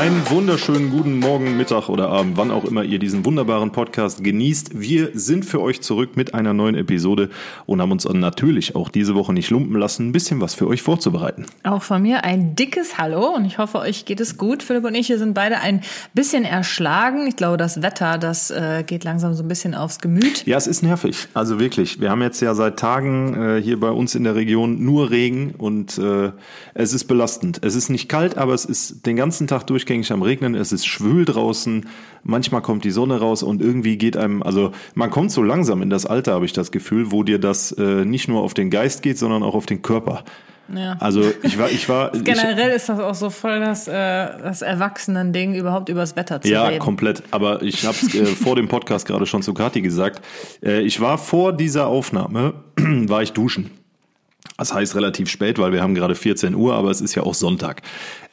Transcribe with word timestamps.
Einen 0.00 0.30
wunderschönen 0.30 0.88
guten 0.88 1.18
Morgen, 1.18 1.58
Mittag 1.58 1.90
oder 1.90 2.08
Abend, 2.08 2.38
wann 2.38 2.50
auch 2.50 2.64
immer 2.64 2.84
ihr 2.84 2.98
diesen 2.98 3.26
wunderbaren 3.26 3.70
Podcast 3.70 4.24
genießt. 4.24 4.80
Wir 4.80 5.10
sind 5.12 5.44
für 5.44 5.60
euch 5.60 5.82
zurück 5.82 6.16
mit 6.16 6.32
einer 6.32 6.54
neuen 6.54 6.74
Episode 6.74 7.28
und 7.66 7.82
haben 7.82 7.92
uns 7.92 8.08
natürlich 8.08 8.74
auch 8.74 8.88
diese 8.88 9.14
Woche 9.14 9.34
nicht 9.34 9.50
lumpen 9.50 9.76
lassen, 9.78 10.08
ein 10.08 10.12
bisschen 10.12 10.40
was 10.40 10.54
für 10.54 10.66
euch 10.68 10.80
vorzubereiten. 10.80 11.44
Auch 11.64 11.82
von 11.82 12.00
mir 12.00 12.24
ein 12.24 12.56
dickes 12.56 12.96
Hallo 12.96 13.26
und 13.36 13.44
ich 13.44 13.58
hoffe, 13.58 13.78
euch 13.78 14.06
geht 14.06 14.20
es 14.20 14.38
gut. 14.38 14.62
Philipp 14.62 14.86
und 14.86 14.94
ich 14.94 15.08
sind 15.08 15.34
beide 15.34 15.60
ein 15.60 15.82
bisschen 16.14 16.46
erschlagen. 16.46 17.26
Ich 17.26 17.36
glaube, 17.36 17.58
das 17.58 17.82
Wetter, 17.82 18.16
das 18.16 18.50
äh, 18.50 18.82
geht 18.86 19.04
langsam 19.04 19.34
so 19.34 19.42
ein 19.42 19.48
bisschen 19.48 19.74
aufs 19.74 19.98
Gemüt. 19.98 20.46
Ja, 20.46 20.56
es 20.56 20.66
ist 20.66 20.82
nervig. 20.82 21.28
Also 21.34 21.60
wirklich. 21.60 22.00
Wir 22.00 22.08
haben 22.08 22.22
jetzt 22.22 22.40
ja 22.40 22.54
seit 22.54 22.78
Tagen 22.78 23.34
äh, 23.34 23.60
hier 23.60 23.78
bei 23.78 23.90
uns 23.90 24.14
in 24.14 24.24
der 24.24 24.34
Region 24.34 24.82
nur 24.82 25.10
Regen 25.10 25.54
und 25.58 25.98
äh, 25.98 26.32
es 26.72 26.94
ist 26.94 27.04
belastend. 27.04 27.58
Es 27.62 27.74
ist 27.74 27.90
nicht 27.90 28.08
kalt, 28.08 28.38
aber 28.38 28.54
es 28.54 28.64
ist 28.64 29.04
den 29.04 29.16
ganzen 29.16 29.46
Tag 29.46 29.66
durchgehend 29.66 29.89
durchgängig 29.90 30.12
am 30.12 30.22
Regnen, 30.22 30.54
es 30.54 30.70
ist 30.70 30.86
schwül 30.86 31.24
draußen, 31.24 31.86
manchmal 32.22 32.62
kommt 32.62 32.84
die 32.84 32.92
Sonne 32.92 33.18
raus 33.18 33.42
und 33.42 33.60
irgendwie 33.60 33.98
geht 33.98 34.16
einem, 34.16 34.42
also 34.42 34.70
man 34.94 35.10
kommt 35.10 35.32
so 35.32 35.42
langsam 35.42 35.82
in 35.82 35.90
das 35.90 36.06
Alter, 36.06 36.34
habe 36.34 36.44
ich 36.44 36.52
das 36.52 36.70
Gefühl, 36.70 37.10
wo 37.10 37.24
dir 37.24 37.40
das 37.40 37.72
äh, 37.72 38.04
nicht 38.04 38.28
nur 38.28 38.42
auf 38.42 38.54
den 38.54 38.70
Geist 38.70 39.02
geht, 39.02 39.18
sondern 39.18 39.42
auch 39.42 39.54
auf 39.54 39.66
den 39.66 39.82
Körper. 39.82 40.24
Ja. 40.72 40.96
Also 41.00 41.24
ich 41.42 41.58
war, 41.58 41.68
ich 41.68 41.88
war. 41.88 42.12
Generell 42.22 42.68
ich, 42.68 42.76
ist 42.76 42.88
das 42.88 43.00
auch 43.00 43.16
so 43.16 43.28
voll 43.30 43.58
das, 43.58 43.88
äh, 43.88 43.92
das 43.92 44.62
Erwachsenen-Ding, 44.62 45.56
überhaupt 45.56 45.88
übers 45.88 46.14
Wetter 46.14 46.40
zu 46.40 46.48
ja, 46.48 46.62
reden. 46.62 46.74
Ja, 46.74 46.78
komplett. 46.78 47.24
Aber 47.32 47.60
ich 47.62 47.84
habe 47.84 47.96
es 48.00 48.14
äh, 48.14 48.24
vor 48.44 48.54
dem 48.54 48.68
Podcast 48.68 49.08
gerade 49.08 49.26
schon 49.26 49.42
zu 49.42 49.52
Kati 49.52 49.82
gesagt. 49.82 50.24
Äh, 50.62 50.82
ich 50.82 51.00
war 51.00 51.18
vor 51.18 51.52
dieser 51.52 51.88
Aufnahme, 51.88 52.54
war 52.76 53.24
ich 53.24 53.32
duschen. 53.32 53.72
Das 54.60 54.74
heißt 54.74 54.94
relativ 54.94 55.30
spät, 55.30 55.58
weil 55.58 55.72
wir 55.72 55.82
haben 55.82 55.94
gerade 55.94 56.14
14 56.14 56.54
Uhr, 56.54 56.74
aber 56.74 56.90
es 56.90 57.00
ist 57.00 57.14
ja 57.14 57.22
auch 57.22 57.32
Sonntag. 57.32 57.80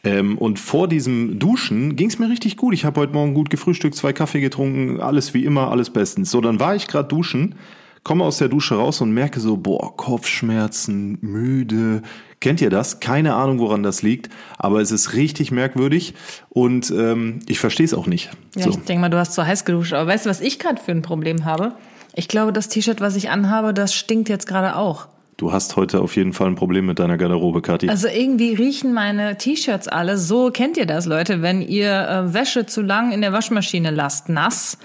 Ähm, 0.04 0.38
und 0.38 0.60
vor 0.60 0.90
diesem 0.90 1.40
Duschen 1.40 1.96
ging 1.96 2.10
es 2.10 2.20
mir 2.20 2.30
richtig 2.30 2.58
gut. 2.58 2.74
Ich 2.74 2.84
habe 2.84 3.00
heute 3.00 3.14
Morgen 3.14 3.34
gut 3.34 3.50
gefrühstückt, 3.50 3.96
zwei 3.96 4.12
Kaffee 4.12 4.42
getrunken, 4.42 5.00
alles 5.00 5.34
wie 5.34 5.46
immer, 5.46 5.72
alles 5.72 5.90
bestens. 5.90 6.30
So, 6.30 6.42
dann 6.42 6.60
war 6.60 6.76
ich 6.76 6.88
gerade 6.88 7.08
duschen, 7.08 7.56
komme 8.04 8.26
aus 8.26 8.40
der 8.40 8.50
Dusche 8.50 8.76
raus 8.76 9.00
und 9.00 9.14
merke 9.14 9.40
so, 9.40 9.56
boah, 9.56 9.96
Kopfschmerzen, 9.96 11.18
müde. 11.22 12.02
Kennt 12.42 12.60
ihr 12.60 12.70
das? 12.70 13.00
Keine 13.00 13.34
Ahnung, 13.36 13.60
woran 13.60 13.82
das 13.82 14.02
liegt, 14.02 14.30
aber 14.58 14.82
es 14.82 14.92
ist 14.92 15.14
richtig 15.14 15.54
merkwürdig 15.54 16.14
und 16.50 16.92
ähm, 16.92 17.40
ich 17.48 17.60
verstehe 17.60 17.86
es 17.86 17.94
auch 17.94 18.06
nicht. 18.06 18.32
Ja, 18.58 18.64
so. 18.64 18.72
ich 18.72 18.76
denke 18.80 19.00
mal, 19.00 19.10
du 19.10 19.18
hast 19.18 19.34
zu 19.34 19.48
heiß 19.48 19.64
geduscht. 19.64 19.94
Aber 19.94 20.12
weißt 20.12 20.26
du, 20.26 20.30
was 20.30 20.42
ich 20.42 20.60
gerade 20.60 20.82
für 20.82 20.92
ein 20.92 21.04
Problem 21.04 21.46
habe? 21.46 21.76
Ich 22.16 22.28
glaube, 22.28 22.52
das 22.52 22.68
T-Shirt, 22.68 23.00
was 23.00 23.16
ich 23.16 23.30
anhabe, 23.30 23.74
das 23.74 23.94
stinkt 23.94 24.28
jetzt 24.28 24.46
gerade 24.46 24.76
auch. 24.76 25.08
Du 25.38 25.52
hast 25.52 25.76
heute 25.76 26.02
auf 26.02 26.16
jeden 26.16 26.34
Fall 26.34 26.48
ein 26.48 26.56
Problem 26.56 26.88
mit 26.88 26.98
deiner 26.98 27.16
Garderobe, 27.16 27.62
Kathi. 27.62 27.90
Also 27.90 28.08
irgendwie 28.08 28.56
riechen 28.56 28.92
meine 28.92 29.38
T-Shirts 29.38 29.88
alle. 29.88 30.18
So 30.18 30.50
kennt 30.50 30.78
ihr 30.78 30.88
das, 30.88 31.06
Leute, 31.06 31.44
wenn 31.44 31.62
ihr 31.62 31.92
äh, 31.92 32.34
Wäsche 32.34 32.66
zu 32.66 32.82
lang 32.82 33.12
in 33.12 33.22
der 33.22 33.34
Waschmaschine 33.34 33.92
lasst, 33.92 34.30
nass 34.30 34.80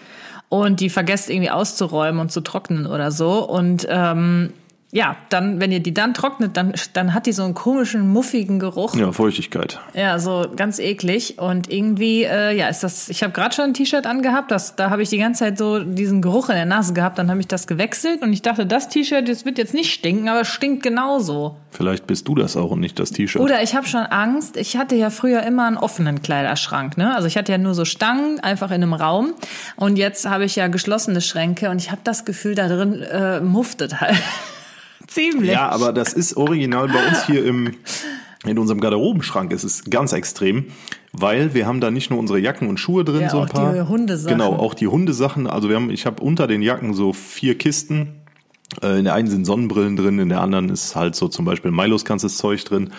und 0.50 0.80
die 0.80 0.90
vergesst 0.90 1.30
irgendwie 1.30 1.50
auszuräumen 1.50 2.20
und 2.20 2.30
zu 2.30 2.42
trocknen 2.42 2.86
oder 2.86 3.10
so. 3.10 3.48
Und 3.48 3.86
ähm, 3.88 4.52
ja, 4.94 5.16
dann, 5.30 5.58
wenn 5.58 5.72
ihr 5.72 5.80
die 5.80 5.94
dann 5.94 6.12
trocknet, 6.12 6.54
dann, 6.58 6.74
dann 6.92 7.14
hat 7.14 7.24
die 7.24 7.32
so 7.32 7.42
einen 7.44 7.54
komischen, 7.54 8.10
muffigen 8.10 8.58
Geruch. 8.58 8.94
Ja, 8.94 9.10
Feuchtigkeit. 9.10 9.80
Ja, 9.94 10.18
so 10.18 10.44
ganz 10.54 10.78
eklig. 10.78 11.38
Und 11.38 11.72
irgendwie, 11.72 12.24
äh, 12.24 12.54
ja, 12.54 12.68
ist 12.68 12.82
das, 12.84 13.08
ich 13.08 13.22
habe 13.22 13.32
gerade 13.32 13.54
schon 13.54 13.64
ein 13.64 13.74
T-Shirt 13.74 14.04
angehabt, 14.04 14.50
das, 14.50 14.76
da 14.76 14.90
habe 14.90 15.02
ich 15.02 15.08
die 15.08 15.16
ganze 15.16 15.44
Zeit 15.44 15.56
so 15.56 15.78
diesen 15.78 16.20
Geruch 16.20 16.50
in 16.50 16.56
der 16.56 16.66
Nase 16.66 16.92
gehabt, 16.92 17.16
dann 17.18 17.30
habe 17.30 17.40
ich 17.40 17.48
das 17.48 17.66
gewechselt 17.66 18.20
und 18.20 18.34
ich 18.34 18.42
dachte, 18.42 18.66
das 18.66 18.90
T-Shirt, 18.90 19.26
das 19.26 19.46
wird 19.46 19.56
jetzt 19.56 19.72
nicht 19.72 19.94
stinken, 19.94 20.28
aber 20.28 20.42
es 20.42 20.48
stinkt 20.48 20.82
genauso. 20.82 21.56
Vielleicht 21.70 22.06
bist 22.06 22.28
du 22.28 22.34
das 22.34 22.58
auch 22.58 22.72
und 22.72 22.80
nicht 22.80 22.98
das 22.98 23.12
T-Shirt. 23.12 23.40
Oder 23.40 23.62
ich 23.62 23.74
habe 23.74 23.86
schon 23.86 24.02
Angst, 24.02 24.58
ich 24.58 24.76
hatte 24.76 24.94
ja 24.94 25.08
früher 25.08 25.42
immer 25.42 25.66
einen 25.68 25.78
offenen 25.78 26.20
Kleiderschrank, 26.20 26.98
ne? 26.98 27.16
Also 27.16 27.28
ich 27.28 27.38
hatte 27.38 27.50
ja 27.50 27.56
nur 27.56 27.72
so 27.72 27.86
Stangen 27.86 28.40
einfach 28.40 28.68
in 28.68 28.82
einem 28.82 28.92
Raum 28.92 29.32
und 29.76 29.96
jetzt 29.96 30.28
habe 30.28 30.44
ich 30.44 30.54
ja 30.54 30.68
geschlossene 30.68 31.22
Schränke 31.22 31.70
und 31.70 31.80
ich 31.80 31.90
habe 31.90 32.02
das 32.04 32.26
Gefühl, 32.26 32.54
da 32.54 32.68
drin 32.68 33.00
äh, 33.00 33.40
muftet 33.40 33.98
halt. 33.98 34.18
Ziemlich. 35.12 35.50
Ja, 35.50 35.68
aber 35.68 35.92
das 35.92 36.12
ist 36.12 36.36
original 36.36 36.88
bei 36.88 37.06
uns 37.08 37.26
hier 37.26 37.44
im, 37.44 37.72
in 38.46 38.58
unserem 38.58 38.80
Garderobenschrank. 38.80 39.52
Es 39.52 39.64
ist 39.64 39.90
ganz 39.90 40.12
extrem, 40.12 40.66
weil 41.12 41.54
wir 41.54 41.66
haben 41.66 41.80
da 41.80 41.90
nicht 41.90 42.10
nur 42.10 42.18
unsere 42.18 42.38
Jacken 42.38 42.68
und 42.68 42.78
Schuhe 42.78 43.04
drin, 43.04 43.22
ja, 43.22 43.30
so 43.30 43.40
ein 43.40 43.48
auch 43.48 43.52
paar. 43.52 43.72
Die 43.74 43.82
Hundesachen. 43.82 44.38
Genau, 44.38 44.54
auch 44.54 44.74
die 44.74 44.86
Hundesachen. 44.86 45.46
Also 45.46 45.68
wir 45.68 45.76
haben, 45.76 45.90
ich 45.90 46.06
habe 46.06 46.22
unter 46.22 46.46
den 46.46 46.62
Jacken 46.62 46.94
so 46.94 47.12
vier 47.12 47.58
Kisten. 47.58 48.22
Äh, 48.82 48.98
in 48.98 49.04
der 49.04 49.14
einen 49.14 49.28
sind 49.28 49.44
Sonnenbrillen 49.44 49.96
drin, 49.96 50.18
in 50.18 50.28
der 50.28 50.40
anderen 50.40 50.68
ist 50.70 50.96
halt 50.96 51.14
so 51.14 51.28
zum 51.28 51.44
Beispiel 51.44 51.70
Milos 51.70 52.04
ganzes 52.04 52.38
Zeug 52.38 52.64
drin. 52.64 52.90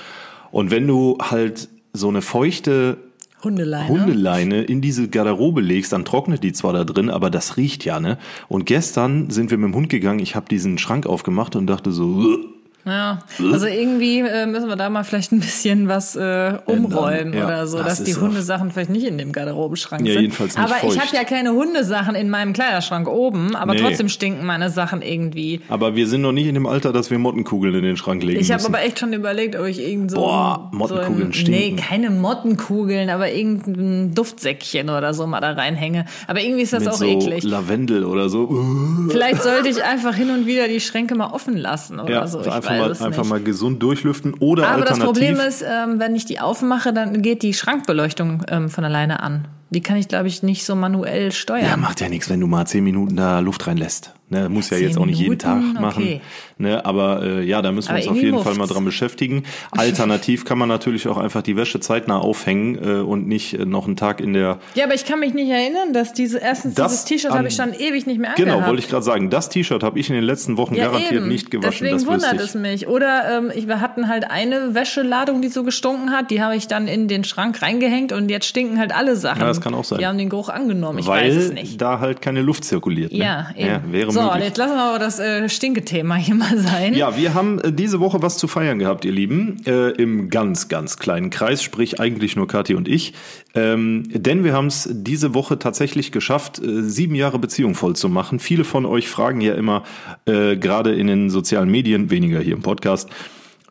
Und 0.52 0.70
wenn 0.70 0.86
du 0.86 1.18
halt 1.20 1.70
so 1.94 2.10
eine 2.10 2.22
feuchte 2.22 2.98
Hundeleine. 3.44 3.90
Hundeleine 3.90 4.64
in 4.64 4.82
diese 4.82 5.08
Garderobe 5.10 5.62
legst, 5.62 5.94
dann 5.94 6.06
trocknet 6.06 6.44
die 6.44 6.54
zwar 6.54 6.74
da 6.74 6.84
drin, 6.84 7.10
aber 7.10 7.30
das 7.30 7.58
riecht 7.58 7.86
ja, 7.86 8.00
ne? 8.00 8.18
Und 8.48 8.66
gestern 8.66 9.30
sind 9.30 9.52
wir 9.52 9.58
mit 9.58 9.70
dem 9.70 9.76
Hund 9.76 9.90
gegangen, 9.90 10.20
ich 10.20 10.36
habe 10.36 10.48
diesen 10.50 10.78
Schrank 10.78 11.06
aufgemacht 11.06 11.56
und 11.56 11.68
dachte 11.68 11.92
so, 11.92 12.38
ja, 12.86 13.20
also 13.40 13.66
irgendwie 13.66 14.20
äh, 14.20 14.46
müssen 14.46 14.68
wir 14.68 14.76
da 14.76 14.90
mal 14.90 15.04
vielleicht 15.04 15.32
ein 15.32 15.40
bisschen 15.40 15.88
was 15.88 16.18
äh, 16.18 16.58
umrollen 16.66 17.34
ja, 17.34 17.46
oder 17.46 17.68
so, 17.68 17.78
das 17.78 18.00
dass 18.00 18.04
die 18.04 18.16
Hundesachen 18.16 18.72
vielleicht 18.72 18.90
nicht 18.90 19.06
in 19.06 19.18
dem 19.18 19.32
Garderobenschrank 19.32 20.06
ja, 20.06 20.14
sind. 20.14 20.22
Jedenfalls 20.24 20.58
nicht 20.58 20.66
aber 20.66 20.76
feucht. 20.76 20.96
ich 20.96 21.02
habe 21.02 21.16
ja 21.16 21.24
keine 21.24 21.54
Hundesachen 21.54 22.16
in 22.16 22.30
meinem 22.30 22.52
Kleiderschrank 22.52 23.08
oben, 23.08 23.56
aber 23.56 23.74
nee. 23.74 23.80
trotzdem 23.80 24.10
stinken 24.10 24.46
meine 24.46 24.70
Sachen 24.70 25.02
irgendwie. 25.02 25.62
Aber 25.70 25.96
wir 25.96 26.08
sind 26.08 26.22
noch 26.22 26.34
nicht 26.34 26.48
in 26.48 26.56
dem 26.56 26.66
Alter, 26.66 26.92
dass 26.92 27.10
wir 27.10 27.20
Mottenkugeln 27.20 27.74
in 27.74 27.84
den 27.84 27.96
Schrank 27.96 28.22
legen 28.22 28.42
Ich 28.42 28.52
habe 28.52 28.66
aber 28.66 28.82
echt 28.82 29.00
schon 29.00 29.14
überlegt, 29.14 29.56
ob 29.56 29.66
ich 29.66 29.80
irgend 29.80 30.12
so 30.12 30.18
Boah, 30.18 30.70
Mottenkugeln 30.74 31.18
so 31.18 31.26
ein, 31.26 31.34
stinken. 31.34 31.76
Nee, 31.76 31.82
keine 31.82 32.10
Mottenkugeln, 32.10 33.10
aber 33.10 33.32
irgendein 33.32 34.14
Duftsäckchen 34.14 34.90
oder 34.90 35.14
so 35.14 35.26
mal 35.26 35.40
da 35.40 35.52
reinhänge. 35.52 36.06
Aber 36.28 36.42
irgendwie 36.42 36.64
ist 36.64 36.74
das 36.74 36.84
Mit 36.84 36.94
auch 36.94 36.98
so 36.98 37.06
eklig. 37.06 37.44
Lavendel 37.44 38.04
oder 38.04 38.28
so. 38.28 38.66
Vielleicht 39.10 39.42
sollte 39.42 39.70
ich 39.70 39.84
einfach 39.84 40.16
hin 40.16 40.32
und 40.32 40.46
wieder 40.46 40.68
die 40.68 40.82
Schränke 40.82 41.16
mal 41.16 41.28
offen 41.28 41.56
lassen 41.56 42.00
oder 42.00 42.12
ja, 42.12 42.28
so. 42.28 42.42
Ich 42.42 42.48
mal, 42.80 42.92
einfach 42.92 43.24
nicht. 43.24 43.30
mal 43.30 43.42
gesund 43.42 43.82
durchlüften 43.84 44.34
oder 44.36 44.64
Aber 44.68 44.74
alternativ. 44.76 44.98
das 44.98 45.06
Problem 45.06 45.40
ist, 45.40 45.62
ähm, 45.64 46.00
wenn 46.00 46.16
ich 46.16 46.26
die 46.26 46.40
aufmache, 46.40 46.94
dann 46.94 47.22
geht 47.22 47.44
die 47.44 47.54
Schrankbeleuchtung 47.54 48.44
ähm, 48.50 48.70
von 48.70 48.84
alleine 48.84 49.22
an. 49.22 49.48
Die 49.70 49.82
kann 49.82 49.98
ich, 49.98 50.08
glaube 50.08 50.28
ich, 50.28 50.44
nicht 50.44 50.66
so 50.66 50.76
manuell 50.76 51.32
steuern. 51.32 51.66
Ja, 51.66 51.78
macht 51.78 52.00
ja 52.00 52.08
nichts, 52.08 52.30
wenn 52.30 52.40
du 52.40 52.46
mal 52.46 52.66
zehn 52.68 52.84
Minuten 52.84 53.16
da 53.16 53.40
Luft 53.40 53.66
reinlässt. 53.66 54.14
Ne, 54.30 54.50
muss 54.50 54.70
ja, 54.70 54.78
jetzt 54.78 54.98
auch 54.98 55.06
nicht 55.06 55.20
jeden 55.20 55.38
Tag 55.38 55.58
Minuten? 55.58 55.82
machen. 55.82 56.04
Okay. 56.04 56.22
Ne, 56.58 56.86
aber 56.86 57.24
äh, 57.24 57.44
ja, 57.44 57.62
da 57.62 57.72
müssen 57.72 57.90
wir 57.90 57.96
Aber 57.96 58.10
uns 58.10 58.18
auf 58.18 58.24
jeden 58.24 58.40
Fall 58.44 58.54
mal 58.56 58.68
dran 58.68 58.86
beschäftigen. 58.86 59.44
Alternativ 59.72 60.46
kann 60.46 60.58
man 60.58 60.70
natürlich 60.70 61.08
auch 61.08 61.18
einfach 61.18 61.42
die 61.42 61.56
Wäsche 61.58 61.80
zeitnah 61.80 62.20
aufhängen 62.20 62.76
äh, 62.76 63.02
und 63.02 63.28
nicht 63.28 63.54
äh, 63.54 63.66
noch 63.66 63.86
einen 63.88 63.96
Tag 63.96 64.22
in 64.22 64.34
der. 64.34 64.60
Ja, 64.76 64.86
aber 64.86 64.94
ich 64.94 65.06
kann 65.06 65.20
mich 65.20 65.34
nicht 65.34 65.50
erinnern, 65.50 65.94
dass 65.94 66.14
diese 66.14 66.38
erstens 66.38 66.76
Das 66.76 66.92
dieses 66.92 67.06
T-Shirt 67.06 67.32
habe 67.32 67.48
ich 67.48 67.56
schon 67.56 67.74
ewig 67.74 68.06
nicht 68.06 68.20
mehr 68.20 68.34
Genau, 68.36 68.54
angehabt. 68.54 68.70
wollte 68.70 68.84
ich 68.84 68.90
gerade 68.90 69.04
sagen. 69.04 69.30
Das 69.30 69.50
T-Shirt 69.50 69.84
habe 69.84 70.00
ich 70.00 70.10
in 70.10 70.16
den 70.16 70.24
letzten 70.24 70.58
Wochen 70.58 70.76
ja, 70.76 70.86
garantiert 70.86 71.22
eben. 71.22 71.28
nicht 71.28 71.50
gewaschen. 71.50 71.72
Deswegen 71.72 71.98
das 71.98 72.06
wundert 72.06 72.40
es 72.40 72.56
ich. 72.56 72.62
mich. 72.62 72.88
Oder 72.88 73.38
ähm, 73.38 73.52
wir 73.68 73.82
hatten 73.82 74.08
halt 74.08 74.30
eine 74.30 74.76
Wäscheladung, 74.76 75.42
die 75.42 75.48
so 75.50 75.64
gestunken 75.64 76.12
hat. 76.12 76.30
Die 76.32 76.42
habe 76.42 76.56
ich 76.56 76.68
dann 76.68 76.88
in 76.88 77.08
den 77.08 77.24
Schrank 77.24 77.62
reingehängt 77.62 78.12
und 78.14 78.30
jetzt 78.30 78.46
stinken 78.46 78.80
halt 78.80 78.94
alle 78.96 79.16
Sachen. 79.16 79.42
Ja, 79.42 79.48
das 79.48 79.60
kann 79.62 79.74
auch 79.74 79.84
sein. 79.84 80.00
Die 80.00 80.06
haben 80.06 80.18
den 80.18 80.30
Geruch 80.30 80.50
angenommen. 80.50 81.00
Ich 81.00 81.08
Weil 81.08 81.30
weiß 81.30 81.36
es 81.36 81.54
nicht. 81.54 81.82
da 81.82 82.00
halt 82.00 82.22
keine 82.22 82.42
Luft 82.42 82.64
zirkuliert. 82.66 83.12
Ne? 83.12 83.18
Ja, 83.20 83.48
eben. 83.58 83.92
wäre 83.92 84.12
so, 84.12 84.22
möglich. 84.22 84.44
jetzt 84.46 84.58
lassen 84.58 84.76
wir 84.76 84.84
aber 84.84 85.00
das 85.00 85.20
äh, 85.20 85.50
Stinkethema 85.50 86.16
hier 86.16 86.36
mal 86.36 86.43
sein. 86.56 86.94
Ja, 86.94 87.18
wir 87.18 87.34
haben 87.34 87.60
äh, 87.60 87.72
diese 87.72 88.00
Woche 88.00 88.22
was 88.22 88.38
zu 88.38 88.48
feiern 88.48 88.80
gehabt, 88.80 89.06
ihr 89.06 89.12
Lieben, 89.12 89.62
äh, 89.66 89.90
im 89.92 90.30
ganz, 90.30 90.68
ganz 90.68 90.98
kleinen 90.98 91.30
Kreis, 91.30 91.64
sprich 91.64 92.00
eigentlich 92.00 92.36
nur 92.36 92.48
Kathi 92.48 92.76
und 92.76 92.88
ich. 92.88 93.14
Ähm, 93.56 94.04
denn 94.12 94.44
wir 94.44 94.54
haben 94.54 94.68
es 94.68 94.90
diese 94.92 95.34
Woche 95.34 95.60
tatsächlich 95.60 96.12
geschafft, 96.12 96.60
äh, 96.60 96.84
sieben 96.84 97.16
Jahre 97.16 97.40
Beziehung 97.40 97.76
voll 97.76 97.96
zu 97.96 98.10
machen. 98.10 98.40
Viele 98.40 98.64
von 98.64 98.86
euch 98.86 99.10
fragen 99.10 99.42
ja 99.42 99.54
immer, 99.54 99.84
äh, 100.26 100.58
gerade 100.58 100.94
in 100.94 101.08
den 101.08 101.30
sozialen 101.30 101.70
Medien, 101.70 102.10
weniger 102.10 102.40
hier 102.40 102.54
im 102.54 102.62
Podcast, 102.62 103.10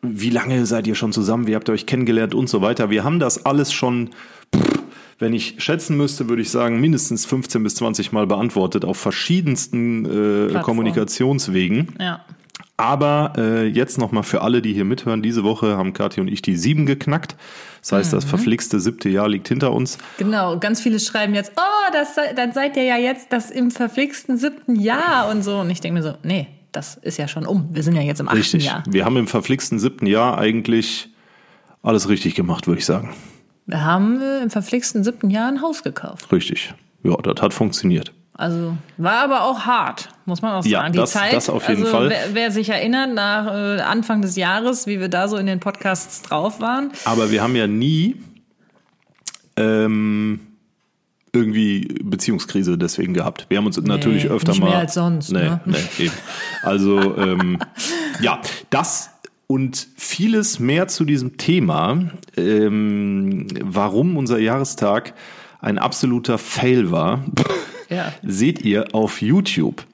wie 0.01 0.29
lange 0.29 0.65
seid 0.65 0.85
ihr 0.85 0.95
schon 0.95 1.13
zusammen, 1.13 1.47
wie 1.47 1.55
habt 1.55 1.69
ihr 1.69 1.73
euch 1.73 1.85
kennengelernt 1.85 2.35
und 2.35 2.49
so 2.49 2.61
weiter. 2.61 2.89
Wir 2.89 3.03
haben 3.03 3.19
das 3.19 3.45
alles 3.45 3.71
schon, 3.71 4.09
wenn 5.17 5.33
ich 5.33 5.55
schätzen 5.59 5.95
müsste, 5.95 6.27
würde 6.27 6.41
ich 6.41 6.51
sagen, 6.51 6.81
mindestens 6.81 7.25
15 7.25 7.63
bis 7.63 7.75
20 7.75 8.11
Mal 8.11 8.27
beantwortet 8.27 8.83
auf 8.83 8.97
verschiedensten 8.97 10.49
äh. 10.49 10.59
Kommunikationswegen. 10.61 11.87
ja. 11.99 12.23
Aber 12.75 13.33
äh, 13.37 13.67
jetzt 13.67 13.97
nochmal 13.99 14.23
für 14.23 14.41
alle, 14.41 14.61
die 14.61 14.73
hier 14.73 14.83
mithören, 14.85 15.21
diese 15.21 15.43
Woche 15.43 15.77
haben 15.77 15.93
Kathi 15.93 16.19
und 16.21 16.27
ich 16.27 16.41
die 16.41 16.55
sieben 16.57 16.85
geknackt. 16.87 17.35
Das 17.81 17.91
heißt, 17.91 18.11
Mhm. 18.11 18.17
das 18.17 18.25
verflixte 18.25 18.79
siebte 18.79 19.09
Jahr 19.09 19.29
liegt 19.29 19.47
hinter 19.47 19.71
uns. 19.73 19.99
Genau, 20.17 20.57
ganz 20.57 20.81
viele 20.81 20.99
schreiben 20.99 21.35
jetzt, 21.35 21.51
oh, 21.55 21.91
das, 21.93 22.15
dann 22.35 22.51
seid 22.51 22.75
ihr 22.75 22.83
ja 22.83 22.97
jetzt 22.97 23.31
das 23.31 23.51
im 23.51 23.69
verflixten 23.69 24.37
siebten 24.37 24.75
Jahr 24.75 25.29
und 25.29 25.43
so. 25.43 25.59
Und 25.59 25.69
ich 25.69 25.81
denke 25.81 25.99
mir 25.99 26.03
so, 26.03 26.15
nee, 26.23 26.47
das 26.71 26.95
ist 26.95 27.17
ja 27.17 27.27
schon 27.27 27.45
um. 27.45 27.69
Wir 27.71 27.83
sind 27.83 27.95
ja 27.95 28.01
jetzt 28.01 28.19
im 28.19 28.27
achten 28.27 28.37
Richtig. 28.37 28.65
Jahr. 28.65 28.83
Wir 28.89 29.05
haben 29.05 29.17
im 29.17 29.27
verflixten 29.27 29.77
siebten 29.77 30.07
Jahr 30.07 30.39
eigentlich 30.39 31.09
alles 31.83 32.09
richtig 32.09 32.33
gemacht, 32.33 32.65
würde 32.65 32.79
ich 32.79 32.85
sagen. 32.85 33.13
Wir 33.67 33.83
haben 33.85 34.19
im 34.41 34.49
verflixten 34.49 35.03
siebten 35.03 35.29
Jahr 35.29 35.47
ein 35.47 35.61
Haus 35.61 35.83
gekauft. 35.83 36.31
Richtig. 36.31 36.73
Ja, 37.03 37.15
das 37.17 37.39
hat 37.41 37.53
funktioniert. 37.53 38.11
Also 38.35 38.77
war 38.97 39.23
aber 39.23 39.43
auch 39.43 39.59
hart, 39.61 40.09
muss 40.25 40.41
man 40.41 40.53
auch 40.53 40.63
sagen. 40.63 40.71
Ja, 40.71 40.89
die 40.89 40.97
das- 40.97 41.11
Zeit, 41.11 41.33
das 41.33 41.49
auf 41.49 41.67
jeden 41.69 41.83
also, 41.83 41.91
Fall. 41.95 42.09
Wer, 42.09 42.33
wer 42.33 42.51
sich 42.51 42.69
erinnert, 42.69 43.13
nach 43.13 43.47
äh, 43.47 43.81
Anfang 43.81 44.21
des 44.21 44.35
Jahres, 44.35 44.87
wie 44.87 44.99
wir 44.99 45.09
da 45.09 45.27
so 45.27 45.37
in 45.37 45.45
den 45.45 45.59
Podcasts 45.59 46.23
drauf 46.23 46.59
waren. 46.59 46.91
Aber 47.05 47.29
wir 47.29 47.43
haben 47.43 47.55
ja 47.55 47.67
nie 47.67 48.15
ähm, 49.55 50.39
irgendwie 51.31 51.87
Beziehungskrise 52.03 52.77
deswegen 52.77 53.13
gehabt. 53.13 53.45
Wir 53.49 53.57
haben 53.57 53.65
uns 53.65 53.79
natürlich 53.81 54.27
öfter 54.29 54.51
nicht 54.51 54.61
mal. 54.61 54.69
mehr 54.69 54.79
als 54.79 54.93
sonst, 54.95 55.31
Nee, 55.31 55.43
ne? 55.43 55.61
nee, 55.65 55.77
eben. 56.05 56.13
Also 56.63 57.17
ähm, 57.17 57.59
ja, 58.21 58.41
das 58.69 59.09
und 59.47 59.87
vieles 59.95 60.59
mehr 60.59 60.87
zu 60.87 61.05
diesem 61.05 61.37
Thema, 61.37 62.09
ähm, 62.37 63.47
warum 63.61 64.17
unser 64.17 64.39
Jahrestag 64.39 65.13
ein 65.59 65.77
absoluter 65.77 66.37
Fail 66.37 66.91
war. 66.91 67.23
Ja. 67.93 68.13
seht 68.23 68.63
ihr 68.65 68.93
auf 68.93 69.21
YouTube. 69.21 69.85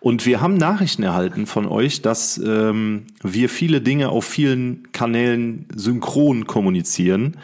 Und 0.00 0.24
wir 0.24 0.40
haben 0.40 0.56
Nachrichten 0.56 1.02
erhalten 1.02 1.46
von 1.46 1.66
euch, 1.66 2.00
dass 2.00 2.38
ähm, 2.38 3.04
wir 3.22 3.48
viele 3.48 3.80
Dinge 3.80 4.08
auf 4.08 4.24
vielen 4.24 4.90
Kanälen 4.92 5.66
synchron 5.74 6.46
kommunizieren. 6.46 7.36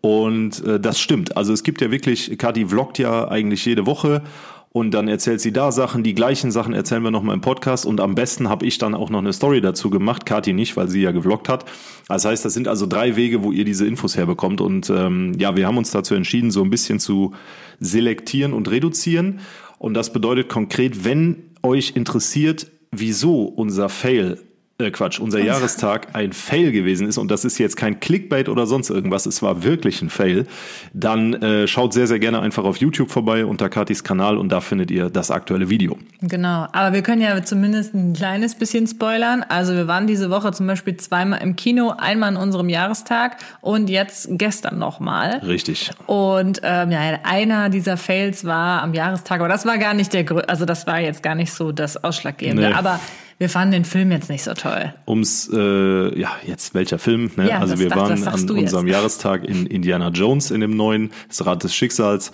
Und 0.00 0.64
äh, 0.64 0.80
das 0.80 0.98
stimmt. 0.98 1.36
Also 1.36 1.52
es 1.52 1.62
gibt 1.62 1.82
ja 1.82 1.90
wirklich, 1.90 2.38
Kathi 2.38 2.66
vloggt 2.66 2.98
ja 2.98 3.28
eigentlich 3.28 3.66
jede 3.66 3.84
Woche 3.84 4.22
und 4.72 4.92
dann 4.92 5.08
erzählt 5.08 5.40
sie 5.40 5.52
da 5.52 5.72
Sachen, 5.72 6.04
die 6.04 6.14
gleichen 6.14 6.52
Sachen 6.52 6.74
erzählen 6.74 7.02
wir 7.02 7.10
nochmal 7.10 7.34
im 7.34 7.40
Podcast. 7.40 7.84
Und 7.84 8.00
am 8.00 8.14
besten 8.14 8.48
habe 8.48 8.64
ich 8.66 8.78
dann 8.78 8.94
auch 8.94 9.10
noch 9.10 9.18
eine 9.18 9.32
Story 9.32 9.60
dazu 9.60 9.90
gemacht, 9.90 10.26
Kathi 10.26 10.52
nicht, 10.52 10.76
weil 10.76 10.88
sie 10.88 11.02
ja 11.02 11.10
gevloggt 11.10 11.48
hat. 11.48 11.64
Das 12.06 12.24
heißt, 12.24 12.44
das 12.44 12.54
sind 12.54 12.68
also 12.68 12.86
drei 12.86 13.16
Wege, 13.16 13.42
wo 13.42 13.50
ihr 13.50 13.64
diese 13.64 13.84
Infos 13.84 14.16
herbekommt. 14.16 14.60
Und 14.60 14.88
ähm, 14.88 15.32
ja, 15.36 15.56
wir 15.56 15.66
haben 15.66 15.76
uns 15.76 15.90
dazu 15.90 16.14
entschieden, 16.14 16.52
so 16.52 16.62
ein 16.62 16.70
bisschen 16.70 17.00
zu 17.00 17.34
selektieren 17.80 18.52
und 18.52 18.70
reduzieren. 18.70 19.40
Und 19.78 19.94
das 19.94 20.12
bedeutet 20.12 20.48
konkret, 20.48 21.04
wenn 21.04 21.50
euch 21.64 21.96
interessiert, 21.96 22.70
wieso 22.92 23.46
unser 23.46 23.88
Fail 23.88 24.38
äh, 24.80 24.90
Quatsch, 24.90 25.20
unser 25.20 25.40
Jahrestag 25.40 26.08
ein 26.14 26.32
Fail 26.32 26.72
gewesen 26.72 27.06
ist 27.06 27.18
und 27.18 27.30
das 27.30 27.44
ist 27.44 27.58
jetzt 27.58 27.76
kein 27.76 28.00
Clickbait 28.00 28.48
oder 28.48 28.66
sonst 28.66 28.90
irgendwas, 28.90 29.26
es 29.26 29.42
war 29.42 29.62
wirklich 29.62 30.02
ein 30.02 30.10
Fail, 30.10 30.46
dann 30.92 31.34
äh, 31.34 31.66
schaut 31.66 31.92
sehr, 31.92 32.06
sehr 32.06 32.18
gerne 32.18 32.40
einfach 32.40 32.64
auf 32.64 32.76
YouTube 32.76 33.10
vorbei 33.10 33.44
unter 33.44 33.68
Katis 33.68 34.04
Kanal 34.04 34.36
und 34.36 34.50
da 34.50 34.60
findet 34.60 34.90
ihr 34.90 35.10
das 35.10 35.30
aktuelle 35.30 35.70
Video. 35.70 35.98
Genau, 36.20 36.66
aber 36.72 36.92
wir 36.92 37.02
können 37.02 37.22
ja 37.22 37.42
zumindest 37.42 37.94
ein 37.94 38.12
kleines 38.12 38.54
bisschen 38.54 38.86
spoilern. 38.86 39.44
Also 39.48 39.74
wir 39.74 39.86
waren 39.86 40.06
diese 40.06 40.30
Woche 40.30 40.52
zum 40.52 40.66
Beispiel 40.66 40.96
zweimal 40.96 41.42
im 41.42 41.56
Kino, 41.56 41.94
einmal 41.96 42.30
an 42.30 42.36
unserem 42.36 42.68
Jahrestag 42.68 43.36
und 43.60 43.88
jetzt 43.88 44.28
gestern 44.32 44.78
nochmal. 44.78 45.40
Richtig. 45.46 45.90
Und 46.06 46.60
ähm, 46.62 46.90
ja, 46.90 47.00
einer 47.22 47.68
dieser 47.68 47.96
Fails 47.96 48.44
war 48.44 48.82
am 48.82 48.94
Jahrestag, 48.94 49.40
aber 49.40 49.48
das 49.48 49.64
war 49.64 49.78
gar 49.78 49.94
nicht 49.94 50.12
der 50.12 50.24
Grö 50.24 50.40
also 50.46 50.64
das 50.64 50.86
war 50.86 51.00
jetzt 51.00 51.22
gar 51.22 51.34
nicht 51.34 51.52
so 51.52 51.72
das 51.72 52.02
Ausschlaggebende. 52.02 52.68
Nee. 52.68 52.74
Aber 52.74 53.00
wir 53.40 53.48
fanden 53.48 53.72
den 53.72 53.84
Film 53.86 54.12
jetzt 54.12 54.28
nicht 54.28 54.42
so 54.44 54.52
toll. 54.52 54.92
Ums, 55.08 55.50
äh, 55.50 56.20
ja, 56.20 56.30
jetzt 56.46 56.74
welcher 56.74 56.98
Film? 56.98 57.30
Ne? 57.36 57.48
Ja, 57.48 57.58
also 57.60 57.78
wir 57.78 57.88
dachte- 57.88 58.02
waren 58.22 58.28
an 58.28 58.46
du 58.46 58.54
jetzt. 58.54 58.64
unserem 58.64 58.86
Jahrestag 58.86 59.44
in 59.44 59.64
Indiana 59.64 60.10
Jones 60.10 60.50
in 60.50 60.60
dem 60.60 60.76
neuen, 60.76 61.10
das 61.26 61.46
Rad 61.46 61.64
des 61.64 61.74
Schicksals. 61.74 62.32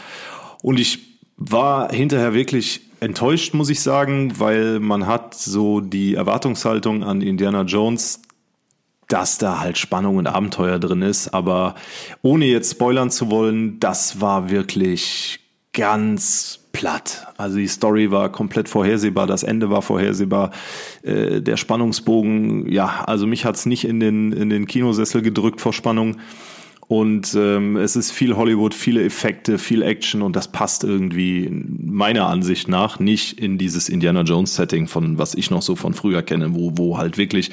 Und 0.62 0.80
ich 0.80 0.98
war 1.36 1.92
hinterher 1.92 2.34
wirklich 2.34 2.80
enttäuscht, 2.98 3.54
muss 3.54 3.70
ich 3.70 3.80
sagen, 3.80 4.40
weil 4.40 4.80
man 4.80 5.06
hat 5.06 5.34
so 5.34 5.80
die 5.80 6.14
Erwartungshaltung 6.16 7.04
an 7.04 7.22
Indiana 7.22 7.62
Jones, 7.62 8.20
dass 9.06 9.38
da 9.38 9.60
halt 9.60 9.78
Spannung 9.78 10.16
und 10.16 10.26
Abenteuer 10.26 10.80
drin 10.80 11.02
ist. 11.02 11.28
Aber 11.32 11.76
ohne 12.22 12.46
jetzt 12.46 12.72
spoilern 12.72 13.12
zu 13.12 13.30
wollen, 13.30 13.78
das 13.78 14.20
war 14.20 14.50
wirklich 14.50 15.38
ganz 15.72 16.65
platt. 16.76 17.26
Also 17.36 17.56
die 17.56 17.68
Story 17.68 18.10
war 18.10 18.28
komplett 18.30 18.68
vorhersehbar, 18.68 19.26
das 19.26 19.42
Ende 19.42 19.70
war 19.70 19.82
vorhersehbar, 19.82 20.50
äh, 21.02 21.40
der 21.40 21.56
Spannungsbogen, 21.56 22.70
ja, 22.70 23.04
also 23.06 23.26
mich 23.26 23.44
hat's 23.44 23.66
nicht 23.66 23.84
in 23.84 23.98
den, 23.98 24.32
in 24.32 24.50
den 24.50 24.66
Kinosessel 24.66 25.22
gedrückt 25.22 25.60
vor 25.60 25.72
Spannung. 25.72 26.16
Und 26.88 27.34
ähm, 27.34 27.76
es 27.76 27.96
ist 27.96 28.12
viel 28.12 28.36
Hollywood, 28.36 28.72
viele 28.72 29.04
Effekte, 29.04 29.58
viel 29.58 29.82
Action 29.82 30.22
und 30.22 30.36
das 30.36 30.46
passt 30.46 30.84
irgendwie 30.84 31.50
meiner 31.50 32.28
Ansicht 32.28 32.68
nach 32.68 33.00
nicht 33.00 33.40
in 33.40 33.58
dieses 33.58 33.88
Indiana 33.88 34.20
Jones 34.20 34.54
Setting 34.54 34.86
von 34.86 35.18
was 35.18 35.34
ich 35.34 35.50
noch 35.50 35.62
so 35.62 35.74
von 35.74 35.94
früher 35.94 36.22
kenne, 36.22 36.54
wo 36.54 36.72
wo 36.76 36.96
halt 36.96 37.18
wirklich 37.18 37.50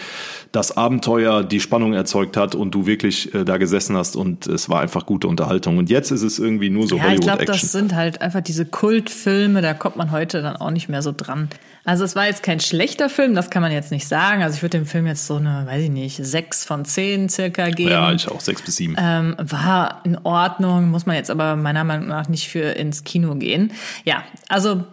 das 0.51 0.77
Abenteuer 0.77 1.43
die 1.43 1.59
Spannung 1.59 1.93
erzeugt 1.93 2.37
hat 2.37 2.53
und 2.53 2.75
du 2.75 2.85
wirklich 2.85 3.33
äh, 3.33 3.43
da 3.43 3.57
gesessen 3.57 3.97
hast 3.97 4.15
und 4.15 4.45
es 4.45 4.69
war 4.69 4.81
einfach 4.81 5.07
gute 5.07 5.27
Unterhaltung. 5.27 5.79
Und 5.79 5.89
jetzt 5.89 6.11
ist 6.11 6.21
es 6.21 6.37
irgendwie 6.37 6.69
nur 6.69 6.87
so 6.87 6.97
Ja, 6.97 7.01
ich 7.01 7.07
Hollywood 7.07 7.23
glaube, 7.23 7.41
Action. 7.41 7.59
das 7.59 7.71
sind 7.71 7.95
halt 7.95 8.21
einfach 8.21 8.41
diese 8.41 8.67
Kultfilme, 8.67 9.63
da 9.63 9.73
kommt 9.73 9.95
man 9.95 10.11
heute 10.11 10.43
dann 10.43 10.57
auch 10.57 10.69
nicht 10.69 10.89
mehr 10.89 11.01
so 11.01 11.11
dran. 11.11 11.49
Also 11.85 12.05
es 12.05 12.15
war 12.15 12.27
jetzt 12.27 12.43
kein 12.43 12.61
schlechter 12.61 13.09
Film, 13.09 13.35
das 13.35 13.49
kann 13.49 13.61
man 13.61 13.71
jetzt 13.71 13.91
nicht 13.91 14.07
sagen. 14.07 14.41
Also 14.41 14.55
ich 14.55 14.61
würde 14.61 14.77
dem 14.77 14.85
Film 14.85 15.05
jetzt 15.05 15.27
so 15.27 15.35
eine, 15.35 15.65
weiß 15.65 15.83
ich 15.83 15.89
nicht, 15.89 16.17
sechs 16.23 16.63
von 16.63 16.85
zehn 16.85 17.27
circa 17.27 17.69
geben. 17.69 17.89
ja, 17.89 18.13
ich 18.13 18.29
auch 18.29 18.39
sechs 18.39 18.61
bis 18.61 18.77
sieben. 18.77 18.95
Ähm, 18.97 19.22
war 19.37 20.01
in 20.03 20.17
Ordnung, 20.23 20.89
muss 20.89 21.05
man 21.05 21.15
jetzt 21.15 21.31
aber 21.31 21.55
meiner 21.55 21.83
Meinung 21.83 22.07
nach 22.07 22.27
nicht 22.29 22.47
für 22.47 22.75
ins 22.75 23.03
Kino 23.03 23.35
gehen. 23.35 23.71
Ja, 24.03 24.23
also 24.49 24.83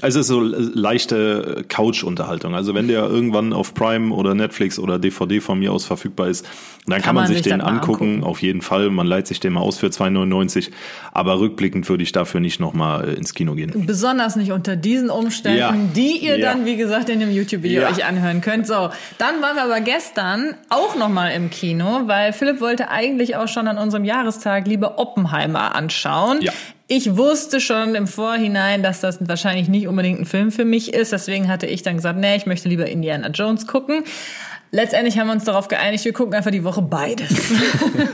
Also 0.00 0.20
es 0.20 0.26
ist 0.26 0.28
so 0.28 0.40
leichte 0.40 1.64
Couch-Unterhaltung. 1.68 2.54
Also 2.54 2.72
wenn 2.74 2.86
der 2.86 3.04
irgendwann 3.08 3.52
auf 3.52 3.74
Prime 3.74 4.14
oder 4.14 4.34
Netflix 4.34 4.78
oder 4.78 4.98
DVD 4.98 5.40
von 5.40 5.58
mir 5.58 5.72
aus 5.72 5.84
verfügbar 5.84 6.28
ist, 6.28 6.46
dann 6.86 7.02
kann, 7.02 7.14
man, 7.16 7.26
sich 7.26 7.42
den 7.42 7.60
angucken. 7.60 8.04
angucken. 8.04 8.24
Auf 8.24 8.40
jeden 8.40 8.62
Fall. 8.62 8.90
Man 8.90 9.06
leiht 9.06 9.26
sich 9.26 9.40
den 9.40 9.52
mal 9.54 9.60
aus 9.60 9.78
für 9.78 9.88
2,99. 9.88 10.70
Aber 11.12 11.40
rückblickend 11.40 11.88
würde 11.88 12.02
ich 12.04 12.12
dafür 12.12 12.40
nicht 12.40 12.60
nochmal 12.60 13.08
ins 13.08 13.34
Kino 13.34 13.54
gehen. 13.54 13.72
besonders 13.86 14.36
nicht 14.36 14.52
unter 14.52 14.76
diesen 14.76 15.10
Umständen, 15.10 15.58
Ja. 15.58 15.74
die 15.94 16.18
ihr 16.24 16.38
Ja. 16.38 16.52
dann, 16.52 16.64
wie 16.64 16.76
gesagt, 16.76 17.08
in 17.08 17.18
dem 17.20 17.30
YouTube-Video 17.30 17.82
Ja. 17.82 17.90
euch 17.90 18.04
anhören 18.04 18.40
könnt. 18.40 18.66
So, 18.66 18.90
dann 19.18 19.42
waren 19.42 19.56
wir 19.56 19.64
aber 19.64 19.80
gestern 19.80 20.54
auch 20.70 20.96
nochmal 20.96 21.32
im 21.32 21.50
Kino, 21.50 22.02
weil 22.06 22.32
Philipp 22.32 22.60
wollte 22.60 22.88
eigentlich 22.88 23.36
auch 23.36 23.48
schon 23.48 23.66
an 23.68 23.76
unserem 23.78 24.04
Jahrestag 24.04 24.66
lieber 24.68 24.98
Oppenheimer 24.98 25.74
anschauen. 25.74 26.38
Ich 26.90 27.18
wusste 27.18 27.60
schon 27.60 27.94
im 27.94 28.06
Vorhinein, 28.06 28.82
dass 28.82 29.00
das 29.00 29.18
wahrscheinlich 29.20 29.68
nicht 29.68 29.88
unbedingt 29.88 30.20
ein 30.20 30.24
Film 30.24 30.50
für 30.50 30.64
mich 30.64 30.94
ist. 30.94 31.12
Deswegen 31.12 31.46
hatte 31.48 31.66
ich 31.66 31.82
dann 31.82 31.96
gesagt, 31.96 32.18
nee, 32.18 32.34
ich 32.34 32.46
möchte 32.46 32.66
lieber 32.66 32.86
Indiana 32.86 33.28
Jones 33.28 33.66
gucken. 33.66 34.04
Letztendlich 34.70 35.18
haben 35.18 35.26
wir 35.26 35.34
uns 35.34 35.44
darauf 35.44 35.68
geeinigt, 35.68 36.06
wir 36.06 36.14
gucken 36.14 36.34
einfach 36.34 36.50
die 36.50 36.64
Woche 36.64 36.80
beides. 36.80 37.28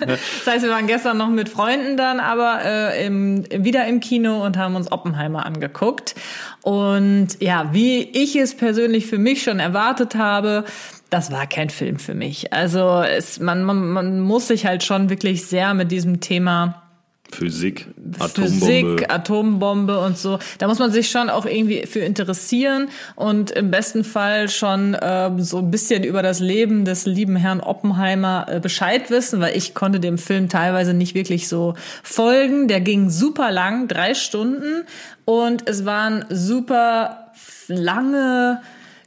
das 0.06 0.46
heißt, 0.46 0.64
wir 0.64 0.70
waren 0.70 0.88
gestern 0.88 1.18
noch 1.18 1.28
mit 1.28 1.48
Freunden 1.48 1.96
dann, 1.96 2.18
aber 2.18 2.64
äh, 2.64 3.06
im, 3.06 3.44
wieder 3.50 3.86
im 3.86 4.00
Kino 4.00 4.44
und 4.44 4.56
haben 4.56 4.74
uns 4.74 4.90
Oppenheimer 4.90 5.46
angeguckt. 5.46 6.16
Und 6.62 7.28
ja, 7.40 7.72
wie 7.72 8.02
ich 8.02 8.34
es 8.34 8.56
persönlich 8.56 9.06
für 9.06 9.18
mich 9.18 9.44
schon 9.44 9.60
erwartet 9.60 10.16
habe, 10.16 10.64
das 11.10 11.30
war 11.30 11.46
kein 11.46 11.70
Film 11.70 12.00
für 12.00 12.14
mich. 12.14 12.52
Also 12.52 13.02
es, 13.02 13.38
man, 13.38 13.62
man, 13.62 13.88
man 13.88 14.20
muss 14.20 14.48
sich 14.48 14.66
halt 14.66 14.82
schon 14.82 15.10
wirklich 15.10 15.46
sehr 15.46 15.74
mit 15.74 15.92
diesem 15.92 16.20
Thema 16.20 16.83
Physik, 17.32 17.88
Atombombe. 18.18 18.66
Physik, 18.66 19.12
Atombombe 19.12 19.98
und 19.98 20.16
so. 20.16 20.38
Da 20.58 20.68
muss 20.68 20.78
man 20.78 20.92
sich 20.92 21.10
schon 21.10 21.28
auch 21.30 21.46
irgendwie 21.46 21.86
für 21.86 22.00
interessieren 22.00 22.88
und 23.16 23.50
im 23.50 23.70
besten 23.70 24.04
Fall 24.04 24.48
schon 24.48 24.96
ähm, 25.00 25.40
so 25.40 25.58
ein 25.58 25.70
bisschen 25.70 26.04
über 26.04 26.22
das 26.22 26.40
Leben 26.40 26.84
des 26.84 27.06
lieben 27.06 27.36
Herrn 27.36 27.60
Oppenheimer 27.60 28.46
äh, 28.48 28.60
Bescheid 28.60 29.10
wissen, 29.10 29.40
weil 29.40 29.56
ich 29.56 29.74
konnte 29.74 30.00
dem 30.00 30.18
Film 30.18 30.48
teilweise 30.48 30.94
nicht 30.94 31.14
wirklich 31.14 31.48
so 31.48 31.74
folgen. 32.02 32.68
Der 32.68 32.80
ging 32.80 33.10
super 33.10 33.50
lang, 33.50 33.88
drei 33.88 34.14
Stunden 34.14 34.84
und 35.24 35.68
es 35.68 35.84
waren 35.84 36.24
super 36.28 37.32
lange 37.68 38.60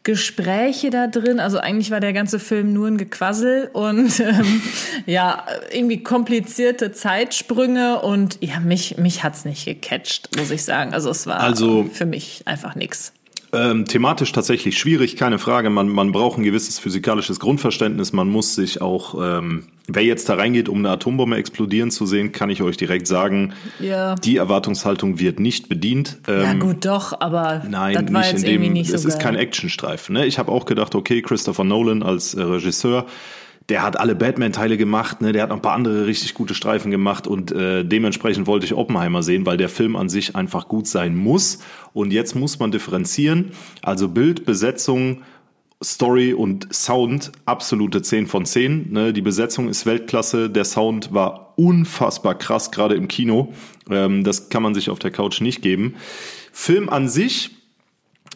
Gespräche 0.07 0.89
da 0.89 1.07
drin. 1.07 1.41
Also 1.41 1.59
eigentlich 1.59 1.91
war 1.91 1.99
der 1.99 2.13
ganze 2.13 2.39
Film 2.39 2.71
nur 2.71 2.87
ein 2.87 2.97
Gequassel 2.97 3.69
und 3.73 4.17
ähm, 4.21 4.61
ja, 5.05 5.45
irgendwie 5.69 6.01
komplizierte 6.01 6.93
Zeitsprünge 6.93 8.01
und 8.01 8.37
ja, 8.41 8.61
mich, 8.61 8.97
mich 8.97 9.23
hat's 9.23 9.43
nicht 9.43 9.65
gecatcht, 9.65 10.29
muss 10.37 10.49
ich 10.49 10.63
sagen. 10.63 10.93
Also 10.93 11.09
es 11.09 11.27
war 11.27 11.41
Also- 11.41 11.83
für 11.91 12.05
mich 12.05 12.41
einfach 12.45 12.75
nix. 12.75 13.11
Ähm, 13.53 13.85
thematisch 13.85 14.31
tatsächlich 14.33 14.77
schwierig, 14.77 15.15
keine 15.15 15.39
Frage. 15.39 15.69
Man, 15.69 15.87
man 15.87 16.11
braucht 16.11 16.37
ein 16.37 16.43
gewisses 16.43 16.79
physikalisches 16.79 17.39
Grundverständnis. 17.39 18.11
Man 18.11 18.27
muss 18.27 18.55
sich 18.55 18.81
auch, 18.81 19.15
ähm, 19.39 19.67
wer 19.87 20.03
jetzt 20.03 20.27
da 20.27 20.35
reingeht, 20.35 20.67
um 20.67 20.79
eine 20.79 20.89
Atombombe 20.89 21.37
explodieren 21.37 21.89
zu 21.89 22.05
sehen, 22.05 22.33
kann 22.33 22.49
ich 22.49 22.61
euch 22.61 22.75
direkt 22.75 23.07
sagen, 23.07 23.53
Ja. 23.79 24.15
die 24.15 24.35
Erwartungshaltung 24.37 25.19
wird 25.19 25.39
nicht 25.39 25.69
bedient. 25.69 26.17
Ähm, 26.27 26.41
Ja 26.41 26.53
gut, 26.55 26.85
doch, 26.85 27.19
aber 27.21 27.63
Nein, 27.69 28.05
nicht 28.11 28.33
in 28.33 28.61
dem. 28.61 28.73
nicht 28.73 28.89
so 28.89 28.95
es 28.95 29.05
ist 29.05 29.13
geil. 29.13 29.23
kein 29.23 29.35
Actionstreifen. 29.35 30.13
Ne? 30.13 30.25
Ich 30.25 30.39
habe 30.39 30.51
auch 30.51 30.65
gedacht, 30.65 30.93
okay, 30.93 31.21
Christopher 31.21 31.63
Nolan 31.63 32.03
als 32.03 32.33
äh, 32.33 32.41
Regisseur, 32.41 33.05
der 33.69 33.83
hat 33.83 33.99
alle 33.99 34.15
Batman-Teile 34.15 34.77
gemacht, 34.77 35.21
ne? 35.21 35.33
der 35.33 35.43
hat 35.43 35.49
noch 35.49 35.57
ein 35.57 35.61
paar 35.61 35.73
andere 35.73 36.05
richtig 36.05 36.33
gute 36.33 36.53
Streifen 36.53 36.89
gemacht 36.89 37.27
und 37.27 37.51
äh, 37.51 37.83
dementsprechend 37.83 38.47
wollte 38.47 38.65
ich 38.65 38.73
Oppenheimer 38.73 39.23
sehen, 39.23 39.45
weil 39.45 39.57
der 39.57 39.67
Film 39.67 39.95
an 39.95 40.07
sich 40.07 40.35
einfach 40.35 40.69
gut 40.69 40.87
sein 40.87 41.15
muss. 41.15 41.59
Und 41.91 42.13
jetzt 42.13 42.35
muss 42.35 42.59
man 42.59 42.71
differenzieren, 42.71 43.51
also 43.81 44.07
Bild, 44.07 44.45
Besetzung 44.45 45.23
Story 45.83 46.33
und 46.33 46.73
Sound 46.73 47.31
absolute 47.45 48.01
10 48.01 48.27
von 48.27 48.45
10. 48.45 48.91
Ne? 48.91 49.13
Die 49.13 49.21
Besetzung 49.21 49.69
ist 49.69 49.85
Weltklasse, 49.85 50.49
der 50.49 50.65
Sound 50.65 51.13
war 51.13 51.53
unfassbar 51.57 52.35
krass, 52.35 52.71
gerade 52.71 52.95
im 52.95 53.07
Kino. 53.07 53.53
Ähm, 53.89 54.23
das 54.23 54.49
kann 54.49 54.63
man 54.63 54.73
sich 54.73 54.89
auf 54.89 54.99
der 54.99 55.11
Couch 55.11 55.41
nicht 55.41 55.61
geben. 55.61 55.95
Film 56.51 56.89
an 56.89 57.09
sich, 57.09 57.51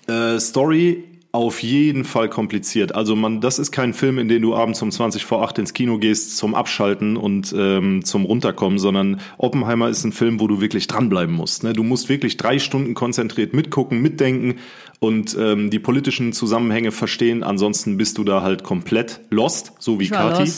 äh, 0.07 0.39
Story 0.39 1.05
auf 1.33 1.63
jeden 1.63 2.03
Fall 2.03 2.27
kompliziert. 2.27 2.93
Also 2.93 3.15
man, 3.15 3.39
das 3.39 3.57
ist 3.57 3.71
kein 3.71 3.93
Film, 3.93 4.19
in 4.19 4.27
den 4.27 4.41
du 4.41 4.53
abends 4.53 4.81
um 4.81 4.91
20 4.91 5.23
vor 5.23 5.43
8 5.43 5.59
ins 5.59 5.73
Kino 5.73 5.97
gehst 5.97 6.35
zum 6.35 6.55
Abschalten 6.55 7.15
und 7.15 7.55
ähm, 7.57 8.03
zum 8.03 8.25
Runterkommen, 8.25 8.79
sondern 8.79 9.21
Oppenheimer 9.37 9.87
ist 9.87 10.03
ein 10.03 10.11
Film, 10.11 10.41
wo 10.41 10.47
du 10.47 10.59
wirklich 10.59 10.87
dranbleiben 10.87 11.33
musst. 11.33 11.63
Ne? 11.63 11.71
Du 11.71 11.83
musst 11.83 12.09
wirklich 12.09 12.35
drei 12.35 12.59
Stunden 12.59 12.95
konzentriert 12.95 13.53
mitgucken, 13.53 14.01
mitdenken 14.01 14.55
und 14.99 15.37
ähm, 15.39 15.69
die 15.69 15.79
politischen 15.79 16.33
Zusammenhänge 16.33 16.91
verstehen. 16.91 17.43
Ansonsten 17.43 17.95
bist 17.95 18.17
du 18.17 18.25
da 18.25 18.41
halt 18.41 18.63
komplett 18.63 19.21
lost, 19.29 19.71
so 19.79 20.01
wie 20.01 20.09
Kati. 20.09 20.43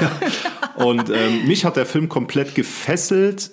ja. 0.00 0.84
Und 0.84 1.10
ähm, 1.10 1.46
mich 1.46 1.66
hat 1.66 1.76
der 1.76 1.86
Film 1.86 2.08
komplett 2.08 2.54
gefesselt, 2.54 3.50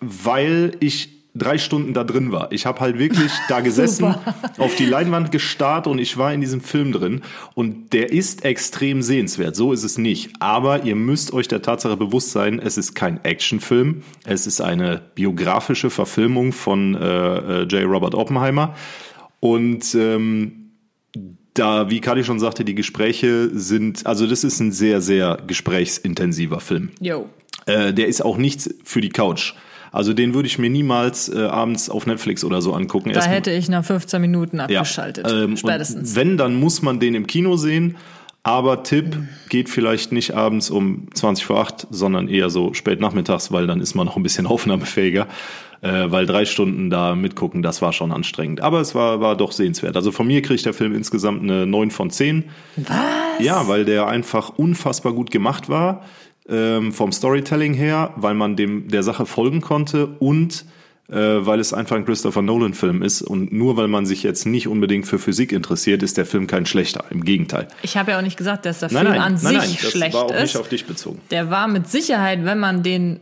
weil 0.00 0.76
ich 0.80 1.21
drei 1.34 1.58
Stunden 1.58 1.94
da 1.94 2.04
drin 2.04 2.30
war. 2.32 2.52
Ich 2.52 2.66
habe 2.66 2.80
halt 2.80 2.98
wirklich 2.98 3.30
da 3.48 3.60
gesessen, 3.62 4.14
auf 4.58 4.74
die 4.74 4.84
Leinwand 4.84 5.32
gestarrt 5.32 5.86
und 5.86 5.98
ich 5.98 6.18
war 6.18 6.32
in 6.32 6.40
diesem 6.40 6.60
Film 6.60 6.92
drin. 6.92 7.22
Und 7.54 7.92
der 7.92 8.12
ist 8.12 8.44
extrem 8.44 9.02
sehenswert. 9.02 9.56
So 9.56 9.72
ist 9.72 9.84
es 9.84 9.98
nicht. 9.98 10.30
Aber 10.40 10.84
ihr 10.84 10.96
müsst 10.96 11.32
euch 11.32 11.48
der 11.48 11.62
Tatsache 11.62 11.96
bewusst 11.96 12.32
sein, 12.32 12.58
es 12.58 12.76
ist 12.76 12.94
kein 12.94 13.24
Actionfilm. 13.24 14.02
Es 14.24 14.46
ist 14.46 14.60
eine 14.60 15.00
biografische 15.14 15.90
Verfilmung 15.90 16.52
von 16.52 16.94
äh, 16.94 17.62
äh, 17.62 17.62
J. 17.64 17.84
Robert 17.84 18.14
Oppenheimer. 18.14 18.74
Und 19.40 19.94
ähm, 19.94 20.70
da, 21.54 21.90
wie 21.90 22.00
Kadi 22.00 22.24
schon 22.24 22.40
sagte, 22.40 22.64
die 22.64 22.74
Gespräche 22.74 23.50
sind, 23.52 24.06
also 24.06 24.26
das 24.26 24.44
ist 24.44 24.60
ein 24.60 24.72
sehr, 24.72 25.00
sehr 25.00 25.38
gesprächsintensiver 25.46 26.60
Film. 26.60 26.90
Yo. 27.00 27.28
Äh, 27.66 27.92
der 27.92 28.08
ist 28.08 28.24
auch 28.24 28.38
nichts 28.38 28.74
für 28.84 29.00
die 29.00 29.10
Couch. 29.10 29.54
Also 29.92 30.14
den 30.14 30.32
würde 30.34 30.46
ich 30.48 30.58
mir 30.58 30.70
niemals 30.70 31.28
äh, 31.28 31.42
abends 31.44 31.90
auf 31.90 32.06
Netflix 32.06 32.42
oder 32.44 32.62
so 32.62 32.72
angucken. 32.72 33.10
Da 33.10 33.16
Erst- 33.16 33.28
hätte 33.28 33.50
ich 33.52 33.68
nach 33.68 33.84
15 33.84 34.20
Minuten 34.20 34.56
ja, 34.56 34.64
abgeschaltet. 34.80 35.26
ähm, 35.30 35.56
Spätestens. 35.56 36.16
Wenn, 36.16 36.36
dann 36.38 36.58
muss 36.58 36.80
man 36.82 36.98
den 36.98 37.14
im 37.14 37.26
Kino 37.26 37.56
sehen. 37.56 37.96
Aber 38.44 38.82
Tipp, 38.82 39.16
geht 39.50 39.68
vielleicht 39.70 40.10
nicht 40.10 40.34
abends 40.34 40.68
um 40.68 41.06
20 41.14 41.44
vor 41.46 41.60
8, 41.60 41.86
sondern 41.90 42.26
eher 42.26 42.50
so 42.50 42.74
spät 42.74 42.98
nachmittags, 43.00 43.52
weil 43.52 43.68
dann 43.68 43.80
ist 43.80 43.94
man 43.94 44.04
noch 44.06 44.16
ein 44.16 44.22
bisschen 44.24 44.46
aufnahmefähiger. 44.48 45.28
Äh, 45.80 46.10
weil 46.10 46.26
drei 46.26 46.44
Stunden 46.44 46.90
da 46.90 47.14
mitgucken, 47.14 47.62
das 47.62 47.82
war 47.82 47.92
schon 47.92 48.10
anstrengend. 48.12 48.60
Aber 48.60 48.80
es 48.80 48.94
war, 48.94 49.20
war 49.20 49.36
doch 49.36 49.52
sehenswert. 49.52 49.94
Also 49.96 50.10
von 50.10 50.26
mir 50.26 50.40
kriegt 50.42 50.64
der 50.64 50.74
Film 50.74 50.94
insgesamt 50.94 51.42
eine 51.42 51.66
9 51.66 51.90
von 51.90 52.08
10. 52.10 52.44
Was? 52.76 52.96
Ja, 53.40 53.68
weil 53.68 53.84
der 53.84 54.06
einfach 54.06 54.50
unfassbar 54.50 55.12
gut 55.12 55.30
gemacht 55.30 55.68
war 55.68 56.02
ähm, 56.48 56.92
vom 56.92 57.12
Storytelling 57.12 57.74
her, 57.74 58.12
weil 58.16 58.34
man 58.34 58.56
dem 58.56 58.88
der 58.88 59.02
Sache 59.02 59.26
folgen 59.26 59.60
konnte 59.60 60.06
und 60.06 60.64
äh, 61.08 61.14
weil 61.14 61.60
es 61.60 61.74
einfach 61.74 61.96
ein 61.96 62.04
Christopher 62.04 62.42
Nolan-Film 62.42 63.02
ist 63.02 63.22
und 63.22 63.52
nur 63.52 63.76
weil 63.76 63.88
man 63.88 64.06
sich 64.06 64.22
jetzt 64.22 64.46
nicht 64.46 64.68
unbedingt 64.68 65.06
für 65.06 65.18
Physik 65.18 65.52
interessiert, 65.52 66.02
ist 66.02 66.16
der 66.16 66.26
Film 66.26 66.46
kein 66.46 66.64
schlechter. 66.64 67.04
Im 67.10 67.24
Gegenteil. 67.24 67.68
Ich 67.82 67.96
habe 67.96 68.12
ja 68.12 68.18
auch 68.18 68.22
nicht 68.22 68.36
gesagt, 68.36 68.66
dass 68.66 68.80
der 68.80 68.88
Film 68.88 69.04
nein, 69.04 69.20
an 69.20 69.34
nein, 69.34 69.38
sich 69.38 69.52
nein, 69.52 69.78
das 69.82 69.90
schlecht 69.90 70.14
war 70.14 70.24
auch 70.24 70.34
ist. 70.34 70.40
nicht 70.40 70.56
auf 70.56 70.68
dich 70.68 70.86
bezogen. 70.86 71.20
Der 71.30 71.50
war 71.50 71.68
mit 71.68 71.88
Sicherheit, 71.88 72.44
wenn 72.44 72.58
man 72.58 72.82
den 72.82 73.20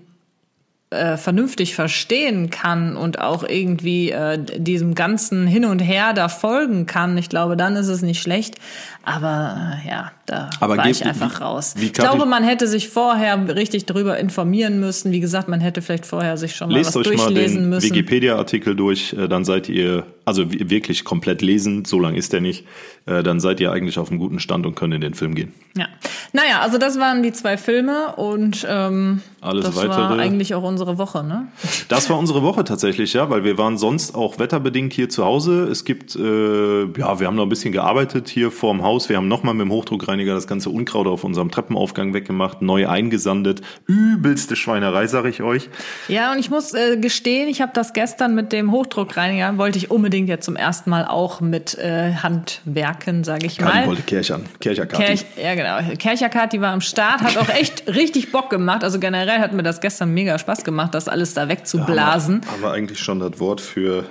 äh, 0.90 1.16
vernünftig 1.16 1.74
verstehen 1.74 2.50
kann 2.50 2.96
und 2.96 3.20
auch 3.20 3.44
irgendwie 3.44 4.10
äh, 4.10 4.38
diesem 4.58 4.94
ganzen 4.94 5.46
Hin 5.46 5.64
und 5.64 5.78
Her 5.78 6.12
da 6.12 6.28
folgen 6.28 6.86
kann, 6.86 7.16
ich 7.16 7.28
glaube, 7.28 7.56
dann 7.56 7.76
ist 7.76 7.88
es 7.88 8.02
nicht 8.02 8.20
schlecht. 8.20 8.56
Aber 9.04 9.78
äh, 9.84 9.88
ja, 9.88 10.12
da 10.30 10.49
Aber 10.60 10.76
war 10.76 10.87
ich 10.88 11.04
einfach 11.04 11.40
raus. 11.40 11.75
wie 11.76 11.87
ich 11.87 11.92
glaube, 11.92 12.25
man 12.26 12.44
hätte 12.44 12.66
sich 12.68 12.88
vorher 12.88 13.54
richtig 13.56 13.87
darüber 13.87 14.18
informieren 14.18 14.78
müssen. 14.80 15.10
Wie 15.12 15.20
gesagt, 15.20 15.49
man 15.49 15.60
hätte 15.60 15.82
vielleicht 15.82 16.06
vorher 16.06 16.37
sich 16.37 16.54
schon 16.54 16.68
mal 16.70 16.76
Lest 16.78 16.94
was 16.94 16.96
euch 17.06 17.16
mal 17.16 17.25
durchlesen 17.26 17.62
den 17.62 17.68
müssen. 17.70 17.90
Wikipedia-Artikel 17.90 18.76
durch, 18.76 19.12
äh, 19.14 19.28
dann 19.28 19.44
seid 19.44 19.68
ihr, 19.68 20.04
also 20.25 20.52
wi- 20.52 20.70
wirklich 20.70 21.04
komplett 21.04 21.42
lesen, 21.42 21.84
so 21.84 21.99
lang 21.99 22.14
ist 22.14 22.32
der 22.32 22.40
nicht, 22.40 22.64
äh, 23.06 23.22
dann 23.22 23.40
seid 23.40 23.60
ihr 23.60 23.72
eigentlich 23.72 23.99
auf 23.99 24.10
einem 24.10 24.20
guten 24.20 24.38
Stand 24.38 24.66
und 24.66 24.76
könnt 24.76 24.94
in 24.94 25.00
den 25.00 25.14
Film 25.14 25.34
gehen. 25.34 25.52
Ja. 25.76 25.87
Naja, 26.32 26.60
also 26.60 26.78
das 26.78 26.99
waren 27.00 27.22
die 27.25 27.32
zwei 27.32 27.56
Filme 27.56 28.14
und 28.16 28.64
ähm, 28.68 29.20
Alles 29.40 29.64
das 29.64 29.76
weitere- 29.76 29.90
war 29.90 30.18
eigentlich 30.18 30.54
auch 30.54 30.62
unsere 30.62 30.96
Woche, 30.99 31.25
ne? 31.25 31.49
Das 31.88 32.08
war 32.08 32.18
unsere 32.18 32.42
Woche 32.42 32.62
tatsächlich, 32.62 33.14
ja, 33.14 33.28
weil 33.30 33.42
wir 33.42 33.58
waren 33.58 33.76
sonst 33.78 34.14
auch 34.14 34.38
wetterbedingt 34.38 34.92
hier 34.92 35.08
zu 35.08 35.25
Hause. 35.25 35.64
Es 35.64 35.84
gibt, 35.84 36.14
äh, 36.14 36.82
ja, 36.84 37.18
wir 37.18 37.26
haben 37.26 37.34
noch 37.34 37.42
ein 37.44 37.49
bisschen 37.49 37.72
gearbeitet 37.72 38.28
hier 38.28 38.52
vorm 38.52 38.82
Haus. 38.82 39.08
Wir 39.08 39.16
haben 39.16 39.26
nochmal 39.26 39.54
mit 39.54 39.62
dem 39.66 39.72
Hochdruckreiniger 40.20 40.34
das 40.34 40.46
ganze 40.46 40.70
Unkraut 40.70 41.06
auf 41.06 41.24
unserem 41.24 41.50
Treppenaufgang 41.50 42.14
weggemacht, 42.14 42.62
neu 42.62 42.88
eingesandet. 42.88 43.60
Übelste 43.86 44.56
Schweinerei, 44.56 45.06
sag 45.06 45.24
ich 45.24 45.42
euch. 45.42 45.68
Ja, 46.08 46.32
und 46.32 46.38
ich 46.38 46.50
muss 46.50 46.74
äh, 46.74 46.96
gestehen, 46.96 47.48
ich 47.48 47.60
habe 47.60 47.72
das 47.74 47.92
gestern 47.92 48.34
mit 48.34 48.52
dem 48.52 48.70
Hochdruckreiniger, 48.72 49.56
wollte 49.58 49.78
ich 49.78 49.90
unbedingt 49.90 50.28
jetzt 50.28 50.44
zum 50.44 50.56
ersten 50.56 50.90
Mal 50.90 51.06
auch 51.06 51.40
mit 51.40 51.78
äh, 51.78 52.14
Handwerken, 52.14 53.24
sage 53.24 53.46
ich 53.46 53.58
Kati 53.58 53.78
mal. 53.78 53.86
wollte 53.86 54.02
Kirchern, 54.02 54.44
Kircherkati. 54.60 55.02
Kerch, 55.02 55.24
ja 55.42 55.54
genau, 55.54 55.96
Kercherkati 55.96 56.60
war 56.60 56.72
am 56.72 56.80
Start, 56.80 57.22
hat 57.22 57.36
auch 57.36 57.48
echt 57.48 57.86
richtig 57.94 58.32
Bock 58.32 58.50
gemacht. 58.50 58.84
Also 58.84 58.98
generell 58.98 59.40
hat 59.40 59.52
mir 59.52 59.62
das 59.62 59.80
gestern 59.80 60.12
mega 60.12 60.38
Spaß 60.38 60.64
gemacht, 60.64 60.94
das 60.94 61.08
alles 61.08 61.34
da 61.34 61.48
wegzublasen. 61.48 62.42
Haben 62.46 62.62
wir 62.62 62.72
eigentlich 62.72 62.98
schon 62.98 63.20
das 63.20 63.40
Wort 63.40 63.60
für 63.60 64.04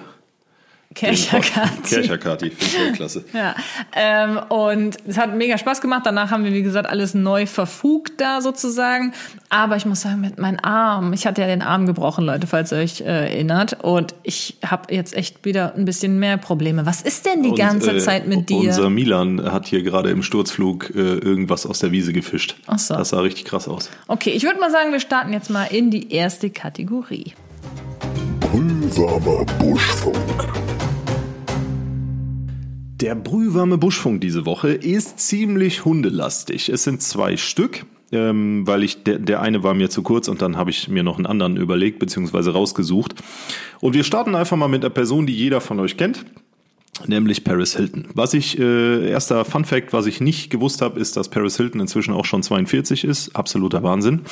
Kercherkati. 0.95 1.81
Kircherkati, 1.83 2.49
finde 2.49 2.89
ich 2.89 2.93
klasse. 2.93 3.23
Ja, 3.31 3.55
ähm, 3.95 4.39
und 4.49 4.97
es 5.07 5.19
hat 5.19 5.35
mega 5.35 5.59
Spaß 5.59 5.81
gemacht. 5.81 6.01
Danach 6.05 6.31
haben 6.31 6.43
wir, 6.43 6.51
wie 6.51 6.63
gesagt, 6.63 6.89
alles 6.89 7.13
neu 7.13 7.45
verfugt 7.45 8.13
da 8.19 8.41
sozusagen. 8.41 9.13
Aber 9.49 9.75
ich 9.75 9.85
muss 9.85 10.01
sagen, 10.01 10.19
mit 10.19 10.39
meinem 10.39 10.57
Arm, 10.63 11.13
ich 11.13 11.27
hatte 11.27 11.41
ja 11.41 11.47
den 11.47 11.61
Arm 11.61 11.85
gebrochen, 11.85 12.25
Leute, 12.25 12.47
falls 12.47 12.71
ihr 12.71 12.79
euch 12.79 13.01
äh, 13.01 13.05
erinnert. 13.05 13.83
Und 13.83 14.15
ich 14.23 14.57
habe 14.65 14.91
jetzt 14.91 15.15
echt 15.15 15.45
wieder 15.45 15.75
ein 15.75 15.85
bisschen 15.85 16.17
mehr 16.17 16.37
Probleme. 16.37 16.87
Was 16.87 17.03
ist 17.03 17.27
denn 17.27 17.43
die 17.43 17.49
Und, 17.49 17.59
ganze 17.59 17.91
äh, 17.91 17.99
Zeit 17.99 18.27
mit 18.27 18.49
dir? 18.49 18.57
Unser 18.57 18.89
Milan 18.89 19.51
hat 19.51 19.67
hier 19.67 19.83
gerade 19.83 20.09
im 20.09 20.23
Sturzflug 20.23 20.89
äh, 20.95 20.97
irgendwas 20.97 21.67
aus 21.67 21.77
der 21.77 21.91
Wiese 21.91 22.13
gefischt. 22.13 22.55
Ach 22.65 22.79
so. 22.79 22.95
Das 22.95 23.09
sah 23.09 23.19
richtig 23.19 23.45
krass 23.45 23.67
aus. 23.67 23.91
Okay, 24.07 24.31
ich 24.31 24.41
würde 24.41 24.59
mal 24.59 24.71
sagen, 24.71 24.91
wir 24.91 24.99
starten 24.99 25.33
jetzt 25.33 25.51
mal 25.51 25.65
in 25.65 25.91
die 25.91 26.11
erste 26.11 26.49
Kategorie. 26.49 27.33
Brühwarmer 28.39 29.45
Buschfunk. 29.59 30.78
Der 32.99 33.15
brühwarme 33.15 33.77
Buschfunk 33.77 34.19
diese 34.19 34.45
Woche 34.45 34.71
ist 34.73 35.19
ziemlich 35.19 35.85
hundelastig. 35.85 36.67
Es 36.67 36.83
sind 36.83 37.01
zwei 37.01 37.37
Stück, 37.37 37.85
ähm, 38.11 38.67
weil 38.67 38.83
ich 38.83 39.03
der, 39.03 39.19
der 39.19 39.41
eine 39.41 39.63
war 39.63 39.73
mir 39.73 39.89
zu 39.89 40.03
kurz 40.03 40.27
und 40.27 40.41
dann 40.41 40.57
habe 40.57 40.69
ich 40.69 40.89
mir 40.89 41.01
noch 41.01 41.15
einen 41.15 41.25
anderen 41.25 41.55
überlegt 41.55 41.99
bzw. 41.99 42.49
rausgesucht. 42.49 43.15
Und 43.79 43.93
wir 43.93 44.03
starten 44.03 44.35
einfach 44.35 44.57
mal 44.57 44.67
mit 44.67 44.83
einer 44.83 44.89
Person, 44.89 45.25
die 45.25 45.33
jeder 45.33 45.61
von 45.61 45.79
euch 45.79 45.95
kennt. 45.95 46.25
Nämlich 47.07 47.45
Paris 47.45 47.77
Hilton. 47.77 48.09
Was 48.13 48.33
ich, 48.33 48.59
äh, 48.59 49.09
erster 49.09 49.45
Fun 49.45 49.63
Fact, 49.63 49.93
was 49.93 50.05
ich 50.05 50.19
nicht 50.19 50.49
gewusst 50.49 50.81
habe, 50.81 50.99
ist, 50.99 51.15
dass 51.15 51.29
Paris 51.29 51.55
Hilton 51.55 51.79
inzwischen 51.79 52.13
auch 52.13 52.25
schon 52.25 52.43
42 52.43 53.05
ist. 53.05 53.33
Absoluter 53.33 53.81
Wahnsinn. 53.81 54.23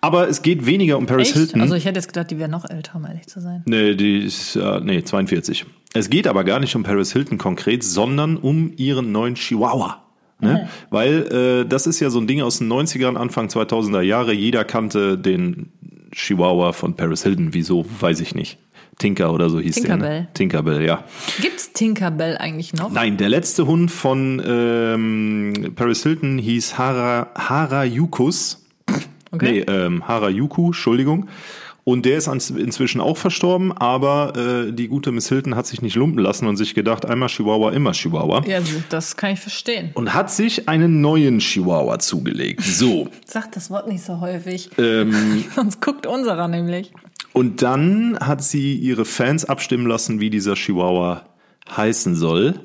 Aber 0.00 0.28
es 0.28 0.42
geht 0.42 0.64
weniger 0.64 0.98
um 0.98 1.06
Paris 1.06 1.30
Echt? 1.30 1.36
Hilton. 1.38 1.60
Also 1.60 1.74
ich 1.74 1.84
hätte 1.84 1.98
jetzt 1.98 2.06
gedacht, 2.06 2.30
die 2.30 2.38
wäre 2.38 2.48
noch 2.48 2.70
älter, 2.70 2.94
um 2.94 3.04
ehrlich 3.04 3.26
zu 3.26 3.40
sein. 3.40 3.62
Nee, 3.66 3.96
die 3.96 4.18
ist, 4.18 4.54
äh, 4.54 4.80
nee, 4.80 5.02
42. 5.02 5.66
Es 5.94 6.08
geht 6.08 6.26
aber 6.26 6.44
gar 6.44 6.58
nicht 6.58 6.74
um 6.74 6.82
Paris 6.82 7.12
Hilton 7.12 7.38
konkret, 7.38 7.84
sondern 7.84 8.36
um 8.36 8.72
ihren 8.76 9.12
neuen 9.12 9.34
Chihuahua. 9.34 10.02
Ne? 10.40 10.68
Weil 10.90 11.62
äh, 11.62 11.68
das 11.68 11.86
ist 11.86 12.00
ja 12.00 12.10
so 12.10 12.18
ein 12.18 12.26
Ding 12.26 12.42
aus 12.42 12.58
den 12.58 12.72
90ern, 12.72 13.16
Anfang 13.16 13.46
2000er 13.46 14.00
Jahre. 14.00 14.32
Jeder 14.32 14.64
kannte 14.64 15.16
den 15.16 15.70
Chihuahua 16.12 16.72
von 16.72 16.94
Paris 16.96 17.22
Hilton. 17.22 17.54
Wieso, 17.54 17.86
weiß 18.00 18.20
ich 18.20 18.34
nicht. 18.34 18.58
Tinker 18.98 19.32
oder 19.32 19.50
so 19.50 19.60
hieß 19.60 19.76
der. 19.76 19.82
Tinkerbell. 19.84 20.20
Ne? 20.20 20.28
Tinkerbell, 20.34 20.84
ja. 20.84 21.04
Gibt's 21.40 21.72
Tinkerbell 21.72 22.36
eigentlich 22.38 22.74
noch? 22.74 22.90
Nein, 22.90 23.16
der 23.16 23.28
letzte 23.28 23.66
Hund 23.66 23.90
von 23.90 24.42
ähm, 24.44 25.72
Paris 25.76 26.02
Hilton 26.02 26.38
hieß 26.38 26.76
Hara, 26.76 27.30
Harajukus. 27.36 28.66
Okay. 29.30 29.64
Nee, 29.66 29.72
ähm, 29.72 30.06
Harajuku, 30.06 30.66
Entschuldigung. 30.66 31.28
Und 31.84 32.06
der 32.06 32.16
ist 32.16 32.28
inzwischen 32.28 33.00
auch 33.00 33.16
verstorben, 33.16 33.72
aber 33.72 34.34
äh, 34.68 34.72
die 34.72 34.86
gute 34.86 35.10
Miss 35.10 35.28
Hilton 35.28 35.56
hat 35.56 35.66
sich 35.66 35.82
nicht 35.82 35.96
lumpen 35.96 36.20
lassen 36.22 36.46
und 36.46 36.56
sich 36.56 36.74
gedacht, 36.74 37.06
einmal 37.06 37.28
Chihuahua, 37.28 37.72
immer 37.72 37.90
Chihuahua. 37.90 38.44
Ja, 38.46 38.60
das 38.88 39.16
kann 39.16 39.32
ich 39.32 39.40
verstehen. 39.40 39.90
Und 39.94 40.14
hat 40.14 40.30
sich 40.30 40.68
einen 40.68 41.00
neuen 41.00 41.40
Chihuahua 41.40 41.98
zugelegt. 41.98 42.62
So. 42.62 43.08
Sag 43.26 43.50
das 43.52 43.68
Wort 43.68 43.88
nicht 43.88 44.04
so 44.04 44.20
häufig. 44.20 44.70
ähm, 44.78 45.44
Sonst 45.56 45.80
guckt 45.80 46.06
unserer 46.06 46.46
nämlich. 46.46 46.92
und 47.32 47.62
dann 47.62 48.16
hat 48.20 48.44
sie 48.44 48.76
ihre 48.76 49.04
Fans 49.04 49.44
abstimmen 49.44 49.86
lassen, 49.88 50.20
wie 50.20 50.30
dieser 50.30 50.54
Chihuahua 50.54 51.22
heißen 51.76 52.14
soll, 52.14 52.60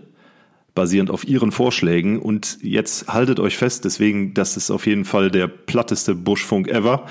basierend 0.76 1.10
auf 1.10 1.28
ihren 1.28 1.52
Vorschlägen. 1.52 2.20
Und 2.20 2.60
jetzt 2.62 3.08
haltet 3.12 3.40
euch 3.40 3.58
fest, 3.58 3.84
deswegen, 3.84 4.36
das 4.36 4.58
ist 4.58 4.70
auf 4.70 4.86
jeden 4.86 5.06
Fall 5.06 5.32
der 5.32 5.48
platteste 5.48 6.14
Buschfunk 6.14 6.68
ever. 6.68 7.08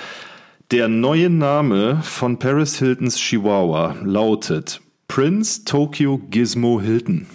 Der 0.71 0.89
neue 0.89 1.31
Name 1.31 2.01
von 2.03 2.39
Paris 2.39 2.79
Hiltons 2.79 3.17
Chihuahua 3.17 3.95
lautet 4.03 4.81
Prince 5.07 5.65
Tokyo 5.65 6.19
Gizmo 6.31 6.81
Hilton. 6.81 7.27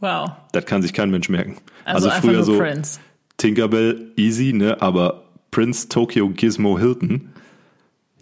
Wow. 0.00 0.30
Das 0.52 0.64
kann 0.64 0.80
sich 0.80 0.94
kein 0.94 1.10
Mensch 1.10 1.28
merken. 1.28 1.56
Also, 1.84 2.08
Also 2.08 2.20
früher 2.26 2.42
so- 2.42 2.56
Prince. 2.58 2.98
Tinkerbell, 3.36 4.12
easy, 4.16 4.52
ne? 4.52 4.80
Aber 4.80 5.24
Prince 5.50 5.88
Tokyo 5.88 6.28
Gizmo 6.30 6.78
Hilton, 6.78 7.30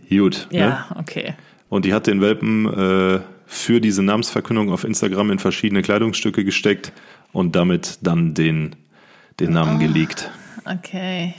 gut. 0.08 0.48
Ne? 0.50 0.58
Ja, 0.58 0.86
okay. 0.96 1.34
Und 1.68 1.84
die 1.84 1.92
hat 1.92 2.06
den 2.06 2.20
Welpen 2.20 2.66
äh, 2.66 3.20
für 3.46 3.80
diese 3.80 4.02
Namensverkündung 4.02 4.70
auf 4.72 4.84
Instagram 4.84 5.30
in 5.32 5.38
verschiedene 5.38 5.82
Kleidungsstücke 5.82 6.44
gesteckt 6.44 6.92
und 7.32 7.54
damit 7.56 7.98
dann 8.02 8.34
den, 8.34 8.74
den 9.38 9.52
Namen 9.52 9.76
Ah. 9.76 9.78
gelegt. 9.80 10.30
Okay. 10.70 11.34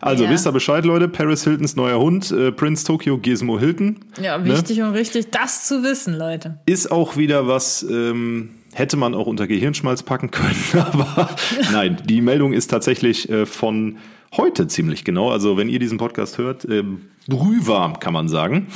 Also 0.00 0.24
Ja. 0.24 0.30
wisst 0.30 0.46
ihr 0.46 0.52
Bescheid, 0.52 0.84
Leute? 0.84 1.08
Paris 1.08 1.44
Hiltons 1.44 1.76
neuer 1.76 1.98
Hund, 1.98 2.30
äh, 2.30 2.52
Prince 2.52 2.84
Tokyo 2.84 3.18
Gizmo 3.18 3.58
Hilton. 3.58 4.04
Ja, 4.20 4.38
Ne? 4.38 4.46
wichtig 4.52 4.82
und 4.82 4.90
richtig, 4.92 5.30
das 5.30 5.66
zu 5.66 5.82
wissen, 5.82 6.18
Leute. 6.18 6.58
Ist 6.66 6.90
auch 6.92 7.16
wieder 7.16 7.46
was, 7.46 7.82
ähm, 7.88 8.50
hätte 8.72 8.96
man 8.96 9.14
auch 9.14 9.26
unter 9.26 9.46
Gehirnschmalz 9.46 10.02
packen 10.02 10.30
können, 10.30 10.54
aber 10.74 11.30
nein, 11.72 11.96
die 12.04 12.20
Meldung 12.20 12.52
ist 12.52 12.68
tatsächlich 12.68 13.28
äh, 13.30 13.46
von 13.46 13.96
heute 14.36 14.66
ziemlich 14.68 15.04
genau. 15.04 15.30
Also 15.30 15.56
wenn 15.56 15.68
ihr 15.68 15.78
diesen 15.78 15.98
Podcast 15.98 16.38
hört, 16.38 16.64
ähm, 16.68 17.02
brühwarm 17.26 17.98
kann 18.00 18.12
man 18.12 18.28
sagen. 18.28 18.66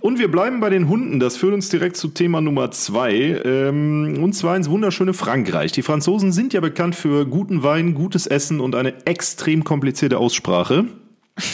Und 0.00 0.18
wir 0.18 0.30
bleiben 0.30 0.60
bei 0.60 0.70
den 0.70 0.88
Hunden. 0.88 1.20
Das 1.20 1.36
führt 1.36 1.54
uns 1.54 1.68
direkt 1.68 1.96
zu 1.96 2.08
Thema 2.08 2.40
Nummer 2.40 2.70
zwei. 2.70 3.40
Ähm, 3.44 4.18
und 4.22 4.34
zwar 4.34 4.56
ins 4.56 4.68
wunderschöne 4.68 5.14
Frankreich. 5.14 5.72
Die 5.72 5.82
Franzosen 5.82 6.32
sind 6.32 6.52
ja 6.52 6.60
bekannt 6.60 6.94
für 6.94 7.26
guten 7.26 7.62
Wein, 7.62 7.94
gutes 7.94 8.26
Essen 8.26 8.60
und 8.60 8.74
eine 8.74 9.06
extrem 9.06 9.64
komplizierte 9.64 10.18
Aussprache. 10.18 10.86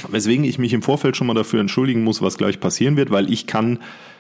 Weswegen 0.09 0.45
ich 0.45 0.59
mich 0.59 0.73
im 0.73 0.83
Vorfeld 0.83 1.17
schon 1.17 1.27
mal 1.27 1.35
dafür 1.35 1.61
entschuldigen 1.61 2.05
muss, 2.05 2.21
was 2.21 2.37
gleich 2.37 2.61
passieren 2.61 2.97
wird, 2.97 3.11
weil 3.11 3.33
ich 3.33 3.47
kann 3.47 3.79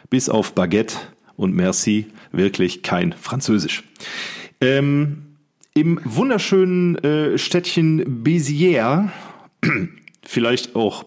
bis 0.09 0.29
auf 0.29 0.55
Baguette 0.55 0.97
und 1.37 1.55
Merci 1.55 2.07
wirklich 2.33 2.83
kein 2.83 3.12
Französisch. 3.12 3.85
Ähm, 4.61 5.29
Im 5.75 6.00
wunderschönen 6.05 6.97
äh, 6.97 7.39
Städtchen 7.39 8.25
Béziers, 8.25 9.11
vielleicht 10.25 10.75
auch 10.75 11.05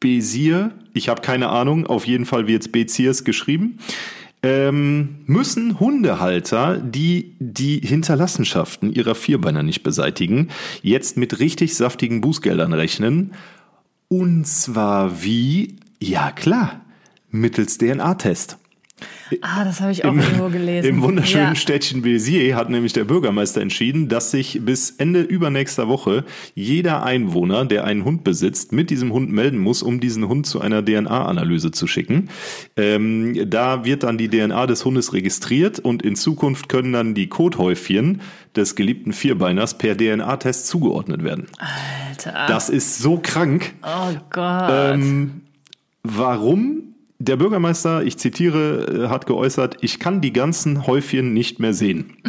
Béziers, 0.00 0.72
ich 0.92 1.08
habe 1.08 1.20
keine 1.20 1.50
Ahnung, 1.50 1.86
auf 1.86 2.06
jeden 2.06 2.26
Fall 2.26 2.48
wird 2.48 2.62
es 2.62 2.72
Beziers 2.72 3.22
geschrieben, 3.22 3.78
ähm, 4.42 5.16
müssen 5.26 5.78
Hundehalter, 5.78 6.78
die 6.78 7.36
die 7.38 7.78
Hinterlassenschaften 7.78 8.92
ihrer 8.92 9.14
Vierbeiner 9.14 9.62
nicht 9.62 9.82
beseitigen, 9.82 10.48
jetzt 10.82 11.16
mit 11.16 11.38
richtig 11.38 11.76
saftigen 11.76 12.20
Bußgeldern 12.20 12.72
rechnen. 12.72 13.34
Und 14.08 14.46
zwar 14.46 15.22
wie? 15.22 15.76
Ja 16.00 16.32
klar, 16.32 16.80
mittels 17.30 17.78
DNA-Test. 17.78 18.56
Ah, 19.42 19.64
das 19.64 19.80
habe 19.80 19.92
ich 19.92 20.04
auch 20.04 20.14
irgendwo 20.14 20.48
gelesen. 20.48 20.88
Im 20.88 21.02
wunderschönen 21.02 21.48
ja. 21.48 21.54
Städtchen 21.54 22.02
Béziers 22.02 22.54
hat 22.54 22.70
nämlich 22.70 22.92
der 22.92 23.04
Bürgermeister 23.04 23.60
entschieden, 23.60 24.08
dass 24.08 24.30
sich 24.30 24.60
bis 24.62 24.90
Ende 24.90 25.20
übernächster 25.20 25.88
Woche 25.88 26.24
jeder 26.54 27.02
Einwohner, 27.02 27.64
der 27.64 27.84
einen 27.84 28.04
Hund 28.04 28.24
besitzt, 28.24 28.72
mit 28.72 28.90
diesem 28.90 29.12
Hund 29.12 29.30
melden 29.30 29.58
muss, 29.58 29.82
um 29.82 30.00
diesen 30.00 30.28
Hund 30.28 30.46
zu 30.46 30.60
einer 30.60 30.84
DNA-Analyse 30.84 31.70
zu 31.70 31.86
schicken. 31.86 32.28
Ähm, 32.76 33.48
da 33.48 33.84
wird 33.84 34.02
dann 34.02 34.18
die 34.18 34.28
DNA 34.28 34.66
des 34.66 34.84
Hundes 34.84 35.12
registriert 35.12 35.78
und 35.78 36.02
in 36.02 36.16
Zukunft 36.16 36.68
können 36.68 36.92
dann 36.92 37.14
die 37.14 37.28
Kothäufchen 37.28 38.20
des 38.56 38.74
geliebten 38.74 39.12
Vierbeiners 39.12 39.78
per 39.78 39.96
DNA-Test 39.96 40.66
zugeordnet 40.66 41.22
werden. 41.22 41.46
Alter. 42.08 42.46
Das 42.48 42.68
ist 42.68 42.98
so 42.98 43.20
krank. 43.22 43.72
oh 43.82 44.16
Gott. 44.30 44.70
Ähm, 44.70 45.42
warum? 46.02 46.89
Der 47.22 47.36
Bürgermeister, 47.36 48.02
ich 48.02 48.16
zitiere, 48.16 49.04
äh, 49.04 49.08
hat 49.08 49.26
geäußert, 49.26 49.76
ich 49.82 49.98
kann 50.00 50.22
die 50.22 50.32
ganzen 50.32 50.86
Häufchen 50.86 51.34
nicht 51.34 51.60
mehr 51.60 51.74
sehen. 51.74 52.16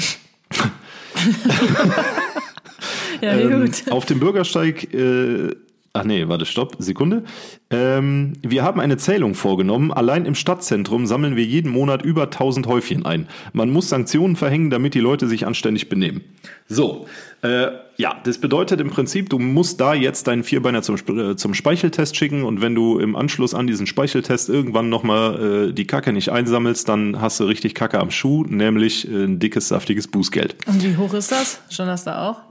ja, 3.22 3.34
Ähm, 3.34 3.66
gut. 3.66 3.90
auf 3.90 4.06
dem 4.06 4.20
Bürgersteig, 4.20 4.94
äh, 4.94 5.56
ach 5.94 6.04
nee, 6.04 6.28
warte, 6.28 6.46
stopp, 6.46 6.76
Sekunde. 6.80 7.24
Ähm, 7.70 8.34
wir 8.42 8.64
haben 8.64 8.82
eine 8.82 8.98
Zählung 8.98 9.34
vorgenommen. 9.34 9.94
Allein 9.94 10.26
im 10.26 10.36
Stadtzentrum 10.36 11.06
sammeln 11.06 11.38
wir 11.38 11.46
jeden 11.46 11.72
Monat 11.72 12.04
über 12.04 12.24
1000 12.24 12.68
Häufchen 12.68 13.06
ein. 13.06 13.30
Man 13.54 13.70
muss 13.70 13.88
Sanktionen 13.88 14.36
verhängen, 14.36 14.70
damit 14.72 14.94
die 14.94 15.00
Leute 15.00 15.28
sich 15.30 15.48
anständig 15.48 15.88
benehmen. 15.88 16.22
So, 16.68 17.08
äh, 17.42 17.72
ja, 17.98 18.16
das 18.24 18.38
bedeutet 18.38 18.80
im 18.82 18.90
Prinzip, 18.90 19.30
du 19.30 19.40
musst 19.40 19.82
da 19.82 19.94
jetzt 19.94 20.28
deinen 20.28 20.44
Vierbeiner 20.44 20.82
zum, 20.84 20.96
äh, 20.96 21.36
zum 21.36 21.54
Speicheltest 21.54 22.16
schicken 22.16 22.44
und 22.44 22.62
wenn 22.62 22.76
du 22.76 23.00
im 23.00 23.16
Anschluss 23.16 23.54
an 23.54 23.68
diesen 23.68 23.88
Speicheltest 23.88 24.50
irgendwann 24.50 24.90
nochmal 24.90 25.70
äh, 25.70 25.74
die 25.74 25.88
Kacke 25.88 26.14
nicht 26.14 26.30
einsammelst, 26.30 26.88
dann 26.88 27.20
hast 27.20 27.40
du 27.40 27.46
richtig 27.46 27.74
Kacke 27.74 28.00
am 28.00 28.12
Schuh, 28.12 28.44
nämlich 28.48 29.08
äh, 29.08 29.24
ein 29.24 29.40
dickes, 29.40 29.68
saftiges 29.70 30.08
Bußgeld. 30.08 30.56
Und 30.68 30.84
wie 30.84 30.98
hoch 30.98 31.14
ist 31.14 31.32
das? 31.32 31.62
Schon 31.70 31.88
das 31.88 32.04
da 32.04 32.30
auch? 32.30 32.42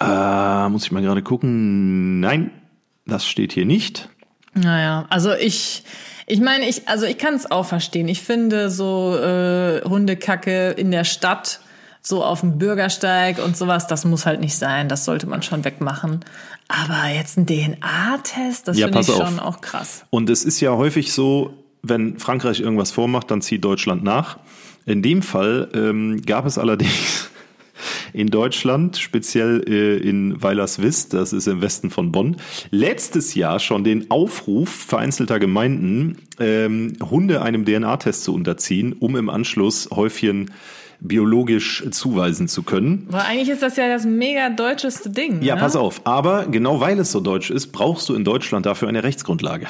Äh, 0.00 0.68
muss 0.68 0.84
ich 0.84 0.92
mal 0.92 1.02
gerade 1.02 1.22
gucken. 1.22 2.20
Nein, 2.20 2.50
das 3.06 3.26
steht 3.26 3.52
hier 3.52 3.64
nicht. 3.64 4.08
Naja, 4.54 5.06
also 5.08 5.32
ich, 5.32 5.84
ich 6.26 6.40
meine, 6.40 6.68
ich, 6.68 6.88
also 6.88 7.06
ich 7.06 7.18
kann 7.18 7.34
es 7.34 7.50
auch 7.50 7.64
verstehen. 7.64 8.08
Ich 8.08 8.22
finde 8.22 8.70
so 8.70 9.16
äh, 9.16 9.82
Hundekacke 9.84 10.70
in 10.70 10.90
der 10.90 11.04
Stadt, 11.04 11.60
so 12.02 12.24
auf 12.24 12.40
dem 12.40 12.58
Bürgersteig 12.58 13.38
und 13.44 13.56
sowas, 13.56 13.86
das 13.86 14.04
muss 14.04 14.26
halt 14.26 14.40
nicht 14.40 14.56
sein. 14.56 14.88
Das 14.88 15.04
sollte 15.04 15.28
man 15.28 15.42
schon 15.42 15.64
wegmachen. 15.64 16.20
Aber 16.68 17.08
jetzt 17.14 17.38
ein 17.38 17.46
DNA-Test, 17.46 18.66
das 18.66 18.76
Ja, 18.76 18.86
finde 18.86 19.00
ich 19.00 19.10
auf. 19.10 19.28
schon 19.28 19.38
auch 19.38 19.60
krass. 19.60 20.04
Und 20.10 20.28
es 20.28 20.44
ist 20.44 20.60
ja 20.60 20.72
häufig 20.72 21.12
so, 21.12 21.54
wenn 21.82 22.18
Frankreich 22.18 22.60
irgendwas 22.60 22.90
vormacht, 22.90 23.30
dann 23.30 23.40
zieht 23.40 23.64
Deutschland 23.64 24.02
nach. 24.02 24.38
In 24.84 25.02
dem 25.02 25.22
Fall 25.22 25.68
ähm, 25.74 26.22
gab 26.22 26.44
es 26.44 26.58
allerdings 26.58 27.30
in 28.12 28.28
Deutschland, 28.28 28.96
speziell 28.96 29.62
äh, 29.68 29.96
in 29.98 30.42
Weilerswiss, 30.42 31.08
das 31.08 31.32
ist 31.32 31.46
im 31.46 31.60
Westen 31.62 31.90
von 31.90 32.10
Bonn, 32.10 32.36
letztes 32.70 33.34
Jahr 33.36 33.60
schon 33.60 33.84
den 33.84 34.10
Aufruf 34.10 34.70
vereinzelter 34.70 35.38
Gemeinden, 35.38 36.18
ähm, 36.40 36.94
Hunde 37.00 37.42
einem 37.42 37.64
DNA-Test 37.64 38.24
zu 38.24 38.34
unterziehen, 38.34 38.92
um 38.92 39.14
im 39.14 39.28
Anschluss 39.30 39.88
Häufchen 39.92 40.50
biologisch 41.02 41.84
zuweisen 41.90 42.48
zu 42.48 42.62
können. 42.62 43.06
Aber 43.08 43.24
eigentlich 43.24 43.48
ist 43.48 43.62
das 43.62 43.76
ja 43.76 43.88
das 43.88 44.04
mega 44.04 44.50
deutscheste 44.50 45.10
Ding. 45.10 45.42
Ja, 45.42 45.56
ne? 45.56 45.60
pass 45.60 45.74
auf. 45.74 46.00
Aber 46.04 46.46
genau 46.46 46.80
weil 46.80 46.98
es 46.98 47.10
so 47.10 47.20
deutsch 47.20 47.50
ist, 47.50 47.68
brauchst 47.68 48.08
du 48.08 48.14
in 48.14 48.24
Deutschland 48.24 48.66
dafür 48.66 48.88
eine 48.88 49.02
Rechtsgrundlage. 49.02 49.66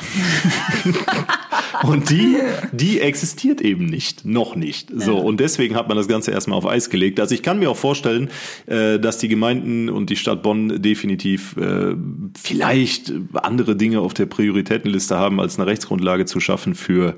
und 1.85 2.11
die, 2.11 2.37
die 2.73 3.01
existiert 3.01 3.61
eben 3.63 3.87
nicht. 3.87 4.25
Noch 4.27 4.57
nicht. 4.57 4.91
So. 4.95 5.17
Und 5.17 5.41
deswegen 5.41 5.75
hat 5.75 5.89
man 5.89 5.97
das 5.97 6.07
Ganze 6.07 6.31
erstmal 6.33 6.59
auf 6.59 6.67
Eis 6.67 6.91
gelegt. 6.91 7.19
Also 7.19 7.35
ich 7.35 7.43
kann 7.43 7.59
mir 7.59 7.71
auch 7.71 7.77
vorstellen, 7.77 8.29
äh, 8.67 8.99
dass 8.99 9.19
die 9.19 9.29
Gemeinden 9.29 9.89
und 9.89 10.11
die 10.11 10.17
Stadt 10.17 10.43
Bonn 10.43 10.83
definitiv 10.83 11.57
äh, 11.57 11.95
vielleicht 12.41 13.13
andere 13.35 13.75
Dinge 13.75 14.01
auf 14.01 14.13
der 14.13 14.27
Prioritätenliste 14.27 15.19
haben, 15.19 15.41
als 15.41 15.59
eine 15.59 15.67
Rechtsgrundlage 15.67 16.27
zu 16.27 16.41
schaffen 16.41 16.75
für 16.75 17.17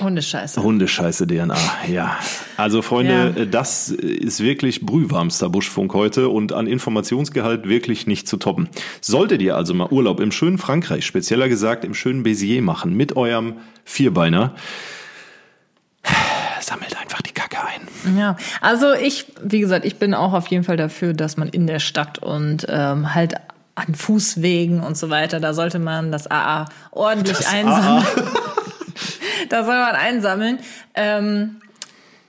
Hundescheiße. 0.00 0.62
Hundescheiße 0.62 1.26
DNA. 1.26 1.56
Ja. 1.92 2.18
Also 2.56 2.82
Freunde, 2.82 3.34
das 3.46 3.90
ist 3.90 4.40
wirklich 4.40 4.84
brühwarmster 4.84 5.48
Buschfunk 5.48 5.94
heute 5.94 6.28
und 6.28 6.52
an 6.52 6.66
Informationsgehalt 6.66 7.68
wirklich 7.68 8.06
nicht 8.06 8.28
zu 8.28 8.36
toppen. 8.36 8.68
Solltet 9.00 9.42
ihr 9.42 9.56
also 9.56 9.74
mal 9.74 9.88
Urlaub 9.90 10.20
im 10.20 10.32
schönen 10.32 10.58
Frankreich, 10.58 11.04
spezieller 11.06 11.48
gesagt 11.48 11.84
im 11.84 11.94
schönen 11.94 12.24
Béziers 12.24 12.62
machen 12.62 12.94
mit 12.94 13.16
eurem 13.16 13.54
Vierbeiner, 13.84 14.54
sammelt 16.60 16.96
einfach 17.00 17.22
die 17.22 17.32
Kacke 17.32 17.58
ein. 17.58 18.16
Ja, 18.18 18.36
also 18.60 18.92
ich, 18.92 19.26
wie 19.42 19.60
gesagt, 19.60 19.84
ich 19.84 19.96
bin 19.96 20.14
auch 20.14 20.32
auf 20.32 20.46
jeden 20.48 20.64
Fall 20.64 20.76
dafür, 20.76 21.12
dass 21.12 21.36
man 21.36 21.48
in 21.48 21.66
der 21.66 21.78
Stadt 21.78 22.18
und 22.18 22.66
ähm, 22.68 23.14
halt 23.14 23.34
an 23.74 23.94
Fußwegen 23.94 24.80
und 24.80 24.96
so 24.96 25.10
weiter, 25.10 25.40
da 25.40 25.54
sollte 25.54 25.78
man 25.78 26.12
das 26.12 26.30
AA 26.30 26.66
ordentlich 26.90 27.46
einsammeln. 27.46 28.06
da 29.48 29.64
soll 29.64 29.76
man 29.76 29.94
einsammeln. 29.94 30.58
Ähm, 30.94 31.56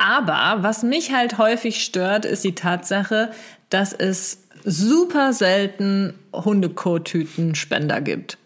aber 0.01 0.63
was 0.63 0.83
mich 0.83 1.11
halt 1.13 1.37
häufig 1.37 1.83
stört, 1.83 2.25
ist 2.25 2.43
die 2.43 2.55
Tatsache, 2.55 3.31
dass 3.69 3.93
es 3.93 4.39
super 4.63 5.33
selten 5.33 6.13
Hundekotütenspender 6.33 8.01
gibt. 8.01 8.37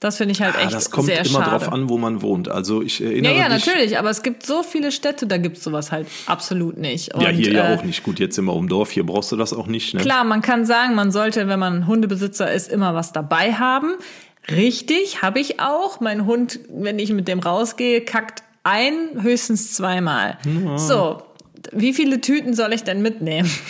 Das 0.00 0.16
finde 0.16 0.32
ich 0.32 0.40
halt 0.40 0.54
Ah, 0.56 0.62
echt 0.62 0.72
das 0.72 0.90
kommt 0.90 1.08
sehr 1.08 1.18
immer 1.26 1.40
schade. 1.44 1.50
drauf 1.50 1.70
an, 1.72 1.90
wo 1.90 1.98
man 1.98 2.22
wohnt. 2.22 2.48
Also 2.48 2.80
ich 2.80 3.02
erinnere 3.02 3.34
Ja, 3.34 3.38
ja, 3.48 3.54
mich. 3.54 3.66
natürlich, 3.66 3.98
aber 3.98 4.08
es 4.08 4.22
gibt 4.22 4.46
so 4.46 4.62
viele 4.62 4.92
Städte, 4.92 5.26
da 5.26 5.36
gibt's 5.36 5.62
sowas 5.62 5.92
halt 5.92 6.06
absolut 6.26 6.78
nicht. 6.78 7.08
Ja, 7.08 7.28
Und, 7.28 7.34
hier 7.34 7.52
ja 7.52 7.70
äh, 7.70 7.76
auch 7.76 7.84
nicht. 7.84 8.02
Gut, 8.02 8.18
jetzt 8.18 8.34
sind 8.36 8.46
wir 8.46 8.54
um 8.54 8.66
Dorf, 8.66 8.90
hier 8.92 9.04
brauchst 9.04 9.30
du 9.30 9.36
das 9.36 9.52
auch 9.52 9.66
nicht. 9.66 9.92
Ne? 9.92 10.00
Klar, 10.00 10.24
man 10.24 10.40
kann 10.40 10.64
sagen, 10.64 10.94
man 10.94 11.10
sollte, 11.12 11.48
wenn 11.48 11.58
man 11.58 11.86
Hundebesitzer 11.86 12.50
ist, 12.50 12.72
immer 12.72 12.94
was 12.94 13.12
dabei 13.12 13.52
haben. 13.52 13.92
Richtig, 14.50 15.20
habe 15.20 15.38
ich 15.38 15.60
auch. 15.60 16.00
Mein 16.00 16.24
Hund, 16.24 16.60
wenn 16.70 16.98
ich 16.98 17.12
mit 17.12 17.28
dem 17.28 17.40
rausgehe, 17.40 18.00
kackt 18.00 18.42
ein, 18.62 19.22
höchstens 19.22 19.74
zweimal. 19.74 20.38
So, 20.76 21.22
wie 21.72 21.92
viele 21.92 22.20
Tüten 22.20 22.54
soll 22.54 22.72
ich 22.72 22.84
denn 22.84 23.02
mitnehmen? 23.02 23.50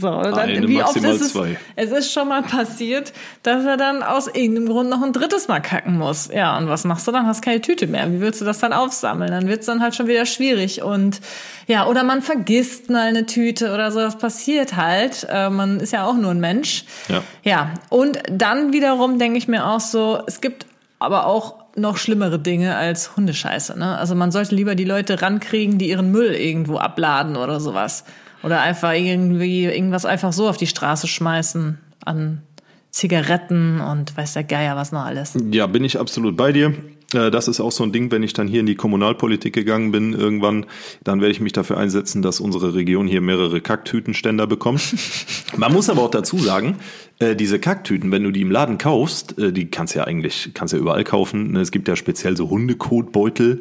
So, 0.00 0.08
dann, 0.22 0.68
wie 0.68 0.80
oft 0.80 0.94
ist 0.94 1.20
es? 1.20 1.32
zwei. 1.32 1.56
Es 1.74 1.90
ist 1.90 2.12
schon 2.12 2.28
mal 2.28 2.42
passiert, 2.42 3.12
dass 3.42 3.64
er 3.64 3.76
dann 3.76 4.04
aus 4.04 4.28
irgendeinem 4.28 4.68
Grund 4.68 4.90
noch 4.90 5.02
ein 5.02 5.12
drittes 5.12 5.48
Mal 5.48 5.58
kacken 5.58 5.98
muss. 5.98 6.30
Ja, 6.32 6.56
und 6.56 6.68
was 6.68 6.84
machst 6.84 7.08
du 7.08 7.10
dann? 7.10 7.26
Hast 7.26 7.42
keine 7.42 7.60
Tüte 7.60 7.88
mehr. 7.88 8.08
Wie 8.12 8.20
willst 8.20 8.40
du 8.40 8.44
das 8.44 8.60
dann 8.60 8.72
aufsammeln? 8.72 9.32
Dann 9.32 9.48
wird's 9.48 9.66
dann 9.66 9.82
halt 9.82 9.96
schon 9.96 10.06
wieder 10.06 10.24
schwierig. 10.24 10.82
Und 10.82 11.20
ja, 11.66 11.84
oder 11.88 12.04
man 12.04 12.22
vergisst 12.22 12.90
mal 12.90 13.08
eine 13.08 13.26
Tüte 13.26 13.74
oder 13.74 13.90
so. 13.90 13.98
Das 13.98 14.16
passiert 14.18 14.76
halt. 14.76 15.26
Äh, 15.28 15.50
man 15.50 15.80
ist 15.80 15.92
ja 15.92 16.04
auch 16.04 16.14
nur 16.14 16.30
ein 16.30 16.38
Mensch. 16.38 16.84
Ja. 17.08 17.24
Ja, 17.42 17.74
und 17.88 18.20
dann 18.30 18.72
wiederum 18.72 19.18
denke 19.18 19.36
ich 19.36 19.48
mir 19.48 19.66
auch 19.66 19.80
so, 19.80 20.22
es 20.28 20.40
gibt 20.40 20.67
aber 20.98 21.26
auch 21.26 21.56
noch 21.76 21.96
schlimmere 21.96 22.38
Dinge 22.38 22.76
als 22.76 23.16
Hundescheiße. 23.16 23.78
Ne? 23.78 23.96
Also 23.96 24.14
man 24.14 24.32
sollte 24.32 24.54
lieber 24.54 24.74
die 24.74 24.84
Leute 24.84 25.22
rankriegen, 25.22 25.78
die 25.78 25.90
ihren 25.90 26.10
Müll 26.10 26.34
irgendwo 26.34 26.78
abladen 26.78 27.36
oder 27.36 27.60
sowas. 27.60 28.04
Oder 28.42 28.60
einfach 28.60 28.92
irgendwie 28.92 29.64
irgendwas 29.64 30.04
einfach 30.04 30.32
so 30.32 30.48
auf 30.48 30.56
die 30.56 30.66
Straße 30.66 31.08
schmeißen 31.08 31.78
an 32.04 32.42
Zigaretten 32.90 33.80
und 33.80 34.16
weiß 34.16 34.34
der 34.34 34.44
Geier 34.44 34.76
was 34.76 34.92
noch 34.92 35.04
alles. 35.04 35.36
Ja, 35.50 35.66
bin 35.66 35.84
ich 35.84 35.98
absolut 35.98 36.36
bei 36.36 36.52
dir. 36.52 36.74
Äh, 37.14 37.30
Das 37.30 37.48
ist 37.48 37.60
auch 37.60 37.72
so 37.72 37.84
ein 37.84 37.92
Ding, 37.92 38.10
wenn 38.10 38.22
ich 38.22 38.32
dann 38.32 38.48
hier 38.48 38.60
in 38.60 38.66
die 38.66 38.74
Kommunalpolitik 38.74 39.54
gegangen 39.54 39.92
bin, 39.92 40.12
irgendwann, 40.12 40.66
dann 41.04 41.20
werde 41.20 41.32
ich 41.32 41.40
mich 41.40 41.52
dafür 41.52 41.78
einsetzen, 41.78 42.22
dass 42.22 42.40
unsere 42.40 42.74
Region 42.74 43.06
hier 43.06 43.20
mehrere 43.20 43.60
Kacktütenständer 43.60 44.46
bekommt. 44.46 44.94
Man 45.56 45.72
muss 45.72 45.88
aber 45.88 46.02
auch 46.02 46.10
dazu 46.10 46.38
sagen, 46.38 46.76
äh, 47.18 47.34
diese 47.34 47.58
Kacktüten, 47.58 48.10
wenn 48.10 48.24
du 48.24 48.30
die 48.30 48.42
im 48.42 48.50
Laden 48.50 48.78
kaufst, 48.78 49.38
äh, 49.38 49.52
die 49.52 49.70
kannst 49.70 49.94
du 49.94 50.00
ja 50.00 50.04
eigentlich, 50.04 50.50
kannst 50.54 50.74
ja 50.74 50.80
überall 50.80 51.04
kaufen. 51.04 51.52
Ne? 51.52 51.60
Es 51.60 51.70
gibt 51.70 51.88
ja 51.88 51.96
speziell 51.96 52.36
so 52.36 52.50
Hundekotbeutel. 52.50 53.60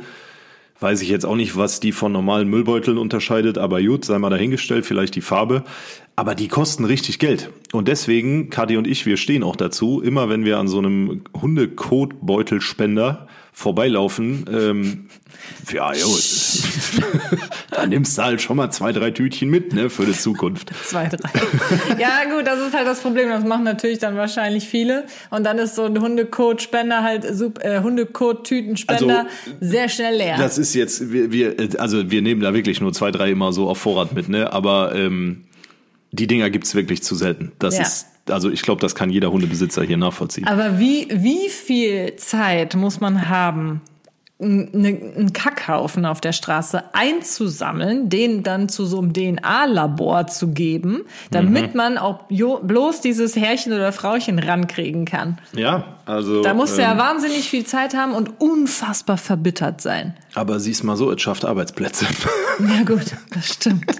Weiß 0.80 1.02
ich 1.02 1.10
jetzt 1.10 1.26
auch 1.26 1.36
nicht, 1.36 1.58
was 1.58 1.80
die 1.80 1.92
von 1.92 2.12
normalen 2.12 2.48
Müllbeuteln 2.50 3.00
unterscheidet, 3.00 3.58
aber 3.58 3.82
gut, 3.82 4.06
sei 4.06 4.20
mal 4.20 4.30
dahingestellt, 4.30 4.86
vielleicht 4.86 5.16
die 5.16 5.22
Farbe. 5.22 5.64
Aber 6.20 6.34
die 6.34 6.48
kosten 6.48 6.84
richtig 6.84 7.20
Geld. 7.20 7.52
Und 7.74 7.88
deswegen, 7.88 8.50
Kadi 8.50 8.76
und 8.76 8.88
ich, 8.88 9.06
wir 9.06 9.18
stehen 9.18 9.44
auch 9.44 9.56
dazu, 9.56 10.02
immer 10.02 10.30
wenn 10.30 10.46
wir 10.46 10.58
an 10.58 10.68
so 10.68 10.80
einem 10.80 11.22
Hundekotbeutelspender 11.40 13.28
vorbeilaufen, 13.54 14.46
ähm, 14.52 15.10
ja, 15.72 15.94
jo, 15.94 16.08
da 17.72 17.86
nimmst 17.86 18.18
du 18.18 18.24
halt 18.24 18.42
schon 18.42 18.58
mal 18.58 18.72
zwei, 18.72 18.94
drei 18.94 19.12
Tütchen 19.12 19.52
mit, 19.52 19.74
ne, 19.74 19.92
für 19.92 20.08
die 20.08 20.14
Zukunft. 20.14 20.72
Zwei, 20.86 21.08
drei. 21.08 21.30
ja, 22.00 22.36
gut, 22.36 22.48
das 22.48 22.66
ist 22.66 22.74
halt 22.74 22.88
das 22.88 23.02
Problem. 23.02 23.30
Das 23.30 23.44
machen 23.44 23.64
natürlich 23.64 24.00
dann 24.00 24.16
wahrscheinlich 24.16 24.68
viele. 24.68 25.06
Und 25.30 25.44
dann 25.44 25.60
ist 25.60 25.76
so 25.76 25.84
ein 25.84 26.02
Hundekotspender 26.02 27.04
halt, 27.04 27.26
äh, 27.26 27.82
Hundekot-Tütenspender 27.82 29.20
Also, 29.20 29.58
sehr 29.60 29.88
schnell 29.88 30.16
leer. 30.18 30.38
Das 30.38 30.58
ist 30.58 30.74
jetzt, 30.74 31.12
wir, 31.12 31.32
wir, 31.32 31.56
also 31.78 32.10
wir 32.10 32.24
nehmen 32.24 32.42
da 32.42 32.56
wirklich 32.56 32.82
nur 32.82 32.92
zwei, 32.92 33.12
drei 33.12 33.30
immer 33.30 33.54
so 33.54 33.70
auf 33.70 33.78
Vorrat 33.78 34.14
mit, 34.14 34.30
ne, 34.30 34.52
aber 34.52 34.96
ähm, 34.96 35.44
die 36.12 36.28
Dinger 36.28 36.50
gibt's 36.50 36.76
wirklich 36.76 37.04
zu 37.04 37.16
selten. 37.16 37.52
Das 37.60 37.76
Ja. 37.78 37.84
ist, 37.84 38.08
also 38.30 38.50
ich 38.50 38.62
glaube, 38.62 38.82
das 38.82 38.96
kann 38.96 39.10
jeder 39.10 39.32
Hundebesitzer 39.32 39.84
hier 39.84 39.98
nachvollziehen. 39.98 40.48
Aber 40.48 40.80
wie, 40.80 41.08
wie 41.12 41.50
viel 41.50 42.16
Zeit 42.18 42.76
muss 42.76 43.00
man 43.00 43.30
haben, 43.30 43.82
einen 44.40 45.34
Kackhaufen 45.34 46.06
auf 46.06 46.22
der 46.22 46.32
Straße 46.32 46.84
einzusammeln, 46.94 48.10
den 48.10 48.44
dann 48.44 48.70
zu 48.70 48.86
so 48.86 49.00
einem 49.00 49.12
DNA-Labor 49.12 50.28
zu 50.28 50.50
geben, 50.50 51.02
damit 51.32 51.72
Mhm. 51.72 51.78
man 51.78 51.98
auch 51.98 52.26
bloß 52.30 53.02
dieses 53.02 53.36
Herrchen 53.36 53.74
oder 53.74 53.92
Frauchen 53.92 54.38
rankriegen 54.38 55.06
kann. 55.06 55.40
Ja, 55.54 55.96
also. 56.06 56.42
Da 56.44 56.54
muss 56.54 56.74
ähm, 56.74 56.82
ja 56.82 56.98
wahnsinnig 56.98 57.50
viel 57.50 57.66
Zeit 57.66 57.96
haben 57.96 58.14
und 58.14 58.40
unfassbar 58.40 59.18
verbittert 59.18 59.82
sein. 59.82 60.14
Aber 60.36 60.60
sieh's 60.60 60.84
mal 60.84 60.98
so, 60.98 61.12
es 61.12 61.22
schafft 61.22 61.44
Arbeitsplätze. 61.46 62.06
Ja 62.60 62.84
gut, 62.84 63.06
das 63.34 63.54
stimmt. 63.54 63.86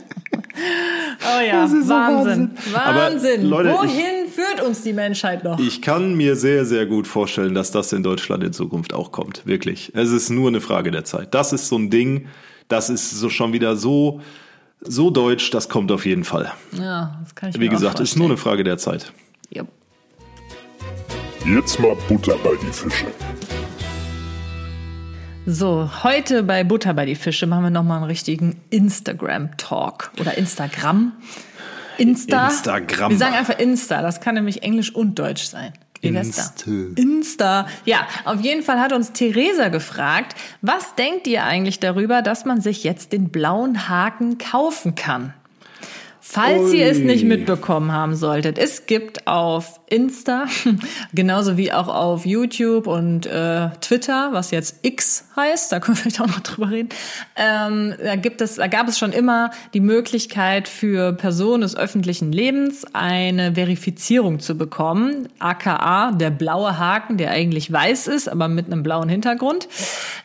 Oh 0.60 1.42
ja, 1.46 1.62
Das 1.64 1.72
ist 1.72 1.84
so 1.88 1.94
Wahnsinn. 1.94 2.52
Wahnsinn. 2.72 2.74
Wahnsinn. 2.74 3.44
Leute, 3.50 3.70
Wohin 3.74 4.27
führt 4.38 4.62
uns 4.62 4.84
die 4.84 4.94
Menschheit 4.94 5.44
noch? 5.44 5.60
Ich 5.60 5.82
kann 5.82 6.14
mir 6.14 6.36
sehr, 6.36 6.64
sehr 6.64 6.86
gut 6.86 7.08
vorstellen, 7.08 7.56
dass 7.56 7.72
das 7.72 7.92
in 7.92 8.04
Deutschland 8.04 8.44
in 8.44 8.54
Zukunft 8.54 8.94
auch 8.94 9.12
kommt. 9.12 9.48
Wirklich. 9.48 9.92
Es 9.96 10.12
ist 10.12 10.30
nur 10.30 10.50
eine 10.50 10.62
Frage 10.62 10.92
der 10.92 11.06
Zeit. 11.06 11.34
Das 11.34 11.54
ist 11.54 11.68
so 11.70 11.78
ein 11.78 11.90
Ding, 11.90 12.28
das 12.68 12.92
ist 12.92 13.10
so 13.10 13.30
schon 13.32 13.52
wieder 13.52 13.76
so, 13.76 14.22
so 14.82 15.10
deutsch, 15.10 15.50
das 15.50 15.70
kommt 15.70 15.92
auf 15.92 16.06
jeden 16.06 16.24
Fall. 16.24 16.52
ja, 16.74 17.18
das 17.24 17.34
kann 17.34 17.50
ich 17.50 17.56
Wie 17.56 17.60
mir 17.60 17.70
gesagt, 17.70 18.00
ist 18.00 18.16
nur 18.16 18.28
eine. 18.28 18.38
Frage 18.38 18.64
der 18.64 18.78
Zeit. 18.78 19.12
Jupp. 19.50 19.70
Jetzt 21.44 21.80
mal 21.80 21.98
Butter 22.08 22.36
bei 22.44 22.52
die 22.62 22.72
Fische. 22.72 23.08
So, 25.48 25.90
heute 26.04 26.44
bei 26.44 26.64
Butter 26.64 26.94
bei 26.94 27.08
die 27.08 27.16
Fische 27.16 27.48
machen 27.48 27.64
wir 27.64 27.70
nochmal 27.72 27.98
einen 27.98 28.08
richtigen 28.08 28.62
Instagram-Talk 28.70 30.12
oder 30.20 30.38
Instagram. 30.38 31.14
Insta. 31.98 32.48
Instagram. 32.48 33.12
Wir 33.12 33.18
sagen 33.18 33.36
einfach 33.36 33.60
Insta, 33.60 34.02
das 34.02 34.22
kann 34.22 34.36
nämlich 34.36 34.64
Englisch 34.64 34.94
und 34.94 35.18
Deutsch 35.20 35.46
sein. 35.46 35.74
Insta. 36.02 36.54
Insta. 36.96 37.68
Ja, 37.86 38.08
auf 38.26 38.42
jeden 38.42 38.64
Fall 38.64 38.80
hat 38.80 38.94
uns 38.94 39.14
Theresa 39.14 39.70
gefragt, 39.70 40.36
was 40.62 40.96
denkt 40.96 41.28
ihr 41.28 41.44
eigentlich 41.44 41.80
darüber, 41.80 42.22
dass 42.22 42.46
man 42.46 42.62
sich 42.62 42.84
jetzt 42.84 43.14
den 43.14 43.30
blauen 43.30 43.90
Haken 43.90 44.38
kaufen 44.38 44.96
kann? 44.96 45.34
Falls 46.30 46.74
ihr 46.74 46.88
es 46.88 46.98
Ui. 46.98 47.06
nicht 47.06 47.24
mitbekommen 47.24 47.94
haben 47.94 48.14
solltet, 48.14 48.58
es 48.58 48.86
gibt 48.86 49.28
auf 49.28 49.80
Insta, 49.90 50.46
genauso 51.14 51.56
wie 51.56 51.72
auch 51.72 51.88
auf 51.88 52.26
YouTube 52.26 52.86
und 52.86 53.26
äh, 53.26 53.70
Twitter, 53.80 54.32
was 54.34 54.52
jetzt 54.52 54.80
X 54.82 55.24
heißt, 55.38 55.72
da 55.72 55.80
können 55.80 55.96
wir 55.96 56.02
vielleicht 56.02 56.20
auch 56.20 56.28
noch 56.28 56.42
drüber 56.42 56.70
reden, 56.70 56.90
ähm, 57.38 57.94
da 58.04 58.18
gibt 58.18 58.42
es, 58.42 58.56
da 58.56 58.68
gab 58.68 58.90
es 58.90 59.00
schon 59.00 59.14
immer 59.14 59.52
die 59.74 59.80
Möglichkeit 59.80 60.68
für 60.68 61.14
Personen 61.14 61.62
des 61.62 61.78
öffentlichen 61.78 62.34
Lebens 62.34 62.86
eine 62.92 63.54
Verifizierung 63.56 64.42
zu 64.42 64.58
bekommen, 64.58 65.30
aka 65.40 66.12
der 66.12 66.30
blaue 66.30 66.78
Haken, 66.78 67.16
der 67.16 67.32
eigentlich 67.32 67.72
weiß 67.72 68.08
ist, 68.08 68.28
aber 68.28 68.50
mit 68.50 68.66
einem 68.66 68.84
blauen 68.84 69.08
Hintergrund. 69.08 69.70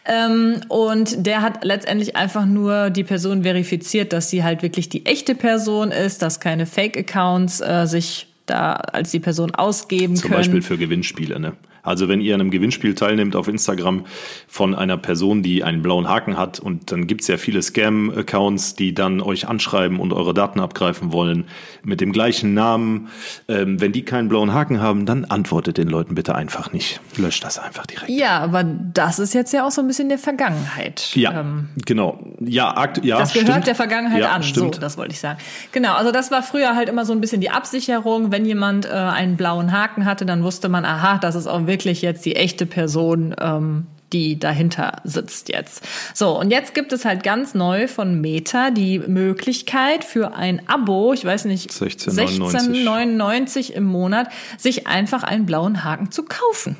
Ähm, 0.04 0.62
und 0.66 1.24
der 1.26 1.42
hat 1.42 1.62
letztendlich 1.62 2.16
einfach 2.16 2.44
nur 2.44 2.90
die 2.90 3.04
Person 3.04 3.44
verifiziert, 3.44 4.12
dass 4.12 4.30
sie 4.30 4.42
halt 4.42 4.62
wirklich 4.62 4.88
die 4.88 5.06
echte 5.06 5.36
Person 5.36 5.91
ist, 5.92 6.22
dass 6.22 6.40
keine 6.40 6.66
Fake-Accounts 6.66 7.60
äh, 7.60 7.86
sich 7.86 8.26
da 8.46 8.72
als 8.72 9.10
die 9.10 9.20
Person 9.20 9.54
ausgeben 9.54 10.16
Zum 10.16 10.30
können. 10.30 10.40
Beispiel 10.40 10.62
für 10.62 10.78
Gewinnspiele. 10.78 11.38
Ne? 11.38 11.52
Also 11.82 12.08
wenn 12.08 12.20
ihr 12.20 12.34
an 12.34 12.40
einem 12.40 12.50
Gewinnspiel 12.50 12.94
teilnehmt 12.94 13.34
auf 13.36 13.48
Instagram 13.48 14.04
von 14.46 14.74
einer 14.74 14.96
Person, 14.96 15.42
die 15.42 15.64
einen 15.64 15.82
blauen 15.82 16.08
Haken 16.08 16.36
hat 16.36 16.60
und 16.60 16.92
dann 16.92 17.06
gibt's 17.06 17.26
ja 17.28 17.36
viele 17.36 17.60
Scam-Accounts, 17.62 18.74
die 18.76 18.94
dann 18.94 19.20
euch 19.20 19.48
anschreiben 19.48 19.98
und 20.00 20.12
eure 20.12 20.34
Daten 20.34 20.60
abgreifen 20.60 21.12
wollen 21.12 21.44
mit 21.82 22.00
dem 22.00 22.12
gleichen 22.12 22.54
Namen. 22.54 23.08
Ähm, 23.48 23.80
wenn 23.80 23.92
die 23.92 24.04
keinen 24.04 24.28
blauen 24.28 24.52
Haken 24.52 24.80
haben, 24.80 25.06
dann 25.06 25.24
antwortet 25.24 25.78
den 25.78 25.88
Leuten 25.88 26.14
bitte 26.14 26.34
einfach 26.34 26.72
nicht. 26.72 27.00
Löscht 27.16 27.44
das 27.44 27.58
einfach 27.58 27.86
direkt. 27.86 28.10
ja, 28.10 28.38
aber 28.38 28.64
das 28.64 29.18
ist 29.18 29.34
jetzt 29.34 29.52
ja 29.52 29.66
auch 29.66 29.70
so 29.70 29.80
ein 29.80 29.86
bisschen 29.86 30.08
der 30.08 30.18
Vergangenheit. 30.18 31.10
Ja, 31.14 31.40
Ähm, 31.40 31.68
genau. 31.84 32.18
Ja, 32.40 32.76
akt, 32.76 33.04
ja 33.04 33.18
Das 33.18 33.32
gehört 33.32 33.48
stimmt. 33.50 33.66
der 33.66 33.74
Vergangenheit 33.74 34.20
ja, 34.20 34.32
an. 34.32 34.42
Stimmt. 34.42 34.76
So, 34.76 34.80
das 34.80 34.96
wollte 34.98 35.12
ich 35.12 35.20
sagen. 35.20 35.38
Genau, 35.72 35.94
also 35.94 36.12
das 36.12 36.30
war 36.30 36.42
früher 36.42 36.76
halt 36.76 36.88
immer 36.88 37.04
so 37.04 37.12
ein 37.12 37.20
bisschen 37.20 37.40
die 37.40 37.50
Absicherung. 37.50 38.30
Wenn 38.30 38.44
jemand 38.44 38.86
äh, 38.86 38.90
einen 38.90 39.36
blauen 39.36 39.72
Haken 39.72 40.04
hatte, 40.04 40.26
dann 40.26 40.42
wusste 40.44 40.68
man, 40.68 40.84
aha, 40.84 41.18
das 41.18 41.34
ist 41.34 41.46
auch 41.46 41.66
wirklich 41.72 42.02
jetzt 42.02 42.26
die 42.26 42.36
echte 42.36 42.66
Person, 42.66 43.34
ähm, 43.40 43.86
die 44.12 44.38
dahinter 44.38 45.00
sitzt 45.04 45.48
jetzt. 45.48 45.82
So, 46.12 46.38
und 46.38 46.50
jetzt 46.50 46.74
gibt 46.74 46.92
es 46.92 47.06
halt 47.06 47.22
ganz 47.22 47.54
neu 47.54 47.88
von 47.88 48.20
Meta 48.20 48.70
die 48.70 48.98
Möglichkeit 48.98 50.04
für 50.04 50.34
ein 50.34 50.68
Abo, 50.68 51.14
ich 51.14 51.24
weiß 51.24 51.46
nicht, 51.46 51.70
16,99. 51.70 52.84
16,99 52.84 53.72
im 53.72 53.84
Monat, 53.84 54.28
sich 54.58 54.86
einfach 54.86 55.22
einen 55.22 55.46
blauen 55.46 55.82
Haken 55.82 56.10
zu 56.10 56.24
kaufen. 56.24 56.76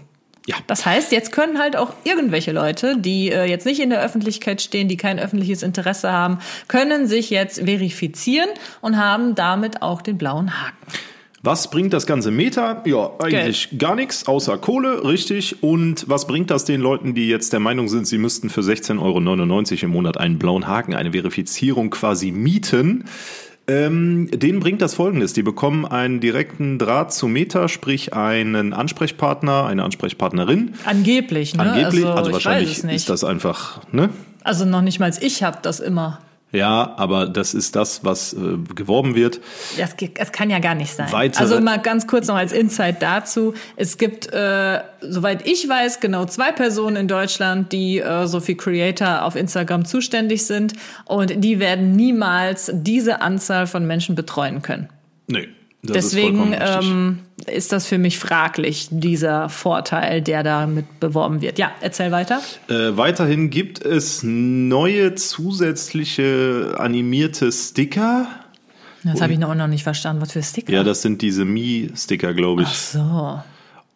Ja. 0.47 0.57
Das 0.67 0.85
heißt, 0.85 1.13
jetzt 1.13 1.31
können 1.31 1.59
halt 1.59 1.77
auch 1.77 1.95
irgendwelche 2.05 2.53
Leute, 2.53 2.97
die 2.99 3.31
äh, 3.31 3.45
jetzt 3.45 3.65
nicht 3.65 3.81
in 3.81 3.91
der 3.91 4.03
Öffentlichkeit 4.03 4.61
stehen, 4.61 4.89
die 4.89 4.97
kein 4.97 5.21
öffentliches 5.21 5.63
Interesse 5.63 6.11
haben, 6.11 6.41
können 6.67 7.07
sich 7.07 7.31
jetzt 7.31 7.61
verifizieren 7.61 8.49
und 8.81 8.97
haben 8.97 9.37
damit 9.37 9.83
auch 9.83 10.03
den 10.03 10.19
blauen 10.19 10.61
Haken. 10.61 10.99
Was 11.45 11.71
bringt 11.71 11.93
das 11.93 12.07
ganze 12.07 12.31
Meta? 12.31 12.83
Ja, 12.87 13.11
eigentlich 13.19 13.77
gar 13.77 13.97
nichts, 13.97 14.29
außer 14.29 14.59
Kohle, 14.59 15.05
richtig. 15.05 15.61
Und 15.61 16.09
was 16.09 16.29
bringt 16.29 16.51
das 16.53 16.65
den 16.65 16.81
Leuten, 16.81 17.15
die 17.15 17.29
jetzt 17.29 17.53
der 17.53 17.59
Meinung 17.59 17.89
sind, 17.89 18.07
sie 18.07 18.19
müssten 18.19 18.49
für 18.49 18.61
16,99 18.61 19.01
Euro 19.01 19.85
im 19.85 19.91
Monat 19.91 20.19
einen 20.19 20.39
blauen 20.39 20.69
Haken, 20.69 20.95
eine 20.95 21.11
Verifizierung 21.11 21.91
quasi 21.91 22.31
mieten? 22.31 23.07
Ähm, 23.67 24.29
denen 24.33 24.61
bringt 24.61 24.83
das 24.83 24.95
folgendes. 24.95 25.33
Die 25.33 25.43
bekommen 25.43 25.85
einen 25.85 26.21
direkten 26.21 26.79
Draht 26.79 27.13
zu 27.13 27.27
Meta, 27.27 27.69
sprich 27.69 28.13
einen 28.13 28.73
Ansprechpartner, 28.73 29.67
eine 29.67 29.83
Ansprechpartnerin. 29.83 30.75
Angeblich, 30.85 31.57
ne? 31.57 31.63
Angeblich, 31.63 32.07
also, 32.07 32.27
weiß 32.27 32.33
wahrscheinlich 32.33 32.85
ist 32.85 33.09
das 33.09 33.25
einfach, 33.25 33.81
ne? 33.93 34.11
also 34.45 34.65
noch 34.65 34.83
nicht 34.83 34.99
mal 34.99 35.13
ich 35.21 35.43
habe 35.43 35.59
das 35.63 35.81
immer. 35.81 36.21
Ja, 36.53 36.95
aber 36.99 37.27
das 37.29 37.55
ist 37.55 37.75
das, 37.77 38.05
was 38.05 38.35
äh, 38.35 38.59
geworben 38.75 39.15
wird. 39.15 39.41
Das, 39.79 39.97
das 40.15 40.33
kann 40.33 40.51
ja 40.51 40.59
gar 40.59 40.75
nicht 40.75 40.93
sein. 40.95 41.11
Weitere- 41.11 41.43
also 41.43 41.61
mal 41.61 41.79
ganz 41.79 42.07
kurz 42.07 42.29
noch 42.29 42.37
als 42.37 42.53
Insight 42.53 43.01
dazu. 43.03 43.55
Es 43.77 43.97
gibt, 43.97 44.31
äh, 44.33 44.81
soweit 45.01 45.47
ich 45.49 45.67
weiß, 45.67 46.01
genau 46.01 46.27
zwei 46.27 46.53
Personen 46.53 46.97
in 46.97 47.09
Deutschland, 47.09 47.73
die 47.73 48.01
äh, 48.01 48.27
so 48.27 48.41
für 48.41 48.55
Creator 48.55 49.23
auf 49.25 49.35
Instagram 49.35 49.87
zuständig 49.87 50.45
sind. 50.45 50.75
Und 51.07 51.43
die 51.43 51.59
werden 51.59 51.93
niemals 51.93 52.71
diese 52.75 53.23
Anzahl 53.23 53.67
von 53.67 53.87
Menschen 53.87 54.15
betreuen 54.15 54.61
können. 54.61 54.91
Nee. 55.29 55.49
Das 55.85 56.11
Deswegen 56.11 56.53
ist 56.53 56.61
ähm, 56.63 57.19
ist 57.47 57.73
das 57.73 57.87
für 57.89 57.99
mich 57.99 58.17
fraglich, 58.17 58.87
dieser 58.93 59.49
Vorteil, 59.49 60.23
der 60.23 60.45
damit 60.45 61.01
beworben 61.01 61.41
wird. 61.43 61.59
Ja, 61.59 61.73
erzähl 61.81 62.13
weiter. 62.13 62.41
Äh, 62.69 62.97
weiterhin 62.97 63.51
gibt 63.51 63.85
es 63.85 64.23
neue 64.23 65.17
zusätzliche 65.17 66.77
animierte 66.79 67.51
Sticker. 67.51 68.29
Das 69.03 69.21
habe 69.21 69.33
ich 69.33 69.41
noch, 69.41 69.53
noch 69.57 69.67
nicht 69.67 69.83
verstanden. 69.83 70.23
Was 70.23 70.33
für 70.33 70.43
Sticker? 70.45 70.73
Ja, 70.73 70.85
das 70.85 71.03
sind 71.03 71.21
diese 71.21 71.45
Mi-Sticker, 71.45 72.35
glaube 72.35 72.63
ich. 72.63 72.69
Ach 72.69 72.75
so. 72.75 73.43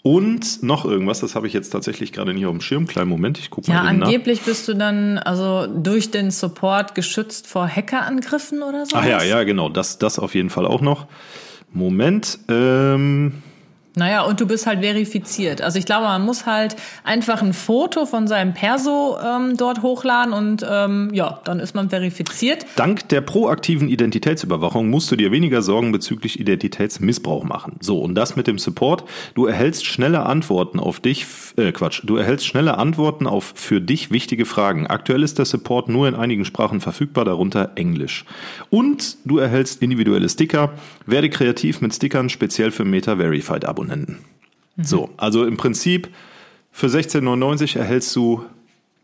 Und 0.02 0.64
noch 0.64 0.84
irgendwas, 0.84 1.20
das 1.20 1.36
habe 1.36 1.46
ich 1.46 1.52
jetzt 1.52 1.70
tatsächlich 1.70 2.12
gerade 2.12 2.34
nicht 2.34 2.46
auf 2.46 2.52
dem 2.52 2.60
Schirm. 2.60 2.88
Kleinen 2.88 3.08
Moment, 3.08 3.38
ich 3.38 3.50
gucke 3.50 3.70
Ja, 3.70 3.84
mal 3.84 3.92
nach. 3.92 4.06
angeblich 4.06 4.42
bist 4.42 4.66
du 4.66 4.74
dann 4.74 5.18
also 5.18 5.68
durch 5.68 6.10
den 6.10 6.32
Support 6.32 6.96
geschützt 6.96 7.46
vor 7.46 7.68
Hackerangriffen 7.68 8.62
oder 8.64 8.86
so. 8.86 8.96
Ach 8.96 9.04
ja, 9.04 9.22
ja, 9.22 9.44
genau, 9.44 9.68
das, 9.68 9.98
das 9.98 10.18
auf 10.18 10.34
jeden 10.34 10.50
Fall 10.50 10.66
auch 10.66 10.80
noch. 10.80 11.06
Moment, 11.76 12.38
ähm, 12.48 13.42
Naja, 13.98 14.24
und 14.24 14.42
du 14.42 14.46
bist 14.46 14.66
halt 14.66 14.80
verifiziert. 14.80 15.62
Also 15.62 15.78
ich 15.78 15.86
glaube, 15.86 16.04
man 16.04 16.22
muss 16.22 16.44
halt 16.44 16.76
einfach 17.02 17.40
ein 17.40 17.54
Foto 17.54 18.04
von 18.04 18.28
seinem 18.28 18.52
Perso 18.52 19.16
ähm, 19.24 19.56
dort 19.56 19.80
hochladen 19.80 20.34
und 20.34 20.66
ähm, 20.68 21.08
ja, 21.14 21.40
dann 21.44 21.60
ist 21.60 21.74
man 21.74 21.88
verifiziert. 21.88 22.66
Dank 22.76 23.08
der 23.08 23.22
proaktiven 23.22 23.88
Identitätsüberwachung 23.88 24.90
musst 24.90 25.10
du 25.10 25.16
dir 25.16 25.32
weniger 25.32 25.62
Sorgen 25.62 25.92
bezüglich 25.92 26.38
Identitätsmissbrauch 26.38 27.44
machen. 27.44 27.76
So, 27.80 27.98
und 28.00 28.14
das 28.14 28.36
mit 28.36 28.46
dem 28.46 28.58
Support. 28.58 29.04
Du 29.32 29.46
erhältst 29.46 29.86
schnelle 29.86 30.26
Antworten 30.26 30.78
auf 30.78 31.00
dich, 31.00 31.24
äh, 31.56 31.72
Quatsch, 31.72 32.02
du 32.04 32.16
erhältst 32.16 32.46
schnelle 32.46 32.76
Antworten 32.76 33.26
auf 33.26 33.54
für 33.56 33.80
dich 33.80 34.10
wichtige 34.10 34.44
Fragen. 34.44 34.86
Aktuell 34.86 35.22
ist 35.22 35.38
der 35.38 35.46
Support 35.46 35.88
nur 35.88 36.06
in 36.06 36.14
einigen 36.14 36.44
Sprachen 36.44 36.82
verfügbar, 36.82 37.24
darunter 37.24 37.72
Englisch. 37.76 38.26
Und 38.68 39.16
du 39.24 39.38
erhältst 39.38 39.80
individuelle 39.80 40.28
Sticker. 40.28 40.74
Werde 41.06 41.30
kreativ 41.30 41.80
mit 41.80 41.94
Stickern, 41.94 42.28
speziell 42.28 42.70
für 42.70 42.84
Meta-Verified-Abonnenten. 43.86 44.18
So, 44.82 45.10
also 45.16 45.46
im 45.46 45.56
Prinzip 45.56 46.08
für 46.70 46.88
16,99 46.88 47.78
erhältst 47.78 48.14
du 48.14 48.44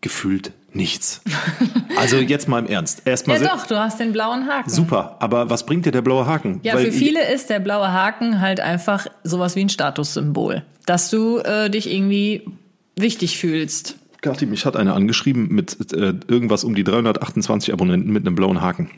gefühlt 0.01 0.53
nichts. 0.73 1.23
Also 1.95 2.17
jetzt 2.17 2.49
mal 2.49 2.59
im 2.59 2.67
Ernst. 2.67 3.03
Erstmal 3.05 3.41
Ja 3.41 3.55
doch, 3.55 3.67
du 3.67 3.79
hast 3.79 4.01
den 4.01 4.13
blauen 4.13 4.49
Haken. 4.49 4.71
Super, 4.71 5.19
aber 5.21 5.51
was 5.51 5.67
bringt 5.67 5.87
dir 5.87 5.93
der 5.93 6.03
blaue 6.03 6.27
Haken? 6.27 6.59
Ja, 6.65 6.75
Weil 6.75 6.87
für 6.87 6.93
viele 6.93 7.31
ist 7.31 7.49
der 7.49 7.61
blaue 7.61 7.93
Haken 7.93 8.41
halt 8.41 8.59
einfach 8.59 9.07
sowas 9.23 9.55
wie 9.55 9.61
ein 9.61 9.69
Statussymbol, 9.69 10.65
dass 10.87 11.11
du 11.11 11.39
äh, 11.39 11.71
dich 11.71 11.93
irgendwie 11.93 12.43
wichtig 12.97 13.39
fühlst. 13.39 13.97
Kathi, 14.23 14.47
mich 14.47 14.65
hat 14.65 14.75
einer 14.75 14.97
angeschrieben 14.97 15.49
mit 15.49 15.93
äh, 15.93 16.15
irgendwas 16.27 16.65
um 16.65 16.75
die 16.75 16.83
328 16.83 17.73
Abonnenten 17.73 18.11
mit 18.11 18.27
einem 18.27 18.35
blauen 18.35 18.63
Haken. 18.63 18.91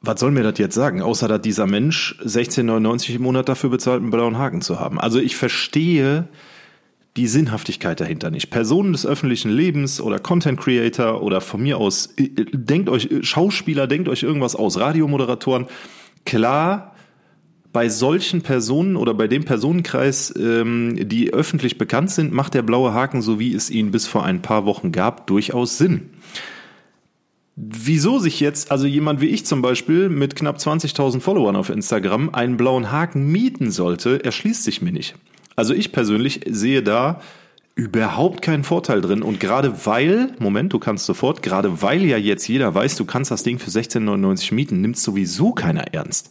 Was 0.00 0.20
soll 0.20 0.30
mir 0.30 0.44
das 0.44 0.58
jetzt 0.58 0.74
sagen, 0.74 1.02
außer 1.02 1.26
dass 1.26 1.40
dieser 1.40 1.66
Mensch 1.66 2.16
16,99 2.24 3.16
im 3.16 3.22
Monat 3.22 3.48
dafür 3.48 3.70
bezahlt, 3.70 4.00
einen 4.00 4.10
blauen 4.10 4.38
Haken 4.38 4.60
zu 4.60 4.78
haben? 4.78 5.00
Also 5.00 5.18
ich 5.18 5.36
verstehe 5.36 6.28
die 7.16 7.26
Sinnhaftigkeit 7.26 8.00
dahinter 8.00 8.30
nicht. 8.30 8.50
Personen 8.50 8.92
des 8.92 9.04
öffentlichen 9.04 9.50
Lebens 9.50 10.00
oder 10.00 10.20
Content 10.20 10.60
Creator 10.60 11.20
oder 11.20 11.40
von 11.40 11.60
mir 11.60 11.78
aus, 11.78 12.14
äh, 12.16 12.28
denkt 12.52 12.88
euch, 12.88 13.10
äh, 13.10 13.24
Schauspieler, 13.24 13.88
denkt 13.88 14.08
euch 14.08 14.22
irgendwas 14.22 14.54
aus, 14.54 14.78
Radiomoderatoren. 14.78 15.66
Klar, 16.24 16.94
bei 17.72 17.88
solchen 17.88 18.42
Personen 18.42 18.96
oder 18.96 19.14
bei 19.14 19.26
dem 19.26 19.44
Personenkreis, 19.44 20.32
ähm, 20.38 21.08
die 21.08 21.32
öffentlich 21.32 21.76
bekannt 21.76 22.10
sind, 22.12 22.32
macht 22.32 22.54
der 22.54 22.62
blaue 22.62 22.94
Haken, 22.94 23.20
so 23.20 23.40
wie 23.40 23.52
es 23.52 23.68
ihn 23.68 23.90
bis 23.90 24.06
vor 24.06 24.24
ein 24.24 24.40
paar 24.40 24.64
Wochen 24.64 24.92
gab, 24.92 25.26
durchaus 25.26 25.76
Sinn. 25.76 26.10
Wieso 27.60 28.20
sich 28.20 28.38
jetzt, 28.38 28.70
also 28.70 28.86
jemand 28.86 29.20
wie 29.20 29.26
ich 29.26 29.44
zum 29.44 29.62
Beispiel 29.62 30.08
mit 30.08 30.36
knapp 30.36 30.58
20.000 30.58 31.18
Followern 31.18 31.56
auf 31.56 31.70
Instagram 31.70 32.32
einen 32.32 32.56
blauen 32.56 32.92
Haken 32.92 33.32
mieten 33.32 33.72
sollte, 33.72 34.24
erschließt 34.24 34.62
sich 34.62 34.80
mir 34.80 34.92
nicht. 34.92 35.16
Also 35.56 35.74
ich 35.74 35.90
persönlich 35.90 36.42
sehe 36.48 36.84
da 36.84 37.20
überhaupt 37.74 38.42
keinen 38.42 38.62
Vorteil 38.62 39.00
drin 39.00 39.22
und 39.22 39.40
gerade 39.40 39.86
weil, 39.86 40.36
Moment, 40.38 40.72
du 40.72 40.78
kannst 40.78 41.04
sofort, 41.04 41.42
gerade 41.42 41.82
weil 41.82 42.04
ja 42.04 42.16
jetzt 42.16 42.46
jeder 42.46 42.72
weiß, 42.72 42.94
du 42.94 43.04
kannst 43.04 43.32
das 43.32 43.42
Ding 43.42 43.58
für 43.58 43.70
16,99 43.70 44.54
mieten, 44.54 44.80
nimmt 44.80 44.96
sowieso 44.96 45.50
keiner 45.50 45.92
ernst. 45.92 46.30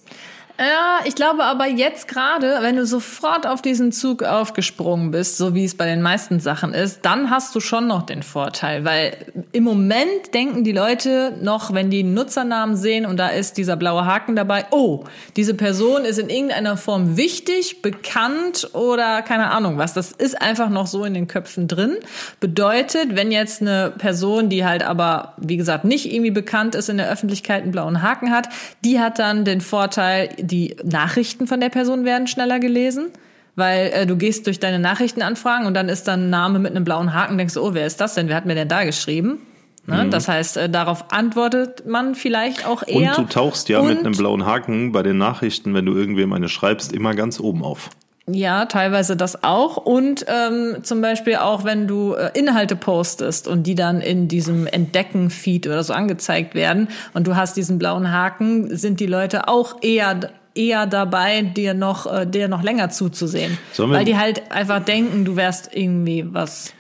Ja, 0.60 1.02
ich 1.06 1.13
glaube 1.13 1.43
aber 1.43 1.67
jetzt 1.67 2.08
gerade, 2.08 2.58
wenn 2.62 2.78
du 2.78 2.86
sofort 2.88 3.46
auf 3.46 3.62
diesen 3.62 3.91
Zug 3.91 4.24
aufgesprungen 4.24 5.12
bist, 5.12 5.38
so 5.38 5.54
wie 5.54 5.63
es 5.63 5.78
bei 5.78 5.86
den 5.86 6.02
meisten 6.02 6.39
Sachen 6.39 6.74
ist, 6.74 7.02
dann 7.04 7.30
hast 7.30 7.54
du 7.54 7.60
schon 7.60 7.86
noch 7.86 8.02
den 8.02 8.24
Vorteil, 8.24 8.84
weil 8.84 9.17
im 9.52 9.63
Moment 9.63 10.34
denken 10.34 10.63
die 10.63 10.72
Leute 10.72 11.38
noch, 11.43 11.76
wenn 11.76 11.91
die 11.91 12.00
einen 12.00 12.15
Nutzernamen 12.15 12.76
sehen 12.76 13.06
und 13.06 13.17
da 13.17 13.28
ist 13.28 13.58
dieser 13.58 13.76
blaue 13.76 14.08
Haken 14.08 14.36
dabei, 14.36 14.65
oh, 14.72 15.04
diese 15.36 15.54
Person 15.54 16.06
ist 16.06 16.17
in 16.17 16.30
irgendeiner 16.30 16.76
Form 16.76 17.17
wichtig, 17.17 17.84
bekannt 17.84 18.70
oder 18.74 19.22
keine 19.22 19.52
Ahnung 19.52 19.78
was. 19.78 19.93
Das 19.93 20.12
ist 20.12 20.41
einfach 20.41 20.70
noch 20.70 20.88
so 20.88 21.04
in 21.04 21.13
den 21.13 21.28
Köpfen 21.28 21.67
drin. 21.67 21.98
Bedeutet, 22.39 23.15
wenn 23.15 23.32
jetzt 23.32 23.62
eine 23.62 23.93
Person, 23.96 24.50
die 24.50 24.65
halt 24.65 24.82
aber, 24.82 25.34
wie 25.38 25.58
gesagt, 25.58 25.86
nicht 25.86 26.12
irgendwie 26.12 26.32
bekannt 26.32 26.74
ist 26.74 26.89
in 26.89 26.98
der 26.98 27.12
Öffentlichkeit, 27.12 27.62
einen 27.62 27.72
blauen 27.72 28.02
Haken 28.02 28.32
hat, 28.32 28.50
die 28.84 29.00
hat 29.00 29.20
dann 29.20 29.46
den 29.46 29.62
Vorteil, 29.62 30.30
die 30.48 30.76
Nachrichten 30.84 31.46
von 31.48 31.60
der 31.60 31.70
Person 31.70 32.06
werden 32.06 32.28
schneller 32.28 32.60
gelesen. 32.60 33.08
Weil 33.56 33.92
äh, 33.92 34.06
du 34.06 34.18
gehst 34.18 34.46
durch 34.46 34.60
deine 34.60 34.78
Nachrichtenanfragen 34.78 35.66
und 35.66 35.74
dann 35.74 35.90
ist 35.90 36.08
dann 36.08 36.26
ein 36.28 36.30
Name 36.30 36.60
mit 36.60 36.72
einem 36.72 36.84
blauen 36.84 37.14
Haken, 37.16 37.40
denkst 37.40 37.56
du, 37.56 37.62
oh, 37.64 37.74
wer 37.74 37.88
ist 37.88 38.00
das 38.00 38.14
denn? 38.14 38.28
Wer 38.28 38.36
hat 38.36 38.46
mir 38.46 38.54
denn 38.54 38.68
da 38.68 38.84
geschrieben? 38.84 39.40
Ne? 39.88 40.08
Das 40.12 40.28
heißt, 40.28 40.58
äh, 40.58 40.70
darauf 40.70 41.12
antwortet 41.12 41.88
man 41.88 42.14
vielleicht 42.14 42.68
auch 42.68 42.84
eher. 42.86 43.18
Und 43.18 43.30
du 43.30 43.34
tauchst 43.34 43.68
ja 43.70 43.82
mit 43.82 44.00
Und- 44.00 44.06
einem 44.06 44.16
blauen 44.18 44.46
Haken 44.46 44.92
bei 44.92 45.02
den 45.02 45.18
Nachrichten, 45.18 45.74
wenn 45.74 45.86
du 45.88 45.96
irgendwem 45.96 46.34
eine 46.34 46.50
schreibst, 46.50 46.94
immer 46.94 47.16
ganz 47.16 47.40
oben 47.40 47.64
auf. 47.64 47.90
Ja, 48.30 48.66
teilweise 48.66 49.16
das 49.16 49.44
auch. 49.46 49.78
Und 49.78 50.26
ähm, 50.28 50.84
zum 50.84 51.00
Beispiel 51.02 51.38
auch, 51.38 51.64
wenn 51.64 51.88
du 51.88 52.14
äh, 52.14 52.30
Inhalte 52.38 52.76
postest 52.76 53.48
und 53.48 53.64
die 53.64 53.74
dann 53.76 54.02
in 54.02 54.28
diesem 54.28 54.68
Entdecken-Feed 54.68 55.66
oder 55.66 55.82
so 55.84 55.94
angezeigt 55.94 56.54
werden 56.54 56.90
und 57.14 57.26
du 57.26 57.38
hast 57.38 57.56
diesen 57.56 57.80
blauen 57.80 58.12
Haken, 58.12 58.76
sind 58.76 59.00
die 59.00 59.06
Leute 59.06 59.48
auch 59.48 59.82
eher 59.82 60.20
eher 60.58 60.88
dabei, 60.88 61.41
dir 61.41 61.74
noch, 61.74 62.12
äh, 62.12 62.26
dir 62.26 62.48
noch 62.48 62.63
länger 62.63 62.89
zuzusehen. 62.89 63.58
Sollen 63.72 63.91
Weil 63.91 64.06
die 64.06 64.17
halt 64.17 64.52
einfach 64.52 64.84
denken, 64.84 65.26
du 65.26 65.36
wärst 65.36 65.70
irgendwie 65.74 66.26
was 66.28 66.74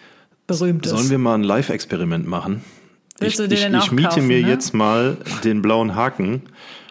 Berühmtes. 0.47 0.91
Sollen 0.91 1.09
wir 1.09 1.17
mal 1.17 1.35
ein 1.35 1.43
Live-Experiment 1.43 2.25
machen? 2.25 2.63
Willst 3.19 3.39
ich 3.39 3.47
du 3.47 3.53
ich, 3.53 3.61
den 3.61 3.75
auch 3.75 3.85
ich 3.85 3.91
miete 3.91 4.07
kaufen, 4.09 4.27
mir 4.27 4.41
ne? 4.41 4.47
jetzt 4.47 4.73
mal 4.73 5.17
den 5.43 5.61
blauen 5.61 5.95
Haken 5.95 6.43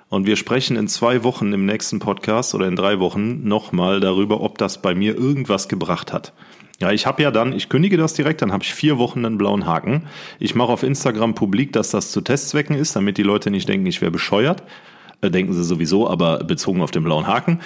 und 0.09 0.27
wir 0.27 0.37
sprechen 0.37 0.77
in 0.77 0.89
zwei 0.89 1.25
Wochen 1.25 1.53
im 1.53 1.65
nächsten 1.67 1.99
Podcast 1.99 2.55
oder 2.55 2.69
in 2.69 2.77
drei 2.77 3.01
Wochen 3.01 3.47
nochmal 3.49 4.01
darüber, 4.01 4.41
ob 4.41 4.59
das 4.59 4.83
bei 4.83 4.95
mir 4.95 5.17
irgendwas 5.17 5.69
gebracht 5.69 6.13
hat. 6.13 6.33
Ja, 6.81 6.93
ich 6.93 7.07
habe 7.07 7.23
ja 7.23 7.31
dann, 7.31 7.53
ich 7.55 7.71
kündige 7.71 7.97
das 7.97 8.13
direkt, 8.13 8.43
dann 8.43 8.53
habe 8.53 8.63
ich 8.63 8.75
vier 8.75 8.99
Wochen 8.99 9.25
einen 9.25 9.39
blauen 9.39 9.67
Haken. 9.67 10.03
Ich 10.39 10.55
mache 10.55 10.73
auf 10.73 10.83
Instagram 10.83 11.35
publik, 11.35 11.73
dass 11.73 11.91
das 11.91 12.13
zu 12.13 12.21
Testzwecken 12.21 12.77
ist, 12.77 12.95
damit 12.95 13.17
die 13.17 13.23
Leute 13.23 13.51
nicht 13.51 13.69
denken, 13.69 13.87
ich 13.87 14.03
wäre 14.03 14.11
bescheuert. 14.11 14.63
Äh, 15.21 15.31
denken 15.31 15.53
sie 15.53 15.65
sowieso, 15.65 16.09
aber 16.09 16.45
bezogen 16.45 16.83
auf 16.83 16.91
den 16.91 17.05
blauen 17.05 17.27
Haken. 17.27 17.61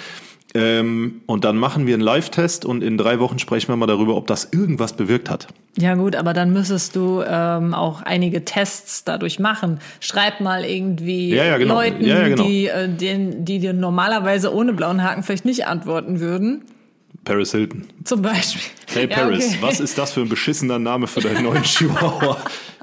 Ähm, 0.53 1.21
und 1.27 1.45
dann 1.45 1.57
machen 1.57 1.87
wir 1.87 1.93
einen 1.93 2.03
Live-Test 2.03 2.65
und 2.65 2.83
in 2.83 2.97
drei 2.97 3.19
Wochen 3.19 3.39
sprechen 3.39 3.69
wir 3.69 3.77
mal 3.77 3.87
darüber, 3.87 4.17
ob 4.17 4.27
das 4.27 4.49
irgendwas 4.51 4.93
bewirkt 4.93 5.29
hat. 5.29 5.47
Ja 5.77 5.95
gut, 5.95 6.17
aber 6.17 6.33
dann 6.33 6.51
müsstest 6.51 6.97
du 6.97 7.23
ähm, 7.25 7.73
auch 7.73 8.01
einige 8.01 8.43
Tests 8.43 9.05
dadurch 9.05 9.39
machen. 9.39 9.79
Schreib 10.01 10.41
mal 10.41 10.65
irgendwie 10.65 11.29
Ja, 11.29 11.45
ja, 11.45 11.57
genau. 11.57 11.75
Leuten, 11.75 12.03
Ja, 12.03 12.27
genau. 12.27 12.43
die, 12.43 12.67
äh, 12.67 12.89
den, 12.89 13.45
die 13.45 13.59
dir 13.59 13.71
normalerweise 13.71 14.53
ohne 14.53 14.73
blauen 14.73 15.01
Haken 15.01 15.23
vielleicht 15.23 15.45
nicht 15.45 15.67
antworten 15.67 16.19
würden. 16.19 16.63
Paris 17.23 17.51
Hilton. 17.51 17.85
Zum 18.03 18.21
Beispiel. 18.21 18.61
Hey 18.87 19.07
Paris, 19.07 19.51
okay. 19.51 19.57
was 19.61 19.79
ist 19.79 19.97
das 19.97 20.11
für 20.11 20.21
ein 20.21 20.29
beschissener 20.29 20.79
Name 20.79 21.07
für 21.07 21.21
deinen 21.21 21.43
neuen 21.43 21.63
Chihuahua? 21.63 22.37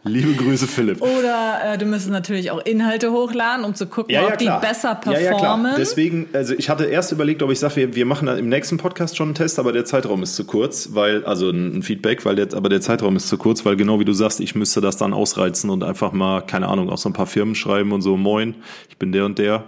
Liebe 0.04 0.32
Grüße, 0.32 0.66
Philipp. 0.66 1.02
Oder 1.02 1.74
äh, 1.74 1.78
du 1.78 1.84
müsstest 1.84 2.12
natürlich 2.12 2.50
auch 2.50 2.64
Inhalte 2.64 3.10
hochladen, 3.10 3.64
um 3.64 3.74
zu 3.74 3.86
gucken, 3.86 4.16
ob 4.24 4.38
die 4.38 4.46
besser 4.60 4.94
performen. 4.94 5.24
Ja, 5.24 5.32
ja, 5.32 5.38
klar. 5.38 5.74
Deswegen, 5.76 6.28
also 6.32 6.54
ich 6.54 6.70
hatte 6.70 6.84
erst 6.84 7.12
überlegt, 7.12 7.42
ob 7.42 7.50
ich 7.50 7.58
sage, 7.58 7.76
wir, 7.76 7.94
wir 7.94 8.06
machen 8.06 8.26
dann 8.26 8.38
im 8.38 8.48
nächsten 8.48 8.76
Podcast 8.76 9.16
schon 9.16 9.28
einen 9.28 9.34
Test, 9.34 9.58
aber 9.58 9.72
der 9.72 9.84
Zeitraum 9.84 10.22
ist 10.22 10.36
zu 10.36 10.44
kurz, 10.44 10.90
weil, 10.92 11.24
also 11.24 11.50
ein 11.50 11.82
Feedback, 11.82 12.24
weil 12.24 12.36
der, 12.36 12.54
aber 12.54 12.68
der 12.68 12.80
Zeitraum 12.80 13.16
ist 13.16 13.28
zu 13.28 13.36
kurz, 13.38 13.64
weil 13.64 13.76
genau 13.76 13.98
wie 14.00 14.04
du 14.04 14.12
sagst, 14.12 14.40
ich 14.40 14.54
müsste 14.54 14.80
das 14.80 14.96
dann 14.96 15.12
ausreizen 15.12 15.70
und 15.70 15.82
einfach 15.82 16.12
mal, 16.12 16.42
keine 16.42 16.68
Ahnung, 16.68 16.90
auch 16.90 16.98
so 16.98 17.08
ein 17.08 17.12
paar 17.12 17.26
Firmen 17.26 17.54
schreiben 17.54 17.92
und 17.92 18.02
so, 18.02 18.16
moin, 18.16 18.54
ich 18.88 18.98
bin 18.98 19.12
der 19.12 19.24
und 19.24 19.38
der. 19.38 19.64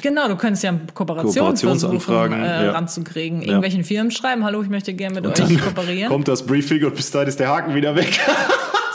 Genau, 0.00 0.26
du 0.26 0.36
könntest 0.36 0.62
ja 0.62 0.72
Kooperation 0.94 1.34
Kooperationsanfragen, 1.34 2.38
versuchen, 2.38 2.62
äh, 2.62 2.66
ja. 2.66 2.72
ranzukriegen. 2.72 3.42
Irgendwelchen 3.42 3.84
Firmen 3.84 4.10
schreiben, 4.10 4.42
hallo, 4.42 4.62
ich 4.62 4.70
möchte 4.70 4.94
gerne 4.94 5.16
mit 5.16 5.26
euch 5.26 5.34
Dann 5.34 5.60
kooperieren. 5.60 6.08
kommt 6.08 6.28
das 6.28 6.46
Briefing 6.46 6.84
und 6.84 6.94
bis 6.94 7.10
dahin 7.10 7.28
ist 7.28 7.40
der 7.40 7.48
Haken 7.48 7.74
wieder 7.74 7.94
weg. 7.94 8.18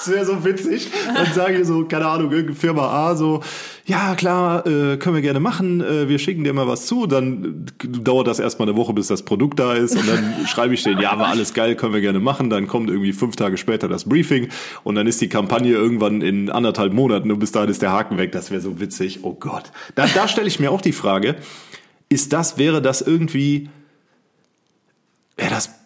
das 0.07 0.15
wäre 0.15 0.25
so 0.25 0.45
witzig. 0.45 0.89
Dann 1.13 1.33
sage 1.33 1.59
ich 1.59 1.67
so, 1.67 1.85
keine 1.85 2.07
Ahnung, 2.07 2.31
irgendeine 2.31 2.55
Firma 2.55 2.87
A 2.87 3.15
so, 3.15 3.41
ja 3.85 4.15
klar, 4.15 4.65
äh, 4.65 4.97
können 4.97 5.15
wir 5.15 5.21
gerne 5.21 5.39
machen, 5.39 5.81
äh, 5.81 6.09
wir 6.09 6.19
schicken 6.19 6.43
dir 6.43 6.53
mal 6.53 6.67
was 6.67 6.85
zu. 6.85 7.07
Dann 7.07 7.65
dauert 7.81 8.27
das 8.27 8.39
erstmal 8.39 8.67
eine 8.67 8.77
Woche, 8.77 8.93
bis 8.93 9.07
das 9.07 9.23
Produkt 9.23 9.59
da 9.59 9.73
ist. 9.73 9.95
Und 9.95 10.07
dann 10.07 10.45
schreibe 10.47 10.73
ich 10.73 10.83
denen, 10.83 11.01
ja, 11.01 11.17
war 11.19 11.27
alles 11.27 11.53
geil, 11.53 11.75
können 11.75 11.93
wir 11.93 12.01
gerne 12.01 12.19
machen. 12.19 12.49
Dann 12.49 12.67
kommt 12.67 12.89
irgendwie 12.89 13.13
fünf 13.13 13.35
Tage 13.35 13.57
später 13.57 13.87
das 13.87 14.05
Briefing 14.05 14.49
und 14.83 14.95
dann 14.95 15.07
ist 15.07 15.21
die 15.21 15.29
Kampagne 15.29 15.73
irgendwann 15.73 16.21
in 16.21 16.49
anderthalb 16.49 16.93
Monaten 16.93 17.31
und 17.31 17.39
bis 17.39 17.51
dahin 17.51 17.69
ist 17.69 17.81
der 17.81 17.91
Haken 17.91 18.17
weg. 18.17 18.31
Das 18.31 18.51
wäre 18.51 18.61
so 18.61 18.79
witzig. 18.79 19.19
Oh 19.23 19.33
Gott. 19.33 19.71
Da, 19.95 20.07
da 20.07 20.27
stelle 20.27 20.47
ich 20.47 20.59
mir 20.59 20.71
auch 20.71 20.81
die 20.81 20.93
Frage, 20.93 21.35
ist 22.09 22.33
das, 22.33 22.57
wäre 22.57 22.81
das 22.81 23.01
irgendwie, 23.01 23.69
wäre 25.35 25.49
das 25.49 25.76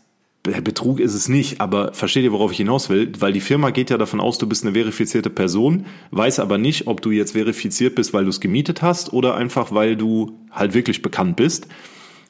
Betrug 0.43 0.99
ist 0.99 1.13
es 1.13 1.29
nicht, 1.29 1.61
aber 1.61 1.93
versteht 1.93 2.23
ihr, 2.23 2.31
worauf 2.31 2.51
ich 2.51 2.57
hinaus 2.57 2.89
will? 2.89 3.11
Weil 3.19 3.31
die 3.31 3.41
Firma 3.41 3.69
geht 3.69 3.91
ja 3.91 3.97
davon 3.99 4.19
aus, 4.19 4.39
du 4.39 4.47
bist 4.47 4.63
eine 4.63 4.73
verifizierte 4.73 5.29
Person, 5.29 5.85
weiß 6.09 6.39
aber 6.39 6.57
nicht, 6.57 6.87
ob 6.87 7.01
du 7.01 7.11
jetzt 7.11 7.33
verifiziert 7.33 7.93
bist, 7.93 8.11
weil 8.13 8.23
du 8.23 8.31
es 8.31 8.39
gemietet 8.39 8.81
hast 8.81 9.13
oder 9.13 9.35
einfach, 9.35 9.71
weil 9.71 9.95
du 9.95 10.39
halt 10.49 10.73
wirklich 10.73 11.03
bekannt 11.03 11.35
bist. 11.35 11.67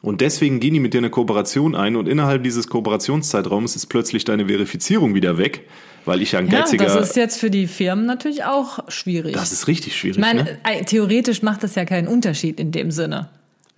Und 0.02 0.20
deswegen 0.20 0.60
gehen 0.60 0.74
die 0.74 0.80
mit 0.80 0.94
dir 0.94 0.98
eine 0.98 1.10
Kooperation 1.12 1.76
ein 1.76 1.96
und 1.96 2.08
innerhalb 2.08 2.44
dieses 2.44 2.68
Kooperationszeitraums 2.68 3.76
ist 3.76 3.86
plötzlich 3.86 4.26
deine 4.26 4.48
Verifizierung 4.48 5.14
wieder 5.14 5.38
weg, 5.38 5.68
weil 6.06 6.22
ich 6.22 6.34
ja 6.34 6.40
ein 6.40 6.50
geiziger... 6.50 6.88
Ja, 6.88 6.96
das 6.96 7.12
ist 7.12 7.16
jetzt 7.16 7.40
für 7.40 7.52
die 7.52 7.68
Firmen 7.68 8.08
natürlich 8.08 8.44
auch 8.44 8.90
schwierig. 8.90 9.34
Das 9.34 9.52
ist 9.52 9.68
richtig 9.68 9.96
schwierig. 9.96 10.18
Ich 10.18 10.22
meine, 10.22 10.44
ne? 10.44 10.86
theoretisch 10.86 11.44
macht 11.44 11.64
das 11.64 11.76
ja 11.76 11.86
keinen 11.86 12.08
Unterschied 12.08 12.60
in 12.60 12.72
dem 12.72 12.90
Sinne. 12.92 13.30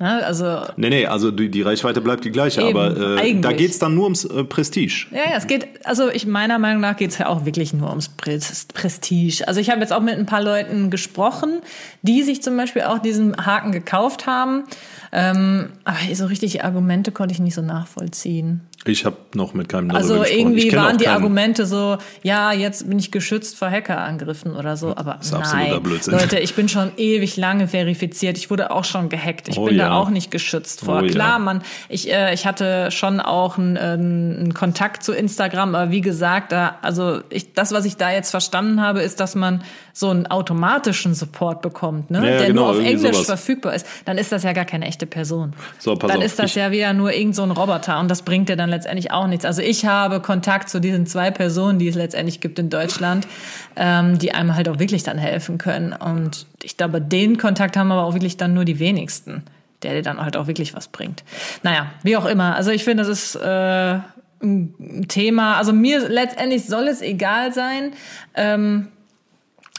Ne? 0.03 0.21
Also 0.25 0.63
nee, 0.75 0.89
nee, 0.89 1.05
also 1.05 1.31
die, 1.31 1.49
die 1.49 1.61
Reichweite 1.61 2.01
bleibt 2.01 2.25
die 2.25 2.31
gleiche, 2.31 2.61
Eben, 2.61 2.77
aber 2.77 3.17
äh, 3.23 3.39
da 3.39 3.53
geht's 3.53 3.79
dann 3.79 3.95
nur 3.95 4.03
ums 4.03 4.25
äh, 4.25 4.43
Prestige. 4.43 5.05
Ja, 5.11 5.31
ja, 5.31 5.37
es 5.37 5.47
geht, 5.47 5.65
also 5.85 6.09
ich 6.09 6.25
meiner 6.25 6.59
Meinung 6.59 6.81
nach 6.81 6.97
geht's 6.97 7.19
ja 7.19 7.27
auch 7.27 7.45
wirklich 7.45 7.73
nur 7.73 7.89
ums 7.89 8.09
Prestige. 8.09 9.47
Also 9.47 9.61
ich 9.61 9.69
habe 9.69 9.79
jetzt 9.79 9.93
auch 9.93 10.01
mit 10.01 10.15
ein 10.17 10.25
paar 10.25 10.43
Leuten 10.43 10.89
gesprochen, 10.89 11.61
die 12.01 12.21
sich 12.21 12.43
zum 12.43 12.57
Beispiel 12.57 12.81
auch 12.81 12.99
diesen 12.99 13.45
Haken 13.45 13.71
gekauft 13.71 14.27
haben. 14.27 14.65
Ähm, 15.13 15.69
aber 15.85 15.97
so 16.13 16.25
richtig 16.25 16.65
Argumente 16.65 17.13
konnte 17.13 17.33
ich 17.33 17.39
nicht 17.39 17.55
so 17.55 17.61
nachvollziehen. 17.61 18.59
Ich 18.85 19.05
habe 19.05 19.15
noch 19.33 19.53
mit 19.53 19.69
keinem 19.69 19.89
darüber 19.89 20.01
Also 20.03 20.25
irgendwie 20.25 20.71
waren 20.73 20.97
die. 20.97 21.07
Argumente 21.07 21.65
so, 21.65 21.97
ja, 22.21 22.51
jetzt 22.53 22.89
bin 22.89 22.99
ich 22.99 23.11
geschützt 23.11 23.57
vor 23.57 23.69
Hackerangriffen 23.69 24.55
oder 24.55 24.77
so, 24.77 24.95
aber 24.95 25.19
ist 25.21 25.33
absoluter 25.33 25.69
nein, 25.69 25.83
Blödsinn. 25.83 26.13
Leute, 26.13 26.39
ich 26.39 26.55
bin 26.55 26.67
schon 26.67 26.91
ewig 26.97 27.37
lange 27.37 27.67
verifiziert. 27.67 28.37
Ich 28.37 28.49
wurde 28.49 28.71
auch 28.71 28.83
schon 28.83 29.09
gehackt. 29.09 29.47
Ich 29.47 29.57
Oh 29.57 29.65
bin 29.65 29.75
ja. 29.75 29.89
da 29.89 29.95
auch 29.95 30.09
nicht 30.09 30.31
geschützt 30.31 30.81
vor. 30.81 31.01
Oh 31.01 31.05
ja. 31.05 31.11
Klar, 31.11 31.39
man, 31.39 31.61
ich, 31.87 32.11
äh, 32.11 32.33
ich 32.33 32.45
hatte 32.45 32.89
schon 32.91 33.19
auch 33.19 33.57
einen, 33.57 33.75
äh, 33.75 33.79
einen 33.79 34.53
Kontakt 34.53 35.03
zu 35.03 35.13
Instagram, 35.13 35.75
aber 35.75 35.91
wie 35.91 36.01
gesagt, 36.01 36.51
da, 36.51 36.77
also 36.81 37.21
ich, 37.29 37.53
das, 37.53 37.71
was 37.71 37.85
ich 37.85 37.97
da 37.97 38.11
jetzt 38.11 38.31
verstanden 38.31 38.81
habe, 38.81 39.01
ist, 39.01 39.19
dass 39.19 39.35
man 39.35 39.63
so 39.93 40.09
einen 40.09 40.25
automatischen 40.27 41.13
Support 41.13 41.61
bekommt, 41.61 42.09
ne? 42.09 42.19
Ja, 42.19 42.23
ja, 42.25 42.37
der 42.39 42.47
genau, 42.47 42.61
nur 42.61 42.69
auf 42.71 42.79
Englisch 42.79 43.13
sowas. 43.13 43.27
verfügbar 43.27 43.75
ist. 43.75 43.85
Dann 44.05 44.17
ist 44.17 44.31
das 44.31 44.43
ja 44.43 44.53
gar 44.53 44.65
keine 44.65 44.87
echte 44.87 45.05
Person. 45.05 45.53
So, 45.77 45.95
pass 45.95 46.09
dann 46.09 46.19
auf, 46.19 46.25
ist 46.25 46.39
das 46.39 46.55
ja 46.55 46.71
wieder 46.71 46.93
nur 46.93 47.13
irgend 47.13 47.35
so 47.35 47.43
ein 47.43 47.51
Roboter 47.51 47.99
und 47.99 48.09
das 48.09 48.23
bringt 48.23 48.49
dir 48.49 48.55
dann 48.55 48.72
letztendlich 48.73 49.11
auch 49.11 49.27
nichts. 49.27 49.45
Also 49.45 49.61
ich 49.61 49.85
habe 49.85 50.19
Kontakt 50.19 50.69
zu 50.69 50.79
diesen 50.79 51.05
zwei 51.05 51.31
Personen, 51.31 51.79
die 51.79 51.87
es 51.87 51.95
letztendlich 51.95 52.41
gibt 52.41 52.59
in 52.59 52.69
Deutschland, 52.69 53.27
ähm, 53.75 54.17
die 54.19 54.33
einem 54.33 54.55
halt 54.55 54.67
auch 54.69 54.79
wirklich 54.79 55.03
dann 55.03 55.17
helfen 55.17 55.57
können. 55.57 55.93
Und 55.93 56.45
ich 56.61 56.77
glaube, 56.77 57.01
den 57.01 57.37
Kontakt 57.37 57.77
haben 57.77 57.91
aber 57.91 58.03
auch 58.03 58.13
wirklich 58.13 58.37
dann 58.37 58.53
nur 58.53 58.65
die 58.65 58.79
wenigsten, 58.79 59.43
der 59.83 59.93
dir 59.93 60.01
dann 60.01 60.19
halt 60.19 60.37
auch 60.37 60.47
wirklich 60.47 60.73
was 60.73 60.87
bringt. 60.87 61.23
Naja, 61.61 61.91
wie 62.03 62.17
auch 62.17 62.25
immer. 62.25 62.55
Also 62.55 62.71
ich 62.71 62.83
finde, 62.83 63.03
das 63.03 63.09
ist 63.09 63.35
äh, 63.35 63.99
ein 64.41 65.05
Thema. 65.07 65.57
Also 65.57 65.73
mir 65.73 66.09
letztendlich 66.09 66.65
soll 66.65 66.87
es 66.87 67.01
egal 67.01 67.53
sein. 67.53 67.91
Ähm, 68.35 68.87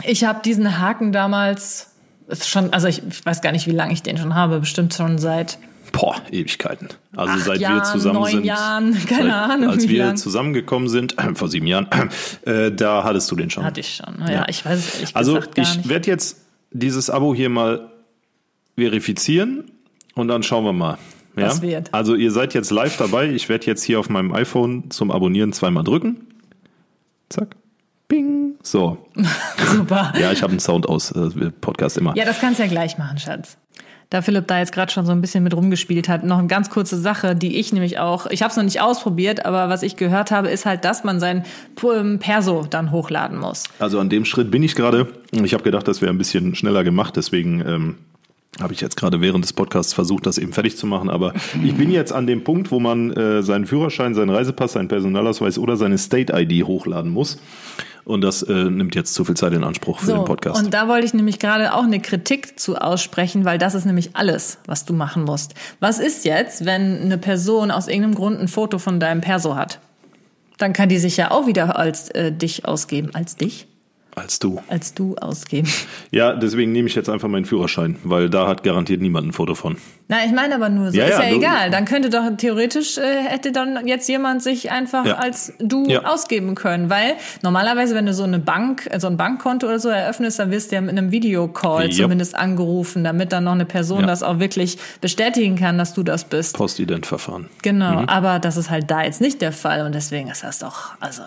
ich 0.03 0.25
habe 0.25 0.41
diesen 0.45 0.79
Haken 0.79 1.13
damals 1.13 1.91
schon, 2.43 2.73
also 2.73 2.89
ich, 2.89 3.03
ich 3.07 3.25
weiß 3.25 3.43
gar 3.43 3.53
nicht, 3.53 3.67
wie 3.67 3.73
lange 3.73 3.93
ich 3.93 4.03
den 4.03 4.17
schon 4.17 4.35
habe, 4.35 4.61
bestimmt 4.61 4.95
schon 4.95 5.19
seit 5.19 5.59
Boah, 5.95 6.17
Ewigkeiten. 6.31 6.89
Also 7.15 7.35
Acht 7.35 7.41
seit 7.45 7.61
wir 7.61 7.69
Jahren, 7.69 7.85
zusammen 7.85 8.19
neun 8.21 8.31
sind. 8.33 8.45
Jahren, 8.45 9.07
keine 9.07 9.31
seit, 9.31 9.33
Ahnung, 9.51 9.71
Als 9.71 9.89
wir 9.89 10.07
lang. 10.07 10.17
zusammengekommen 10.17 10.89
sind, 10.89 11.15
vor 11.35 11.49
sieben 11.49 11.67
Jahren, 11.69 11.87
äh, 12.45 12.73
da 12.73 13.05
hattest 13.05 13.31
du 13.31 13.37
den 13.37 13.49
schon. 13.51 13.65
hatte 13.65 13.81
ich 13.81 13.95
schon. 13.97 14.27
Ja, 14.29 14.45
ich 14.49 14.65
weiß 14.65 14.79
es 14.79 14.95
ehrlich 14.97 15.17
Also 15.17 15.41
ich 15.55 15.89
werde 15.89 16.11
jetzt 16.11 16.45
dieses 16.73 17.11
Abo 17.11 17.35
hier 17.35 17.49
mal 17.49 17.93
verifizieren 18.77 19.71
und 20.15 20.29
dann 20.29 20.43
schauen 20.43 20.65
wir 20.65 20.73
mal. 20.73 20.99
Ja? 21.37 21.47
Was 21.47 21.63
wird. 21.63 21.93
Also 21.93 22.15
ihr 22.15 22.31
seid 22.31 22.55
jetzt 22.55 22.71
live 22.71 22.97
dabei. 22.97 23.31
Ich 23.31 23.49
werde 23.49 23.67
jetzt 23.67 23.83
hier 23.83 24.01
auf 24.01 24.09
meinem 24.09 24.33
iPhone 24.33 24.91
zum 24.91 25.11
Abonnieren 25.11 25.53
zweimal 25.53 25.85
drücken. 25.85 26.27
Zack. 27.29 27.57
Bing. 28.09 28.55
So. 28.63 28.99
Super. 29.73 30.13
Ja, 30.19 30.33
ich 30.33 30.43
habe 30.43 30.51
einen 30.51 30.61
Sound 30.61 30.89
aus. 30.89 31.11
äh, 31.13 31.51
Podcast 31.61 31.97
immer. 31.99 32.17
Ja, 32.17 32.25
das 32.25 32.41
kannst 32.41 32.59
du 32.59 32.65
ja 32.65 32.69
gleich 32.69 32.99
machen, 32.99 33.19
Schatz. 33.19 33.57
Da 34.14 34.22
Philipp 34.22 34.46
da 34.46 34.61
jetzt 34.61 34.70
gerade 34.70 34.92
schon 34.92 35.07
so 35.07 35.11
ein 35.11 35.20
bisschen 35.20 35.42
mit 35.42 35.57
rumgespielt 35.57 36.09
hat, 36.09 36.22
noch 36.22 36.38
eine 36.38 36.46
ganz 36.46 36.70
kurze 36.70 36.96
Sache, 36.96 37.35
die 37.35 37.57
ich 37.59 37.72
nämlich 37.72 37.98
auch, 37.98 38.27
ich 38.27 38.42
habe 38.42 38.50
es 38.53 38.57
noch 38.57 38.62
nicht 38.62 38.81
ausprobiert, 38.81 39.44
aber 39.44 39.68
was 39.68 39.83
ich 39.83 39.96
gehört 39.96 40.31
habe, 40.31 40.50
ist 40.50 40.66
halt, 40.66 40.85
dass 40.85 41.03
man 41.03 41.18
sein 41.18 41.42
ähm, 41.83 42.20
Perso 42.20 42.64
dann 42.70 42.92
hochladen 42.92 43.40
muss. 43.40 43.64
Also 43.81 43.98
an 43.98 44.09
dem 44.11 44.24
Schritt 44.24 44.53
bin 44.53 44.62
ich 44.62 44.77
gerade. 44.77 45.09
Ich 45.33 45.53
habe 45.53 45.64
gedacht, 45.64 45.88
das 45.88 46.00
wäre 46.00 46.12
ein 46.12 46.18
bisschen 46.18 46.55
schneller 46.55 46.85
gemacht, 46.85 47.16
deswegen 47.16 47.61
ähm, 47.66 47.94
habe 48.61 48.72
ich 48.72 48.81
jetzt 48.81 48.96
gerade 48.96 49.20
während 49.20 49.44
des 49.44 49.53
Podcasts 49.53 49.92
versucht, 49.92 50.27
das 50.27 50.38
eben 50.38 50.53
fertig 50.53 50.77
zu 50.77 50.87
machen. 50.87 51.11
Aber 51.11 51.33
ich 51.64 51.74
bin 51.74 51.90
jetzt 51.90 52.12
an 52.12 52.29
dem 52.29 52.44
Punkt, 52.44 52.70
wo 52.70 52.79
man 52.79 53.11
äh, 53.14 53.42
seinen 53.42 53.66
Führerschein, 53.66 54.14
seinen 54.14 54.31
Reisepass, 54.31 54.74
seinen 54.74 54.87
Personalausweis 54.87 55.59
oder 55.59 55.77
seine 55.77 55.98
State-ID 55.98 56.64
hochladen 56.64 57.11
muss. 57.11 57.40
Und 58.05 58.21
das 58.21 58.43
äh, 58.43 58.53
nimmt 58.53 58.95
jetzt 58.95 59.14
zu 59.14 59.25
viel 59.25 59.35
Zeit 59.35 59.53
in 59.55 59.64
Anspruch 59.64 60.01
für 60.01 60.12
den 60.12 60.25
Podcast. 60.25 60.62
und 60.62 60.75
da 60.75 60.88
wollte 60.88 61.07
ich 61.07 61.14
nämlich 61.14 61.38
gerade 61.38 61.75
auch 61.75 61.85
eine 61.85 62.01
Kritik 62.01 62.61
zu 62.61 62.77
aussprechen, 62.77 63.45
weil 63.45 63.57
das 63.57 63.75
ist 63.75 63.87
nämlich 63.87 64.11
alles, 64.14 64.59
was 64.67 64.85
du 64.85 64.93
machen 64.93 65.25
musst. 65.25 65.55
Was 65.81 65.99
ist 65.99 66.25
jetzt, 66.25 66.67
wenn 66.67 67.01
eine 67.01 67.17
Person 67.17 67.71
aus 67.71 67.88
irgendeinem 67.88 68.14
Grund 68.14 68.40
ein 68.40 68.49
Foto 68.49 68.79
von 68.79 69.01
deinem 69.01 69.23
Perso 69.23 69.57
hat? 69.57 69.81
Dann 70.59 70.73
kann 70.73 70.88
die 70.88 70.99
sich 70.99 71.17
ja 71.17 71.31
auch 71.31 71.47
wieder 71.47 71.79
als 71.79 72.11
äh, 72.11 72.31
dich 72.31 72.67
ausgeben. 72.67 73.11
Als 73.14 73.37
dich? 73.37 73.67
Als 74.16 74.38
du. 74.38 74.61
Als 74.68 74.94
du 74.94 75.16
ausgeben. 75.16 75.68
Ja, 76.12 76.35
deswegen 76.35 76.70
nehme 76.70 76.88
ich 76.88 76.94
jetzt 76.94 77.09
einfach 77.11 77.27
meinen 77.29 77.44
Führerschein, 77.44 77.96
weil 78.05 78.31
da 78.31 78.46
hat 78.46 78.62
garantiert 78.62 79.00
niemand 79.00 79.27
ein 79.29 79.33
Foto 79.33 79.55
von. 79.57 79.77
Na, 80.07 80.18
ich 80.24 80.33
meine 80.33 80.55
aber 80.55 80.68
nur 80.68 80.92
so, 80.92 80.96
Ja, 80.98 81.07
ist 81.07 81.18
ja, 81.18 81.24
ja 81.24 81.35
egal. 81.35 81.70
Dann 81.70 81.85
könnte 81.87 82.11
doch 82.11 82.22
theoretisch, 82.37 82.98
äh, 82.98 83.22
hätte 83.27 83.50
dann 83.53 83.87
jetzt 83.88 84.09
jemand 84.09 84.42
sich 84.42 84.70
einfach 84.70 85.05
Ja. 85.05 85.14
als 85.16 85.55
du 85.59 85.85
ausgeben 86.05 86.55
können. 86.55 86.90
Weil 86.90 87.14
normalerweise, 87.42 87.94
wenn 87.94 88.07
du 88.07 88.14
so 88.14 88.22
eine 88.22 88.38
Bank, 88.38 88.87
äh, 88.90 89.00
so 89.00 89.07
ein 89.09 89.16
Bankkonto 89.16 89.66
oder 89.66 89.79
so 89.81 89.88
eröffnest, 89.88 90.38
dann 90.38 90.50
wirst 90.50 90.70
du 90.70 90.77
ja 90.77 90.81
mit 90.83 90.90
einem 90.90 91.11
Videocall 91.11 91.90
Ja. 91.90 92.03
zumindest 92.05 92.37
angerufen, 92.37 93.03
damit 93.03 93.33
dann 93.33 93.44
noch 93.44 93.53
eine 93.53 93.64
Person 93.64 94.07
das 94.07 94.22
auch 94.22 94.38
wirklich 94.38 94.79
bestätigen 95.00 95.57
kann, 95.57 95.77
dass 95.79 95.94
du 95.94 96.03
das 96.05 96.24
bist. 96.24 96.55
Postident-Verfahren. 96.57 97.48
Genau, 97.62 98.03
Mhm. 98.03 98.09
aber 98.09 98.38
das 98.38 98.57
ist 98.59 98.70
halt 98.70 98.90
da 98.90 99.03
jetzt 99.03 99.20
nicht 99.20 99.40
der 99.42 99.53
Fall 99.53 99.85
und 99.85 99.94
deswegen 99.94 100.29
ist 100.29 100.44
das 100.44 100.59
doch, 100.61 100.92
also. 101.00 101.22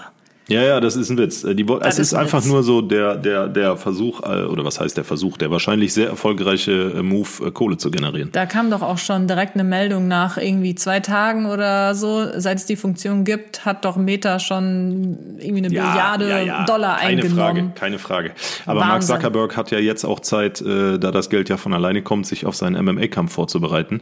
Ja, 0.49 0.63
ja, 0.63 0.79
das 0.79 0.95
ist 0.95 1.09
ein 1.09 1.17
Witz. 1.17 1.43
Äh, 1.43 1.55
Die, 1.55 1.67
wo- 1.67 1.77
es 1.79 1.95
ist 1.99 2.07
ist 2.07 2.13
ein 2.13 2.21
einfach 2.21 2.39
Witz. 2.39 2.47
nur 2.47 2.63
so 2.63 2.81
der, 2.81 3.15
der, 3.15 3.47
der 3.49 3.75
Versuch, 3.75 4.21
äh, 4.23 4.43
oder 4.45 4.63
was 4.63 4.79
heißt 4.79 4.95
der 4.95 5.03
Versuch, 5.03 5.37
der 5.37 5.51
wahrscheinlich 5.51 5.93
sehr 5.93 6.07
erfolgreiche 6.07 6.93
äh, 6.97 7.01
Move, 7.03 7.51
Kohle 7.51 7.75
zu 7.77 7.91
generieren. 7.91 8.29
Da 8.31 8.45
kam 8.45 8.69
doch 8.71 8.81
auch 8.81 8.97
schon 8.97 9.27
direkt 9.27 9.55
eine 9.55 9.65
Meldung 9.65 10.07
nach 10.07 10.37
irgendwie 10.37 10.73
zwei 10.75 11.01
Tagen 11.01 11.47
oder 11.47 11.95
so, 11.95 12.25
seit 12.37 12.59
es 12.59 12.65
die 12.65 12.77
Funktion 12.77 13.25
gibt, 13.25 13.65
hat 13.65 13.83
doch 13.83 13.97
Meta 13.97 14.39
schon 14.39 15.17
irgendwie 15.37 15.65
eine 15.65 15.69
Milliarde 15.69 16.27
Dollar 16.65 16.97
keine 16.97 17.09
eingenommen. 17.21 17.35
Frage, 17.37 17.71
keine 17.75 17.99
Frage. 17.99 18.31
Aber 18.65 18.79
Mark 18.79 18.93
Wahnsinn. 18.93 19.15
Zuckerberg 19.17 19.57
hat 19.57 19.71
ja 19.71 19.79
jetzt 19.79 20.05
auch 20.05 20.21
Zeit, 20.21 20.61
äh, 20.61 20.97
da 20.97 21.11
das 21.11 21.29
Geld 21.29 21.49
ja 21.49 21.57
von 21.57 21.73
alleine 21.73 22.01
kommt, 22.03 22.25
sich 22.25 22.45
auf 22.45 22.55
seinen 22.55 22.81
MMA-Kampf 22.85 23.33
vorzubereiten. 23.33 23.99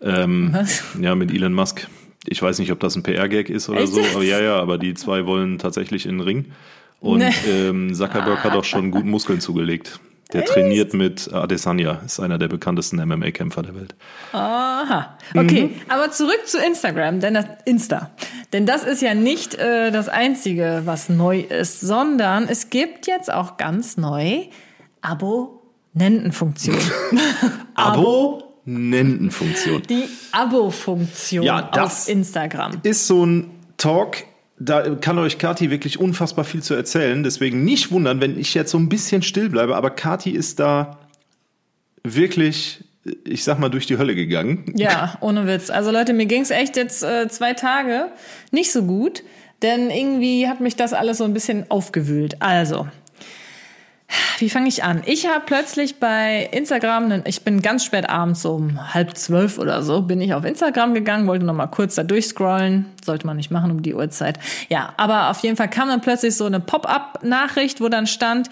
Ähm, 0.00 0.50
Was? 0.52 0.84
Ja, 1.00 1.14
mit 1.16 1.32
Elon 1.34 1.52
Musk. 1.52 1.88
Ich 2.30 2.40
weiß 2.40 2.58
nicht, 2.60 2.72
ob 2.72 2.80
das 2.80 2.96
ein 2.96 3.02
PR-Gag 3.02 3.50
ist 3.50 3.68
oder 3.68 3.80
Echt 3.80 3.92
so, 3.92 4.00
aber 4.14 4.22
ja, 4.24 4.40
ja, 4.40 4.56
aber 4.58 4.78
die 4.78 4.94
zwei 4.94 5.26
wollen 5.26 5.58
tatsächlich 5.58 6.06
in 6.06 6.12
den 6.18 6.20
Ring. 6.20 6.52
Und 7.00 7.18
Nee. 7.18 7.32
ähm, 7.48 7.92
Zuckerberg 7.94 8.42
hat 8.44 8.52
auch 8.54 8.64
schon 8.64 8.90
gut 8.90 9.04
Muskeln 9.04 9.40
zugelegt. 9.40 10.00
Der 10.32 10.44
trainiert 10.44 10.94
mit 10.94 11.32
Adesanya, 11.32 12.02
ist 12.06 12.20
einer 12.20 12.38
der 12.38 12.46
bekanntesten 12.46 12.98
MMA-Kämpfer 13.04 13.62
der 13.62 13.74
Welt. 13.74 13.96
Aha. 14.30 15.18
Okay, 15.34 15.62
Mhm. 15.64 15.70
aber 15.88 16.12
zurück 16.12 16.42
zu 16.46 16.58
Instagram, 16.64 17.18
denn 17.18 17.34
das 17.34 17.46
Insta. 17.64 18.10
Denn 18.52 18.64
das 18.64 18.84
ist 18.84 19.02
ja 19.02 19.14
nicht 19.14 19.56
äh, 19.56 19.90
das 19.90 20.08
einzige, 20.08 20.82
was 20.84 21.08
neu 21.08 21.40
ist, 21.40 21.80
sondern 21.80 22.46
es 22.48 22.70
gibt 22.70 23.08
jetzt 23.08 23.32
auch 23.32 23.56
ganz 23.56 23.96
neu 23.96 24.42
Abonnentenfunktion. 25.02 26.76
Abonnentenfunktion. 28.74 29.82
Die 29.88 30.04
Abo-Funktion 30.32 31.44
Ja, 31.44 31.62
das- 31.62 32.04
auf 32.04 32.08
Instagram. 32.08 32.80
ist 32.82 33.06
so 33.06 33.24
ein 33.24 33.50
Talk, 33.76 34.18
da 34.58 34.94
kann 34.96 35.18
euch 35.18 35.38
Kati 35.38 35.70
wirklich 35.70 35.98
unfassbar 35.98 36.44
viel 36.44 36.62
zu 36.62 36.74
erzählen. 36.74 37.22
Deswegen 37.22 37.64
nicht 37.64 37.90
wundern, 37.90 38.20
wenn 38.20 38.38
ich 38.38 38.54
jetzt 38.54 38.70
so 38.70 38.78
ein 38.78 38.88
bisschen 38.88 39.22
still 39.22 39.48
bleibe. 39.48 39.74
Aber 39.76 39.90
Kati 39.90 40.30
ist 40.30 40.60
da 40.60 40.98
wirklich, 42.04 42.84
ich 43.24 43.44
sag 43.44 43.58
mal, 43.58 43.68
durch 43.70 43.86
die 43.86 43.98
Hölle 43.98 44.14
gegangen. 44.14 44.72
Ja, 44.76 45.16
ohne 45.20 45.46
Witz. 45.46 45.70
Also 45.70 45.90
Leute, 45.90 46.12
mir 46.12 46.26
ging's 46.26 46.50
echt 46.50 46.76
jetzt 46.76 47.02
äh, 47.02 47.28
zwei 47.28 47.54
Tage 47.54 48.08
nicht 48.50 48.72
so 48.72 48.82
gut. 48.84 49.22
denn 49.62 49.90
irgendwie 49.90 50.48
hat 50.48 50.60
mich 50.60 50.74
das 50.74 50.94
alles 50.94 51.18
so 51.18 51.24
ein 51.24 51.34
bisschen 51.34 51.70
aufgewühlt. 51.70 52.40
Also, 52.40 52.88
wie 54.38 54.50
fange 54.50 54.68
ich 54.68 54.84
an? 54.84 55.02
Ich 55.06 55.26
habe 55.26 55.42
plötzlich 55.46 55.98
bei 55.98 56.48
Instagram, 56.52 57.22
ich 57.26 57.42
bin 57.42 57.62
ganz 57.62 57.84
spät 57.84 58.08
abends 58.08 58.44
um 58.44 58.94
halb 58.94 59.16
zwölf 59.16 59.58
oder 59.58 59.82
so, 59.82 60.02
bin 60.02 60.20
ich 60.20 60.34
auf 60.34 60.44
Instagram 60.44 60.94
gegangen, 60.94 61.26
wollte 61.26 61.44
noch 61.44 61.54
mal 61.54 61.66
kurz 61.66 61.94
da 61.94 62.02
durchscrollen. 62.02 62.86
Sollte 63.04 63.26
man 63.26 63.36
nicht 63.36 63.50
machen 63.50 63.70
um 63.70 63.82
die 63.82 63.94
Uhrzeit. 63.94 64.38
Ja, 64.68 64.92
aber 64.96 65.30
auf 65.30 65.40
jeden 65.40 65.56
Fall 65.56 65.70
kam 65.70 65.88
dann 65.88 66.00
plötzlich 66.00 66.36
so 66.36 66.44
eine 66.44 66.60
Pop-up-Nachricht, 66.60 67.80
wo 67.80 67.88
dann 67.88 68.06
stand, 68.06 68.48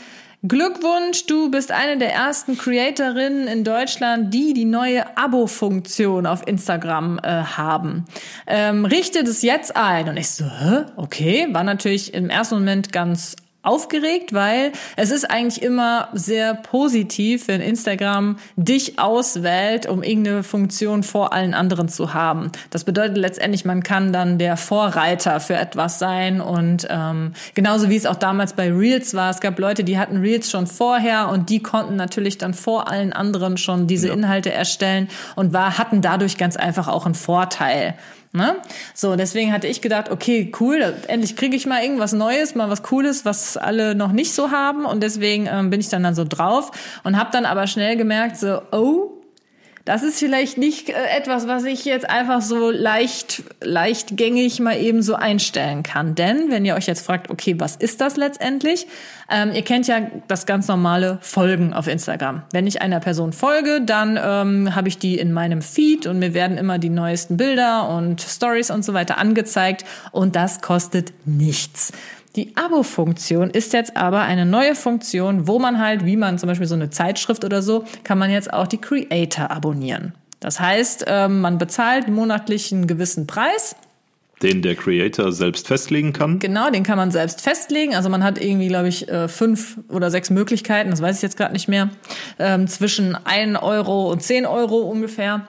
Glückwunsch, 0.46 1.26
du 1.26 1.50
bist 1.50 1.72
eine 1.72 1.98
der 1.98 2.14
ersten 2.14 2.56
Creatorinnen 2.56 3.48
in 3.48 3.64
Deutschland, 3.64 4.32
die 4.32 4.54
die 4.54 4.66
neue 4.66 5.16
Abo-Funktion 5.16 6.26
auf 6.26 6.46
Instagram 6.46 7.18
äh, 7.18 7.42
haben. 7.42 8.04
Ähm, 8.46 8.84
richte 8.84 9.24
das 9.24 9.42
jetzt 9.42 9.76
ein. 9.76 10.08
Und 10.08 10.16
ich 10.16 10.30
so, 10.30 10.44
hä? 10.44 10.84
okay, 10.94 11.48
war 11.50 11.64
natürlich 11.64 12.14
im 12.14 12.30
ersten 12.30 12.54
Moment 12.54 12.92
ganz 12.92 13.34
aufgeregt, 13.68 14.32
weil 14.32 14.72
es 14.96 15.10
ist 15.10 15.30
eigentlich 15.30 15.62
immer 15.62 16.08
sehr 16.14 16.54
positiv, 16.54 17.48
wenn 17.48 17.60
Instagram 17.60 18.38
dich 18.56 18.98
auswählt, 18.98 19.86
um 19.86 20.02
irgendeine 20.02 20.42
Funktion 20.42 21.02
vor 21.02 21.32
allen 21.32 21.54
anderen 21.54 21.88
zu 21.88 22.14
haben. 22.14 22.50
Das 22.70 22.84
bedeutet 22.84 23.18
letztendlich, 23.18 23.64
man 23.64 23.82
kann 23.82 24.12
dann 24.12 24.38
der 24.38 24.56
Vorreiter 24.56 25.38
für 25.40 25.56
etwas 25.56 25.98
sein 25.98 26.40
und 26.40 26.86
ähm, 26.90 27.34
genauso 27.54 27.90
wie 27.90 27.96
es 27.96 28.06
auch 28.06 28.16
damals 28.16 28.54
bei 28.54 28.72
Reels 28.72 29.14
war. 29.14 29.30
Es 29.30 29.40
gab 29.40 29.58
Leute, 29.58 29.84
die 29.84 29.98
hatten 29.98 30.16
Reels 30.16 30.50
schon 30.50 30.66
vorher 30.66 31.28
und 31.28 31.50
die 31.50 31.62
konnten 31.62 31.96
natürlich 31.96 32.38
dann 32.38 32.54
vor 32.54 32.90
allen 32.90 33.12
anderen 33.12 33.58
schon 33.58 33.86
diese 33.86 34.08
ja. 34.08 34.14
Inhalte 34.14 34.50
erstellen 34.52 35.08
und 35.36 35.52
war, 35.52 35.76
hatten 35.76 36.00
dadurch 36.00 36.38
ganz 36.38 36.56
einfach 36.56 36.88
auch 36.88 37.04
einen 37.04 37.14
Vorteil. 37.14 37.94
Ne? 38.32 38.56
So, 38.94 39.16
deswegen 39.16 39.52
hatte 39.52 39.66
ich 39.66 39.80
gedacht, 39.80 40.10
okay, 40.10 40.52
cool, 40.60 40.94
endlich 41.08 41.34
kriege 41.34 41.56
ich 41.56 41.66
mal 41.66 41.82
irgendwas 41.82 42.12
Neues, 42.12 42.54
mal 42.54 42.68
was 42.68 42.82
Cooles, 42.82 43.24
was 43.24 43.56
alle 43.56 43.94
noch 43.94 44.12
nicht 44.12 44.34
so 44.34 44.50
haben. 44.50 44.84
Und 44.84 45.02
deswegen 45.02 45.48
ähm, 45.50 45.70
bin 45.70 45.80
ich 45.80 45.88
dann 45.88 46.02
dann 46.02 46.14
so 46.14 46.24
drauf 46.24 46.70
und 47.04 47.18
habe 47.18 47.30
dann 47.32 47.46
aber 47.46 47.66
schnell 47.66 47.96
gemerkt, 47.96 48.36
so, 48.36 48.60
oh, 48.70 49.17
das 49.88 50.02
ist 50.02 50.18
vielleicht 50.18 50.58
nicht 50.58 50.90
äh, 50.90 51.16
etwas, 51.16 51.48
was 51.48 51.64
ich 51.64 51.86
jetzt 51.86 52.08
einfach 52.10 52.42
so 52.42 52.70
leicht, 52.70 53.42
leichtgängig 53.62 54.60
mal 54.60 54.76
eben 54.76 55.00
so 55.00 55.14
einstellen 55.14 55.82
kann. 55.82 56.14
Denn 56.14 56.50
wenn 56.50 56.66
ihr 56.66 56.74
euch 56.74 56.86
jetzt 56.86 57.06
fragt, 57.06 57.30
okay, 57.30 57.54
was 57.56 57.74
ist 57.74 58.02
das 58.02 58.18
letztendlich? 58.18 58.86
Ähm, 59.30 59.52
ihr 59.54 59.62
kennt 59.62 59.86
ja 59.88 60.02
das 60.28 60.44
ganz 60.44 60.68
normale 60.68 61.16
Folgen 61.22 61.72
auf 61.72 61.86
Instagram. 61.86 62.42
Wenn 62.52 62.66
ich 62.66 62.82
einer 62.82 63.00
Person 63.00 63.32
folge, 63.32 63.80
dann 63.80 64.20
ähm, 64.22 64.74
habe 64.74 64.88
ich 64.88 64.98
die 64.98 65.18
in 65.18 65.32
meinem 65.32 65.62
Feed 65.62 66.06
und 66.06 66.18
mir 66.18 66.34
werden 66.34 66.58
immer 66.58 66.78
die 66.78 66.90
neuesten 66.90 67.38
Bilder 67.38 67.88
und 67.88 68.20
Stories 68.20 68.70
und 68.70 68.84
so 68.84 68.92
weiter 68.92 69.16
angezeigt 69.16 69.86
und 70.12 70.36
das 70.36 70.60
kostet 70.60 71.14
nichts. 71.24 71.92
Die 72.36 72.56
Abo-Funktion 72.56 73.50
ist 73.50 73.72
jetzt 73.72 73.96
aber 73.96 74.22
eine 74.22 74.46
neue 74.46 74.74
Funktion, 74.74 75.46
wo 75.48 75.58
man 75.58 75.78
halt, 75.78 76.04
wie 76.04 76.16
man 76.16 76.38
zum 76.38 76.48
Beispiel 76.48 76.66
so 76.66 76.74
eine 76.74 76.90
Zeitschrift 76.90 77.44
oder 77.44 77.62
so, 77.62 77.84
kann 78.04 78.18
man 78.18 78.30
jetzt 78.30 78.52
auch 78.52 78.66
die 78.66 78.78
Creator 78.78 79.50
abonnieren. 79.50 80.14
Das 80.40 80.60
heißt, 80.60 81.06
ähm, 81.08 81.40
man 81.40 81.58
bezahlt 81.58 82.08
monatlich 82.08 82.72
einen 82.72 82.86
gewissen 82.86 83.26
Preis 83.26 83.74
den 84.42 84.62
der 84.62 84.76
Creator 84.76 85.32
selbst 85.32 85.66
festlegen 85.66 86.12
kann? 86.12 86.38
Genau, 86.38 86.70
den 86.70 86.82
kann 86.82 86.96
man 86.96 87.10
selbst 87.10 87.40
festlegen. 87.40 87.94
Also 87.94 88.08
man 88.08 88.22
hat 88.22 88.40
irgendwie, 88.40 88.68
glaube 88.68 88.88
ich, 88.88 89.08
äh, 89.08 89.28
fünf 89.28 89.78
oder 89.88 90.10
sechs 90.10 90.30
Möglichkeiten, 90.30 90.90
das 90.90 91.02
weiß 91.02 91.16
ich 91.16 91.22
jetzt 91.22 91.36
gerade 91.36 91.52
nicht 91.52 91.68
mehr, 91.68 91.90
ähm, 92.38 92.68
zwischen 92.68 93.14
1 93.14 93.58
Euro 93.60 94.10
und 94.10 94.22
10 94.22 94.46
Euro 94.46 94.78
ungefähr 94.78 95.48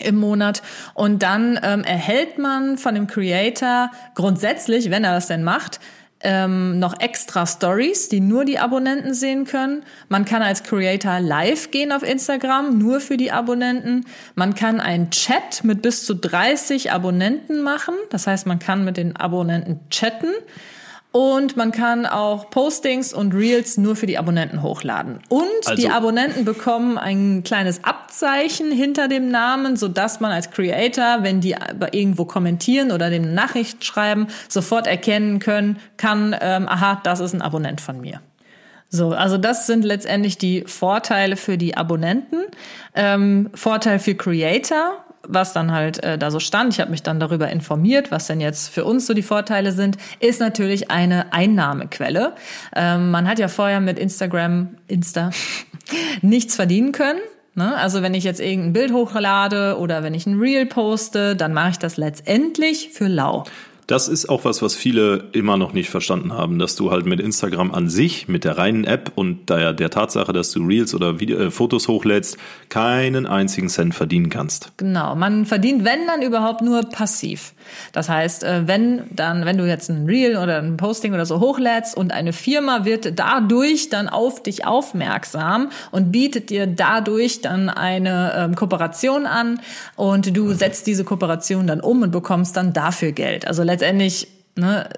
im 0.00 0.16
Monat. 0.16 0.62
Und 0.94 1.22
dann 1.22 1.58
ähm, 1.62 1.84
erhält 1.84 2.38
man 2.38 2.78
von 2.78 2.94
dem 2.94 3.06
Creator 3.06 3.90
grundsätzlich, 4.14 4.90
wenn 4.90 5.04
er 5.04 5.14
das 5.14 5.26
denn 5.26 5.44
macht, 5.44 5.80
ähm, 6.20 6.78
noch 6.78 6.98
extra 6.98 7.46
Stories, 7.46 8.08
die 8.08 8.20
nur 8.20 8.44
die 8.44 8.58
Abonnenten 8.58 9.14
sehen 9.14 9.44
können. 9.44 9.82
Man 10.08 10.24
kann 10.24 10.42
als 10.42 10.62
Creator 10.62 11.20
live 11.20 11.70
gehen 11.70 11.92
auf 11.92 12.02
Instagram, 12.02 12.78
nur 12.78 13.00
für 13.00 13.16
die 13.16 13.32
Abonnenten. 13.32 14.06
Man 14.34 14.54
kann 14.54 14.80
einen 14.80 15.10
Chat 15.10 15.62
mit 15.62 15.82
bis 15.82 16.04
zu 16.04 16.14
30 16.14 16.90
Abonnenten 16.92 17.62
machen. 17.62 17.94
Das 18.10 18.26
heißt, 18.26 18.46
man 18.46 18.58
kann 18.58 18.84
mit 18.84 18.96
den 18.96 19.14
Abonnenten 19.16 19.80
chatten. 19.90 20.32
Und 21.16 21.56
man 21.56 21.72
kann 21.72 22.04
auch 22.04 22.50
Postings 22.50 23.14
und 23.14 23.32
Reels 23.32 23.78
nur 23.78 23.96
für 23.96 24.04
die 24.04 24.18
Abonnenten 24.18 24.60
hochladen. 24.60 25.20
Und 25.30 25.46
also, 25.64 25.74
die 25.74 25.88
Abonnenten 25.88 26.44
bekommen 26.44 26.98
ein 26.98 27.42
kleines 27.42 27.84
Abzeichen 27.84 28.70
hinter 28.70 29.08
dem 29.08 29.30
Namen, 29.30 29.76
so 29.76 29.88
dass 29.88 30.20
man 30.20 30.30
als 30.30 30.50
Creator, 30.50 31.22
wenn 31.22 31.40
die 31.40 31.56
irgendwo 31.92 32.26
kommentieren 32.26 32.92
oder 32.92 33.08
dem 33.08 33.32
Nachricht 33.32 33.82
schreiben, 33.82 34.26
sofort 34.46 34.86
erkennen 34.86 35.38
können 35.38 35.78
kann, 35.96 36.36
ähm, 36.38 36.68
aha, 36.68 37.00
das 37.02 37.20
ist 37.20 37.32
ein 37.32 37.40
Abonnent 37.40 37.80
von 37.80 37.98
mir. 37.98 38.20
So, 38.90 39.12
also 39.12 39.38
das 39.38 39.66
sind 39.66 39.86
letztendlich 39.86 40.36
die 40.36 40.64
Vorteile 40.66 41.36
für 41.36 41.56
die 41.56 41.78
Abonnenten. 41.78 42.44
Ähm, 42.94 43.48
Vorteil 43.54 44.00
für 44.00 44.16
Creator, 44.16 45.02
was 45.28 45.52
dann 45.52 45.72
halt 45.72 46.02
äh, 46.02 46.18
da 46.18 46.30
so 46.30 46.40
stand, 46.40 46.72
ich 46.72 46.80
habe 46.80 46.90
mich 46.90 47.02
dann 47.02 47.20
darüber 47.20 47.48
informiert, 47.48 48.10
was 48.10 48.26
denn 48.26 48.40
jetzt 48.40 48.68
für 48.68 48.84
uns 48.84 49.06
so 49.06 49.14
die 49.14 49.22
Vorteile 49.22 49.72
sind, 49.72 49.96
ist 50.20 50.40
natürlich 50.40 50.90
eine 50.90 51.32
Einnahmequelle. 51.32 52.34
Ähm, 52.74 53.10
man 53.10 53.28
hat 53.28 53.38
ja 53.38 53.48
vorher 53.48 53.80
mit 53.80 53.98
Instagram, 53.98 54.76
Insta, 54.88 55.30
nichts 56.22 56.56
verdienen 56.56 56.92
können. 56.92 57.20
Ne? 57.54 57.74
Also 57.74 58.02
wenn 58.02 58.14
ich 58.14 58.24
jetzt 58.24 58.40
irgendein 58.40 58.72
Bild 58.74 58.92
hochlade 58.92 59.78
oder 59.78 60.02
wenn 60.02 60.14
ich 60.14 60.26
ein 60.26 60.38
Reel 60.38 60.66
poste, 60.66 61.34
dann 61.34 61.54
mache 61.54 61.70
ich 61.70 61.78
das 61.78 61.96
letztendlich 61.96 62.90
für 62.92 63.08
lau. 63.08 63.44
Das 63.86 64.08
ist 64.08 64.28
auch 64.28 64.44
was, 64.44 64.62
was 64.62 64.74
viele 64.74 65.28
immer 65.30 65.56
noch 65.56 65.72
nicht 65.72 65.90
verstanden 65.90 66.32
haben, 66.32 66.58
dass 66.58 66.74
du 66.74 66.90
halt 66.90 67.06
mit 67.06 67.20
Instagram 67.20 67.72
an 67.72 67.88
sich, 67.88 68.26
mit 68.26 68.42
der 68.42 68.58
reinen 68.58 68.82
App 68.82 69.12
und 69.14 69.48
der, 69.48 69.72
der 69.74 69.90
Tatsache, 69.90 70.32
dass 70.32 70.50
du 70.50 70.66
Reels 70.66 70.92
oder 70.92 71.20
Video, 71.20 71.38
äh, 71.38 71.50
Fotos 71.52 71.86
hochlädst, 71.86 72.36
keinen 72.68 73.26
einzigen 73.26 73.68
Cent 73.68 73.94
verdienen 73.94 74.28
kannst. 74.28 74.72
Genau, 74.76 75.14
man 75.14 75.46
verdient, 75.46 75.84
wenn 75.84 76.04
dann 76.08 76.20
überhaupt 76.22 76.62
nur 76.62 76.82
passiv. 76.82 77.54
Das 77.92 78.08
heißt, 78.08 78.42
äh, 78.42 78.66
wenn 78.66 79.04
dann, 79.10 79.44
wenn 79.44 79.56
du 79.56 79.68
jetzt 79.68 79.88
ein 79.88 80.06
Reel 80.06 80.36
oder 80.36 80.58
ein 80.58 80.76
Posting 80.76 81.14
oder 81.14 81.24
so 81.24 81.38
hochlädst 81.38 81.96
und 81.96 82.12
eine 82.12 82.32
Firma 82.32 82.84
wird 82.84 83.16
dadurch 83.16 83.88
dann 83.88 84.08
auf 84.08 84.42
dich 84.42 84.66
aufmerksam 84.66 85.70
und 85.92 86.10
bietet 86.10 86.50
dir 86.50 86.66
dadurch 86.66 87.40
dann 87.40 87.68
eine 87.68 88.32
ähm, 88.36 88.54
Kooperation 88.56 89.26
an 89.26 89.60
und 89.94 90.36
du 90.36 90.52
setzt 90.54 90.88
diese 90.88 91.04
Kooperation 91.04 91.68
dann 91.68 91.80
um 91.80 92.02
und 92.02 92.10
bekommst 92.10 92.56
dann 92.56 92.72
dafür 92.72 93.12
Geld. 93.12 93.46
Also 93.46 93.62
letztendlich 93.76 94.28
ne, 94.56 94.88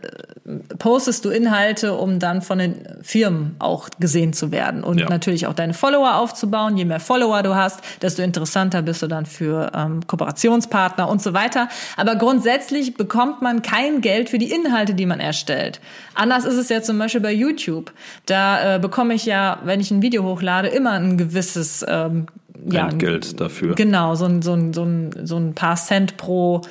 postest 0.79 1.25
du 1.25 1.31
Inhalte, 1.31 1.95
um 1.95 2.21
dann 2.21 2.43
von 2.43 2.59
den 2.59 2.77
Firmen 3.03 3.57
auch 3.59 3.89
gesehen 3.99 4.33
zu 4.33 4.53
werden 4.53 4.85
und 4.85 4.99
ja. 4.99 5.09
natürlich 5.09 5.47
auch 5.47 5.53
deine 5.53 5.75
Follower 5.75 6.15
aufzubauen. 6.17 6.77
Je 6.77 6.85
mehr 6.85 7.01
Follower 7.01 7.43
du 7.43 7.55
hast, 7.57 7.81
desto 8.01 8.23
interessanter 8.23 8.83
bist 8.83 9.03
du 9.03 9.09
dann 9.09 9.27
für 9.27 9.73
ähm, 9.75 10.07
Kooperationspartner 10.07 11.09
und 11.09 11.21
so 11.21 11.35
weiter. 11.35 11.69
Aber 11.97 12.15
grundsätzlich 12.15 12.95
bekommt 12.95 13.43
man 13.43 13.61
kein 13.63 14.01
Geld 14.01 14.31
für 14.31 14.39
die 14.39 14.51
Inhalte, 14.51 14.95
die 14.95 15.07
man 15.07 15.21
erstellt. 15.21 15.81
Anders 16.15 16.45
ist 16.45 16.57
es 16.57 16.69
ja 16.69 16.81
zum 16.81 16.99
Beispiel 16.99 17.21
bei 17.21 17.33
YouTube. 17.33 17.93
Da 18.27 18.77
äh, 18.77 18.79
bekomme 18.79 19.15
ich 19.15 19.27
ja, 19.27 19.59
wenn 19.65 19.81
ich 19.81 19.91
ein 19.91 20.03
Video 20.03 20.23
hochlade, 20.23 20.69
immer 20.69 20.93
ein 20.93 21.19
gewisses 21.19 21.85
ähm, 21.87 22.27
ja, 22.65 22.89
Geld 22.89 23.41
dafür. 23.41 23.75
Genau, 23.75 24.15
so 24.15 24.25
ein, 24.25 24.41
so 24.41 24.55
ein, 24.55 24.73
so 24.73 24.85
ein, 24.85 25.11
so 25.25 25.37
ein 25.37 25.55
paar 25.55 25.77
Cent 25.77 26.17
pro 26.17 26.63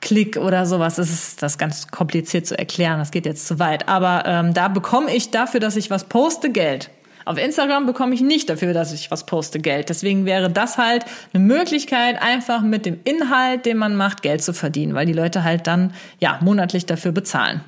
Klick 0.00 0.36
oder 0.36 0.66
sowas. 0.66 0.96
Das 0.96 1.10
ist 1.10 1.42
das 1.42 1.58
ganz 1.58 1.88
kompliziert 1.88 2.46
zu 2.46 2.58
erklären. 2.58 2.98
Das 2.98 3.10
geht 3.10 3.26
jetzt 3.26 3.46
zu 3.46 3.58
weit. 3.58 3.88
Aber 3.88 4.24
ähm, 4.26 4.54
da 4.54 4.68
bekomme 4.68 5.14
ich 5.14 5.30
dafür, 5.30 5.60
dass 5.60 5.76
ich 5.76 5.90
was 5.90 6.04
poste, 6.04 6.50
Geld. 6.50 6.90
Auf 7.24 7.36
Instagram 7.36 7.84
bekomme 7.84 8.14
ich 8.14 8.22
nicht 8.22 8.48
dafür, 8.48 8.72
dass 8.72 8.90
ich 8.92 9.10
was 9.10 9.26
poste, 9.26 9.58
Geld. 9.58 9.90
Deswegen 9.90 10.24
wäre 10.24 10.48
das 10.48 10.78
halt 10.78 11.04
eine 11.34 11.44
Möglichkeit, 11.44 12.22
einfach 12.22 12.62
mit 12.62 12.86
dem 12.86 13.00
Inhalt, 13.04 13.66
den 13.66 13.76
man 13.76 13.96
macht, 13.96 14.22
Geld 14.22 14.42
zu 14.42 14.54
verdienen, 14.54 14.94
weil 14.94 15.04
die 15.04 15.12
Leute 15.12 15.44
halt 15.44 15.66
dann 15.66 15.92
ja 16.20 16.38
monatlich 16.40 16.86
dafür 16.86 17.12
bezahlen. 17.12 17.60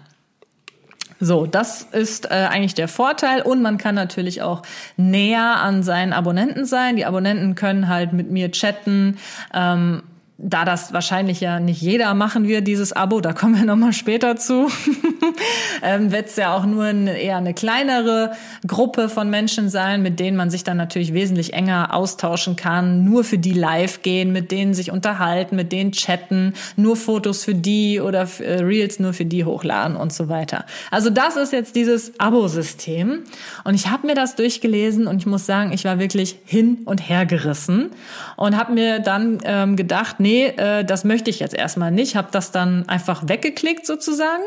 So, 1.22 1.44
das 1.44 1.82
ist 1.82 2.30
äh, 2.30 2.46
eigentlich 2.48 2.74
der 2.74 2.88
Vorteil 2.88 3.42
und 3.42 3.60
man 3.60 3.76
kann 3.76 3.94
natürlich 3.94 4.40
auch 4.40 4.62
näher 4.96 5.56
an 5.56 5.82
seinen 5.82 6.14
Abonnenten 6.14 6.64
sein. 6.64 6.96
Die 6.96 7.04
Abonnenten 7.04 7.54
können 7.54 7.88
halt 7.88 8.14
mit 8.14 8.30
mir 8.30 8.50
chatten. 8.52 9.18
Ähm, 9.52 10.02
da 10.42 10.64
das 10.64 10.92
wahrscheinlich 10.92 11.40
ja 11.40 11.60
nicht 11.60 11.82
jeder 11.82 12.14
machen 12.14 12.48
wird, 12.48 12.66
dieses 12.66 12.94
Abo, 12.94 13.20
da 13.20 13.34
kommen 13.34 13.56
wir 13.56 13.64
nochmal 13.66 13.92
später 13.92 14.36
zu, 14.36 14.68
ähm, 15.82 16.12
wird 16.12 16.28
es 16.28 16.36
ja 16.36 16.54
auch 16.54 16.64
nur 16.64 16.84
eine, 16.84 17.18
eher 17.18 17.36
eine 17.36 17.52
kleinere 17.52 18.32
Gruppe 18.66 19.10
von 19.10 19.28
Menschen 19.28 19.68
sein, 19.68 20.02
mit 20.02 20.18
denen 20.18 20.38
man 20.38 20.48
sich 20.48 20.64
dann 20.64 20.78
natürlich 20.78 21.12
wesentlich 21.12 21.52
enger 21.52 21.92
austauschen 21.94 22.56
kann, 22.56 23.04
nur 23.04 23.22
für 23.22 23.36
die 23.36 23.52
live 23.52 24.00
gehen, 24.00 24.32
mit 24.32 24.50
denen 24.50 24.72
sich 24.72 24.90
unterhalten, 24.90 25.56
mit 25.56 25.72
denen 25.72 25.92
chatten, 25.92 26.54
nur 26.76 26.96
Fotos 26.96 27.44
für 27.44 27.54
die 27.54 28.00
oder 28.00 28.26
äh, 28.38 28.62
Reels 28.62 28.98
nur 28.98 29.12
für 29.12 29.26
die 29.26 29.44
hochladen 29.44 29.96
und 29.96 30.12
so 30.12 30.30
weiter. 30.30 30.64
Also 30.90 31.10
das 31.10 31.36
ist 31.36 31.52
jetzt 31.52 31.76
dieses 31.76 32.18
Abo-System. 32.18 33.24
Und 33.64 33.74
ich 33.74 33.88
habe 33.88 34.06
mir 34.06 34.14
das 34.14 34.36
durchgelesen 34.36 35.06
und 35.06 35.18
ich 35.18 35.26
muss 35.26 35.44
sagen, 35.44 35.72
ich 35.72 35.84
war 35.84 35.98
wirklich 35.98 36.38
hin 36.44 36.78
und 36.86 37.08
her 37.08 37.26
gerissen 37.26 37.90
und 38.36 38.56
habe 38.56 38.72
mir 38.72 39.00
dann 39.00 39.38
ähm, 39.44 39.76
gedacht, 39.76 40.16
nee, 40.18 40.29
nee, 40.30 40.46
äh, 40.46 40.84
das 40.84 41.04
möchte 41.04 41.30
ich 41.30 41.40
jetzt 41.40 41.54
erstmal 41.54 41.90
nicht. 41.90 42.16
Habe 42.16 42.28
das 42.30 42.52
dann 42.52 42.88
einfach 42.88 43.28
weggeklickt 43.28 43.86
sozusagen 43.86 44.42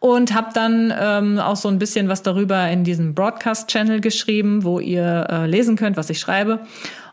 und 0.00 0.34
habe 0.34 0.48
dann 0.54 0.92
ähm, 0.98 1.38
auch 1.38 1.56
so 1.56 1.68
ein 1.68 1.78
bisschen 1.78 2.08
was 2.08 2.22
darüber 2.22 2.68
in 2.68 2.84
diesem 2.84 3.14
Broadcast-Channel 3.14 4.00
geschrieben, 4.00 4.64
wo 4.64 4.80
ihr 4.80 5.26
äh, 5.30 5.46
lesen 5.46 5.76
könnt, 5.76 5.96
was 5.96 6.10
ich 6.10 6.18
schreibe. 6.18 6.60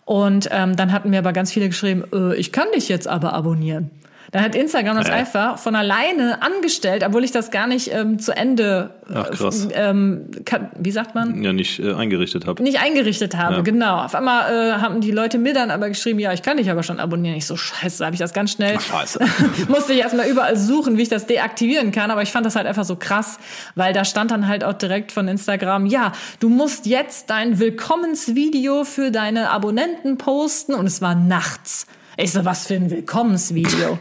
Und 0.06 0.50
ähm, 0.52 0.76
dann 0.76 0.94
hatten 0.94 1.10
mir 1.10 1.20
aber 1.20 1.34
ganz 1.34 1.52
viele 1.52 1.68
geschrieben, 1.68 2.06
äh, 2.14 2.36
ich 2.36 2.52
kann 2.52 2.68
dich 2.74 2.90
jetzt 2.90 3.08
aber 3.08 3.34
abonnieren. 3.34 3.92
Dann 4.32 4.44
hat 4.44 4.56
Instagram 4.56 4.98
das 4.98 5.08
Ja. 5.08 5.14
einfach 5.14 5.58
von 5.58 5.76
alleine 5.76 6.42
angestellt, 6.42 7.04
obwohl 7.06 7.24
ich 7.24 7.32
das 7.32 7.50
gar 7.52 7.68
nicht 7.68 7.94
ähm, 7.94 8.20
zu 8.20 8.36
Ende, 8.36 8.92
Ach, 9.14 9.30
krass. 9.32 9.68
ähm, 9.74 10.30
kann, 10.46 10.70
wie 10.78 10.92
sagt 10.92 11.16
man? 11.16 11.44
Ja, 11.44 11.54
nicht 11.54 11.80
äh, 11.80 11.94
eingerichtet 11.94 12.46
habe. 12.46 12.62
nicht 12.62 12.80
eingerichtet 12.82 13.38
habe, 13.38 13.56
Ja. 13.58 13.62
genau. 13.62 13.98
Auf 14.04 14.16
einmal 14.16 14.52
äh, 14.54 14.82
haben 14.82 15.00
die 15.02 15.12
Leute 15.12 15.38
mir 15.38 15.54
dann 15.54 15.72
aber 15.72 15.88
geschrieben, 15.90 16.20
ja, 16.20 16.34
ich 16.34 16.42
kann 16.42 16.58
dich 16.58 16.70
aber 16.70 16.84
schon 16.84 17.00
abonnieren. 17.00 17.38
Ich 17.38 17.46
so, 17.46 17.56
scheiße, 17.56 18.04
habe 18.06 18.14
ich 18.16 18.20
das 18.20 18.34
ganz 18.34 18.52
schnell. 18.52 18.80
Scheiße. 18.80 19.20
Musste 19.70 19.94
ich 19.94 20.00
erstmal 20.00 20.28
überall 20.28 20.58
suchen, 20.58 20.98
wie 20.98 21.04
ich 21.04 21.10
das 21.10 21.26
deaktivieren 21.26 21.92
kann. 21.92 22.12
Aber 22.12 22.22
ich 22.22 22.32
fand 22.32 22.46
das 22.46 22.56
halt 22.56 22.68
einfach 22.68 22.84
so 22.86 22.96
krass, 22.98 23.40
weil 23.76 23.94
da 23.94 24.04
stand 24.06 24.32
dann 24.32 24.48
halt 24.48 24.64
auch 24.64 24.74
direkt 24.74 25.12
von 25.12 25.28
Instagram, 25.28 25.86
ja, 25.86 26.12
du 26.40 26.50
musst 26.50 26.86
jetzt 26.86 27.30
dein 27.30 27.60
Willkommensvideo 27.60 28.84
für 28.84 29.12
deine 29.12 29.50
Abonnenten 29.52 30.18
posten. 30.18 30.74
Und 30.74 30.86
es 30.86 31.02
war 31.02 31.16
nachts. 31.16 31.88
Ich 32.18 32.32
so, 32.32 32.46
was 32.46 32.68
für 32.68 32.74
ein 32.76 32.90
Willkommensvideo. 32.90 34.00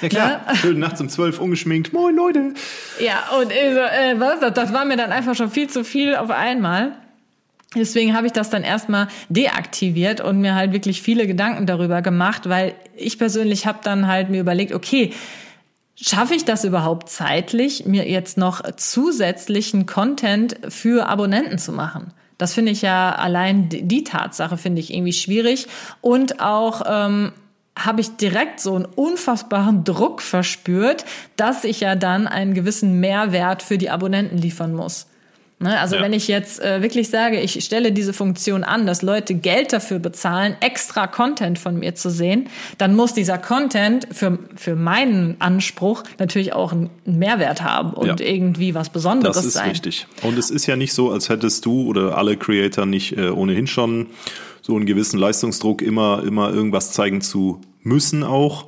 Ja 0.00 0.08
klar, 0.08 0.40
schön 0.54 0.78
nachts 0.78 1.00
um 1.00 1.08
zwölf 1.08 1.40
ungeschminkt. 1.40 1.92
Moin 1.92 2.14
Leute. 2.14 2.54
Ja, 3.00 3.36
und 3.40 3.50
ich 3.50 3.72
so, 3.72 3.80
äh, 3.80 4.18
was? 4.18 4.40
Das, 4.40 4.54
das 4.54 4.72
war 4.72 4.84
mir 4.84 4.96
dann 4.96 5.12
einfach 5.12 5.34
schon 5.34 5.50
viel 5.50 5.68
zu 5.68 5.84
viel 5.84 6.14
auf 6.16 6.30
einmal. 6.30 6.92
Deswegen 7.74 8.16
habe 8.16 8.26
ich 8.26 8.32
das 8.32 8.48
dann 8.48 8.62
erstmal 8.62 9.08
deaktiviert 9.28 10.22
und 10.22 10.40
mir 10.40 10.54
halt 10.54 10.72
wirklich 10.72 11.02
viele 11.02 11.26
Gedanken 11.26 11.66
darüber 11.66 12.00
gemacht, 12.00 12.48
weil 12.48 12.74
ich 12.96 13.18
persönlich 13.18 13.66
habe 13.66 13.80
dann 13.82 14.06
halt 14.06 14.30
mir 14.30 14.40
überlegt, 14.40 14.72
okay, 14.72 15.12
schaffe 15.94 16.34
ich 16.34 16.46
das 16.46 16.64
überhaupt 16.64 17.10
zeitlich, 17.10 17.84
mir 17.84 18.08
jetzt 18.08 18.38
noch 18.38 18.62
zusätzlichen 18.76 19.84
Content 19.84 20.56
für 20.68 21.08
Abonnenten 21.08 21.58
zu 21.58 21.72
machen? 21.72 22.12
Das 22.38 22.54
finde 22.54 22.72
ich 22.72 22.82
ja 22.82 23.14
allein 23.14 23.68
die 23.68 23.82
die 23.82 24.04
Tatsache 24.04 24.56
finde 24.56 24.80
ich 24.80 24.94
irgendwie 24.94 25.12
schwierig 25.12 25.66
und 26.00 26.40
auch 26.40 26.82
ähm, 26.86 27.32
habe 27.78 28.00
ich 28.00 28.16
direkt 28.16 28.60
so 28.60 28.74
einen 28.74 28.84
unfassbaren 28.84 29.84
Druck 29.84 30.20
verspürt, 30.22 31.04
dass 31.36 31.64
ich 31.64 31.80
ja 31.80 31.94
dann 31.96 32.26
einen 32.26 32.54
gewissen 32.54 33.00
Mehrwert 33.00 33.62
für 33.62 33.78
die 33.78 33.90
Abonnenten 33.90 34.38
liefern 34.38 34.74
muss. 34.74 35.06
Ne, 35.60 35.76
also 35.80 35.96
Ja. 35.96 36.02
wenn 36.02 36.12
ich 36.12 36.28
jetzt 36.28 36.60
äh, 36.62 36.82
wirklich 36.82 37.10
sage, 37.10 37.40
ich 37.40 37.64
stelle 37.64 37.90
diese 37.90 38.12
Funktion 38.12 38.62
an, 38.62 38.86
dass 38.86 39.02
Leute 39.02 39.34
Geld 39.34 39.72
dafür 39.72 39.98
bezahlen, 39.98 40.54
extra 40.60 41.08
Content 41.08 41.58
von 41.58 41.76
mir 41.80 41.96
zu 41.96 42.10
sehen, 42.10 42.48
dann 42.78 42.94
muss 42.94 43.12
dieser 43.12 43.38
Content 43.38 44.06
für, 44.12 44.38
für 44.54 44.76
meinen 44.76 45.34
Anspruch 45.40 46.04
natürlich 46.20 46.52
auch 46.52 46.70
einen 46.70 46.90
Mehrwert 47.06 47.62
haben 47.62 47.92
und 47.92 48.20
Ja. 48.20 48.26
irgendwie 48.26 48.76
was 48.76 48.88
Besonderes 48.90 49.34
Das 49.34 49.46
ist 49.46 49.54
sein. 49.54 49.70
richtig. 49.70 50.06
Und 50.22 50.38
es 50.38 50.50
ist 50.50 50.66
ja 50.66 50.76
nicht 50.76 50.92
so, 50.92 51.10
als 51.10 51.28
hättest 51.28 51.64
du 51.66 51.88
oder 51.88 52.16
alle 52.16 52.36
Creator 52.36 52.86
nicht 52.86 53.16
äh, 53.18 53.28
ohnehin 53.30 53.66
schon 53.66 54.06
so 54.68 54.76
einen 54.76 54.84
gewissen 54.84 55.18
Leistungsdruck, 55.18 55.80
immer, 55.80 56.22
immer 56.24 56.52
irgendwas 56.52 56.92
zeigen 56.92 57.22
zu 57.22 57.62
müssen 57.80 58.22
auch. 58.22 58.66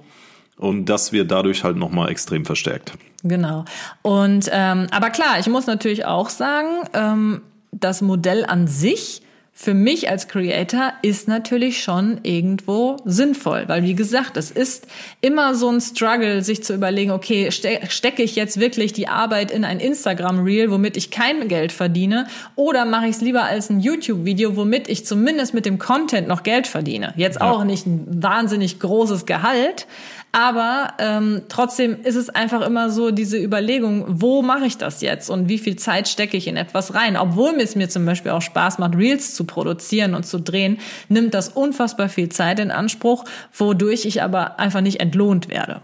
Und 0.57 0.87
das 0.87 1.13
wird 1.13 1.31
dadurch 1.31 1.63
halt 1.63 1.77
nochmal 1.77 2.09
extrem 2.09 2.47
verstärkt. 2.47 2.95
Genau. 3.23 3.67
Und 4.01 4.49
ähm, 4.51 4.87
aber 4.91 5.11
klar, 5.11 5.39
ich 5.39 5.47
muss 5.47 5.67
natürlich 5.67 6.07
auch 6.07 6.31
sagen, 6.31 6.89
ähm, 6.95 7.43
das 7.71 8.01
Modell 8.01 8.47
an 8.47 8.67
sich 8.67 9.21
für 9.63 9.75
mich 9.75 10.09
als 10.09 10.27
Creator 10.27 10.95
ist 11.03 11.29
natürlich 11.29 11.83
schon 11.83 12.21
irgendwo 12.23 12.97
sinnvoll, 13.05 13.65
weil 13.67 13.83
wie 13.83 13.95
gesagt, 13.95 14.39
es 14.39 14.51
ist 14.51 14.87
immer 15.21 15.55
so 15.55 15.69
ein 15.69 15.83
Struggle, 15.83 16.43
sich 16.43 16.65
zu 16.65 16.73
überlegen, 16.73 17.11
okay, 17.11 17.51
ste 17.51 17.79
stecke 17.91 18.23
ich 18.23 18.37
jetzt 18.37 18.59
wirklich 18.59 18.95
die 18.95 19.09
Arbeit 19.09 19.51
in 19.51 19.67
ein 19.67 19.79
Instagram 19.79 20.45
Reel, 20.45 20.71
womit 20.71 20.97
ich 20.97 21.11
kein 21.11 21.47
Geld 21.49 21.73
verdiene, 21.73 22.27
oder 22.57 22.87
mache 22.87 23.09
ich 23.09 23.17
es 23.17 23.21
lieber 23.21 23.43
als 23.43 23.69
ein 23.69 23.81
YouTube 23.81 24.25
Video, 24.25 24.57
womit 24.57 24.89
ich 24.89 25.05
zumindest 25.05 25.53
mit 25.53 25.67
dem 25.67 25.79
Content 25.79 26.27
noch 26.27 26.43
Geld 26.43 26.67
verdiene. 26.67 27.13
Jetzt 27.17 27.43
auch 27.43 27.63
nicht 27.63 27.87
ein 27.87 28.07
wahnsinnig 28.23 28.81
großes 28.81 29.27
Gehalt, 29.27 29.87
aber 30.33 30.95
ähm, 30.99 31.43
trotzdem 31.49 32.03
ist 32.05 32.15
es 32.15 32.31
einfach 32.31 32.61
immer 32.61 32.91
so 32.91 33.11
diese 33.11 33.37
Überlegung, 33.37 34.05
wo 34.09 34.43
mache 34.43 34.67
ich 34.67 34.79
das 34.79 35.01
jetzt 35.01 35.29
und 35.29 35.49
wie 35.49 35.59
viel 35.59 35.77
Zeit 35.77 36.07
stecke 36.07 36.37
ich 36.37 36.47
in 36.47 36.57
etwas 36.57 36.95
rein. 36.95 37.17
Obwohl 37.17 37.55
es 37.61 37.75
mir 37.75 37.89
zum 37.89 38.07
Beispiel 38.07 38.31
auch 38.31 38.43
Spaß 38.43 38.79
macht, 38.79 38.97
Reels 38.97 39.35
zu 39.35 39.45
produzieren 39.45 40.15
und 40.15 40.25
zu 40.25 40.39
drehen, 40.39 40.79
nimmt 41.09 41.35
das 41.35 41.49
unfassbar 41.49 42.09
viel 42.09 42.29
Zeit 42.29 42.61
in 42.61 42.71
Anspruch, 42.71 43.25
wodurch 43.53 44.05
ich 44.05 44.23
aber 44.23 44.61
einfach 44.61 44.83
nicht 44.83 45.01
entlohnt 45.01 45.49
werde. 45.49 45.81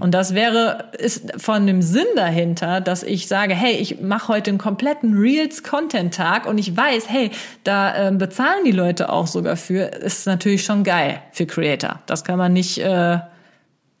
Und 0.00 0.12
das 0.12 0.34
wäre 0.34 0.92
ist 0.96 1.32
von 1.36 1.66
dem 1.66 1.82
Sinn 1.82 2.06
dahinter, 2.16 2.80
dass 2.80 3.02
ich 3.02 3.28
sage, 3.28 3.54
hey, 3.54 3.74
ich 3.74 4.00
mache 4.00 4.28
heute 4.28 4.50
einen 4.50 4.58
kompletten 4.58 5.18
Reels-Content-Tag 5.18 6.46
und 6.46 6.56
ich 6.56 6.74
weiß, 6.74 7.10
hey, 7.10 7.30
da 7.64 8.08
äh, 8.08 8.12
bezahlen 8.12 8.64
die 8.64 8.72
Leute 8.72 9.10
auch 9.12 9.26
sogar 9.26 9.56
für, 9.56 9.82
ist 9.82 10.26
natürlich 10.26 10.64
schon 10.64 10.84
geil 10.84 11.20
für 11.32 11.44
Creator. 11.44 12.00
Das 12.06 12.24
kann 12.24 12.38
man 12.38 12.54
nicht 12.54 12.78
äh, 12.78 13.18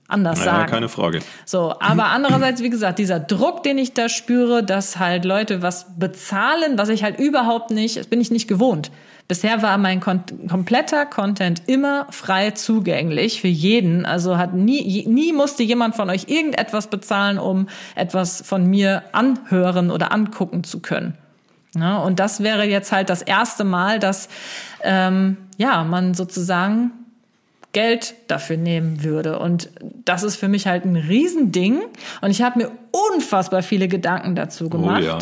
anders 0.08 0.38
Naja, 0.40 0.52
sagen. 0.52 0.70
keine 0.70 0.88
Frage. 0.88 1.20
So, 1.44 1.74
aber 1.78 2.06
andererseits, 2.06 2.62
wie 2.62 2.70
gesagt, 2.70 2.98
dieser 2.98 3.20
Druck, 3.20 3.62
den 3.62 3.78
ich 3.78 3.92
da 3.92 4.08
spüre, 4.08 4.64
dass 4.64 4.98
halt 4.98 5.24
Leute 5.24 5.62
was 5.62 5.86
bezahlen, 5.96 6.78
was 6.78 6.88
ich 6.88 7.04
halt 7.04 7.20
überhaupt 7.20 7.70
nicht, 7.70 7.96
das 7.96 8.06
bin 8.06 8.20
ich 8.20 8.30
nicht 8.30 8.48
gewohnt. 8.48 8.90
Bisher 9.28 9.60
war 9.60 9.76
mein 9.76 10.00
kon 10.00 10.22
kompletter 10.48 11.04
Content 11.04 11.62
immer 11.66 12.06
frei 12.10 12.52
zugänglich 12.52 13.42
für 13.42 13.48
jeden. 13.48 14.06
Also 14.06 14.38
hat 14.38 14.54
nie, 14.54 15.06
nie 15.06 15.34
musste 15.34 15.62
jemand 15.62 15.94
von 15.94 16.08
euch 16.08 16.28
irgendetwas 16.28 16.86
bezahlen, 16.88 17.38
um 17.38 17.68
etwas 17.94 18.40
von 18.40 18.64
mir 18.64 19.02
anhören 19.12 19.90
oder 19.90 20.12
angucken 20.12 20.64
zu 20.64 20.80
können. 20.80 21.18
Ja, 21.78 21.98
und 21.98 22.18
das 22.18 22.42
wäre 22.42 22.64
jetzt 22.64 22.90
halt 22.90 23.10
das 23.10 23.20
erste 23.20 23.64
Mal, 23.64 23.98
dass 23.98 24.30
ähm, 24.82 25.36
ja 25.58 25.84
man 25.84 26.14
sozusagen 26.14 26.92
Geld 27.78 28.14
dafür 28.26 28.56
nehmen 28.56 29.04
würde. 29.04 29.38
Und 29.38 29.70
das 30.04 30.24
ist 30.24 30.34
für 30.34 30.48
mich 30.48 30.66
halt 30.66 30.84
ein 30.84 30.96
Riesending. 30.96 31.82
Und 32.20 32.30
ich 32.32 32.42
habe 32.42 32.58
mir 32.58 32.72
unfassbar 33.14 33.62
viele 33.62 33.86
Gedanken 33.86 34.34
dazu 34.34 34.68
gemacht. 34.68 35.02
Oh 35.04 35.06
ja. 35.06 35.18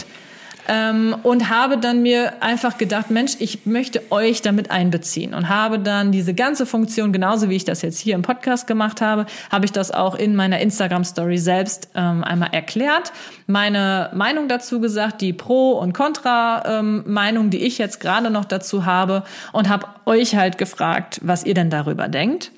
Ähm, 0.69 1.17
und 1.23 1.49
habe 1.49 1.79
dann 1.79 2.03
mir 2.03 2.43
einfach 2.43 2.79
gedacht, 2.79 3.11
Mensch, 3.11 3.37
ich 3.39 3.67
möchte 3.67 4.03
euch 4.11 4.43
damit 4.43 4.71
einbeziehen 4.71 5.35
und 5.35 5.49
habe 5.49 5.79
dann 5.79 6.12
diese 6.12 6.35
ganze 6.35 6.67
Funktion, 6.67 7.12
genauso 7.12 7.49
wie 7.49 7.57
ich 7.57 7.64
das 7.64 7.83
jetzt 7.83 7.99
hier 7.99 8.14
im 8.14 8.23
Podcast 8.23 8.67
gemacht 8.67 9.01
habe, 9.01 9.27
habe 9.51 9.64
ich 9.64 9.73
das 9.73 9.91
auch 9.91 10.14
in 10.14 10.35
meiner 10.35 10.61
Instagram-Story 10.61 11.39
selbst 11.39 11.91
ähm, 11.95 12.25
einmal 12.25 12.51
erklärt, 12.53 13.12
meine 13.47 14.11
Meinung 14.14 14.49
dazu 14.49 14.81
gesagt, 14.81 15.21
die 15.21 15.33
Pro- 15.33 15.79
und 15.79 15.93
Contra-Meinung, 15.93 17.51
die 17.51 17.64
ich 17.64 17.79
jetzt 17.79 18.01
gerade 18.01 18.31
noch 18.31 18.45
dazu 18.45 18.85
habe 18.85 19.23
und 19.53 19.69
habe 19.69 19.87
euch 20.05 20.35
halt 20.35 20.59
gefragt, 20.59 21.21
was 21.23 21.45
ihr 21.45 21.55
denn 21.55 21.71
darüber 21.71 22.09
denkt. 22.09 22.51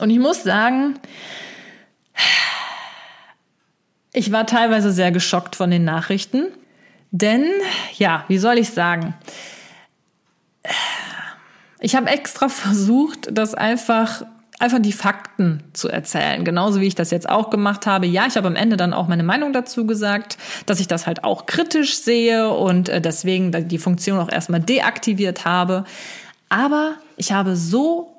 Und 0.00 0.10
ich 0.10 0.18
muss 0.18 0.42
sagen, 0.42 0.98
ich 4.12 4.32
war 4.32 4.46
teilweise 4.46 4.92
sehr 4.92 5.12
geschockt 5.12 5.56
von 5.56 5.70
den 5.70 5.84
Nachrichten. 5.84 6.46
Denn, 7.16 7.48
ja, 7.96 8.24
wie 8.26 8.38
soll 8.38 8.58
ich 8.58 8.70
sagen? 8.70 9.14
Ich 11.78 11.94
habe 11.94 12.08
extra 12.08 12.48
versucht, 12.48 13.28
das 13.30 13.54
einfach 13.54 14.24
einfach 14.58 14.80
die 14.80 14.92
Fakten 14.92 15.62
zu 15.74 15.88
erzählen, 15.88 16.44
genauso 16.44 16.80
wie 16.80 16.86
ich 16.86 16.94
das 16.96 17.12
jetzt 17.12 17.28
auch 17.28 17.50
gemacht 17.50 17.86
habe. 17.86 18.06
Ja, 18.06 18.26
ich 18.26 18.36
habe 18.36 18.48
am 18.48 18.56
Ende 18.56 18.76
dann 18.76 18.92
auch 18.92 19.06
meine 19.06 19.22
Meinung 19.22 19.52
dazu 19.52 19.86
gesagt, 19.86 20.38
dass 20.66 20.80
ich 20.80 20.88
das 20.88 21.06
halt 21.06 21.22
auch 21.22 21.46
kritisch 21.46 21.98
sehe 21.98 22.50
und 22.50 22.88
äh, 22.88 23.00
deswegen 23.00 23.68
die 23.68 23.78
Funktion 23.78 24.18
auch 24.18 24.30
erstmal 24.30 24.60
deaktiviert 24.60 25.44
habe. 25.44 25.84
Aber 26.48 26.94
ich 27.16 27.30
habe 27.30 27.54
so 27.54 28.13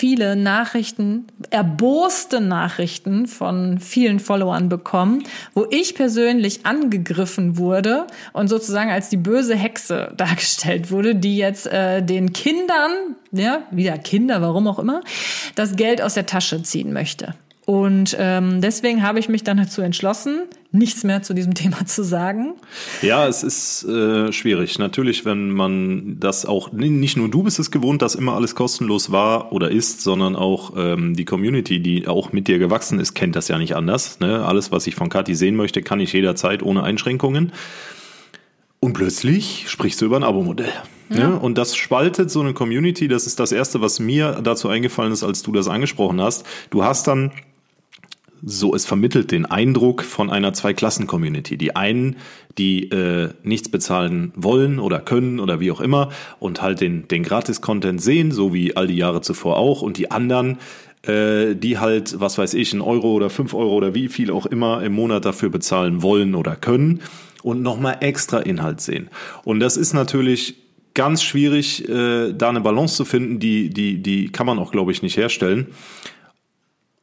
viele 0.00 0.34
Nachrichten, 0.34 1.26
erboste 1.50 2.40
Nachrichten 2.40 3.26
von 3.26 3.78
vielen 3.80 4.18
Followern 4.18 4.70
bekommen, 4.70 5.24
wo 5.52 5.66
ich 5.68 5.94
persönlich 5.94 6.64
angegriffen 6.64 7.58
wurde 7.58 8.06
und 8.32 8.48
sozusagen 8.48 8.90
als 8.90 9.10
die 9.10 9.18
böse 9.18 9.54
Hexe 9.54 10.10
dargestellt 10.16 10.90
wurde, 10.90 11.14
die 11.16 11.36
jetzt 11.36 11.66
äh, 11.66 12.02
den 12.02 12.32
Kindern, 12.32 12.90
ja, 13.30 13.60
wieder 13.70 13.98
Kinder, 13.98 14.40
warum 14.40 14.68
auch 14.68 14.78
immer, 14.78 15.02
das 15.54 15.76
Geld 15.76 16.00
aus 16.00 16.14
der 16.14 16.24
Tasche 16.24 16.62
ziehen 16.62 16.94
möchte. 16.94 17.34
Und 17.70 18.16
ähm, 18.18 18.60
deswegen 18.60 19.04
habe 19.04 19.20
ich 19.20 19.28
mich 19.28 19.44
dann 19.44 19.56
dazu 19.56 19.80
entschlossen, 19.80 20.42
nichts 20.72 21.04
mehr 21.04 21.22
zu 21.22 21.34
diesem 21.34 21.54
Thema 21.54 21.86
zu 21.86 22.02
sagen. 22.02 22.54
Ja, 23.00 23.28
es 23.28 23.44
ist 23.44 23.84
äh, 23.84 24.32
schwierig. 24.32 24.80
Natürlich, 24.80 25.24
wenn 25.24 25.50
man 25.52 26.18
das 26.18 26.46
auch, 26.46 26.72
nicht 26.72 27.16
nur 27.16 27.30
du 27.30 27.44
bist 27.44 27.60
es 27.60 27.70
gewohnt, 27.70 28.02
dass 28.02 28.16
immer 28.16 28.34
alles 28.34 28.56
kostenlos 28.56 29.12
war 29.12 29.52
oder 29.52 29.70
ist, 29.70 30.00
sondern 30.00 30.34
auch 30.34 30.72
ähm, 30.76 31.14
die 31.14 31.24
Community, 31.24 31.78
die 31.78 32.08
auch 32.08 32.32
mit 32.32 32.48
dir 32.48 32.58
gewachsen 32.58 32.98
ist, 32.98 33.14
kennt 33.14 33.36
das 33.36 33.46
ja 33.46 33.56
nicht 33.56 33.76
anders. 33.76 34.18
Ne? 34.18 34.44
Alles, 34.44 34.72
was 34.72 34.88
ich 34.88 34.96
von 34.96 35.08
Kathi 35.08 35.36
sehen 35.36 35.54
möchte, 35.54 35.80
kann 35.80 36.00
ich 36.00 36.12
jederzeit 36.12 36.64
ohne 36.64 36.82
Einschränkungen. 36.82 37.52
Und 38.80 38.94
plötzlich 38.94 39.66
sprichst 39.68 40.00
du 40.00 40.06
über 40.06 40.16
ein 40.16 40.24
Abo-Modell. 40.24 40.72
Ja. 41.10 41.28
Ne? 41.28 41.38
Und 41.38 41.56
das 41.56 41.76
spaltet 41.76 42.32
so 42.32 42.40
eine 42.40 42.52
Community. 42.52 43.06
Das 43.06 43.28
ist 43.28 43.38
das 43.38 43.52
Erste, 43.52 43.80
was 43.80 44.00
mir 44.00 44.40
dazu 44.42 44.68
eingefallen 44.68 45.12
ist, 45.12 45.22
als 45.22 45.44
du 45.44 45.52
das 45.52 45.68
angesprochen 45.68 46.20
hast. 46.20 46.44
Du 46.70 46.82
hast 46.82 47.06
dann 47.06 47.30
so, 48.42 48.74
es 48.74 48.86
vermittelt 48.86 49.30
den 49.30 49.46
Eindruck 49.46 50.02
von 50.02 50.30
einer 50.30 50.52
Zwei-Klassen-Community. 50.52 51.56
Die 51.56 51.76
einen, 51.76 52.16
die 52.58 52.90
äh, 52.90 53.30
nichts 53.42 53.68
bezahlen 53.68 54.32
wollen 54.34 54.78
oder 54.78 55.00
können 55.00 55.40
oder 55.40 55.60
wie 55.60 55.70
auch 55.70 55.80
immer 55.80 56.10
und 56.38 56.62
halt 56.62 56.80
den, 56.80 57.06
den 57.08 57.22
Gratis-Content 57.22 58.00
sehen, 58.00 58.32
so 58.32 58.54
wie 58.54 58.76
all 58.76 58.86
die 58.86 58.96
Jahre 58.96 59.20
zuvor 59.20 59.56
auch. 59.56 59.82
Und 59.82 59.98
die 59.98 60.10
anderen, 60.10 60.58
äh, 61.02 61.54
die 61.54 61.78
halt, 61.78 62.20
was 62.20 62.38
weiß 62.38 62.54
ich, 62.54 62.72
ein 62.72 62.80
Euro 62.80 63.12
oder 63.12 63.30
fünf 63.30 63.54
Euro 63.54 63.74
oder 63.74 63.94
wie 63.94 64.08
viel 64.08 64.30
auch 64.30 64.46
immer 64.46 64.82
im 64.82 64.92
Monat 64.92 65.24
dafür 65.24 65.50
bezahlen 65.50 66.02
wollen 66.02 66.34
oder 66.34 66.56
können 66.56 67.00
und 67.42 67.62
nochmal 67.62 67.98
extra 68.00 68.38
Inhalt 68.38 68.80
sehen. 68.80 69.08
Und 69.44 69.60
das 69.60 69.76
ist 69.76 69.92
natürlich 69.92 70.56
ganz 70.94 71.22
schwierig, 71.22 71.88
äh, 71.88 72.32
da 72.32 72.48
eine 72.48 72.60
Balance 72.60 72.96
zu 72.96 73.04
finden, 73.04 73.38
die, 73.38 73.70
die, 73.70 74.02
die 74.02 74.30
kann 74.30 74.46
man 74.46 74.58
auch, 74.58 74.72
glaube 74.72 74.92
ich, 74.92 75.02
nicht 75.02 75.16
herstellen, 75.16 75.68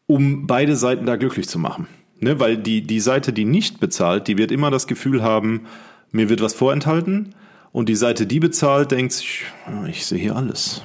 um 0.08 0.48
beide 0.48 0.76
Seiten 0.76 1.06
da 1.06 1.16
glücklich 1.16 1.48
zu 1.48 1.60
machen. 1.60 1.88
Ne? 2.20 2.40
Weil 2.40 2.58
die, 2.58 2.82
die 2.82 3.00
Seite, 3.00 3.34
die 3.34 3.46
nicht 3.46 3.80
bezahlt, 3.80 4.28
die 4.28 4.38
wird 4.38 4.52
immer 4.52 4.72
das 4.72 4.88
Gefühl 4.88 5.22
haben, 5.22 5.68
mir 6.12 6.30
wird 6.30 6.42
was 6.42 6.54
vorenthalten. 6.54 7.36
Und 7.72 7.90
die 7.90 7.96
Seite, 7.96 8.26
die 8.26 8.40
bezahlt, 8.40 8.92
denkt 8.92 9.12
sich, 9.12 9.44
ich 9.88 10.06
sehe 10.06 10.18
hier 10.18 10.36
alles. 10.36 10.82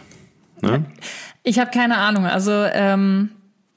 Ne? 0.61 0.85
Ich 1.43 1.59
habe 1.59 1.71
keine 1.71 1.97
Ahnung. 1.97 2.27
Also, 2.27 2.51
ähm, 2.51 3.31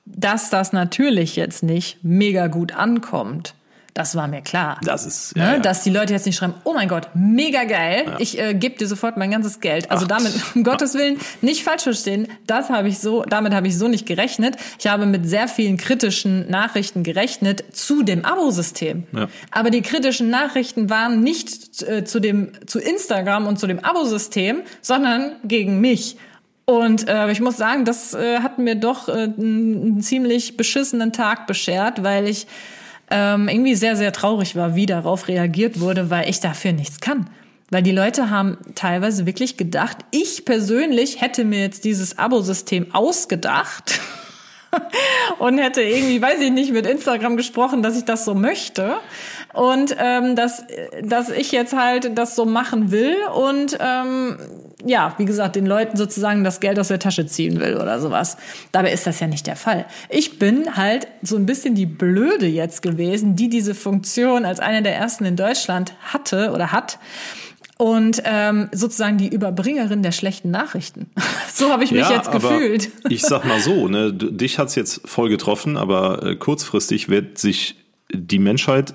dass 0.06 0.50
das 0.50 0.74
natürlich 0.74 1.36
jetzt 1.36 1.64
nicht 1.64 2.04
mega 2.04 2.48
gut 2.48 2.74
ankommt 2.74 3.56
das 3.96 4.14
war 4.14 4.28
mir 4.28 4.42
klar. 4.42 4.78
Das 4.84 5.06
ist, 5.06 5.36
ja, 5.38 5.54
ne? 5.54 5.62
Dass 5.62 5.84
die 5.84 5.90
Leute 5.90 6.12
jetzt 6.12 6.26
nicht 6.26 6.36
schreiben, 6.36 6.54
oh 6.66 6.74
mein 6.74 6.90
Gott, 6.90 7.08
mega 7.14 7.64
geil, 7.64 8.04
ja. 8.06 8.16
ich 8.20 8.38
äh, 8.38 8.54
gebe 8.54 8.78
dir 8.78 8.88
sofort 8.88 9.16
mein 9.16 9.32
ganzes 9.32 9.62
Geld. 9.62 9.90
Also 9.90 10.04
Ach. 10.04 10.18
damit, 10.18 10.34
um 10.54 10.64
Gottes 10.66 10.96
Willen, 10.96 11.18
nicht 11.42 11.64
falsch 11.64 11.84
verstehen, 11.84 12.28
das 12.46 12.70
habe 12.70 12.90
ich 12.90 13.00
so, 13.00 13.24
damit 13.24 13.54
habe 13.54 13.70
ich 13.70 13.78
so 13.78 13.88
nicht 13.88 14.06
gerechnet. 14.06 14.58
Ich 14.80 14.88
habe 14.88 15.06
mit 15.06 15.28
sehr 15.30 15.48
vielen 15.48 15.78
kritischen 15.78 16.50
Nachrichten 16.52 17.04
gerechnet 17.04 17.64
zu 17.72 18.04
dem 18.04 18.26
Abo-System. 18.26 19.08
Ja. 19.14 19.30
Aber 19.52 19.70
die 19.70 19.82
kritischen 19.82 20.30
Nachrichten 20.30 20.90
waren 20.90 21.22
nicht 21.22 21.82
äh, 21.84 22.04
zu 22.04 22.20
dem, 22.20 22.52
zu 22.68 22.80
Instagram 22.80 23.48
und 23.48 23.60
zu 23.60 23.66
dem 23.66 23.80
Abo-System, 23.80 24.64
sondern 24.82 25.38
gegen 25.46 25.80
mich. 25.80 26.18
Und 26.66 27.08
äh, 27.08 27.32
ich 27.32 27.40
muss 27.40 27.56
sagen, 27.56 27.86
das 27.86 28.14
äh, 28.14 28.40
hat 28.40 28.58
mir 28.58 28.76
doch 28.76 29.08
äh, 29.08 29.12
einen 29.12 30.02
ziemlich 30.02 30.58
beschissenen 30.58 31.14
Tag 31.14 31.48
beschert, 31.48 32.04
weil 32.04 32.28
ich 32.28 32.48
ähm, 33.12 33.48
irgendwie 33.48 33.76
sehr, 33.76 33.96
sehr 33.96 34.12
traurig 34.12 34.56
war, 34.56 34.76
wie 34.76 34.86
darauf 34.86 35.28
reagiert 35.28 35.80
wurde, 35.80 36.10
weil 36.10 36.30
ich 36.30 36.40
dafür 36.40 36.72
nichts 36.74 37.00
kann. 37.00 37.30
Weil 37.72 37.82
die 37.82 37.92
Leute 37.92 38.30
haben 38.30 38.58
teilweise 38.76 39.26
wirklich 39.26 39.58
gedacht, 39.58 39.98
ich 40.12 40.46
persönlich 40.46 41.22
hätte 41.22 41.46
mir 41.46 41.62
jetzt 41.62 41.84
dieses 41.84 42.18
Abo-System 42.18 42.94
ausgedacht 42.94 44.00
und 45.40 45.58
hätte 45.58 45.82
irgendwie, 45.82 46.22
weiß 46.22 46.42
ich 46.42 46.52
nicht, 46.52 46.72
mit 46.72 46.86
Instagram 46.86 47.38
gesprochen, 47.38 47.82
dass 47.82 47.98
ich 47.98 48.06
das 48.06 48.26
so 48.26 48.36
möchte 48.36 48.98
und 49.56 49.96
ähm, 49.98 50.36
dass, 50.36 50.66
dass 51.04 51.30
ich 51.30 51.52
jetzt 51.52 51.76
halt 51.76 52.18
das 52.18 52.36
so 52.36 52.46
machen 52.46 52.92
will 52.92 53.16
und 53.34 53.78
ähm, 53.80 54.38
ja, 54.86 55.16
wie 55.18 55.26
gesagt, 55.26 55.56
den 55.56 55.66
Leuten 55.66 55.98
sozusagen 55.98 56.44
das 56.44 56.60
Geld 56.60 56.78
aus 56.78 56.90
der 56.90 57.00
Tasche 57.00 57.26
ziehen 57.26 57.60
will 57.60 57.78
oder 57.78 58.00
sowas. 58.00 58.38
Dabei 58.72 58.92
ist 58.92 59.08
das 59.08 59.20
ja 59.20 59.28
nicht 59.28 59.48
der 59.48 59.56
Fall. 59.56 59.86
Ich 60.10 60.38
bin 60.38 60.76
halt 60.76 61.08
so 61.22 61.38
ein 61.38 61.46
bisschen 61.46 61.74
die 61.74 61.86
Blöde 61.86 62.46
jetzt 62.46 62.82
gewesen, 62.82 63.36
die 63.36 63.50
diese 63.50 63.74
Funktion 63.74 64.46
als 64.46 64.60
eine 64.60 64.84
der 64.84 64.96
ersten 64.96 65.26
in 65.26 65.36
Deutschland 65.36 65.94
hatte 66.02 66.52
oder 66.52 66.72
hat 66.72 67.00
und 67.78 68.22
ähm, 68.26 68.70
sozusagen 68.74 69.18
die 69.18 69.28
Überbringerin 69.28 70.04
der 70.04 70.12
schlechten 70.12 70.52
Nachrichten. 70.52 71.10
so 71.54 71.72
habe 71.72 71.84
ich 71.84 71.92
mich 71.92 72.02
ja, 72.02 72.14
jetzt 72.14 72.32
gefühlt. 72.32 72.90
ich 73.10 73.22
sag 73.22 73.46
mal 73.46 73.60
so, 73.60 73.88
ne, 73.88 74.14
dich 74.14 74.60
hat's 74.60 74.76
jetzt 74.76 75.02
voll 75.06 75.30
getroffen, 75.30 75.78
aber 75.78 76.24
äh, 76.24 76.36
kurzfristig 76.36 77.10
wird 77.10 77.38
sich 77.38 77.76
die 78.12 78.40
Menschheit 78.40 78.94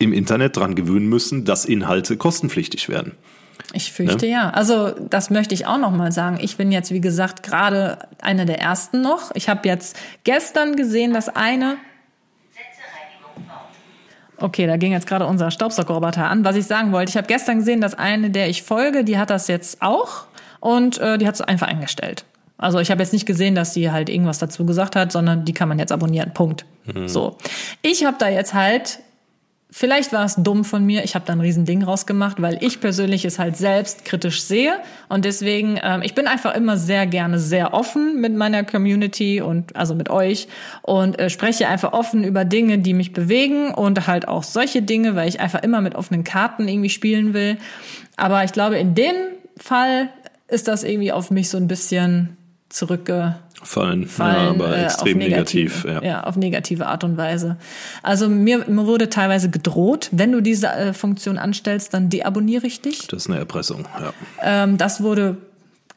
im 0.00 0.12
Internet 0.12 0.56
dran 0.56 0.74
gewöhnen 0.74 1.08
müssen, 1.08 1.44
dass 1.44 1.64
Inhalte 1.64 2.16
kostenpflichtig 2.16 2.88
werden. 2.88 3.12
Ich 3.72 3.92
fürchte 3.92 4.26
ne? 4.26 4.32
ja. 4.32 4.50
Also 4.50 4.90
das 4.90 5.30
möchte 5.30 5.54
ich 5.54 5.66
auch 5.66 5.78
noch 5.78 5.92
mal 5.92 6.10
sagen. 6.10 6.38
Ich 6.40 6.56
bin 6.56 6.72
jetzt 6.72 6.90
wie 6.90 7.00
gesagt 7.00 7.42
gerade 7.42 7.98
eine 8.20 8.46
der 8.46 8.58
ersten 8.60 9.02
noch. 9.02 9.30
Ich 9.34 9.48
habe 9.48 9.68
jetzt 9.68 9.96
gestern 10.24 10.74
gesehen, 10.74 11.12
dass 11.12 11.28
eine 11.28 11.76
Okay, 14.42 14.66
da 14.66 14.78
ging 14.78 14.92
jetzt 14.92 15.06
gerade 15.06 15.26
unser 15.26 15.50
Staubsaugerroboter 15.50 16.26
an. 16.26 16.46
Was 16.46 16.56
ich 16.56 16.64
sagen 16.64 16.92
wollte, 16.92 17.10
ich 17.10 17.16
habe 17.18 17.26
gestern 17.26 17.58
gesehen, 17.58 17.82
dass 17.82 17.92
eine, 17.94 18.30
der 18.30 18.48
ich 18.48 18.62
folge, 18.62 19.04
die 19.04 19.18
hat 19.18 19.28
das 19.28 19.48
jetzt 19.48 19.82
auch 19.82 20.24
und 20.60 20.96
äh, 20.96 21.18
die 21.18 21.26
hat 21.26 21.34
es 21.34 21.42
einfach 21.42 21.66
eingestellt. 21.66 22.24
Also 22.56 22.78
ich 22.78 22.90
habe 22.90 23.02
jetzt 23.02 23.12
nicht 23.12 23.26
gesehen, 23.26 23.54
dass 23.54 23.74
die 23.74 23.90
halt 23.90 24.08
irgendwas 24.08 24.38
dazu 24.38 24.64
gesagt 24.64 24.96
hat, 24.96 25.12
sondern 25.12 25.44
die 25.44 25.52
kann 25.52 25.68
man 25.68 25.78
jetzt 25.78 25.92
abonnieren. 25.92 26.32
Punkt. 26.32 26.64
Mhm. 26.86 27.06
So. 27.06 27.36
Ich 27.82 28.06
habe 28.06 28.16
da 28.18 28.30
jetzt 28.30 28.54
halt 28.54 29.00
Vielleicht 29.72 30.12
war 30.12 30.24
es 30.24 30.34
dumm 30.36 30.64
von 30.64 30.84
mir, 30.84 31.04
ich 31.04 31.14
habe 31.14 31.24
da 31.24 31.32
ein 31.32 31.40
Riesending 31.40 31.84
rausgemacht, 31.84 32.42
weil 32.42 32.58
ich 32.60 32.80
persönlich 32.80 33.24
es 33.24 33.38
halt 33.38 33.56
selbst 33.56 34.04
kritisch 34.04 34.42
sehe. 34.42 34.72
Und 35.08 35.24
deswegen, 35.24 35.78
ähm, 35.82 36.02
ich 36.02 36.14
bin 36.14 36.26
einfach 36.26 36.56
immer 36.56 36.76
sehr 36.76 37.06
gerne 37.06 37.38
sehr 37.38 37.72
offen 37.72 38.20
mit 38.20 38.34
meiner 38.34 38.64
Community 38.64 39.40
und 39.40 39.76
also 39.76 39.94
mit 39.94 40.10
euch. 40.10 40.48
Und 40.82 41.20
äh, 41.20 41.30
spreche 41.30 41.68
einfach 41.68 41.92
offen 41.92 42.24
über 42.24 42.44
Dinge, 42.44 42.78
die 42.78 42.94
mich 42.94 43.12
bewegen 43.12 43.72
und 43.72 44.08
halt 44.08 44.26
auch 44.26 44.42
solche 44.42 44.82
Dinge, 44.82 45.14
weil 45.14 45.28
ich 45.28 45.38
einfach 45.38 45.62
immer 45.62 45.80
mit 45.80 45.94
offenen 45.94 46.24
Karten 46.24 46.66
irgendwie 46.66 46.90
spielen 46.90 47.32
will. 47.32 47.56
Aber 48.16 48.42
ich 48.42 48.52
glaube, 48.52 48.76
in 48.76 48.96
dem 48.96 49.14
Fall 49.56 50.08
ist 50.48 50.66
das 50.66 50.82
irgendwie 50.82 51.12
auf 51.12 51.30
mich 51.30 51.48
so 51.48 51.58
ein 51.58 51.68
bisschen 51.68 52.36
zurückge 52.70 53.36
fallen, 53.62 54.06
fallen 54.06 54.44
ja, 54.44 54.50
aber 54.50 54.76
äh, 54.76 54.84
extrem 54.84 55.18
negativ. 55.18 55.84
Ja. 55.84 56.02
ja. 56.02 56.24
auf 56.24 56.36
negative 56.36 56.86
Art 56.86 57.04
und 57.04 57.16
Weise. 57.16 57.56
Also 58.02 58.28
mir, 58.28 58.64
mir 58.66 58.86
wurde 58.86 59.10
teilweise 59.10 59.50
gedroht, 59.50 60.08
wenn 60.12 60.32
du 60.32 60.40
diese 60.40 60.68
äh, 60.68 60.92
Funktion 60.92 61.36
anstellst, 61.36 61.92
dann 61.92 62.08
deabonniere 62.08 62.66
ich 62.66 62.80
dich. 62.80 63.06
Das 63.08 63.24
ist 63.24 63.30
eine 63.30 63.38
Erpressung, 63.38 63.86
ja. 64.00 64.12
Ähm, 64.42 64.78
das 64.78 65.02
wurde 65.02 65.36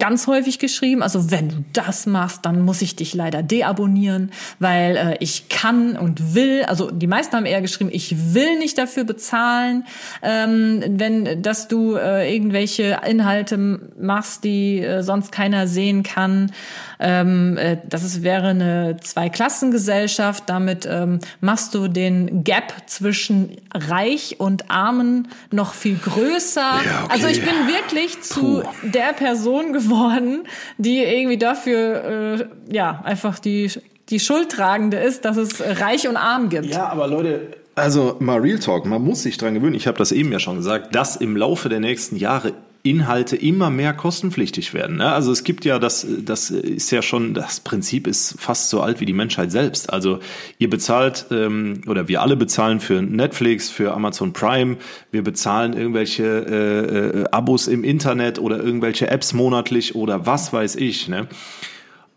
ganz 0.03 0.27
häufig 0.27 0.59
geschrieben. 0.59 1.01
Also 1.01 1.31
wenn 1.31 1.47
du 1.47 1.63
das 1.71 2.05
machst, 2.07 2.45
dann 2.45 2.59
muss 2.59 2.81
ich 2.81 2.97
dich 2.97 3.13
leider 3.13 3.41
deabonnieren, 3.41 4.31
weil 4.59 4.97
äh, 4.97 5.17
ich 5.21 5.47
kann 5.47 5.95
und 5.95 6.35
will. 6.35 6.65
Also 6.67 6.91
die 6.91 7.07
meisten 7.07 7.37
haben 7.37 7.45
eher 7.45 7.61
geschrieben, 7.61 7.89
ich 7.93 8.33
will 8.33 8.59
nicht 8.59 8.77
dafür 8.77 9.05
bezahlen, 9.05 9.85
ähm, 10.21 10.83
wenn 10.85 11.41
dass 11.41 11.69
du 11.69 11.95
äh, 11.95 12.35
irgendwelche 12.35 12.99
Inhalte 13.07 13.57
machst, 13.97 14.43
die 14.43 14.81
äh, 14.81 15.03
sonst 15.03 15.31
keiner 15.31 15.67
sehen 15.67 16.03
kann. 16.03 16.51
Ähm, 16.99 17.57
äh, 17.57 17.77
das 17.87 18.03
ist, 18.03 18.23
wäre 18.23 18.49
eine 18.49 18.97
Zweiklassengesellschaft. 19.01 20.49
Damit 20.49 20.85
ähm, 20.85 21.19
machst 21.39 21.75
du 21.75 21.87
den 21.87 22.43
Gap 22.43 22.73
zwischen 22.87 23.55
Reich 23.73 24.35
und 24.39 24.69
Armen 24.69 25.29
noch 25.49 25.73
viel 25.73 25.95
größer. 25.95 26.59
Ja, 26.61 27.03
okay. 27.05 27.13
Also 27.13 27.27
ich 27.27 27.39
bin 27.39 27.53
wirklich 27.67 28.21
zu 28.21 28.63
Puh. 28.63 28.63
der 28.83 29.13
Person 29.13 29.71
geworden 29.71 29.92
geworden, 29.93 30.43
die 30.77 30.99
irgendwie 30.99 31.37
dafür 31.37 32.49
äh, 32.69 32.73
ja 32.73 33.01
einfach 33.03 33.39
die 33.39 33.71
die 34.09 34.19
Schuldtragende 34.19 34.97
ist, 34.97 35.23
dass 35.25 35.37
es 35.37 35.61
reich 35.61 36.07
und 36.07 36.17
arm 36.17 36.49
gibt. 36.49 36.65
Ja, 36.65 36.89
aber 36.89 37.07
Leute, 37.07 37.47
also 37.75 38.17
mal 38.19 38.39
Real 38.39 38.59
Talk, 38.59 38.85
man 38.85 39.01
muss 39.01 39.23
sich 39.23 39.37
dran 39.37 39.53
gewöhnen. 39.53 39.75
Ich 39.75 39.87
habe 39.87 39.97
das 39.97 40.11
eben 40.11 40.31
ja 40.31 40.39
schon 40.39 40.57
gesagt, 40.57 40.93
dass 40.93 41.15
im 41.15 41.37
Laufe 41.37 41.69
der 41.69 41.79
nächsten 41.79 42.17
Jahre 42.17 42.53
Inhalte 42.85 43.37
immer 43.37 43.69
mehr 43.69 43.93
kostenpflichtig 43.93 44.73
werden. 44.73 44.97
Ne? 44.97 45.09
Also 45.09 45.31
es 45.31 45.45
gibt 45.45 45.63
ja 45.63 45.79
das, 45.79 46.05
das 46.19 46.49
ist 46.49 46.91
ja 46.91 47.01
schon, 47.01 47.33
das 47.33 47.61
Prinzip 47.61 48.07
ist 48.07 48.35
fast 48.37 48.69
so 48.69 48.81
alt 48.81 48.99
wie 48.99 49.05
die 49.05 49.13
Menschheit 49.13 49.53
selbst. 49.53 49.91
Also 49.91 50.19
ihr 50.59 50.69
bezahlt 50.69 51.27
ähm, 51.31 51.79
oder 51.87 52.09
wir 52.09 52.21
alle 52.21 52.35
bezahlen 52.35 52.81
für 52.81 53.01
Netflix, 53.01 53.69
für 53.69 53.93
Amazon 53.93 54.33
Prime, 54.33 54.75
wir 55.11 55.23
bezahlen 55.23 55.71
irgendwelche 55.71 56.23
äh, 56.25 57.19
äh, 57.21 57.23
Abos 57.31 57.67
im 57.67 57.85
Internet 57.85 58.37
oder 58.37 58.57
irgendwelche 58.61 59.09
Apps 59.09 59.31
monatlich 59.31 59.95
oder 59.95 60.25
was 60.25 60.51
weiß 60.51 60.75
ich. 60.75 61.07
Ne? 61.07 61.29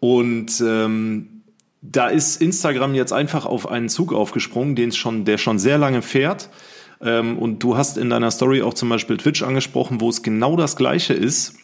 Und 0.01 0.61
ähm, 0.67 1.43
da 1.81 2.09
ist 2.09 2.43
Instagram 2.43 2.97
jetzt 2.97 3.13
einfach 3.13 3.47
auf 3.47 3.71
einen 3.71 3.89
Zug 3.89 4.13
aufgesprungen, 4.13 4.75
den 4.75 4.91
schon, 4.91 5.25
der 5.25 5.39
schon 5.39 5.61
sehr 5.61 5.79
lange 5.79 6.03
fährt 6.03 6.51
und 6.99 7.59
du 7.59 7.77
hast 7.77 7.99
in 7.99 8.09
deiner 8.11 8.31
Story 8.31 8.63
auch 8.63 8.75
zum 8.75 8.89
Beispiel 8.89 9.19
Twitch 9.19 9.43
angesprochen, 9.43 10.01
wo 10.01 10.09
es 10.09 10.23
genau 10.23 10.57
das 10.57 10.77
Gleiche 10.77 11.13
ist. 11.13 11.55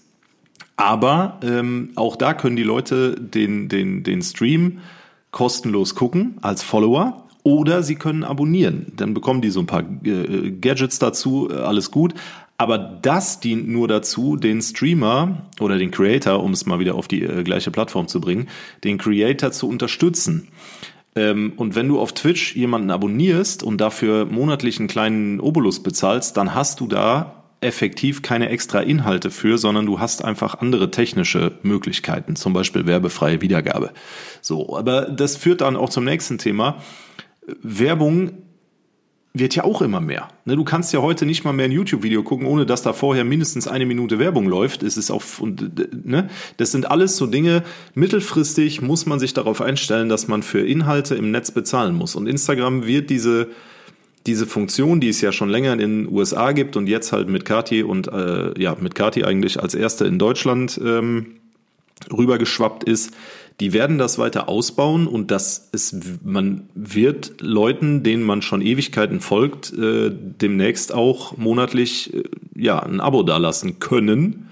Aber 0.77 1.39
ähm, 1.43 1.91
auch 1.97 2.17
da 2.17 2.35
können 2.35 2.57
die 2.57 2.63
Leute 2.63 3.15
den, 3.15 3.69
den, 3.69 4.03
den 4.03 4.23
Stream 4.23 4.79
kostenlos 5.31 5.95
gucken 5.95 6.37
als 6.43 6.63
Follower 6.63 7.27
oder 7.43 7.83
sie 7.83 7.97
können 7.97 8.25
abonnieren. 8.25 8.93
Dann 8.97 9.15
bekommen 9.15 9.43
die 9.43 9.51
so 9.51 9.61
ein 9.61 9.67
paar 9.67 9.85
äh, 10.05 10.51
Gadgets 10.53 10.99
dazu, 10.99 11.49
äh, 11.51 11.55
alles 11.55 11.91
gut. 11.91 12.15
Aber 12.59 12.79
das 12.79 13.41
dient 13.41 13.69
nur 13.69 13.89
dazu, 13.89 14.37
den 14.37 14.63
Streamer 14.63 15.47
oder 15.59 15.79
den 15.79 15.91
Creator, 15.91 16.43
um 16.43 16.53
es 16.53 16.65
mal 16.65 16.79
wieder 16.79 16.95
auf 16.95 17.09
die 17.09 17.23
äh, 17.23 17.43
gleiche 17.43 17.73
Plattform 17.73 18.07
zu 18.07 18.21
bringen, 18.21 18.49
den 18.85 18.99
Creator 18.99 19.51
zu 19.51 19.69
unterstützen. 19.69 20.49
Ähm, 21.15 21.53
und 21.57 21.75
wenn 21.75 21.89
du 21.89 22.01
auf 22.01 22.13
Twitch 22.13 22.57
jemanden 22.57 22.91
abonnierst 22.91 23.63
und 23.63 23.81
dafür 23.81 24.25
monatlich 24.25 24.79
einen 24.79 24.89
kleinen 24.89 25.41
Obolus 25.41 25.83
bezahlst, 25.83 26.37
dann 26.37 26.55
hast 26.55 26.81
du 26.81 26.87
da 26.87 27.43
effektiv 27.61 28.23
keine 28.23 28.49
extra 28.49 28.81
Inhalte 28.81 29.31
für, 29.31 29.57
sondern 29.57 29.87
du 29.87 30.01
hast 30.01 30.25
einfach 30.25 30.61
andere 30.61 30.91
technische 30.91 31.53
Möglichkeiten, 31.63 32.35
zum 32.35 32.53
Beispiel 32.53 32.87
werbefreie 32.87 33.41
Wiedergabe. 33.41 33.93
So, 34.41 34.77
aber 34.77 35.03
das 35.03 35.37
führt 35.37 35.61
dann 35.61 35.77
auch 35.77 35.91
zum 35.91 36.05
nächsten 36.05 36.39
Thema. 36.39 36.83
Werbung 37.63 38.33
wird 39.35 39.55
ja 39.55 39.65
auch 39.65 39.81
immer 39.81 40.01
mehr. 40.01 40.29
Ne, 40.45 40.57
du 40.57 40.65
kannst 40.65 40.93
ja 40.93 41.01
heute 41.01 41.25
nicht 41.25 41.45
mal 41.45 41.53
mehr 41.53 41.65
ein 41.65 41.73
YouTube-Video 41.73 42.23
gucken, 42.23 42.47
ohne 42.47 42.67
dass 42.67 42.83
da 42.83 42.93
vorher 42.93 43.25
mindestens 43.25 43.67
eine 43.67 43.87
Minute 43.87 44.19
Werbung 44.19 44.47
läuft. 44.47 44.83
Es 44.83 44.97
ist 44.97 45.11
auf, 45.11 45.41
und, 45.41 46.07
ne, 46.07 46.29
das 46.59 46.73
sind 46.73 46.91
alles 46.91 47.17
so 47.17 47.27
Dinge. 47.27 47.63
Mittelfristig 47.95 48.83
muss 48.83 49.07
man 49.07 49.19
sich 49.19 49.33
darauf 49.33 49.63
einstellen, 49.63 50.11
dass 50.11 50.29
man 50.29 50.43
für 50.43 50.61
Inhalte 50.67 51.15
im 51.15 51.31
Netz 51.31 51.51
bezahlen 51.51 51.95
muss. 51.95 52.15
Und 52.15 52.27
Instagram 52.27 52.87
wird 52.87 53.09
diese, 53.09 53.49
diese 54.27 54.47
Funktion, 54.47 55.01
die 55.01 55.09
es 55.09 55.23
ja 55.23 55.33
schon 55.33 55.49
länger 55.49 55.73
in 55.73 55.79
den 55.79 56.09
USA 56.09 56.53
gibt 56.53 56.77
und 56.77 56.87
jetzt 56.87 57.13
halt 57.13 57.29
mit 57.29 57.47
Kati 57.47 57.83
und, 57.83 58.09
äh, 58.09 58.61
ja, 58.61 58.77
mit 58.79 58.95
Kati 58.95 59.25
eigentlich 59.25 59.63
als 59.63 59.75
erste 59.75 60.05
in 60.05 60.19
Deutschland, 60.19 60.79
ähm, 60.85 61.39
rübergeschwappt 62.13 62.85
ist, 62.85 63.13
die 63.61 63.73
werden 63.73 63.99
das 63.99 64.19
weiter 64.19 64.49
ausbauen 64.49 65.07
und 65.07 65.31
das 65.31 65.69
ist, 65.73 66.25
man 66.25 66.69
wird 66.75 67.41
Leuten, 67.41 68.03
denen 68.03 68.23
man 68.23 68.43
schon 68.43 68.63
Ewigkeiten 68.63 69.21
folgt, 69.21 69.73
äh, 69.73 70.11
demnächst 70.11 70.93
auch 70.93 71.37
monatlich 71.37 72.15
äh, 72.15 72.23
ja 72.55 72.81
ein 72.81 73.01
Abo 73.01 73.23
dalassen 73.23 73.79
können, 73.79 74.49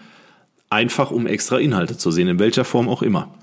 einfach 0.69 1.11
um 1.11 1.27
extra 1.27 1.59
Inhalte 1.59 1.97
zu 1.97 2.11
sehen, 2.11 2.29
in 2.29 2.39
welcher 2.39 2.65
Form 2.65 2.89
auch 2.89 3.03
immer. 3.03 3.35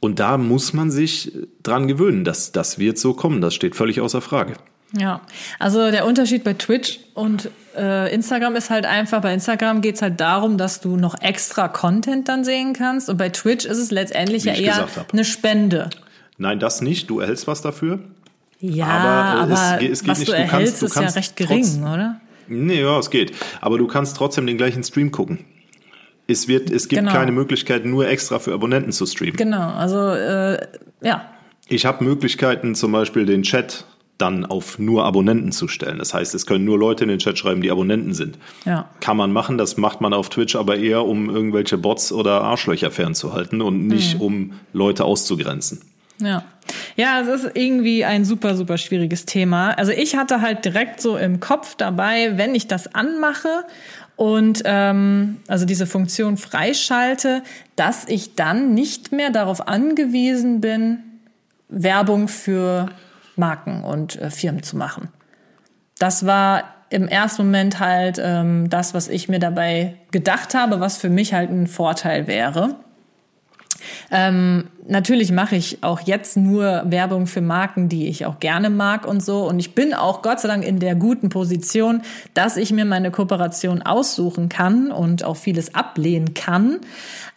Und 0.00 0.20
da 0.20 0.38
muss 0.38 0.72
man 0.72 0.90
sich 0.90 1.32
dran 1.62 1.88
gewöhnen, 1.88 2.24
dass 2.24 2.52
das 2.52 2.78
wird 2.78 2.98
so 2.98 3.14
kommen, 3.14 3.40
das 3.40 3.54
steht 3.54 3.74
völlig 3.74 4.00
außer 4.00 4.20
Frage. 4.20 4.54
Ja, 4.96 5.20
also 5.58 5.90
der 5.90 6.06
Unterschied 6.06 6.44
bei 6.44 6.54
Twitch 6.54 7.00
und 7.14 7.50
äh, 7.76 8.14
Instagram 8.14 8.54
ist 8.54 8.70
halt 8.70 8.86
einfach, 8.86 9.20
bei 9.20 9.34
Instagram 9.34 9.80
geht's 9.80 10.02
halt 10.02 10.20
darum, 10.20 10.56
dass 10.56 10.80
du 10.80 10.96
noch 10.96 11.20
extra 11.20 11.68
Content 11.68 12.28
dann 12.28 12.44
sehen 12.44 12.74
kannst 12.74 13.10
und 13.10 13.16
bei 13.16 13.28
Twitch 13.28 13.64
ist 13.64 13.78
es 13.78 13.90
letztendlich 13.90 14.44
ja 14.44 14.54
eher 14.54 14.86
eine 15.12 15.24
Spende. 15.24 15.90
Nein, 16.38 16.60
das 16.60 16.80
nicht, 16.80 17.10
du 17.10 17.20
erhältst 17.20 17.46
was 17.46 17.60
dafür. 17.62 18.00
Ja, 18.60 18.86
aber, 18.86 19.54
aber 19.54 19.82
es, 19.82 19.90
es 19.90 20.00
geht 20.00 20.08
was 20.08 20.18
nicht. 20.20 20.28
du, 20.28 20.32
erhältst, 20.32 20.80
kannst, 20.80 20.82
du 20.82 20.86
ist 20.86 20.94
ja 20.94 21.20
recht 21.20 21.36
gering, 21.36 21.82
oder? 21.82 22.20
Nee, 22.46 22.80
ja, 22.80 22.98
es 22.98 23.10
geht. 23.10 23.32
Aber 23.60 23.78
du 23.78 23.86
kannst 23.86 24.16
trotzdem 24.16 24.46
den 24.46 24.56
gleichen 24.56 24.82
Stream 24.82 25.10
gucken. 25.10 25.44
Es, 26.26 26.48
wird, 26.48 26.70
es 26.70 26.88
gibt 26.88 27.00
genau. 27.00 27.12
keine 27.12 27.32
Möglichkeit, 27.32 27.84
nur 27.84 28.08
extra 28.08 28.38
für 28.38 28.54
Abonnenten 28.54 28.92
zu 28.92 29.04
streamen. 29.06 29.36
Genau, 29.36 29.68
also 29.70 30.10
äh, 30.10 30.66
ja. 31.02 31.30
Ich 31.68 31.84
habe 31.84 32.04
Möglichkeiten, 32.04 32.74
zum 32.74 32.92
Beispiel 32.92 33.26
den 33.26 33.42
Chat 33.42 33.84
dann 34.18 34.44
auf 34.44 34.78
nur 34.78 35.04
Abonnenten 35.04 35.50
zu 35.52 35.66
stellen. 35.66 35.98
Das 35.98 36.14
heißt, 36.14 36.34
es 36.34 36.46
können 36.46 36.64
nur 36.64 36.78
Leute 36.78 37.04
in 37.04 37.10
den 37.10 37.18
Chat 37.18 37.36
schreiben, 37.36 37.62
die 37.62 37.70
Abonnenten 37.70 38.14
sind. 38.14 38.38
Ja. 38.64 38.88
Kann 39.00 39.16
man 39.16 39.32
machen, 39.32 39.58
das 39.58 39.76
macht 39.76 40.00
man 40.00 40.14
auf 40.14 40.28
Twitch 40.28 40.54
aber 40.54 40.76
eher, 40.76 41.04
um 41.04 41.28
irgendwelche 41.30 41.78
Bots 41.78 42.12
oder 42.12 42.42
Arschlöcher 42.42 42.90
fernzuhalten 42.90 43.60
und 43.60 43.86
nicht, 43.86 44.16
mhm. 44.16 44.20
um 44.20 44.52
Leute 44.72 45.04
auszugrenzen. 45.04 45.80
Ja. 46.20 46.44
Ja, 46.96 47.20
es 47.20 47.42
ist 47.42 47.50
irgendwie 47.54 48.04
ein 48.04 48.24
super, 48.24 48.54
super 48.54 48.78
schwieriges 48.78 49.26
Thema. 49.26 49.70
Also 49.72 49.90
ich 49.90 50.16
hatte 50.16 50.40
halt 50.40 50.64
direkt 50.64 51.00
so 51.00 51.16
im 51.16 51.40
Kopf 51.40 51.74
dabei, 51.74 52.38
wenn 52.38 52.54
ich 52.54 52.68
das 52.68 52.94
anmache 52.94 53.64
und 54.16 54.62
ähm, 54.64 55.38
also 55.48 55.66
diese 55.66 55.86
Funktion 55.86 56.36
freischalte, 56.36 57.42
dass 57.74 58.06
ich 58.06 58.36
dann 58.36 58.74
nicht 58.74 59.12
mehr 59.12 59.30
darauf 59.30 59.66
angewiesen 59.66 60.60
bin, 60.60 60.98
Werbung 61.68 62.28
für 62.28 62.90
Marken 63.36 63.84
und 63.84 64.16
äh, 64.20 64.30
Firmen 64.30 64.62
zu 64.62 64.76
machen. 64.76 65.08
Das 65.98 66.26
war 66.26 66.64
im 66.90 67.08
ersten 67.08 67.46
Moment 67.46 67.80
halt 67.80 68.20
ähm, 68.22 68.68
das, 68.70 68.94
was 68.94 69.08
ich 69.08 69.28
mir 69.28 69.38
dabei 69.38 69.96
gedacht 70.10 70.54
habe, 70.54 70.80
was 70.80 70.96
für 70.96 71.10
mich 71.10 71.34
halt 71.34 71.50
ein 71.50 71.66
Vorteil 71.66 72.26
wäre. 72.26 72.76
Ähm, 74.10 74.68
natürlich 74.86 75.32
mache 75.32 75.56
ich 75.56 75.82
auch 75.82 76.00
jetzt 76.00 76.36
nur 76.36 76.82
Werbung 76.86 77.26
für 77.26 77.40
Marken, 77.40 77.88
die 77.88 78.08
ich 78.08 78.26
auch 78.26 78.38
gerne 78.40 78.70
mag 78.70 79.06
und 79.06 79.24
so. 79.24 79.46
Und 79.46 79.58
ich 79.58 79.74
bin 79.74 79.94
auch 79.94 80.22
Gott 80.22 80.40
sei 80.40 80.48
Dank 80.48 80.64
in 80.64 80.78
der 80.78 80.94
guten 80.94 81.28
Position, 81.28 82.02
dass 82.32 82.56
ich 82.56 82.72
mir 82.72 82.84
meine 82.84 83.10
Kooperation 83.10 83.82
aussuchen 83.82 84.48
kann 84.48 84.90
und 84.90 85.24
auch 85.24 85.36
vieles 85.36 85.74
ablehnen 85.74 86.34
kann. 86.34 86.80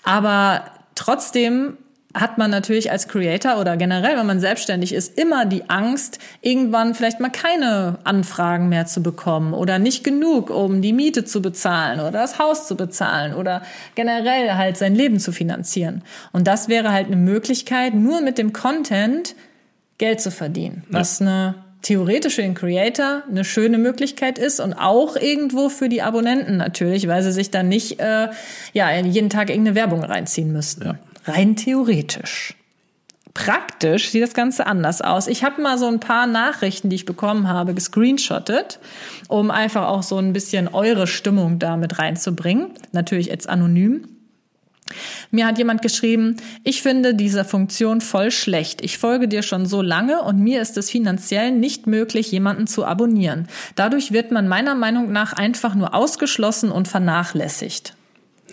Aber 0.04 0.66
trotzdem 0.96 1.78
hat 2.14 2.38
man 2.38 2.50
natürlich 2.50 2.90
als 2.90 3.08
Creator 3.08 3.60
oder 3.60 3.78
generell, 3.78 4.18
wenn 4.18 4.26
man 4.26 4.40
selbstständig 4.40 4.94
ist, 4.94 5.18
immer 5.20 5.46
die 5.46 5.70
Angst, 5.70 6.20
irgendwann 6.42 6.96
vielleicht 6.96 7.20
mal 7.20 7.30
keine 7.30 8.00
Anfragen 8.04 8.70
mehr 8.70 8.86
zu 8.86 9.04
bekommen 9.04 9.54
oder 9.54 9.78
nicht 9.78 10.04
genug, 10.04 10.50
um 10.50 10.82
die 10.82 10.94
Miete 10.94 11.26
zu 11.26 11.42
bezahlen 11.42 12.00
oder 12.00 12.12
das 12.12 12.40
Haus 12.40 12.68
zu 12.68 12.76
bezahlen 12.76 13.34
oder 13.34 13.62
generell 13.96 14.54
halt 14.54 14.78
sein 14.78 14.96
Leben 14.96 15.20
zu 15.20 15.32
finanzieren. 15.32 16.04
Und 16.32 16.48
das 16.48 16.70
wäre 16.70 16.92
halt 16.92 17.08
eine 17.08 17.18
Möglichkeit, 17.18 17.94
nur 17.94 18.22
mit 18.22 18.38
dem 18.38 18.54
Content 18.54 19.36
Geld 19.98 20.22
zu 20.22 20.32
verdienen, 20.32 20.84
was 20.90 21.20
ja. 21.20 21.26
eine 21.26 21.56
theoretisch 21.82 22.36
für 22.36 22.42
den 22.42 22.54
Creator 22.54 23.24
eine 23.30 23.46
schöne 23.46 23.78
Möglichkeit 23.78 24.38
ist 24.40 24.60
und 24.60 24.74
auch 24.74 25.16
irgendwo 25.16 25.70
für 25.70 25.90
die 25.90 26.02
Abonnenten 26.02 26.58
natürlich, 26.58 27.08
weil 27.08 27.24
sie 27.24 27.32
sich 27.32 27.52
dann 27.52 27.70
nicht 27.70 28.00
äh, 28.00 28.30
ja 28.74 28.92
jeden 28.92 29.30
Tag 29.30 29.50
irgendeine 29.50 29.76
Werbung 29.76 30.04
reinziehen 30.04 30.52
müssten. 30.52 30.86
Ja. 30.86 31.00
Rein 31.28 31.56
theoretisch. 31.56 32.56
Praktisch 33.34 34.10
sieht 34.10 34.24
das 34.24 34.34
Ganze 34.34 34.66
anders 34.66 35.02
aus. 35.02 35.28
Ich 35.28 35.44
habe 35.44 35.62
mal 35.62 35.78
so 35.78 35.86
ein 35.88 36.00
paar 36.00 36.26
Nachrichten, 36.26 36.90
die 36.90 36.96
ich 36.96 37.06
bekommen 37.06 37.48
habe, 37.48 37.76
gescreenshottet, 37.76 38.80
um 39.28 39.52
einfach 39.52 39.88
auch 39.88 40.02
so 40.02 40.18
ein 40.18 40.34
bisschen 40.34 40.68
eure 40.68 41.06
Stimmung 41.06 41.60
damit 41.60 42.00
reinzubringen. 42.00 42.72
Natürlich 42.94 43.28
jetzt 43.28 43.48
anonym. 43.48 44.08
Mir 45.30 45.46
hat 45.46 45.58
jemand 45.58 45.82
geschrieben, 45.82 46.38
ich 46.64 46.82
finde 46.82 47.14
diese 47.14 47.46
Funktion 47.46 48.02
voll 48.02 48.32
schlecht. 48.32 48.82
Ich 48.82 48.98
folge 48.98 49.28
dir 49.28 49.44
schon 49.44 49.66
so 49.66 49.82
lange 49.82 50.24
und 50.24 50.40
mir 50.40 50.62
ist 50.62 50.78
es 50.78 50.90
finanziell 50.90 51.52
nicht 51.52 51.86
möglich, 51.86 52.32
jemanden 52.32 52.66
zu 52.66 52.86
abonnieren. 52.86 53.48
Dadurch 53.76 54.12
wird 54.12 54.32
man 54.32 54.48
meiner 54.48 54.76
Meinung 54.76 55.12
nach 55.12 55.34
einfach 55.34 55.76
nur 55.76 55.94
ausgeschlossen 55.94 56.72
und 56.72 56.88
vernachlässigt. 56.88 57.94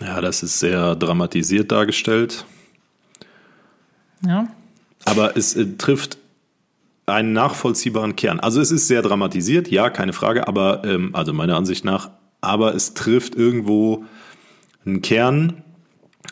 Ja, 0.01 0.19
das 0.19 0.43
ist 0.43 0.59
sehr 0.59 0.95
dramatisiert 0.95 1.71
dargestellt. 1.71 2.45
Ja. 4.25 4.47
Aber 5.05 5.37
es 5.37 5.55
äh, 5.55 5.65
trifft 5.77 6.17
einen 7.05 7.33
nachvollziehbaren 7.33 8.15
Kern. 8.15 8.39
Also 8.39 8.61
es 8.61 8.71
ist 8.71 8.87
sehr 8.87 9.01
dramatisiert, 9.01 9.69
ja, 9.69 9.89
keine 9.89 10.13
Frage, 10.13 10.47
aber 10.47 10.83
ähm, 10.85 11.13
also 11.13 11.33
meiner 11.33 11.55
Ansicht 11.55 11.85
nach, 11.85 12.09
aber 12.41 12.73
es 12.73 12.93
trifft 12.93 13.35
irgendwo 13.35 14.05
einen 14.85 15.01
Kern. 15.01 15.63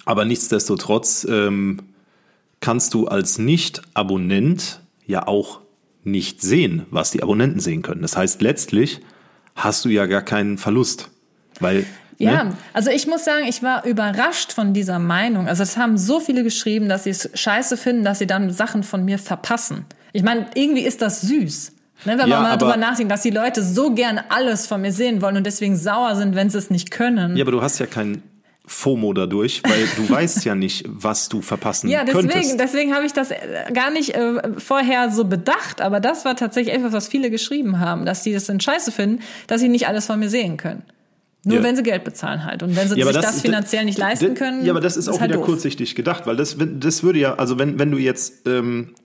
Aber 0.06 0.26
nichtsdestotrotz 0.26 1.26
ähm, 1.30 1.80
kannst 2.60 2.94
du 2.94 3.08
als 3.08 3.38
Nicht-Abonnent 3.38 4.82
ja 5.06 5.28
auch 5.28 5.62
nicht 6.04 6.42
sehen, 6.42 6.86
was 6.90 7.12
die 7.12 7.24
Abonnenten 7.24 7.60
sehen 7.60 7.82
können. 7.82 8.02
Das 8.02 8.18
heißt, 8.18 8.42
letztlich 8.42 9.02
hast 9.56 9.86
du 9.86 9.90
ja 9.90 10.06
gar 10.06 10.22
keinen 10.22 10.58
Verlust, 10.58 11.10
weil 11.60 11.86
ja, 12.18 12.46
ne? 12.46 12.58
also 12.74 12.90
ich 12.90 13.08
muss 13.08 13.26
sagen, 13.26 13.46
ich 13.48 13.64
war 13.64 13.86
überrascht 13.86 14.52
von 14.54 14.74
dieser 14.74 15.00
Meinung. 15.00 15.48
Also 15.48 15.64
es 15.64 15.78
haben 15.78 15.98
so 15.98 16.20
viele 16.20 16.44
geschrieben, 16.44 16.90
dass 16.90 17.06
sie 17.06 17.12
es 17.12 17.30
scheiße 17.34 17.78
finden, 17.78 18.04
dass 18.04 18.20
sie 18.20 18.28
dann 18.28 18.52
Sachen 18.52 18.84
von 18.84 19.04
mir 19.06 19.20
verpassen. 19.20 19.86
Ich 20.12 20.24
meine, 20.24 20.48
irgendwie 20.56 20.84
ist 20.84 21.02
das 21.02 21.22
süß. 21.22 21.72
Ne, 22.06 22.18
wenn 22.18 22.28
ja, 22.28 22.42
man 22.42 22.44
mal 22.44 22.58
drüber 22.58 22.76
nachdenkt, 22.76 23.12
dass 23.12 23.22
die 23.22 23.30
Leute 23.30 23.64
so 23.64 23.94
gern 23.94 24.20
alles 24.30 24.68
von 24.68 24.82
mir 24.82 24.92
sehen 24.92 25.22
wollen 25.22 25.38
und 25.38 25.46
deswegen 25.46 25.78
sauer 25.78 26.16
sind, 26.16 26.36
wenn 26.36 26.50
sie 26.50 26.58
es 26.58 26.70
nicht 26.70 26.92
können. 26.92 27.38
Ja, 27.38 27.44
aber 27.44 27.52
du 27.52 27.62
hast 27.62 27.80
ja 27.80 27.86
kein 27.86 28.22
FOMO 28.66 29.14
dadurch, 29.14 29.62
weil 29.64 29.88
du 29.98 30.10
weißt 30.14 30.44
ja 30.46 30.56
nicht, 30.56 30.86
was 30.88 31.30
du 31.30 31.42
verpassen 31.42 31.90
ja, 31.90 32.04
deswegen, 32.04 32.30
könntest. 32.30 32.60
Deswegen 32.60 32.94
habe 32.94 33.06
ich 33.06 33.14
das 33.14 33.32
äh, 33.32 33.38
gar 33.74 33.92
nicht 33.92 34.16
äh, 34.16 34.42
vorher 34.58 35.12
so 35.12 35.26
bedacht, 35.26 35.82
aber 35.82 36.00
das 36.00 36.26
war 36.26 36.36
tatsächlich 36.36 36.74
etwas, 36.74 36.94
was 36.94 37.08
viele 37.08 37.30
geschrieben 37.30 37.80
haben, 37.80 38.06
dass 38.06 38.24
sie 38.24 38.34
das 38.34 38.46
dann 38.46 38.60
scheiße 38.60 38.92
finden, 38.92 39.22
dass 39.48 39.62
sie 39.62 39.70
nicht 39.70 39.88
alles 39.88 40.06
von 40.06 40.20
mir 40.20 40.30
sehen 40.30 40.58
können. 40.58 40.84
Nur 41.46 41.58
ja. 41.58 41.64
wenn 41.64 41.76
sie 41.76 41.84
Geld 41.84 42.04
bezahlen 42.06 42.46
halt. 42.46 42.64
Und 42.64 42.76
wenn 42.76 42.88
sie 42.88 42.98
ja, 42.98 43.06
sich 43.06 43.16
das, 43.16 43.26
das, 43.26 43.42
finanziell 43.42 43.84
nicht 43.84 43.98
leisten 43.98 44.34
können. 44.34 44.64
Ja, 44.66 44.72
aber 44.72 44.80
das 44.80 44.96
ist, 44.96 45.08
ist 45.08 45.14
auch 45.14 45.20
halt 45.20 45.32
wieder 45.32 45.40
doof. 45.40 45.48
kurzsichtig 45.48 45.94
gedacht, 45.96 46.26
weil 46.26 46.38
das, 46.38 46.56
das 46.58 47.04
würde 47.04 47.20
ja, 47.20 47.36
also 47.36 47.60
wenn, 47.60 47.80
wenn 47.80 47.92
du 47.92 47.98
jetzt 47.98 48.48
ähm, 48.48 48.96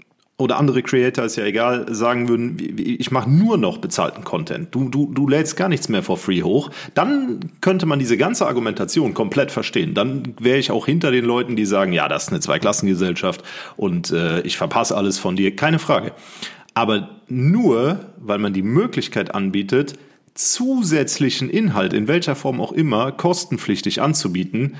oder 0.41 0.57
andere 0.57 0.83
Creator 0.83 1.25
ist 1.25 1.35
ja 1.35 1.45
egal, 1.45 1.93
sagen 1.93 2.29
würden, 2.29 2.57
ich 2.79 3.11
mache 3.11 3.29
nur 3.29 3.59
noch 3.59 3.79
bezahlten 3.79 4.23
Content. 4.23 4.73
Du, 4.73 4.89
du, 4.89 5.13
du 5.13 5.27
lädst 5.27 5.57
gar 5.57 5.69
nichts 5.69 5.89
mehr 5.89 6.05
for 6.05 6.17
free 6.17 6.45
hoch. 6.45 6.71
Dann 6.95 7.41
könnte 7.61 7.87
man 7.87 7.99
diese 7.99 8.17
ganze 8.17 8.47
Argumentation 8.47 9.15
komplett 9.15 9.51
verstehen. 9.51 9.95
Dann 9.95 10.35
wäre 10.39 10.59
ich 10.59 10.71
auch 10.71 10.87
hinter 10.87 11.11
den 11.11 11.25
Leuten, 11.25 11.57
die 11.57 11.65
sagen, 11.65 11.93
ja, 11.93 12.07
das 12.07 12.25
ist 12.25 12.29
eine 12.29 12.39
Zweiklassengesellschaft 12.39 13.43
und 13.77 14.13
äh, 14.13 14.41
ich 14.43 14.57
verpasse 14.57 14.97
alles 14.97 15.19
von 15.19 15.35
dir. 15.35 15.57
Keine 15.57 15.81
Frage. 15.81 16.13
Aber 16.73 17.09
nur, 17.27 17.99
weil 18.19 18.39
man 18.39 18.53
die 18.53 18.63
Möglichkeit 18.63 19.35
anbietet, 19.35 19.99
zusätzlichen 20.39 21.51
Inhalt, 21.51 21.93
in 21.93 22.09
welcher 22.09 22.37
Form 22.37 22.61
auch 22.61 22.73
immer, 22.73 23.13
kostenpflichtig 23.13 24.01
anzubieten, 24.01 24.77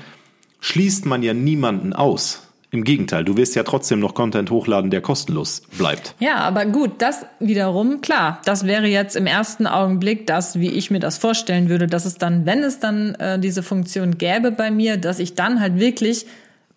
schließt 0.61 1.05
man 1.05 1.23
ja 1.23 1.33
niemanden 1.33 1.93
aus. 1.93 2.45
Im 2.71 2.83
Gegenteil, 2.83 3.23
du 3.23 3.35
wirst 3.35 3.55
ja 3.55 3.63
trotzdem 3.63 3.99
noch 3.99 4.13
Content 4.13 4.51
hochladen, 4.51 4.91
der 4.91 5.01
kostenlos 5.01 5.63
bleibt. 5.79 6.13
Ja, 6.19 6.35
aber 6.35 6.67
gut, 6.67 7.01
das 7.01 7.25
wiederum, 7.39 8.01
klar, 8.01 8.41
das 8.45 8.67
wäre 8.67 8.85
jetzt 8.85 9.15
im 9.15 9.25
ersten 9.25 9.65
Augenblick 9.65 10.27
das, 10.27 10.59
wie 10.59 10.69
ich 10.69 10.91
mir 10.91 10.99
das 10.99 11.17
vorstellen 11.17 11.67
würde, 11.67 11.87
dass 11.87 12.05
es 12.05 12.19
dann, 12.19 12.45
wenn 12.45 12.59
es 12.59 12.79
dann 12.79 13.15
äh, 13.15 13.39
diese 13.39 13.63
Funktion 13.63 14.19
gäbe 14.19 14.51
bei 14.51 14.69
mir, 14.69 14.97
dass 14.97 15.17
ich 15.17 15.33
dann 15.33 15.59
halt 15.59 15.79
wirklich 15.79 16.27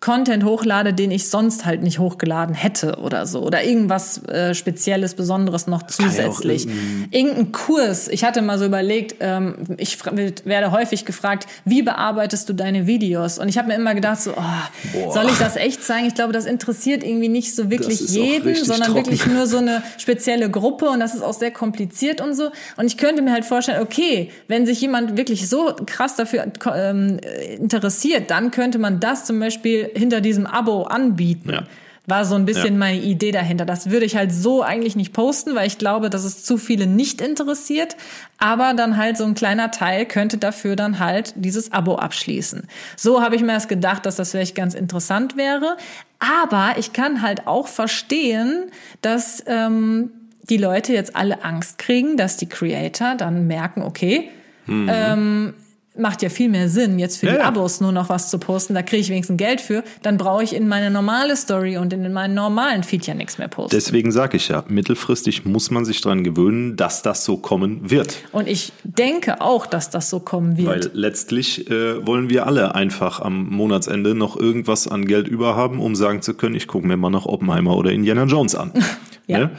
Content 0.03 0.43
hochlade, 0.43 0.93
den 0.93 1.11
ich 1.11 1.29
sonst 1.29 1.63
halt 1.63 1.81
nicht 1.81 1.97
hochgeladen 1.97 2.53
hätte 2.53 2.97
oder 2.97 3.25
so. 3.25 3.39
Oder 3.39 3.63
irgendwas 3.63 4.21
äh, 4.25 4.53
Spezielles, 4.53 5.13
Besonderes 5.13 5.65
noch 5.65 5.83
zusätzlich. 5.83 6.67
Irgendein 7.09 7.53
Kurs. 7.53 8.09
Ich 8.09 8.25
hatte 8.25 8.41
mal 8.41 8.59
so 8.59 8.65
überlegt, 8.65 9.15
ähm, 9.21 9.55
ich 9.77 9.97
werde 10.05 10.73
häufig 10.73 11.05
gefragt, 11.05 11.47
wie 11.63 11.83
bearbeitest 11.83 12.49
du 12.49 12.53
deine 12.53 12.85
Videos? 12.85 13.39
Und 13.39 13.47
ich 13.47 13.57
habe 13.57 13.69
mir 13.69 13.75
immer 13.75 13.95
gedacht, 13.95 14.19
so, 14.19 14.33
oh, 14.35 15.11
soll 15.13 15.27
ich 15.27 15.37
das 15.37 15.55
echt 15.55 15.81
zeigen? 15.81 16.05
Ich 16.05 16.15
glaube, 16.15 16.33
das 16.33 16.47
interessiert 16.47 17.01
irgendwie 17.01 17.29
nicht 17.29 17.55
so 17.55 17.71
wirklich 17.71 18.01
jeden, 18.01 18.55
sondern 18.55 18.91
trocken. 18.91 19.05
wirklich 19.05 19.25
nur 19.25 19.47
so 19.47 19.59
eine 19.59 19.83
spezielle 19.97 20.49
Gruppe 20.49 20.89
und 20.89 20.99
das 20.99 21.15
ist 21.15 21.21
auch 21.21 21.33
sehr 21.33 21.51
kompliziert 21.51 22.19
und 22.19 22.33
so. 22.33 22.51
Und 22.75 22.87
ich 22.87 22.97
könnte 22.97 23.21
mir 23.21 23.31
halt 23.31 23.45
vorstellen, 23.45 23.81
okay, 23.81 24.31
wenn 24.49 24.65
sich 24.65 24.81
jemand 24.81 25.15
wirklich 25.15 25.47
so 25.47 25.73
krass 25.85 26.17
dafür 26.17 26.45
ähm, 26.75 27.19
interessiert, 27.57 28.31
dann 28.31 28.51
könnte 28.51 28.79
man 28.79 28.99
das 28.99 29.23
zum 29.23 29.39
Beispiel 29.39 29.91
hinter 29.95 30.21
diesem 30.21 30.45
Abo 30.45 30.83
anbieten. 30.83 31.49
Ja. 31.51 31.63
War 32.05 32.25
so 32.25 32.35
ein 32.35 32.45
bisschen 32.45 32.73
ja. 32.73 32.79
meine 32.79 32.99
Idee 32.99 33.31
dahinter. 33.31 33.65
Das 33.65 33.89
würde 33.89 34.05
ich 34.05 34.17
halt 34.17 34.33
so 34.33 34.61
eigentlich 34.61 34.97
nicht 34.97 35.13
posten, 35.13 35.55
weil 35.55 35.67
ich 35.67 35.77
glaube, 35.77 36.09
dass 36.09 36.25
es 36.25 36.43
zu 36.43 36.57
viele 36.57 36.85
nicht 36.85 37.21
interessiert. 37.21 37.95
Aber 38.39 38.73
dann 38.73 38.97
halt 38.97 39.15
so 39.15 39.23
ein 39.23 39.35
kleiner 39.35 39.71
Teil 39.71 40.05
könnte 40.05 40.37
dafür 40.37 40.75
dann 40.75 40.99
halt 40.99 41.33
dieses 41.37 41.71
Abo 41.71 41.95
abschließen. 41.95 42.67
So 42.97 43.21
habe 43.21 43.37
ich 43.37 43.41
mir 43.41 43.53
das 43.53 43.69
gedacht, 43.69 44.05
dass 44.05 44.17
das 44.17 44.31
vielleicht 44.31 44.53
ganz 44.53 44.73
interessant 44.73 45.37
wäre. 45.37 45.77
Aber 46.19 46.75
ich 46.77 46.91
kann 46.91 47.21
halt 47.21 47.47
auch 47.47 47.67
verstehen, 47.67 48.65
dass 49.01 49.41
ähm, 49.47 50.11
die 50.49 50.57
Leute 50.57 50.91
jetzt 50.91 51.15
alle 51.15 51.45
Angst 51.45 51.77
kriegen, 51.77 52.17
dass 52.17 52.35
die 52.35 52.49
Creator 52.49 53.15
dann 53.15 53.47
merken, 53.47 53.81
okay, 53.81 54.29
mhm. 54.65 54.89
ähm, 54.91 55.53
macht 55.97 56.21
ja 56.21 56.29
viel 56.29 56.49
mehr 56.49 56.69
Sinn, 56.69 56.99
jetzt 56.99 57.17
für 57.17 57.27
ja, 57.27 57.33
die 57.33 57.41
Abos 57.41 57.81
nur 57.81 57.91
noch 57.91 58.09
was 58.09 58.29
zu 58.29 58.39
posten, 58.39 58.73
da 58.73 58.81
kriege 58.81 59.01
ich 59.01 59.09
wenigstens 59.09 59.37
Geld 59.37 59.61
für, 59.61 59.83
dann 60.01 60.17
brauche 60.17 60.43
ich 60.43 60.55
in 60.55 60.67
meine 60.67 60.89
normale 60.89 61.35
Story 61.35 61.77
und 61.77 61.93
in 61.93 62.11
meinen 62.11 62.33
normalen 62.33 62.83
Feed 62.83 63.05
ja 63.05 63.13
nichts 63.13 63.37
mehr 63.37 63.47
posten. 63.47 63.75
Deswegen 63.75 64.11
sage 64.11 64.37
ich 64.37 64.47
ja, 64.47 64.63
mittelfristig 64.67 65.45
muss 65.45 65.71
man 65.71 65.85
sich 65.85 66.01
dran 66.01 66.23
gewöhnen, 66.23 66.75
dass 66.75 67.01
das 67.01 67.23
so 67.25 67.37
kommen 67.37 67.89
wird. 67.89 68.17
Und 68.31 68.47
ich 68.47 68.73
denke 68.83 69.41
auch, 69.41 69.65
dass 69.65 69.89
das 69.89 70.09
so 70.09 70.19
kommen 70.19 70.57
wird. 70.57 70.67
Weil 70.67 70.91
letztlich 70.93 71.69
äh, 71.69 72.05
wollen 72.05 72.29
wir 72.29 72.47
alle 72.47 72.75
einfach 72.75 73.19
am 73.19 73.49
Monatsende 73.49 74.15
noch 74.15 74.37
irgendwas 74.37 74.87
an 74.87 75.05
Geld 75.05 75.27
überhaben, 75.27 75.79
um 75.79 75.95
sagen 75.95 76.21
zu 76.21 76.33
können, 76.33 76.55
ich 76.55 76.67
gucke 76.67 76.87
mir 76.87 76.97
mal 76.97 77.09
noch 77.09 77.25
Oppenheimer 77.25 77.75
oder 77.77 77.91
Indiana 77.91 78.23
Jones 78.23 78.55
an. 78.55 78.71
Ja. 79.27 79.39
Ne? 79.39 79.51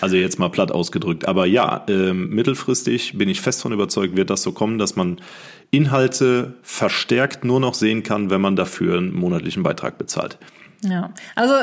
Also 0.00 0.16
jetzt 0.16 0.38
mal 0.38 0.48
platt 0.48 0.72
ausgedrückt. 0.72 1.26
Aber 1.26 1.46
ja, 1.46 1.84
äh, 1.88 2.12
mittelfristig 2.12 3.16
bin 3.16 3.28
ich 3.28 3.40
fest 3.40 3.62
von 3.62 3.72
überzeugt, 3.72 4.16
wird 4.16 4.30
das 4.30 4.42
so 4.42 4.52
kommen, 4.52 4.78
dass 4.78 4.96
man 4.96 5.20
Inhalte 5.70 6.54
verstärkt 6.62 7.44
nur 7.44 7.60
noch 7.60 7.74
sehen 7.74 8.02
kann, 8.02 8.30
wenn 8.30 8.40
man 8.40 8.56
dafür 8.56 8.98
einen 8.98 9.14
monatlichen 9.14 9.62
Beitrag 9.62 9.96
bezahlt. 9.96 10.38
Ja, 10.84 11.10
also 11.36 11.54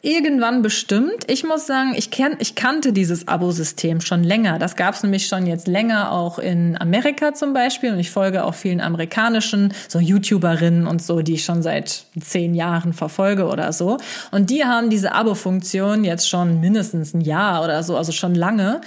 irgendwann 0.00 0.62
bestimmt. 0.62 1.24
Ich 1.26 1.44
muss 1.44 1.66
sagen, 1.66 1.92
ich, 1.94 2.10
kenn, 2.10 2.36
ich 2.38 2.54
kannte 2.54 2.94
dieses 2.94 3.28
Abo-System 3.28 4.00
schon 4.00 4.24
länger. 4.24 4.58
Das 4.58 4.76
gab 4.76 4.94
es 4.94 5.02
nämlich 5.02 5.26
schon 5.26 5.46
jetzt 5.46 5.68
länger 5.68 6.10
auch 6.10 6.38
in 6.38 6.80
Amerika 6.80 7.34
zum 7.34 7.52
Beispiel. 7.52 7.92
Und 7.92 7.98
ich 7.98 8.10
folge 8.10 8.44
auch 8.44 8.54
vielen 8.54 8.80
amerikanischen, 8.80 9.74
so 9.88 9.98
YouTuberinnen 9.98 10.86
und 10.86 11.02
so, 11.02 11.20
die 11.20 11.34
ich 11.34 11.44
schon 11.44 11.62
seit 11.62 12.06
zehn 12.18 12.54
Jahren 12.54 12.94
verfolge 12.94 13.46
oder 13.46 13.74
so. 13.74 13.98
Und 14.30 14.48
die 14.48 14.64
haben 14.64 14.88
diese 14.88 15.12
Abo-Funktion 15.12 16.04
jetzt 16.04 16.26
schon 16.26 16.60
mindestens 16.60 17.12
ein 17.12 17.20
Jahr 17.20 17.62
oder 17.62 17.82
so, 17.82 17.98
also 17.98 18.10
schon 18.10 18.34
lange. 18.34 18.80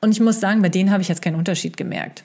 Und 0.00 0.10
ich 0.10 0.20
muss 0.20 0.40
sagen, 0.40 0.62
bei 0.62 0.68
denen 0.68 0.90
habe 0.90 1.02
ich 1.02 1.08
jetzt 1.08 1.22
keinen 1.22 1.36
Unterschied 1.36 1.76
gemerkt. 1.76 2.24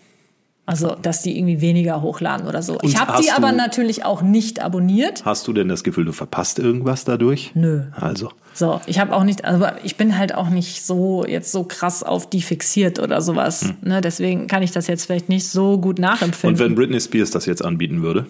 Also, 0.66 0.96
dass 1.02 1.22
die 1.22 1.38
irgendwie 1.38 1.60
weniger 1.60 2.02
hochladen 2.02 2.48
oder 2.48 2.62
so. 2.62 2.78
Und 2.78 2.86
ich 2.86 2.98
habe 2.98 3.22
die 3.22 3.32
aber 3.32 3.52
natürlich 3.52 4.06
auch 4.06 4.22
nicht 4.22 4.62
abonniert. 4.62 5.26
Hast 5.26 5.46
du 5.48 5.54
denn 5.54 5.68
das 5.68 5.84
Gefühl, 5.84 6.06
du 6.06 6.14
verpasst 6.14 6.58
irgendwas 6.58 7.04
dadurch? 7.04 7.52
Nö. 7.54 7.82
Also. 7.92 8.30
So, 8.54 8.80
ich 8.86 9.00
habe 9.00 9.14
auch 9.14 9.26
nicht, 9.26 9.44
also 9.44 9.66
ich 9.84 9.98
bin 9.98 10.18
halt 10.18 10.34
auch 10.36 10.50
nicht 10.50 10.86
so 10.86 11.26
jetzt 11.26 11.52
so 11.52 11.66
krass 11.66 12.02
auf 12.02 12.30
die 12.30 12.42
fixiert 12.42 13.00
oder 13.00 13.22
sowas. 13.22 13.64
Hm. 13.64 13.76
Ne? 13.82 14.02
Deswegen 14.02 14.48
kann 14.48 14.64
ich 14.64 14.72
das 14.72 14.88
jetzt 14.88 15.06
vielleicht 15.06 15.28
nicht 15.28 15.50
so 15.50 15.78
gut 15.78 16.00
nachempfinden. 16.00 16.58
Und 16.58 16.60
wenn 16.60 16.76
Britney 16.76 17.02
Spears 17.02 17.32
das 17.32 17.46
jetzt 17.46 17.66
anbieten 17.66 18.02
würde? 18.02 18.26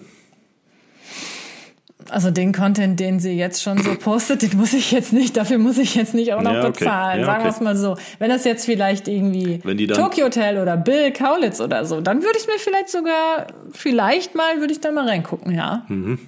Also 2.10 2.30
den 2.30 2.52
Content, 2.52 2.98
den 3.00 3.20
sie 3.20 3.32
jetzt 3.32 3.62
schon 3.62 3.78
so 3.78 3.94
postet, 3.94 4.42
den 4.42 4.56
muss 4.58 4.72
ich 4.72 4.92
jetzt 4.92 5.12
nicht, 5.12 5.36
dafür 5.36 5.58
muss 5.58 5.78
ich 5.78 5.94
jetzt 5.94 6.14
nicht 6.14 6.32
auch 6.34 6.42
noch 6.42 6.52
ja, 6.52 6.68
okay. 6.68 6.78
bezahlen. 6.78 7.20
Ja, 7.20 7.26
Sagen 7.26 7.44
wir 7.44 7.50
es 7.50 7.60
mal 7.60 7.76
so. 7.76 7.96
Wenn 8.18 8.30
das 8.30 8.44
jetzt 8.44 8.64
vielleicht 8.64 9.08
irgendwie 9.08 9.58
Tokyo 9.88 10.26
Hotel 10.26 10.58
oder 10.58 10.76
Bill 10.76 11.12
Kaulitz 11.12 11.60
oder 11.60 11.84
so, 11.84 12.00
dann 12.00 12.22
würde 12.22 12.38
ich 12.38 12.46
mir 12.46 12.58
vielleicht 12.58 12.88
sogar, 12.88 13.46
vielleicht 13.72 14.34
mal, 14.34 14.60
würde 14.60 14.72
ich 14.72 14.80
da 14.80 14.92
mal 14.92 15.08
reingucken, 15.08 15.54
ja. 15.54 15.84
Mhm. 15.88 16.18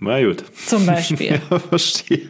Na 0.00 0.22
gut. 0.22 0.44
Zum 0.66 0.84
Beispiel. 0.86 1.40
ja, 1.50 1.58
verstehe. 1.58 2.28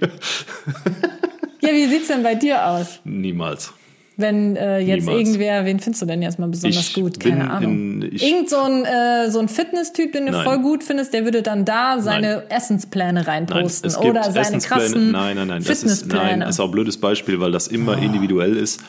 ja, 1.61 1.71
wie 1.71 1.87
sieht's 1.87 2.09
denn 2.09 2.23
bei 2.23 2.35
dir 2.35 2.67
aus? 2.67 3.01
Niemals. 3.05 3.73
Wenn 4.17 4.55
äh, 4.55 4.79
jetzt 4.79 5.07
Niemals. 5.07 5.19
irgendwer, 5.19 5.65
wen 5.65 5.81
findest 5.81 6.03
du 6.03 6.07
denn 6.07 6.23
jetzt 6.23 6.39
mal 6.39 6.49
besonders 6.49 6.89
ich 6.89 6.95
gut? 6.95 7.19
Keine 7.19 7.51
Ahnung. 7.51 8.03
In, 8.03 8.13
Irgend 8.13 8.49
so 8.49 8.61
ein, 8.61 8.85
äh, 8.85 9.31
so 9.31 9.41
ein 9.41 9.49
Fitness-Typ, 9.49 10.13
den 10.13 10.27
du 10.27 10.33
nein. 10.33 10.45
voll 10.45 10.61
gut 10.61 10.85
findest, 10.85 11.13
der 11.13 11.25
würde 11.25 11.43
dann 11.43 11.65
da 11.65 12.01
seine 12.01 12.37
nein. 12.37 12.51
Essenspläne 12.51 13.27
reinposten 13.27 13.91
nein, 13.91 14.11
oder 14.11 14.23
seine 14.31 14.59
krassen 14.59 15.11
nein, 15.11 15.37
nein, 15.37 15.49
nein, 15.49 15.63
Fitnesspläne. 15.63 16.21
Das 16.21 16.33
ist, 16.33 16.39
nein, 16.39 16.49
ist 16.49 16.61
auch 16.61 16.67
ein 16.67 16.71
blödes 16.71 16.97
Beispiel, 16.99 17.41
weil 17.41 17.51
das 17.51 17.67
immer 17.67 17.97
oh. 17.99 18.05
individuell 18.05 18.57
ist. 18.57 18.81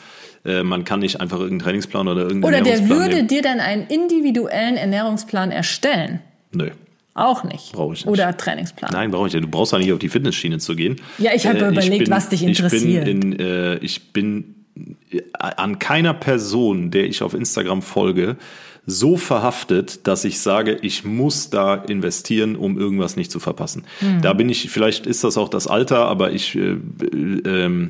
Äh, 0.44 0.62
man 0.62 0.84
kann 0.84 1.00
nicht 1.00 1.20
einfach 1.20 1.38
irgendeinen 1.38 1.64
Trainingsplan 1.64 2.06
oder 2.06 2.22
irgendeinen 2.22 2.62
Oder 2.62 2.62
der 2.62 2.88
würde 2.88 3.16
nehmen. 3.16 3.28
dir 3.28 3.42
dann 3.42 3.58
einen 3.58 3.86
individuellen 3.88 4.76
Ernährungsplan 4.76 5.50
erstellen. 5.50 6.20
Nö. 6.52 6.70
Auch 7.14 7.44
nicht. 7.44 7.72
Brauche 7.72 7.94
ich 7.94 8.04
nicht. 8.04 8.12
Oder 8.12 8.36
Trainingsplan. 8.36 8.90
Nein, 8.92 9.10
brauche 9.10 9.26
ich 9.26 9.32
nicht. 9.32 9.42
Du 9.42 9.48
brauchst 9.48 9.72
ja 9.72 9.78
nicht 9.78 9.92
auf 9.92 9.98
die 9.98 10.10
Fitnessschiene 10.10 10.58
zu 10.58 10.76
gehen. 10.76 10.96
Ja, 11.18 11.32
ich 11.34 11.46
habe 11.46 11.58
äh, 11.58 11.68
überlegt, 11.70 12.04
bin, 12.04 12.10
was 12.10 12.28
dich 12.28 12.44
interessiert. 12.44 13.08
Ich 13.08 13.20
bin, 13.20 13.32
in, 13.32 13.40
äh, 13.40 13.76
ich 13.78 14.12
bin 14.12 14.55
an 15.32 15.78
keiner 15.78 16.14
Person, 16.14 16.90
der 16.90 17.04
ich 17.04 17.22
auf 17.22 17.34
Instagram 17.34 17.82
folge, 17.82 18.36
so 18.86 19.16
verhaftet, 19.16 20.06
dass 20.06 20.24
ich 20.24 20.40
sage, 20.40 20.78
ich 20.80 21.04
muss 21.04 21.50
da 21.50 21.74
investieren, 21.74 22.54
um 22.54 22.78
irgendwas 22.78 23.16
nicht 23.16 23.32
zu 23.32 23.40
verpassen. 23.40 23.84
Mhm. 24.00 24.22
Da 24.22 24.32
bin 24.32 24.48
ich, 24.48 24.70
vielleicht 24.70 25.06
ist 25.06 25.24
das 25.24 25.36
auch 25.36 25.48
das 25.48 25.66
Alter, 25.66 26.06
aber 26.06 26.30
ich, 26.30 26.54
äh, 26.54 26.76
äh, 27.44 27.88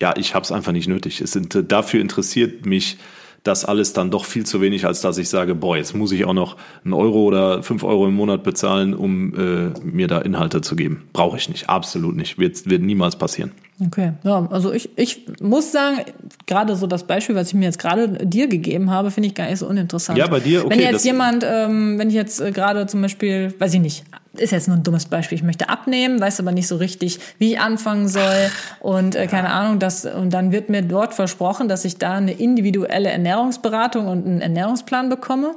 ja, 0.00 0.14
ich 0.16 0.34
habe 0.34 0.44
es 0.44 0.52
einfach 0.52 0.72
nicht 0.72 0.88
nötig. 0.88 1.20
Es 1.20 1.32
sind, 1.32 1.70
dafür 1.70 2.00
interessiert 2.00 2.64
mich 2.64 2.96
das 3.44 3.64
alles 3.64 3.92
dann 3.92 4.10
doch 4.10 4.24
viel 4.24 4.44
zu 4.44 4.60
wenig, 4.60 4.84
als 4.86 5.00
dass 5.00 5.18
ich 5.18 5.28
sage, 5.28 5.54
boah, 5.54 5.76
jetzt 5.76 5.94
muss 5.94 6.12
ich 6.12 6.24
auch 6.24 6.32
noch 6.34 6.56
einen 6.84 6.94
Euro 6.94 7.24
oder 7.24 7.62
fünf 7.62 7.84
Euro 7.84 8.06
im 8.06 8.14
Monat 8.14 8.42
bezahlen, 8.42 8.94
um 8.94 9.34
äh, 9.34 9.80
mir 9.80 10.08
da 10.08 10.18
Inhalte 10.18 10.60
zu 10.60 10.76
geben. 10.76 11.04
Brauche 11.12 11.36
ich 11.36 11.48
nicht, 11.48 11.68
absolut 11.68 12.16
nicht. 12.16 12.38
Wird, 12.38 12.68
wird 12.68 12.82
niemals 12.82 13.16
passieren. 13.16 13.52
Okay, 13.86 14.12
ja, 14.24 14.48
also 14.50 14.72
ich, 14.72 14.90
ich 14.98 15.26
muss 15.40 15.70
sagen, 15.70 15.98
gerade 16.46 16.74
so 16.74 16.88
das 16.88 17.04
Beispiel, 17.04 17.36
was 17.36 17.48
ich 17.48 17.54
mir 17.54 17.66
jetzt 17.66 17.78
gerade 17.78 18.08
dir 18.26 18.48
gegeben 18.48 18.90
habe, 18.90 19.12
finde 19.12 19.28
ich 19.28 19.34
gar 19.36 19.48
nicht 19.48 19.60
so 19.60 19.68
uninteressant. 19.68 20.18
Ja, 20.18 20.26
bei 20.26 20.40
dir, 20.40 20.64
okay. 20.64 20.74
Wenn 20.74 20.80
jetzt 20.80 21.04
jemand, 21.04 21.44
ähm, 21.48 21.96
wenn 21.96 22.08
ich 22.08 22.14
jetzt 22.14 22.40
äh, 22.40 22.50
gerade 22.50 22.86
zum 22.86 23.02
Beispiel, 23.02 23.54
weiß 23.56 23.74
ich 23.74 23.80
nicht, 23.80 24.04
ist 24.32 24.50
jetzt 24.50 24.66
nur 24.66 24.76
ein 24.76 24.82
dummes 24.82 25.06
Beispiel, 25.06 25.36
ich 25.36 25.44
möchte 25.44 25.68
abnehmen, 25.68 26.20
weiß 26.20 26.40
aber 26.40 26.50
nicht 26.50 26.66
so 26.66 26.76
richtig, 26.76 27.20
wie 27.38 27.52
ich 27.52 27.60
anfangen 27.60 28.08
soll 28.08 28.50
und 28.80 29.14
äh, 29.14 29.28
keine 29.28 29.50
Ahnung, 29.50 29.78
das, 29.78 30.04
und 30.04 30.30
dann 30.34 30.50
wird 30.50 30.70
mir 30.70 30.82
dort 30.82 31.14
versprochen, 31.14 31.68
dass 31.68 31.84
ich 31.84 31.98
da 31.98 32.14
eine 32.14 32.32
individuelle 32.32 33.10
Ernährungsberatung 33.10 34.08
und 34.08 34.26
einen 34.26 34.40
Ernährungsplan 34.40 35.08
bekomme 35.08 35.54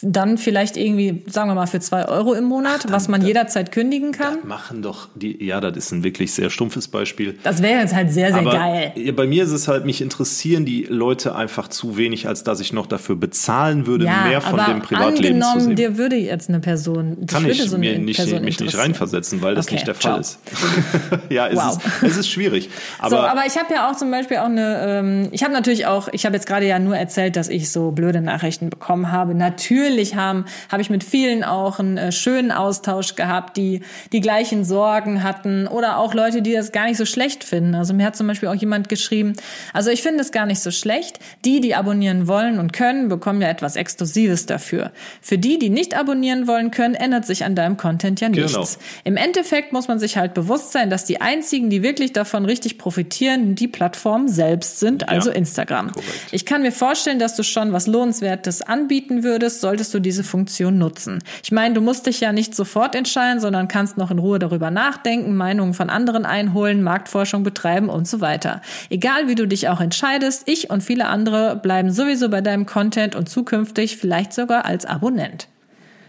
dann 0.00 0.38
vielleicht 0.38 0.78
irgendwie, 0.78 1.22
sagen 1.26 1.50
wir 1.50 1.54
mal, 1.54 1.66
für 1.66 1.78
zwei 1.78 2.08
Euro 2.08 2.32
im 2.32 2.44
Monat, 2.44 2.76
Ach, 2.78 2.82
dann, 2.84 2.92
was 2.92 3.08
man 3.08 3.20
dann, 3.20 3.28
jederzeit 3.28 3.72
kündigen 3.72 4.12
kann. 4.12 4.38
machen 4.44 4.80
doch 4.80 5.08
die, 5.14 5.44
ja, 5.44 5.60
das 5.60 5.76
ist 5.76 5.92
ein 5.92 6.02
wirklich 6.02 6.32
sehr 6.32 6.48
stumpfes 6.48 6.88
Beispiel. 6.88 7.38
Das 7.42 7.62
wäre 7.62 7.80
jetzt 7.80 7.94
halt 7.94 8.10
sehr, 8.10 8.28
sehr 8.28 8.38
Aber 8.38 8.52
geil. 8.52 9.12
Bei 9.14 9.26
mir 9.26 9.44
ist 9.44 9.50
es 9.50 9.68
halt, 9.68 9.84
mich 9.84 10.00
interessieren 10.00 10.64
die 10.64 10.84
Leute 10.84 11.36
einfach 11.36 11.68
zu 11.68 11.98
wenig, 11.98 12.26
als 12.26 12.42
dass 12.42 12.60
ich 12.60 12.72
noch 12.72 12.86
dafür 12.86 13.16
bezahlen 13.16 13.86
würde, 13.86 14.06
ja, 14.06 14.24
mehr 14.24 14.40
von 14.40 14.60
dem 14.66 14.80
Privatleben 14.80 15.42
zu 15.42 15.60
sehen. 15.60 15.76
dir 15.76 15.98
würde 15.98 16.16
jetzt 16.16 16.48
eine 16.48 16.60
Person, 16.60 17.26
kann 17.26 17.46
ich 17.46 17.62
so 17.62 17.76
mir 17.76 17.98
nicht, 17.98 18.16
Person 18.16 18.44
mich 18.44 18.58
nicht 18.60 18.76
reinversetzen, 18.76 19.42
weil 19.42 19.54
das 19.54 19.66
okay, 19.66 19.74
nicht 19.74 19.86
der 19.86 19.94
Fall 19.94 20.20
ist. 20.20 20.38
ja, 21.28 21.48
es, 21.48 21.56
wow. 21.56 21.76
ist, 21.76 22.02
es 22.02 22.16
ist 22.16 22.30
schwierig. 22.30 22.70
Aber, 22.98 23.10
so, 23.10 23.16
aber 23.18 23.46
ich 23.46 23.56
habe 23.56 23.72
ja 23.74 23.90
auch 23.90 23.96
zum 23.96 24.10
Beispiel 24.10 24.38
auch 24.38 24.44
eine, 24.46 24.80
ähm, 24.86 25.28
ich 25.32 25.42
habe 25.42 25.52
natürlich 25.52 25.86
auch, 25.86 26.08
ich 26.12 26.24
habe 26.24 26.36
jetzt 26.36 26.46
gerade 26.46 26.66
ja 26.66 26.78
nur 26.78 26.96
erzählt, 26.96 27.36
dass 27.36 27.48
ich 27.48 27.70
so 27.70 27.90
blöde 27.90 28.20
Nachrichten 28.20 28.70
bekommen 28.70 29.10
habe. 29.10 29.34
Natürlich 29.34 29.81
natürlich 29.82 30.14
haben, 30.14 30.44
habe 30.70 30.82
ich 30.82 30.90
mit 30.90 31.04
vielen 31.04 31.44
auch 31.44 31.78
einen 31.78 31.98
äh, 31.98 32.12
schönen 32.12 32.52
Austausch 32.52 33.14
gehabt, 33.14 33.56
die 33.56 33.80
die 34.12 34.20
gleichen 34.20 34.64
Sorgen 34.64 35.22
hatten 35.22 35.66
oder 35.66 35.98
auch 35.98 36.14
Leute, 36.14 36.42
die 36.42 36.52
das 36.52 36.72
gar 36.72 36.86
nicht 36.86 36.96
so 36.96 37.04
schlecht 37.04 37.44
finden. 37.44 37.74
Also 37.74 37.94
mir 37.94 38.06
hat 38.06 38.16
zum 38.16 38.26
Beispiel 38.26 38.48
auch 38.48 38.54
jemand 38.54 38.88
geschrieben, 38.88 39.34
also 39.72 39.90
ich 39.90 40.02
finde 40.02 40.20
es 40.20 40.32
gar 40.32 40.46
nicht 40.46 40.60
so 40.60 40.70
schlecht. 40.70 41.18
Die, 41.44 41.60
die 41.60 41.74
abonnieren 41.74 42.28
wollen 42.28 42.58
und 42.58 42.72
können, 42.72 43.08
bekommen 43.08 43.42
ja 43.42 43.48
etwas 43.48 43.76
Exklusives 43.76 44.46
dafür. 44.46 44.92
Für 45.20 45.38
die, 45.38 45.58
die 45.58 45.70
nicht 45.70 45.96
abonnieren 45.96 46.46
wollen 46.46 46.70
können, 46.70 46.94
ändert 46.94 47.26
sich 47.26 47.44
an 47.44 47.54
deinem 47.54 47.76
Content 47.76 48.20
ja 48.20 48.28
nichts. 48.28 48.52
Genau. 48.52 48.66
Im 49.04 49.16
Endeffekt 49.16 49.72
muss 49.72 49.88
man 49.88 49.98
sich 49.98 50.16
halt 50.16 50.34
bewusst 50.34 50.72
sein, 50.72 50.90
dass 50.90 51.04
die 51.04 51.20
einzigen, 51.20 51.70
die 51.70 51.82
wirklich 51.82 52.12
davon 52.12 52.44
richtig 52.44 52.78
profitieren, 52.78 53.54
die 53.54 53.68
Plattformen 53.68 54.28
selbst 54.28 54.78
sind, 54.80 55.08
also 55.08 55.30
ja, 55.30 55.36
Instagram. 55.36 55.92
Korrekt. 55.92 56.28
Ich 56.30 56.46
kann 56.46 56.62
mir 56.62 56.72
vorstellen, 56.72 57.18
dass 57.18 57.36
du 57.36 57.42
schon 57.42 57.72
was 57.72 57.86
Lohnenswertes 57.86 58.62
anbieten 58.62 59.22
würdest, 59.22 59.60
solltest 59.72 59.94
du 59.94 60.00
diese 60.00 60.22
Funktion 60.22 60.76
nutzen. 60.76 61.20
Ich 61.42 61.50
meine, 61.50 61.74
du 61.74 61.80
musst 61.80 62.04
dich 62.04 62.20
ja 62.20 62.30
nicht 62.34 62.54
sofort 62.54 62.94
entscheiden, 62.94 63.40
sondern 63.40 63.68
kannst 63.68 63.96
noch 63.96 64.10
in 64.10 64.18
Ruhe 64.18 64.38
darüber 64.38 64.70
nachdenken, 64.70 65.34
Meinungen 65.34 65.72
von 65.72 65.88
anderen 65.88 66.26
einholen, 66.26 66.82
Marktforschung 66.82 67.42
betreiben 67.42 67.88
und 67.88 68.06
so 68.06 68.20
weiter. 68.20 68.60
Egal 68.90 69.28
wie 69.28 69.34
du 69.34 69.48
dich 69.48 69.70
auch 69.70 69.80
entscheidest, 69.80 70.46
ich 70.46 70.68
und 70.68 70.82
viele 70.82 71.06
andere 71.06 71.56
bleiben 71.56 71.90
sowieso 71.90 72.28
bei 72.28 72.42
deinem 72.42 72.66
Content 72.66 73.16
und 73.16 73.30
zukünftig 73.30 73.96
vielleicht 73.96 74.34
sogar 74.34 74.66
als 74.66 74.84
Abonnent. 74.84 75.48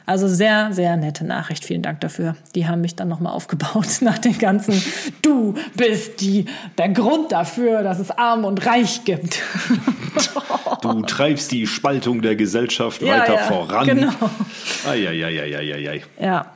Also 0.05 0.27
sehr, 0.27 0.73
sehr 0.73 0.97
nette 0.97 1.25
Nachricht. 1.25 1.63
Vielen 1.65 1.81
Dank 1.81 2.01
dafür. 2.01 2.35
Die 2.55 2.67
haben 2.67 2.81
mich 2.81 2.95
dann 2.95 3.07
nochmal 3.07 3.33
aufgebaut 3.33 3.87
nach 4.01 4.17
den 4.17 4.37
ganzen, 4.37 4.81
du 5.21 5.55
bist 5.75 6.21
die, 6.21 6.45
der 6.77 6.89
Grund 6.89 7.31
dafür, 7.31 7.83
dass 7.83 7.99
es 7.99 8.11
arm 8.11 8.45
und 8.45 8.65
reich 8.65 9.03
gibt. 9.03 9.41
Du 10.81 11.01
treibst 11.01 11.51
die 11.53 11.65
Spaltung 11.65 12.21
der 12.21 12.35
Gesellschaft 12.35 13.01
ja, 13.01 13.19
weiter 13.19 13.35
ja, 13.35 13.43
voran. 13.43 13.87
Genau. 13.87 14.11
Eieieiei. 14.85 16.01
Ja. 16.19 16.51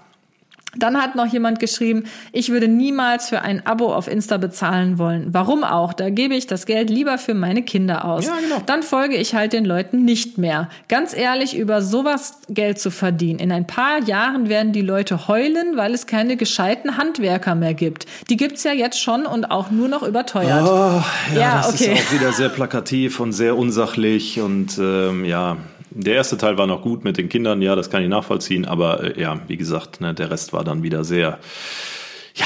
Dann 0.77 1.01
hat 1.01 1.15
noch 1.15 1.25
jemand 1.27 1.59
geschrieben, 1.59 2.03
ich 2.31 2.49
würde 2.49 2.67
niemals 2.67 3.29
für 3.29 3.41
ein 3.41 3.65
Abo 3.65 3.93
auf 3.93 4.07
Insta 4.07 4.37
bezahlen 4.37 4.97
wollen. 4.97 5.27
Warum 5.31 5.63
auch? 5.63 5.93
Da 5.93 6.09
gebe 6.09 6.35
ich 6.35 6.47
das 6.47 6.65
Geld 6.65 6.89
lieber 6.89 7.17
für 7.17 7.33
meine 7.33 7.63
Kinder 7.63 8.05
aus. 8.05 8.25
Ja, 8.25 8.33
genau. 8.41 8.61
Dann 8.65 8.83
folge 8.83 9.15
ich 9.15 9.33
halt 9.33 9.53
den 9.53 9.65
Leuten 9.65 10.05
nicht 10.05 10.37
mehr. 10.37 10.69
Ganz 10.87 11.15
ehrlich, 11.15 11.57
über 11.57 11.81
sowas 11.81 12.39
Geld 12.49 12.79
zu 12.79 12.91
verdienen. 12.91 13.39
In 13.39 13.51
ein 13.51 13.67
paar 13.67 14.01
Jahren 14.03 14.49
werden 14.49 14.73
die 14.73 14.81
Leute 14.81 15.27
heulen, 15.27 15.75
weil 15.75 15.93
es 15.93 16.07
keine 16.07 16.37
gescheiten 16.37 16.97
Handwerker 16.97 17.55
mehr 17.55 17.73
gibt. 17.73 18.05
Die 18.29 18.37
gibt's 18.37 18.63
ja 18.63 18.73
jetzt 18.73 19.01
schon 19.01 19.25
und 19.25 19.51
auch 19.51 19.71
nur 19.71 19.87
noch 19.87 20.03
überteuert. 20.03 20.63
Oh, 20.63 21.03
ja, 21.33 21.39
ja 21.39 21.57
das 21.57 21.73
okay. 21.73 21.93
ist 21.93 22.07
auch 22.07 22.13
wieder 22.13 22.31
sehr 22.33 22.49
plakativ 22.49 23.19
und 23.19 23.33
sehr 23.33 23.57
unsachlich 23.57 24.39
und 24.39 24.77
ähm, 24.77 25.25
ja, 25.25 25.57
der 25.89 26.15
erste 26.15 26.37
Teil 26.37 26.57
war 26.57 26.67
noch 26.67 26.81
gut 26.81 27.03
mit 27.03 27.17
den 27.17 27.29
Kindern, 27.29 27.61
ja, 27.61 27.75
das 27.75 27.89
kann 27.89 28.03
ich 28.03 28.09
nachvollziehen, 28.09 28.65
aber 28.65 29.17
äh, 29.17 29.21
ja, 29.21 29.39
wie 29.47 29.57
gesagt, 29.57 30.01
ne, 30.01 30.13
der 30.13 30.31
Rest 30.31 30.53
war 30.53 30.63
dann 30.63 30.83
wieder 30.83 31.03
sehr, 31.03 31.39
ja, 32.35 32.45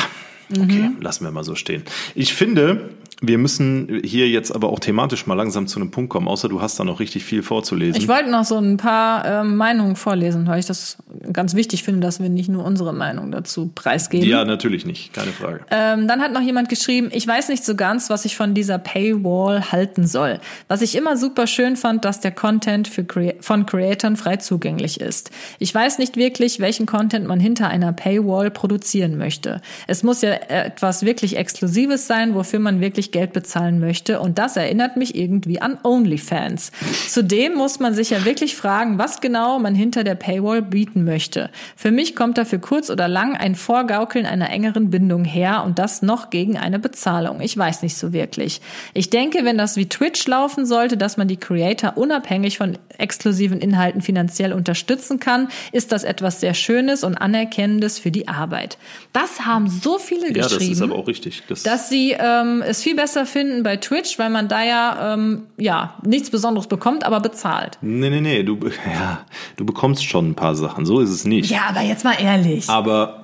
okay, 0.51 0.89
mhm. 0.89 1.01
lassen 1.01 1.25
wir 1.25 1.31
mal 1.31 1.43
so 1.43 1.55
stehen. 1.55 1.83
Ich 2.15 2.33
finde, 2.33 2.89
wir 3.23 3.37
müssen 3.37 4.01
hier 4.03 4.27
jetzt 4.27 4.53
aber 4.53 4.69
auch 4.69 4.79
thematisch 4.79 5.27
mal 5.27 5.35
langsam 5.35 5.67
zu 5.67 5.79
einem 5.79 5.91
Punkt 5.91 6.09
kommen, 6.09 6.27
außer 6.27 6.49
du 6.49 6.59
hast 6.59 6.79
da 6.79 6.83
noch 6.83 6.99
richtig 6.99 7.23
viel 7.23 7.43
vorzulesen. 7.43 8.01
Ich 8.01 8.07
wollte 8.07 8.31
noch 8.31 8.45
so 8.45 8.57
ein 8.57 8.77
paar 8.77 9.25
ähm, 9.25 9.57
Meinungen 9.57 9.95
vorlesen, 9.95 10.47
weil 10.47 10.59
ich 10.59 10.65
das 10.65 10.97
ganz 11.31 11.53
wichtig 11.53 11.83
finde, 11.83 11.99
dass 11.99 12.19
wir 12.19 12.29
nicht 12.29 12.49
nur 12.49 12.65
unsere 12.65 12.93
Meinung 12.93 13.31
dazu 13.31 13.71
preisgeben. 13.75 14.27
Ja, 14.27 14.43
natürlich 14.43 14.87
nicht, 14.87 15.13
keine 15.13 15.31
Frage. 15.31 15.61
Ähm, 15.69 16.07
dann 16.07 16.19
hat 16.19 16.33
noch 16.33 16.41
jemand 16.41 16.67
geschrieben, 16.67 17.09
ich 17.13 17.27
weiß 17.27 17.49
nicht 17.49 17.63
so 17.63 17.75
ganz, 17.75 18.09
was 18.09 18.25
ich 18.25 18.35
von 18.35 18.55
dieser 18.55 18.79
Paywall 18.79 19.71
halten 19.71 20.07
soll. 20.07 20.39
Was 20.67 20.81
ich 20.81 20.95
immer 20.95 21.15
super 21.15 21.45
schön 21.45 21.75
fand, 21.75 22.05
dass 22.05 22.21
der 22.21 22.31
Content 22.31 22.87
für 22.87 23.03
Crea 23.03 23.33
von 23.39 23.67
Creatoren 23.67 24.17
frei 24.17 24.37
zugänglich 24.37 24.99
ist. 24.99 25.29
Ich 25.59 25.73
weiß 25.73 25.99
nicht 25.99 26.15
wirklich, 26.15 26.59
welchen 26.59 26.87
Content 26.87 27.27
man 27.27 27.39
hinter 27.39 27.67
einer 27.67 27.93
Paywall 27.93 28.49
produzieren 28.49 29.19
möchte. 29.19 29.61
Es 29.85 30.01
muss 30.01 30.23
ja 30.23 30.31
etwas 30.31 31.05
wirklich 31.05 31.37
Exklusives 31.37 32.07
sein, 32.07 32.33
wofür 32.33 32.59
man 32.59 32.81
wirklich 32.81 33.10
Geld 33.11 33.33
bezahlen 33.33 33.79
möchte. 33.79 34.19
Und 34.19 34.37
das 34.39 34.57
erinnert 34.57 34.97
mich 34.97 35.15
irgendwie 35.15 35.61
an 35.61 35.77
OnlyFans. 35.83 36.71
Zudem 37.07 37.55
muss 37.55 37.79
man 37.79 37.93
sich 37.93 38.09
ja 38.11 38.25
wirklich 38.25 38.55
fragen, 38.55 38.97
was 38.97 39.21
genau 39.21 39.59
man 39.59 39.75
hinter 39.75 40.03
der 40.03 40.15
Paywall 40.15 40.61
bieten 40.61 41.03
möchte. 41.03 41.49
Für 41.75 41.91
mich 41.91 42.15
kommt 42.15 42.37
da 42.37 42.45
für 42.45 42.59
kurz 42.59 42.89
oder 42.89 43.07
lang 43.07 43.35
ein 43.35 43.55
Vorgaukeln 43.55 44.25
einer 44.25 44.49
engeren 44.49 44.89
Bindung 44.89 45.23
her 45.25 45.63
und 45.65 45.79
das 45.79 46.01
noch 46.01 46.29
gegen 46.29 46.57
eine 46.57 46.79
Bezahlung. 46.79 47.41
Ich 47.41 47.57
weiß 47.57 47.81
nicht 47.83 47.95
so 47.95 48.13
wirklich. 48.13 48.61
Ich 48.93 49.09
denke, 49.09 49.45
wenn 49.45 49.57
das 49.57 49.77
wie 49.77 49.87
Twitch 49.87 50.27
laufen 50.27 50.65
sollte, 50.65 50.97
dass 50.97 51.17
man 51.17 51.27
die 51.27 51.37
Creator 51.37 51.97
unabhängig 51.97 52.57
von 52.57 52.77
exklusiven 52.97 53.59
Inhalten 53.59 54.01
finanziell 54.01 54.53
unterstützen 54.53 55.19
kann, 55.19 55.49
ist 55.71 55.91
das 55.91 56.03
etwas 56.03 56.39
sehr 56.39 56.53
Schönes 56.53 57.03
und 57.03 57.15
Anerkennendes 57.15 57.99
für 57.99 58.11
die 58.11 58.27
Arbeit. 58.27 58.77
Das 59.13 59.45
haben 59.45 59.69
so 59.69 59.97
viele 59.97 60.31
geschrieben. 60.31 60.49
Ja, 60.49 60.49
das 60.49 60.67
ist 60.67 60.81
aber 60.81 60.95
auch 60.95 61.07
richtig. 61.07 61.43
Das 61.47 61.63
dass 61.63 61.89
sie 61.89 62.15
ähm, 62.17 62.61
es 62.65 62.83
viel 62.83 62.95
besser 63.01 63.25
finden 63.25 63.63
bei 63.63 63.77
Twitch, 63.77 64.19
weil 64.19 64.29
man 64.29 64.47
da 64.47 64.63
ja, 64.63 65.13
ähm, 65.13 65.47
ja 65.57 65.95
nichts 66.05 66.29
Besonderes 66.29 66.67
bekommt, 66.67 67.03
aber 67.03 67.19
bezahlt. 67.19 67.79
Nee, 67.81 68.11
nee, 68.11 68.21
nee, 68.21 68.43
du, 68.43 68.59
ja, 68.85 69.25
du 69.55 69.65
bekommst 69.65 70.05
schon 70.05 70.29
ein 70.29 70.35
paar 70.35 70.53
Sachen, 70.53 70.85
so 70.85 70.99
ist 70.99 71.09
es 71.09 71.25
nicht. 71.25 71.49
Ja, 71.49 71.61
aber 71.69 71.81
jetzt 71.81 72.03
mal 72.03 72.13
ehrlich. 72.21 72.69
Aber 72.69 73.23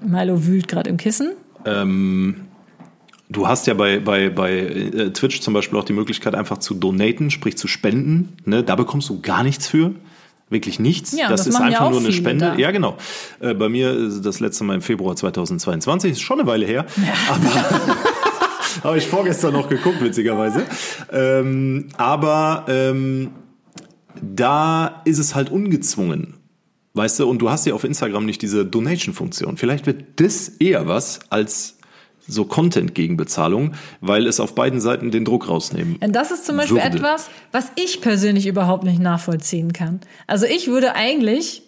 Milo 0.00 0.46
wühlt 0.46 0.66
gerade 0.66 0.88
im 0.88 0.96
Kissen. 0.96 1.32
Ähm, 1.66 2.46
du 3.28 3.46
hast 3.46 3.66
ja 3.66 3.74
bei, 3.74 4.00
bei, 4.00 4.30
bei 4.30 4.52
äh, 4.52 5.10
Twitch 5.10 5.42
zum 5.42 5.52
Beispiel 5.52 5.78
auch 5.78 5.84
die 5.84 5.92
Möglichkeit, 5.92 6.34
einfach 6.34 6.56
zu 6.56 6.72
donaten, 6.72 7.30
sprich 7.30 7.58
zu 7.58 7.68
spenden. 7.68 8.38
Ne? 8.46 8.62
Da 8.62 8.76
bekommst 8.76 9.10
du 9.10 9.20
gar 9.20 9.42
nichts 9.42 9.68
für 9.68 9.94
wirklich 10.48 10.78
nichts. 10.78 11.12
Ja, 11.12 11.28
das, 11.28 11.40
das 11.40 11.48
ist 11.48 11.60
einfach 11.60 11.84
ja 11.84 11.90
nur 11.90 12.00
eine 12.00 12.12
Spende. 12.12 12.46
Da. 12.46 12.56
Ja, 12.56 12.70
genau. 12.70 12.96
Äh, 13.40 13.54
bei 13.54 13.68
mir 13.68 13.92
ist 13.92 14.22
das 14.22 14.40
letzte 14.40 14.64
Mal 14.64 14.74
im 14.74 14.82
Februar 14.82 15.16
2022, 15.16 16.12
ist 16.12 16.20
schon 16.20 16.40
eine 16.40 16.48
Weile 16.48 16.66
her. 16.66 16.86
Ja. 16.96 17.34
Aber 17.34 18.84
habe 18.84 18.98
ich 18.98 19.06
vorgestern 19.06 19.52
noch 19.52 19.68
geguckt, 19.68 20.00
witzigerweise. 20.00 20.62
Ähm, 21.12 21.88
aber 21.96 22.64
ähm, 22.68 23.30
da 24.22 25.02
ist 25.04 25.18
es 25.18 25.34
halt 25.34 25.50
ungezwungen. 25.50 26.34
Weißt 26.94 27.18
du, 27.18 27.28
und 27.28 27.40
du 27.42 27.50
hast 27.50 27.66
ja 27.66 27.74
auf 27.74 27.84
Instagram 27.84 28.24
nicht 28.24 28.40
diese 28.40 28.64
Donation-Funktion. 28.64 29.58
Vielleicht 29.58 29.84
wird 29.86 30.04
das 30.16 30.48
eher 30.48 30.88
was 30.88 31.20
als 31.28 31.75
so 32.28 32.44
Content 32.44 32.94
gegen 32.94 33.16
Bezahlung, 33.16 33.72
weil 34.00 34.26
es 34.26 34.40
auf 34.40 34.54
beiden 34.54 34.80
Seiten 34.80 35.10
den 35.10 35.24
Druck 35.24 35.48
rausnehmen. 35.48 35.96
Und 36.00 36.14
das 36.14 36.30
ist 36.30 36.46
zum 36.46 36.56
Beispiel 36.56 36.78
würde. 36.78 36.98
etwas, 36.98 37.28
was 37.52 37.70
ich 37.76 38.00
persönlich 38.00 38.46
überhaupt 38.46 38.84
nicht 38.84 38.98
nachvollziehen 39.00 39.72
kann. 39.72 40.00
Also 40.26 40.46
ich 40.46 40.68
würde 40.68 40.94
eigentlich 40.94 41.62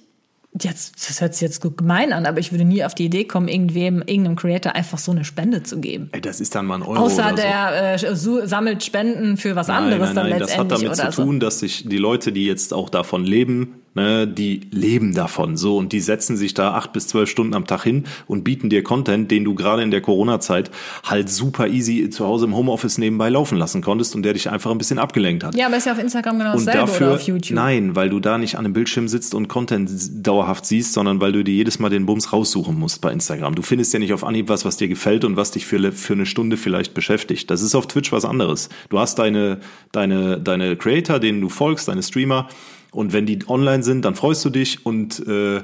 jetzt, 0.62 1.09
das 1.09 1.20
hört 1.20 1.34
sich 1.34 1.42
jetzt 1.42 1.61
gut 1.61 1.76
gemein 1.78 2.12
an, 2.12 2.26
aber 2.26 2.38
ich 2.38 2.52
würde 2.52 2.64
nie 2.64 2.84
auf 2.84 2.94
die 2.94 3.04
Idee 3.04 3.24
kommen, 3.24 3.48
irgendwem, 3.48 4.02
irgendeinem 4.06 4.36
Creator 4.36 4.74
einfach 4.74 4.98
so 4.98 5.12
eine 5.12 5.24
Spende 5.24 5.62
zu 5.62 5.78
geben. 5.80 6.09
Ey, 6.12 6.20
das 6.20 6.40
ist 6.40 6.54
dann 6.54 6.66
mal 6.66 6.76
ein 6.76 6.82
Euro. 6.82 7.00
Außer 7.00 7.32
der 7.32 7.98
so. 8.16 8.40
äh, 8.40 8.46
sammelt 8.46 8.82
Spenden 8.82 9.36
für 9.36 9.56
was 9.56 9.68
nein, 9.68 9.84
anderes 9.84 10.14
nein, 10.14 10.14
nein, 10.14 10.30
dann 10.30 10.38
letztendlich. 10.40 10.80
Das 10.80 10.90
hat 10.90 10.98
damit 10.98 11.14
zu 11.14 11.22
tun, 11.22 11.36
so. 11.36 11.38
dass 11.40 11.61
sich 11.61 11.88
die 11.88 11.98
Leute, 11.98 12.32
die 12.32 12.46
jetzt 12.46 12.72
auch 12.74 12.88
davon 12.88 13.24
leben, 13.24 13.82
ne, 13.95 14.26
die 14.26 14.61
leben 14.70 15.14
davon 15.14 15.57
so 15.57 15.76
und 15.76 15.93
die 15.93 16.01
setzen 16.01 16.36
sich 16.36 16.55
da 16.55 16.74
acht 16.74 16.93
bis 16.93 17.09
zwölf 17.09 17.28
Stunden 17.28 17.55
am 17.55 17.66
Tag 17.66 17.82
hin 17.82 18.05
und 18.26 18.45
bieten 18.45 18.70
dir 18.70 18.82
Content, 18.82 19.30
den 19.30 19.45
du 19.45 19.55
gerade 19.55 19.82
in 19.82 19.91
der 19.91 20.01
Corona-Zeit 20.01 20.70
halt 21.05 21.28
super 21.28 21.68
easy 21.68 22.11
zu 22.11 22.26
Hause 22.26 22.47
im 22.47 22.55
Homeoffice 22.55 22.99
nebenbei 22.99 23.28
laufen 23.28 23.59
lassen 23.59 23.82
konntest 23.82 24.14
und 24.14 24.22
der 24.22 24.32
dich 24.32 24.51
einfach 24.51 24.70
ein 24.70 24.78
bisschen 24.78 24.99
abgelenkt 24.99 25.45
hat. 25.45 25.55
Ja, 25.55 25.66
aber 25.66 25.76
ist 25.76 25.86
ja 25.86 25.93
auf 25.93 25.99
Instagram 25.99 26.39
genau 26.39 26.53
dasselbe 26.53 26.78
dafür, 26.78 27.07
oder 27.09 27.16
auf 27.16 27.22
YouTube. 27.22 27.57
Nein, 27.57 27.97
weil 27.97 28.11
du 28.11 28.20
da 28.20 28.39
nicht 28.39 28.57
an 28.57 28.64
einem 28.64 28.74
Bildschirm 28.74 29.09
sitzt 29.09 29.34
und 29.34 29.49
Content 29.49 29.91
dauerhaft 30.26 30.66
siehst, 30.66 30.93
sondern 30.93 31.20
weil 31.20 31.32
du 31.32 31.43
dir 31.43 31.55
jedes 31.55 31.78
Mal 31.78 31.91
den 31.91 32.07
Bums 32.07 32.32
raussuchen 32.32 32.78
musst 32.78 33.01
bei 33.01 33.12
Instagram. 33.12 33.55
Du 33.55 33.62
findest 33.62 33.93
ja 33.93 33.99
nicht 33.99 34.12
auf 34.12 34.24
Anhieb 34.24 34.49
was, 34.49 34.64
was 34.64 34.76
dir 34.76 34.89
gefällt 34.89 35.24
und 35.24 35.36
was 35.36 35.51
dich 35.51 35.66
für, 35.66 35.93
für 35.93 36.12
eine 36.12 36.26
Stunde 36.26 36.57
vielleicht 36.57 36.95
beschäftigt. 36.95 37.51
Das 37.51 37.62
ist 37.62 37.74
auf 37.74 37.86
Twitch 37.86 38.12
was 38.12 38.24
anderes. 38.24 38.68
Du 38.91 38.99
hast 38.99 39.18
deine, 39.18 39.61
deine, 39.93 40.41
deine 40.41 40.76
Creator, 40.76 41.18
denen 41.18 41.41
du 41.41 41.49
folgst, 41.49 41.89
deine 41.89 42.03
Streamer 42.03 42.49
und 42.93 43.12
wenn 43.12 43.26
die 43.26 43.39
online 43.49 43.82
sind, 43.82 44.05
dann 44.05 44.14
freust 44.14 44.45
du 44.45 44.51
dich 44.51 44.84
und 44.84 45.26
äh, 45.26 45.62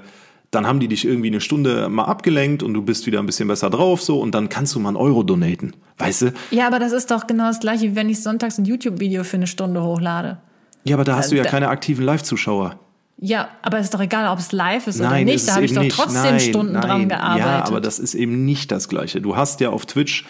dann 0.50 0.66
haben 0.66 0.80
die 0.80 0.88
dich 0.88 1.04
irgendwie 1.04 1.28
eine 1.28 1.40
Stunde 1.40 1.88
mal 1.88 2.04
abgelenkt 2.04 2.62
und 2.62 2.74
du 2.74 2.82
bist 2.82 3.06
wieder 3.06 3.18
ein 3.18 3.26
bisschen 3.26 3.48
besser 3.48 3.70
drauf 3.70 4.02
so 4.02 4.20
und 4.20 4.34
dann 4.34 4.48
kannst 4.48 4.74
du 4.74 4.80
mal 4.80 4.90
einen 4.90 4.96
Euro 4.96 5.22
donaten. 5.22 5.72
Weißt 5.98 6.22
du? 6.22 6.32
Ja, 6.50 6.66
aber 6.66 6.78
das 6.78 6.92
ist 6.92 7.10
doch 7.10 7.26
genau 7.26 7.48
das 7.48 7.60
gleiche, 7.60 7.90
wie 7.90 7.96
wenn 7.96 8.08
ich 8.08 8.22
sonntags 8.22 8.58
ein 8.58 8.64
YouTube-Video 8.64 9.24
für 9.24 9.36
eine 9.36 9.46
Stunde 9.46 9.82
hochlade. 9.82 10.38
Ja, 10.84 10.96
aber 10.96 11.04
da 11.04 11.16
hast 11.16 11.32
du 11.32 11.36
ja 11.36 11.44
keine 11.44 11.68
aktiven 11.68 12.04
Live-Zuschauer. 12.04 12.78
Ja, 13.16 13.48
aber 13.62 13.78
es 13.78 13.84
ist 13.84 13.94
doch 13.94 14.00
egal, 14.00 14.30
ob 14.30 14.38
es 14.38 14.52
live 14.52 14.86
ist 14.86 14.98
nein, 14.98 15.24
oder 15.24 15.32
nicht. 15.32 15.48
Da 15.48 15.54
habe 15.54 15.64
ich 15.64 15.72
doch 15.72 15.86
trotzdem 15.88 16.22
nein, 16.22 16.40
Stunden 16.40 16.72
nein, 16.72 16.82
dran 16.82 17.08
gearbeitet. 17.08 17.46
Ja, 17.46 17.64
aber 17.64 17.80
das 17.80 17.98
ist 17.98 18.14
eben 18.14 18.44
nicht 18.44 18.72
das 18.72 18.88
Gleiche. 18.88 19.20
Du 19.20 19.36
hast 19.36 19.60
ja 19.60 19.70
auf 19.70 19.86
Twitch 19.86 20.24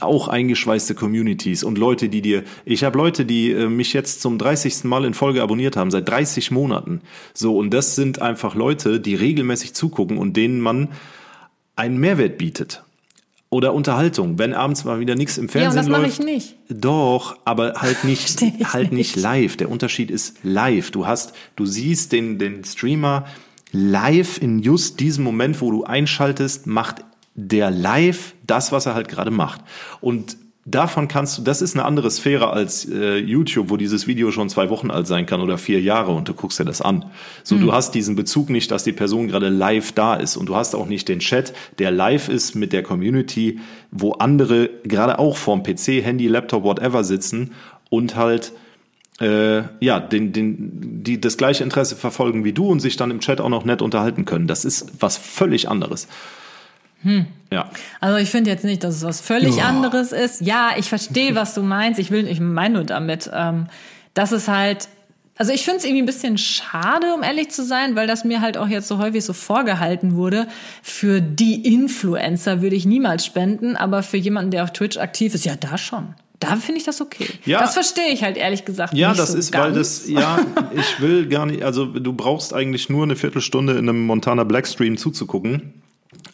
auch 0.00 0.28
eingeschweißte 0.28 0.94
Communities 0.94 1.62
und 1.62 1.78
Leute, 1.78 2.08
die 2.08 2.22
dir, 2.22 2.44
ich 2.64 2.84
habe 2.84 2.98
Leute, 2.98 3.24
die 3.24 3.52
äh, 3.52 3.68
mich 3.68 3.92
jetzt 3.92 4.20
zum 4.20 4.38
30. 4.38 4.84
Mal 4.84 5.04
in 5.04 5.14
Folge 5.14 5.42
abonniert 5.42 5.76
haben, 5.76 5.90
seit 5.90 6.08
30 6.08 6.50
Monaten. 6.50 7.00
So, 7.34 7.56
und 7.56 7.70
das 7.70 7.94
sind 7.94 8.20
einfach 8.20 8.54
Leute, 8.54 9.00
die 9.00 9.14
regelmäßig 9.14 9.74
zugucken 9.74 10.18
und 10.18 10.36
denen 10.36 10.60
man 10.60 10.88
einen 11.76 11.98
Mehrwert 11.98 12.38
bietet. 12.38 12.82
Oder 13.48 13.74
Unterhaltung, 13.74 14.38
wenn 14.38 14.54
abends 14.54 14.84
mal 14.84 15.00
wieder 15.00 15.16
nichts 15.16 15.36
im 15.36 15.48
Fernsehen 15.48 15.76
das 15.76 15.88
mache 15.88 16.02
läuft. 16.02 16.20
ich 16.20 16.24
nicht. 16.24 16.56
Doch, 16.68 17.36
aber 17.44 17.74
halt 17.76 18.04
nicht, 18.04 18.40
halt 18.72 18.92
nicht. 18.92 19.16
live. 19.16 19.56
Der 19.56 19.68
Unterschied 19.68 20.10
ist 20.10 20.36
live. 20.44 20.92
Du 20.92 21.06
hast, 21.06 21.32
du 21.56 21.66
siehst 21.66 22.12
den, 22.12 22.38
den 22.38 22.62
Streamer 22.62 23.26
live 23.72 24.40
in 24.40 24.60
just 24.60 25.00
diesem 25.00 25.24
Moment, 25.24 25.60
wo 25.60 25.70
du 25.72 25.84
einschaltest, 25.84 26.68
macht 26.68 27.04
der 27.48 27.70
live 27.70 28.34
das, 28.46 28.72
was 28.72 28.86
er 28.86 28.94
halt 28.94 29.08
gerade 29.08 29.30
macht. 29.30 29.60
Und 30.00 30.36
davon 30.66 31.08
kannst 31.08 31.38
du, 31.38 31.42
das 31.42 31.62
ist 31.62 31.74
eine 31.74 31.84
andere 31.84 32.10
Sphäre 32.10 32.50
als 32.50 32.88
äh, 32.88 33.16
YouTube, 33.16 33.70
wo 33.70 33.76
dieses 33.76 34.06
Video 34.06 34.30
schon 34.30 34.48
zwei 34.48 34.70
Wochen 34.70 34.90
alt 34.90 35.06
sein 35.06 35.26
kann 35.26 35.40
oder 35.40 35.58
vier 35.58 35.80
Jahre 35.80 36.12
und 36.12 36.28
du 36.28 36.34
guckst 36.34 36.58
dir 36.58 36.64
das 36.64 36.82
an. 36.82 37.06
So, 37.42 37.56
Hm. 37.56 37.62
du 37.62 37.72
hast 37.72 37.94
diesen 37.94 38.14
Bezug 38.14 38.50
nicht, 38.50 38.70
dass 38.70 38.84
die 38.84 38.92
Person 38.92 39.28
gerade 39.28 39.48
live 39.48 39.92
da 39.92 40.14
ist 40.14 40.36
und 40.36 40.46
du 40.46 40.56
hast 40.56 40.74
auch 40.74 40.86
nicht 40.86 41.08
den 41.08 41.20
Chat, 41.20 41.54
der 41.78 41.90
live 41.90 42.28
ist 42.28 42.54
mit 42.54 42.72
der 42.72 42.82
Community, 42.82 43.58
wo 43.90 44.12
andere 44.12 44.70
gerade 44.84 45.18
auch 45.18 45.36
vorm 45.36 45.62
PC, 45.62 46.02
Handy, 46.02 46.28
Laptop, 46.28 46.62
whatever 46.62 47.04
sitzen 47.04 47.52
und 47.88 48.16
halt 48.16 48.52
äh, 49.20 49.62
ja, 49.80 50.00
den, 50.00 50.32
den, 50.32 51.02
die 51.02 51.20
das 51.20 51.36
gleiche 51.36 51.62
Interesse 51.62 51.94
verfolgen 51.94 52.44
wie 52.44 52.52
du 52.52 52.68
und 52.68 52.80
sich 52.80 52.96
dann 52.96 53.10
im 53.10 53.20
Chat 53.20 53.40
auch 53.40 53.50
noch 53.50 53.64
nett 53.64 53.82
unterhalten 53.82 54.24
können. 54.24 54.46
Das 54.46 54.64
ist 54.64 54.92
was 55.00 55.18
völlig 55.18 55.68
anderes. 55.68 56.08
Ja. 57.50 57.70
Also 58.00 58.18
ich 58.18 58.30
finde 58.30 58.50
jetzt 58.50 58.64
nicht, 58.64 58.84
dass 58.84 58.96
es 58.96 59.02
was 59.04 59.20
völlig 59.20 59.56
Ja. 59.56 59.64
anderes 59.64 60.12
ist. 60.12 60.40
Ja, 60.40 60.70
ich 60.76 60.88
verstehe, 60.88 61.34
was 61.34 61.54
du 61.54 61.62
meinst. 61.62 61.98
Ich 61.98 62.10
will, 62.10 62.26
ich 62.28 62.40
meine 62.40 62.74
nur 62.74 62.84
damit, 62.84 63.30
ähm, 63.34 63.66
dass 64.14 64.32
es 64.32 64.48
halt, 64.48 64.88
also 65.36 65.52
ich 65.52 65.64
finde 65.64 65.78
es 65.78 65.84
irgendwie 65.84 66.02
ein 66.02 66.06
bisschen 66.06 66.36
schade, 66.38 67.14
um 67.14 67.22
ehrlich 67.22 67.50
zu 67.50 67.64
sein, 67.64 67.96
weil 67.96 68.06
das 68.06 68.24
mir 68.24 68.40
halt 68.40 68.56
auch 68.58 68.68
jetzt 68.68 68.86
so 68.88 68.98
häufig 68.98 69.24
so 69.24 69.32
vorgehalten 69.32 70.14
wurde. 70.16 70.46
Für 70.82 71.20
die 71.20 71.74
Influencer 71.74 72.60
würde 72.62 72.76
ich 72.76 72.84
niemals 72.86 73.24
spenden, 73.24 73.76
aber 73.76 74.02
für 74.02 74.16
jemanden, 74.18 74.50
der 74.50 74.64
auf 74.64 74.72
Twitch 74.72 74.98
aktiv 74.98 75.34
ist, 75.34 75.44
ja, 75.44 75.56
da 75.56 75.78
schon. 75.78 76.14
Da 76.40 76.56
finde 76.56 76.78
ich 76.78 76.84
das 76.86 77.00
okay. 77.02 77.26
Ja. 77.44 77.60
Das 77.60 77.74
verstehe 77.74 78.08
ich 78.12 78.22
halt 78.22 78.38
ehrlich 78.38 78.64
gesagt 78.64 78.94
Ja, 78.94 79.08
nicht 79.10 79.20
das 79.20 79.32
so 79.32 79.38
ist, 79.38 79.52
ganz. 79.52 79.64
weil 79.64 79.72
das, 79.74 80.08
ja, 80.08 80.38
ich 80.74 81.00
will 81.00 81.26
gar 81.26 81.44
nicht, 81.46 81.62
also 81.62 81.84
du 81.84 82.12
brauchst 82.14 82.54
eigentlich 82.54 82.88
nur 82.88 83.02
eine 83.02 83.14
Viertelstunde 83.16 83.74
in 83.74 83.88
einem 83.88 84.06
Montana 84.06 84.44
Black 84.44 84.66
Stream 84.66 84.96
zuzugucken. 84.96 85.79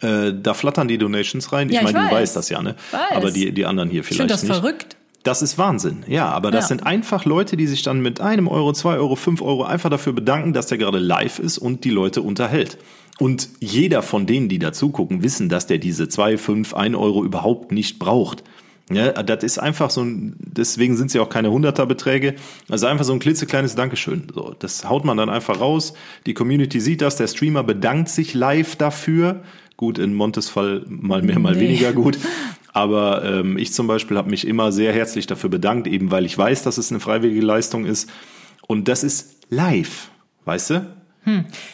Äh, 0.02 0.32
da 0.42 0.54
flattern 0.54 0.88
die 0.88 0.98
Donations 0.98 1.52
rein. 1.52 1.68
Ja, 1.70 1.80
ich 1.82 1.88
ich 1.88 1.92
meine, 1.94 2.06
du 2.08 2.14
weiß. 2.14 2.20
weißt 2.22 2.36
das 2.36 2.48
ja, 2.50 2.60
ne? 2.62 2.74
Weiß. 2.90 3.00
Aber 3.16 3.30
die, 3.30 3.52
die 3.52 3.64
anderen 3.64 3.88
hier 3.90 4.00
Ich 4.00 4.06
vielleicht 4.06 4.20
finde 4.20 4.34
das 4.34 4.42
nicht. 4.42 4.52
verrückt. 4.54 4.96
Das 5.22 5.42
ist 5.42 5.58
Wahnsinn, 5.58 6.04
ja, 6.06 6.28
aber 6.28 6.52
das 6.52 6.64
Ja. 6.66 6.68
sind 6.68 6.86
einfach 6.86 7.24
Leute, 7.24 7.56
die 7.56 7.66
sich 7.66 7.82
dann 7.82 8.00
mit 8.00 8.20
einem 8.20 8.46
Euro, 8.46 8.72
zwei 8.72 8.96
Euro, 8.96 9.16
fünf 9.16 9.42
Euro 9.42 9.64
einfach 9.64 9.90
dafür 9.90 10.12
bedanken, 10.12 10.52
dass 10.52 10.66
der 10.68 10.78
gerade 10.78 10.98
live 10.98 11.40
ist 11.40 11.58
und 11.58 11.82
die 11.82 11.90
Leute 11.90 12.22
unterhält. 12.22 12.78
Und 13.18 13.48
jeder 13.58 14.02
von 14.02 14.26
denen, 14.26 14.48
die 14.48 14.60
dazu 14.60 14.90
gucken, 14.90 15.24
wissen, 15.24 15.48
dass 15.48 15.66
der 15.66 15.78
diese 15.78 16.08
zwei, 16.08 16.36
fünf, 16.38 16.74
ein 16.74 16.94
Euro 16.94 17.24
überhaupt 17.24 17.72
nicht 17.72 17.98
braucht. 17.98 18.44
Ja, 18.88 19.10
das 19.24 19.42
ist 19.42 19.58
einfach 19.58 19.90
so 19.90 20.02
ein, 20.02 20.36
deswegen 20.38 20.96
sind 20.96 21.08
es 21.08 21.14
ja 21.14 21.22
auch 21.22 21.28
keine 21.28 21.50
Hunderterbeträge. 21.50 22.36
Also 22.68 22.86
einfach 22.86 23.04
so 23.04 23.12
ein 23.12 23.18
klitzekleines 23.18 23.74
Dankeschön. 23.74 24.28
So, 24.32 24.54
das 24.56 24.88
haut 24.88 25.04
man 25.04 25.16
dann 25.16 25.28
einfach 25.28 25.58
raus. 25.60 25.94
Die 26.26 26.34
Community 26.34 26.78
sieht 26.78 27.02
das, 27.02 27.16
der 27.16 27.26
Streamer 27.26 27.64
bedankt 27.64 28.10
sich 28.10 28.32
live 28.32 28.76
dafür. 28.76 29.42
Gut, 29.76 29.98
in 29.98 30.14
Montes 30.14 30.48
Fall 30.48 30.84
mal 30.88 31.22
mehr, 31.22 31.38
mal 31.38 31.54
Nee. 31.54 31.60
weniger 31.60 31.92
gut. 31.92 32.18
Aber 32.72 33.24
ähm, 33.24 33.56
ich 33.58 33.72
zum 33.72 33.86
Beispiel 33.86 34.16
habe 34.18 34.28
mich 34.30 34.46
immer 34.46 34.70
sehr 34.72 34.92
herzlich 34.92 35.26
dafür 35.26 35.48
bedankt, 35.50 35.86
eben 35.86 36.10
weil 36.10 36.26
ich 36.26 36.36
weiß, 36.36 36.62
dass 36.62 36.76
es 36.78 36.90
eine 36.90 37.00
freiwillige 37.00 37.40
Leistung 37.40 37.86
ist. 37.86 38.10
Und 38.66 38.88
das 38.88 39.02
ist 39.04 39.36
live, 39.50 40.10
weißt 40.44 40.70
du? 40.70 40.86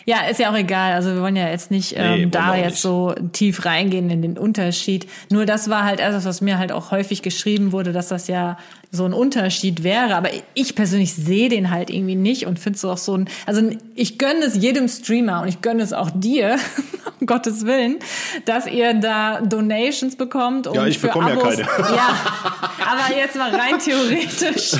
Ja, 0.06 0.22
ist 0.30 0.40
ja 0.40 0.50
auch 0.50 0.56
egal. 0.56 0.92
Also 0.94 1.12
wir 1.14 1.20
wollen 1.20 1.36
ja 1.36 1.46
jetzt 1.48 1.70
nicht 1.70 1.92
ähm, 1.98 2.20
Nee, 2.22 2.26
da 2.30 2.56
jetzt 2.56 2.70
nicht. 2.70 2.80
so 2.80 3.14
tief 3.32 3.66
reingehen 3.66 4.08
in 4.08 4.22
den 4.22 4.38
Unterschied. 4.38 5.06
Nur 5.30 5.44
das 5.44 5.68
war 5.68 5.84
halt 5.84 6.00
etwas, 6.00 6.24
was 6.24 6.40
mir 6.40 6.56
halt 6.56 6.72
auch 6.72 6.90
häufig 6.90 7.20
geschrieben 7.20 7.70
wurde, 7.72 7.92
dass 7.92 8.08
das 8.08 8.28
ja 8.28 8.56
so 8.94 9.06
ein 9.06 9.14
Unterschied 9.14 9.82
wäre. 9.82 10.14
Aber 10.14 10.28
ich 10.52 10.74
persönlich 10.74 11.14
sehe 11.14 11.48
den 11.48 11.70
halt 11.70 11.88
irgendwie 11.88 12.14
nicht 12.14 12.46
und 12.46 12.58
finde 12.58 12.76
es 12.76 12.84
auch 12.84 12.98
so 12.98 13.16
ein. 13.16 13.28
Also 13.46 13.62
ich 13.94 14.18
gönne 14.18 14.44
es 14.44 14.54
jedem 14.54 14.86
Streamer 14.86 15.40
und 15.40 15.48
ich 15.48 15.62
gönne 15.62 15.82
es 15.82 15.94
auch 15.94 16.10
dir, 16.14 16.56
um 17.20 17.26
Gottes 17.26 17.64
Willen, 17.64 17.98
dass 18.44 18.66
ihr 18.66 18.92
da 18.92 19.40
Donations 19.40 20.16
bekommt. 20.16 20.66
Und 20.66 20.76
Ja, 20.76 20.86
ich 20.86 20.98
für 20.98 21.06
bekomme 21.06 21.30
ja 21.30 21.36
keine. 21.36 21.62
Ja, 21.62 22.16
aber 22.86 23.16
jetzt 23.16 23.34
mal 23.36 23.50
rein 23.50 23.78
theoretisch, 23.78 24.72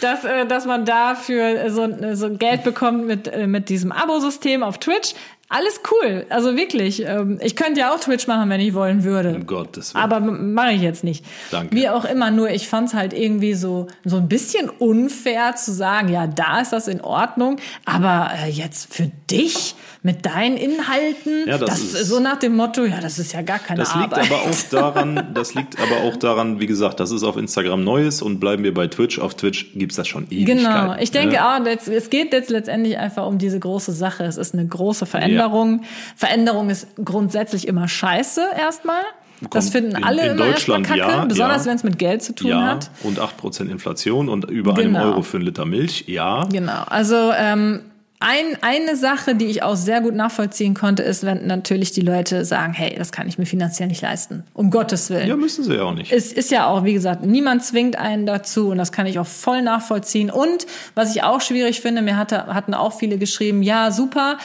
dass, 0.00 0.24
äh, 0.24 0.46
dass 0.46 0.64
man 0.64 0.86
dafür 0.86 1.70
so, 1.70 1.88
so 2.14 2.30
Geld 2.30 2.64
bekommt 2.64 3.06
mit, 3.06 3.28
äh, 3.28 3.46
mit 3.46 3.68
diesem 3.68 3.92
Abo-System 3.92 4.62
auf 4.62 4.78
Twitch. 4.78 5.14
Alles 5.50 5.80
cool. 5.90 6.26
Also 6.28 6.56
wirklich. 6.56 7.02
ähm, 7.06 7.38
Ich 7.42 7.56
könnte 7.56 7.80
ja 7.80 7.94
auch 7.94 8.00
Twitch 8.00 8.26
machen, 8.26 8.50
wenn 8.50 8.60
ich 8.60 8.74
wollen 8.74 9.02
würde. 9.02 9.34
Um 9.34 9.46
Gottes 9.46 9.94
Willen. 9.94 10.04
Aber 10.04 10.20
mache 10.20 10.72
ich 10.72 10.82
jetzt 10.82 11.04
nicht. 11.04 11.24
Danke. 11.50 11.74
Wie 11.74 11.88
auch 11.88 12.04
immer, 12.04 12.30
nur 12.30 12.50
ich 12.50 12.68
fand's 12.68 12.92
halt 12.92 13.14
irgendwie 13.14 13.54
so, 13.54 13.86
so 14.04 14.18
ein 14.18 14.28
bisschen 14.28 14.68
unfair 14.68 15.56
zu 15.56 15.72
sagen, 15.72 16.08
ja, 16.10 16.26
da 16.26 16.60
ist 16.60 16.72
das 16.74 16.86
in 16.86 17.00
Ordnung, 17.00 17.56
aber 17.86 18.30
äh, 18.44 18.50
jetzt 18.50 18.92
für 18.92 19.10
dich 19.30 19.74
mit 20.08 20.24
deinen 20.24 20.56
Inhalten, 20.56 21.46
Ja, 21.46 21.58
das 21.58 21.68
das, 21.68 21.80
ist- 21.82 22.06
so 22.08 22.18
nach 22.18 22.38
dem 22.38 22.56
Motto, 22.56 22.82
ja, 22.86 22.98
das 22.98 23.18
ist 23.18 23.34
ja 23.34 23.42
gar 23.42 23.58
keine 23.58 23.80
Das 23.80 23.94
liegt 23.94 24.14
Arbeit. 24.14 24.30
aber 24.30 24.40
auch 24.40 24.62
daran, 24.70 25.26
das 25.34 25.54
liegt 25.54 25.78
aber 25.78 26.08
auch 26.08 26.16
daran, 26.16 26.60
wie 26.60 26.66
gesagt, 26.66 26.98
das 26.98 27.10
ist 27.10 27.22
auf 27.24 27.36
Instagram 27.36 27.84
Neues 27.84 28.22
und 28.22 28.40
bleiben 28.40 28.64
wir 28.64 28.72
bei 28.72 28.86
Twitch. 28.86 29.18
Auf 29.18 29.34
Twitch 29.34 29.66
gibt's 29.74 29.96
das 29.96 30.08
schon 30.08 30.26
ewig. 30.30 30.46
Genau, 30.46 30.94
ich 30.98 31.10
denke 31.10 31.44
auch, 31.44 31.62
jetzt- 31.66 31.88
es 31.88 32.08
geht 32.08 32.32
jetzt 32.32 32.48
letztendlich 32.48 32.96
einfach 32.96 33.26
um 33.26 33.36
diese 33.36 33.58
große 33.60 33.92
Sache. 33.92 34.24
Es 34.24 34.38
ist 34.38 34.54
eine 34.54 34.66
große 34.66 35.04
Veränderung. 35.04 35.82
Veränderung 36.16 36.70
ist 36.70 36.86
grundsätzlich 37.04 37.68
immer 37.68 37.86
scheiße 37.86 38.40
erstmal. 38.58 39.02
Das 39.50 39.68
finden 39.70 39.94
in- 39.96 40.04
alle 40.04 40.22
in 40.24 40.32
immer 40.32 40.46
Deutschland 40.46 40.86
kacke, 40.86 40.98
ja, 41.00 41.24
besonders 41.26 41.64
ja. 41.64 41.70
wenn 41.70 41.76
es 41.76 41.84
mit 41.84 41.98
Geld 41.98 42.22
zu 42.22 42.34
tun 42.34 42.48
Ja, 42.50 42.62
hat. 42.66 42.90
und 43.04 43.20
8% 43.20 43.70
Inflation 43.70 44.28
und 44.30 44.46
über 44.50 44.72
einem 44.74 44.94
Genau. 44.94 45.04
Euro 45.10 45.22
für 45.22 45.36
einen 45.36 45.44
Liter 45.46 45.64
Milch, 45.66 46.04
ja. 46.08 46.44
Genau. 46.50 46.82
Also 46.86 47.30
ähm, 47.36 47.82
ein, 48.20 48.58
eine 48.62 48.96
Sache, 48.96 49.36
die 49.36 49.46
ich 49.46 49.62
auch 49.62 49.76
sehr 49.76 50.00
gut 50.00 50.14
nachvollziehen 50.14 50.74
konnte, 50.74 51.04
ist, 51.04 51.24
wenn 51.24 51.46
natürlich 51.46 51.92
die 51.92 52.00
Leute 52.00 52.44
sagen, 52.44 52.72
hey, 52.72 52.96
das 52.98 53.12
kann 53.12 53.28
ich 53.28 53.38
mir 53.38 53.46
finanziell 53.46 53.86
nicht 53.88 54.02
leisten. 54.02 54.42
Um 54.54 54.70
Gottes 54.70 55.10
Willen. 55.10 55.28
Ja, 55.28 55.36
müssen 55.36 55.62
sie 55.62 55.74
ja 55.74 55.84
auch 55.84 55.94
nicht. 55.94 56.12
Es 56.12 56.32
ist 56.32 56.50
ja 56.50 56.66
auch, 56.66 56.82
wie 56.84 56.94
gesagt, 56.94 57.24
niemand 57.24 57.64
zwingt 57.64 57.96
einen 57.96 58.26
dazu 58.26 58.70
und 58.70 58.78
das 58.78 58.90
kann 58.90 59.06
ich 59.06 59.20
auch 59.20 59.26
voll 59.26 59.62
nachvollziehen. 59.62 60.30
Und 60.30 60.66
was 60.96 61.14
ich 61.14 61.22
auch 61.22 61.40
schwierig 61.40 61.80
finde, 61.80 62.02
mir 62.02 62.16
hatte, 62.16 62.46
hatten 62.46 62.74
auch 62.74 62.98
viele 62.98 63.18
geschrieben, 63.18 63.62
ja, 63.62 63.92
super. 63.92 64.38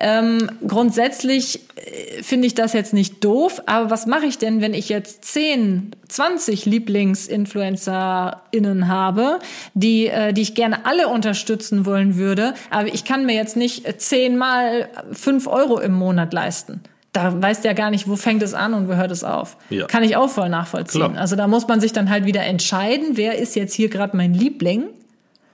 Ähm, 0.00 0.50
grundsätzlich 0.66 1.60
äh, 1.76 2.22
finde 2.22 2.46
ich 2.46 2.54
das 2.54 2.72
jetzt 2.72 2.92
nicht 2.92 3.24
doof, 3.24 3.62
aber 3.66 3.90
was 3.90 4.06
mache 4.06 4.26
ich 4.26 4.38
denn, 4.38 4.60
wenn 4.60 4.74
ich 4.74 4.88
jetzt 4.88 5.24
10, 5.26 5.92
20 6.08 6.66
LieblingsinfluencerInnen 6.66 8.88
habe, 8.88 9.38
die, 9.74 10.08
äh, 10.08 10.32
die 10.32 10.42
ich 10.42 10.54
gerne 10.54 10.86
alle 10.86 11.08
unterstützen 11.08 11.84
wollen 11.86 12.16
würde, 12.16 12.54
aber 12.70 12.88
ich 12.88 13.04
kann 13.04 13.11
mir 13.20 13.34
jetzt 13.34 13.56
nicht 13.56 14.00
zehnmal 14.00 14.88
fünf 15.12 15.46
Euro 15.46 15.78
im 15.78 15.92
Monat 15.92 16.32
leisten. 16.32 16.80
Da 17.12 17.42
weißt 17.42 17.62
du 17.62 17.68
ja 17.68 17.74
gar 17.74 17.90
nicht, 17.90 18.08
wo 18.08 18.16
fängt 18.16 18.42
es 18.42 18.54
an 18.54 18.72
und 18.72 18.88
wo 18.88 18.94
hört 18.94 19.10
es 19.10 19.22
auf. 19.22 19.58
Ja. 19.68 19.86
Kann 19.86 20.02
ich 20.02 20.16
auch 20.16 20.30
voll 20.30 20.48
nachvollziehen. 20.48 21.10
Klar. 21.10 21.20
Also 21.20 21.36
da 21.36 21.46
muss 21.46 21.68
man 21.68 21.78
sich 21.80 21.92
dann 21.92 22.08
halt 22.08 22.24
wieder 22.24 22.42
entscheiden, 22.44 23.16
wer 23.18 23.38
ist 23.38 23.54
jetzt 23.54 23.74
hier 23.74 23.90
gerade 23.90 24.16
mein 24.16 24.32
Liebling. 24.32 24.84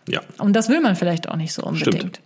Ja. 0.08 0.20
Und 0.38 0.54
das 0.54 0.68
will 0.68 0.80
man 0.80 0.94
vielleicht 0.94 1.28
auch 1.28 1.36
nicht 1.36 1.52
so 1.52 1.62
unbedingt. 1.62 1.96
Stimmt. 1.96 2.20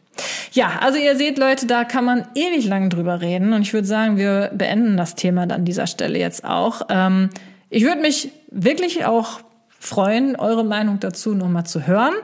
Ja, 0.53 0.80
also 0.80 0.99
ihr 0.99 1.16
seht, 1.16 1.39
Leute, 1.39 1.66
da 1.66 1.85
kann 1.85 2.05
man 2.05 2.26
ewig 2.35 2.66
lang 2.66 2.91
drüber 2.91 3.22
reden. 3.22 3.55
Und 3.55 3.62
ich 3.62 3.72
würde 3.72 3.87
sagen, 3.87 4.18
wir 4.18 4.51
beenden 4.53 4.99
das 4.99 5.14
Thema 5.14 5.43
an 5.51 5.64
dieser 5.64 5.87
Stelle 5.87 6.18
jetzt 6.18 6.45
auch. 6.45 6.83
Ähm, 6.91 7.30
ich 7.70 7.85
würde 7.85 8.03
mich 8.03 8.30
wirklich 8.51 9.07
auch 9.07 9.41
freuen, 9.80 10.37
eure 10.37 10.64
Meinung 10.64 11.01
dazu 11.01 11.35
nochmal 11.35 11.64
zu 11.64 11.87
hören. 11.87 12.14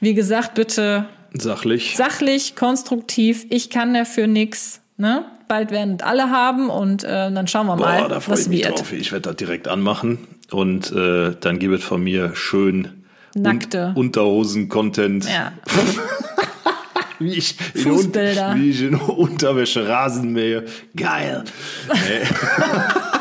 Wie 0.00 0.14
gesagt, 0.14 0.54
bitte 0.54 1.06
Sachlich. 1.40 1.96
sachlich, 1.96 2.56
konstruktiv. 2.56 3.46
Ich 3.50 3.70
kann 3.70 3.94
dafür 3.94 4.26
nix. 4.26 4.80
Ne? 4.96 5.24
Bald 5.48 5.70
werden 5.70 5.96
es 6.00 6.02
alle 6.06 6.30
haben 6.30 6.70
und 6.70 7.04
äh, 7.04 7.30
dann 7.30 7.46
schauen 7.46 7.66
wir 7.66 7.76
mal, 7.76 8.02
Boah, 8.02 8.08
da 8.08 8.20
freue 8.20 8.32
was 8.34 8.42
ich 8.42 8.48
mich 8.48 8.64
wird. 8.64 8.78
drauf. 8.78 8.92
Ich 8.92 9.12
werde 9.12 9.28
das 9.28 9.36
direkt 9.36 9.68
anmachen 9.68 10.18
und 10.50 10.90
äh, 10.92 11.34
dann 11.40 11.58
gibt 11.58 11.74
es 11.74 11.84
von 11.84 12.02
mir 12.02 12.34
schön 12.34 13.04
Nackte. 13.34 13.88
Un 13.94 14.06
Unterhosen-Content. 14.06 15.28
Ja. 15.28 15.52
Wie 17.18 17.32
ich, 17.32 17.56
in 17.74 17.80
Fußbilder. 17.82 18.50
Un 18.52 18.60
wie 18.60 18.70
ich 18.70 18.82
in 18.82 18.94
Unterwäsche 18.94 19.88
Rasen 19.88 20.32
mähe. 20.32 20.64
Geil. 20.96 21.44
Nee. 21.88 22.26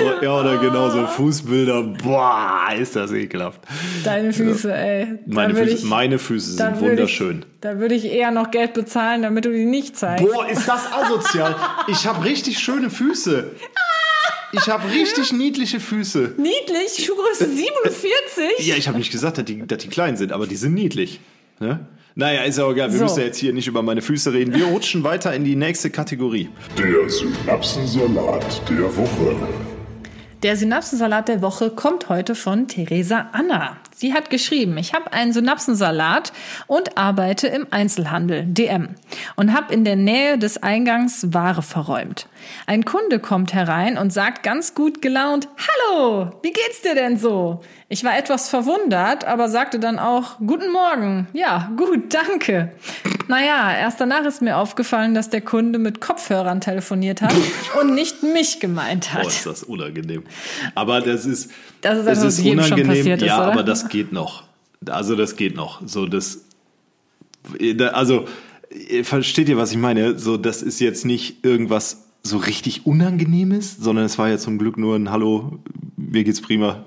ja, 0.22 0.40
oder 0.40 0.58
genau 0.58 0.90
so 0.90 1.06
Fußbilder. 1.06 1.82
Boah, 2.02 2.60
ist 2.78 2.96
das 2.96 3.12
ekelhaft. 3.12 3.60
Deine 4.04 4.32
Füße, 4.32 4.72
ey. 4.74 5.18
Meine 5.26 5.54
Füße, 5.54 5.70
ich- 5.76 5.82
meine 5.84 6.18
Füße 6.18 6.52
sind 6.52 6.80
wunderschön. 6.80 7.38
Ich, 7.40 7.46
da 7.60 7.78
würde 7.78 7.94
ich 7.94 8.04
eher 8.06 8.30
noch 8.30 8.50
Geld 8.50 8.74
bezahlen, 8.74 9.22
damit 9.22 9.44
du 9.44 9.52
die 9.52 9.64
nicht 9.64 9.96
zeigst. 9.96 10.24
Boah, 10.24 10.48
ist 10.48 10.66
das 10.68 10.90
asozial. 10.92 11.54
Ich 11.88 12.06
habe 12.06 12.24
richtig 12.24 12.58
schöne 12.58 12.90
Füße. 12.90 13.50
Ich 14.52 14.68
habe 14.68 14.82
richtig 14.92 15.32
niedliche 15.32 15.78
Füße. 15.78 16.34
Niedlich, 16.36 17.06
Schuhgröße 17.06 17.48
47. 17.54 18.66
Ja, 18.66 18.74
ich 18.74 18.88
habe 18.88 18.98
nicht 18.98 19.12
gesagt, 19.12 19.38
dass 19.38 19.44
die, 19.44 19.64
dass 19.64 19.78
die 19.78 19.86
klein 19.86 20.16
sind, 20.16 20.32
aber 20.32 20.48
die 20.48 20.56
sind 20.56 20.74
niedlich. 20.74 21.20
Ne? 21.60 21.86
Naja, 22.16 22.42
ist 22.42 22.58
ja 22.58 22.64
auch 22.64 22.72
egal. 22.72 22.90
Wir 22.90 22.98
So. 22.98 23.04
müssen 23.04 23.20
ja 23.20 23.26
jetzt 23.26 23.38
hier 23.38 23.52
nicht 23.52 23.68
über 23.68 23.82
meine 23.84 24.02
Füße 24.02 24.32
reden. 24.32 24.52
Wir 24.52 24.64
rutschen 24.64 25.04
weiter 25.04 25.32
in 25.34 25.44
die 25.44 25.54
nächste 25.54 25.90
Kategorie. 25.90 26.48
Der 26.76 27.08
Synapsensalat 27.08 28.62
der 28.68 28.96
Woche. 28.96 29.36
Der 30.42 30.56
Synapsensalat 30.56 31.28
der 31.28 31.42
Woche 31.42 31.68
kommt 31.68 32.08
heute 32.08 32.34
von 32.34 32.66
Theresa 32.66 33.28
Anna. 33.32 33.76
Sie 34.00 34.14
hat 34.14 34.30
geschrieben, 34.30 34.78
ich 34.78 34.94
habe 34.94 35.12
einen 35.12 35.34
Synapsensalat 35.34 36.32
und 36.66 36.96
arbeite 36.96 37.48
im 37.48 37.66
Einzelhandel, 37.68 38.46
DM, 38.46 38.94
und 39.36 39.52
habe 39.52 39.74
in 39.74 39.84
der 39.84 39.96
Nähe 39.96 40.38
des 40.38 40.62
Eingangs 40.62 41.34
Ware 41.34 41.60
verräumt. 41.60 42.26
Ein 42.66 42.86
Kunde 42.86 43.18
kommt 43.18 43.52
herein 43.52 43.98
und 43.98 44.10
sagt 44.10 44.42
ganz 44.42 44.74
gut 44.74 45.02
gelaunt, 45.02 45.48
Hallo, 45.58 46.32
wie 46.42 46.50
geht's 46.50 46.80
dir 46.80 46.94
denn 46.94 47.18
so? 47.18 47.60
Ich 47.90 48.02
war 48.02 48.16
etwas 48.16 48.48
verwundert, 48.48 49.26
aber 49.26 49.50
sagte 49.50 49.78
dann 49.78 49.98
auch, 49.98 50.38
Guten 50.38 50.72
Morgen. 50.72 51.28
Ja, 51.34 51.70
gut, 51.76 52.14
danke. 52.14 52.72
Naja, 53.28 53.76
erst 53.76 54.00
danach 54.00 54.24
ist 54.24 54.40
mir 54.40 54.56
aufgefallen, 54.56 55.12
dass 55.12 55.28
der 55.28 55.42
Kunde 55.42 55.78
mit 55.78 56.00
Kopfhörern 56.00 56.62
telefoniert 56.62 57.20
hat 57.20 57.34
und 57.78 57.94
nicht 57.94 58.22
mich 58.22 58.60
gemeint 58.60 59.12
hat. 59.12 59.24
Boah, 59.24 59.28
ist 59.28 59.44
das 59.44 59.62
unangenehm. 59.62 60.24
Aber 60.74 61.02
das 61.02 61.26
ist, 61.26 61.50
Das 61.80 61.98
ist 61.98 62.06
also, 62.06 62.26
was 62.26 62.42
jedem 62.42 62.64
schon 62.64 62.82
passiert 62.82 63.22
ist, 63.22 63.28
ja, 63.28 63.42
oder? 63.42 63.52
aber 63.52 63.62
das 63.62 63.88
geht 63.88 64.12
noch. 64.12 64.44
Also 64.88 65.16
das 65.16 65.36
geht 65.36 65.56
noch. 65.56 65.80
So 65.86 66.06
das, 66.06 66.44
also 67.92 68.26
versteht 69.02 69.48
ihr, 69.48 69.56
was 69.56 69.72
ich 69.72 69.78
meine? 69.78 70.18
So 70.18 70.36
das 70.36 70.62
ist 70.62 70.80
jetzt 70.80 71.04
nicht 71.04 71.44
irgendwas 71.44 72.04
so 72.22 72.36
richtig 72.36 72.86
Unangenehmes, 72.86 73.76
sondern 73.78 74.04
es 74.04 74.18
war 74.18 74.28
ja 74.28 74.38
zum 74.38 74.58
Glück 74.58 74.76
nur 74.76 74.96
ein 74.96 75.10
Hallo, 75.10 75.58
mir 75.96 76.24
geht's 76.24 76.40
prima. 76.40 76.84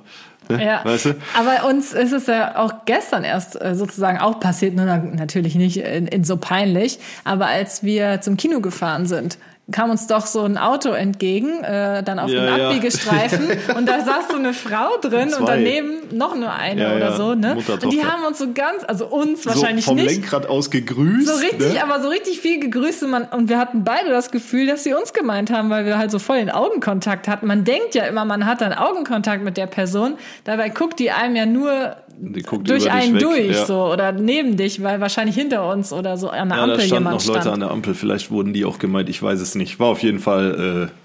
Ne? 0.49 0.63
Ja, 0.63 0.83
Weißt 0.83 1.05
du? 1.05 1.15
aber 1.37 1.67
uns 1.69 1.93
ist 1.93 2.11
es 2.11 2.27
ja 2.27 2.57
auch 2.57 2.85
gestern 2.85 3.23
erst 3.23 3.59
äh, 3.61 3.75
sozusagen 3.75 4.19
auch 4.19 4.39
passiert, 4.39 4.75
nur 4.75 4.85
natürlich 4.85 5.55
nicht 5.55 5.77
in, 5.77 6.07
in 6.07 6.23
so 6.23 6.37
peinlich, 6.37 6.99
aber 7.23 7.47
als 7.47 7.83
wir 7.83 8.21
zum 8.21 8.37
Kino 8.37 8.59
gefahren 8.59 9.05
sind, 9.05 9.37
kam 9.71 9.89
uns 9.91 10.07
doch 10.07 10.25
so 10.25 10.41
ein 10.41 10.57
Auto 10.57 10.89
entgegen, 10.89 11.63
äh, 11.63 12.03
dann 12.03 12.19
auf 12.19 12.29
Ja, 12.29 12.45
dem 12.45 12.57
ja. 12.57 12.67
Abbieggestreifen 12.67 13.47
und 13.77 13.87
da 13.87 14.01
saß 14.03 14.27
so 14.29 14.35
eine 14.35 14.53
Frau 14.53 14.97
drin 15.01 15.29
Zwei. 15.29 15.39
und 15.39 15.47
daneben 15.47 15.91
noch 16.11 16.35
nur 16.35 16.51
eine 16.51 16.81
Ja, 16.81 16.95
oder 16.95 17.09
ja. 17.11 17.15
so, 17.15 17.33
ne? 17.33 17.55
Mutter, 17.55 17.73
und 17.81 17.93
die 17.93 18.03
haben 18.03 18.25
uns 18.25 18.39
so 18.39 18.51
ganz, 18.53 18.83
also 18.85 19.05
uns 19.07 19.45
wahrscheinlich 19.45 19.85
so 19.85 19.91
vom 19.91 19.95
nicht. 19.97 20.11
Lenkrad 20.11 20.47
aus 20.47 20.69
gegrüßt. 20.69 21.27
So 21.27 21.35
richtig, 21.35 21.73
ne? 21.73 21.81
aber 21.83 22.01
so 22.01 22.09
richtig 22.09 22.41
viel 22.41 22.59
gegrüßt 22.59 23.03
und, 23.03 23.11
man, 23.11 23.23
und 23.23 23.47
wir 23.47 23.57
hatten 23.57 23.85
beide 23.85 24.09
das 24.09 24.31
Gefühl, 24.31 24.67
dass 24.67 24.83
sie 24.83 24.93
uns 24.93 25.13
gemeint 25.13 25.49
haben, 25.49 25.69
weil 25.69 25.85
wir 25.85 25.97
halt 25.97 26.11
so 26.11 26.19
voll 26.19 26.37
den 26.39 26.49
Augenkontakt 26.51 27.29
hatten. 27.29 27.47
Man 27.47 27.63
denkt 27.63 27.95
ja 27.95 28.03
immer, 28.03 28.25
man 28.25 28.45
hat 28.45 28.59
dann 28.59 28.73
Augenkontakt 28.73 29.43
mit 29.45 29.55
der 29.55 29.67
Person, 29.67 30.15
dabei 30.43 30.69
guckt 30.69 30.99
die 30.99 31.11
einem 31.11 31.37
ja 31.37 31.45
nur 31.45 31.95
durch 32.63 32.91
einen 32.91 33.15
weg, 33.15 33.21
durch 33.21 33.51
ja. 33.57 33.65
so 33.65 33.85
oder 33.91 34.11
neben 34.11 34.55
dich, 34.55 34.83
weil 34.83 35.01
wahrscheinlich 35.01 35.35
hinter 35.35 35.67
uns 35.69 35.91
oder 35.91 36.15
so 36.17 36.29
an 36.29 36.49
der 36.49 36.57
Ja, 36.57 36.65
da 36.67 36.73
Ampel 36.73 36.85
standen 36.85 36.93
jemand 37.05 37.17
noch 37.17 37.25
Leute 37.27 37.41
stand. 37.41 37.53
an 37.53 37.59
der 37.61 37.71
Ampel. 37.71 37.93
Vielleicht 37.95 38.31
wurden 38.31 38.53
die 38.53 38.65
auch 38.65 38.77
gemeint. 38.77 39.09
Ich 39.09 39.21
weiß 39.21 39.39
es 39.39 39.52
nicht. 39.55 39.79
War 39.79 39.87
auf 39.87 40.03
jeden 40.03 40.19
Fall 40.19 40.89
äh, 40.89 41.03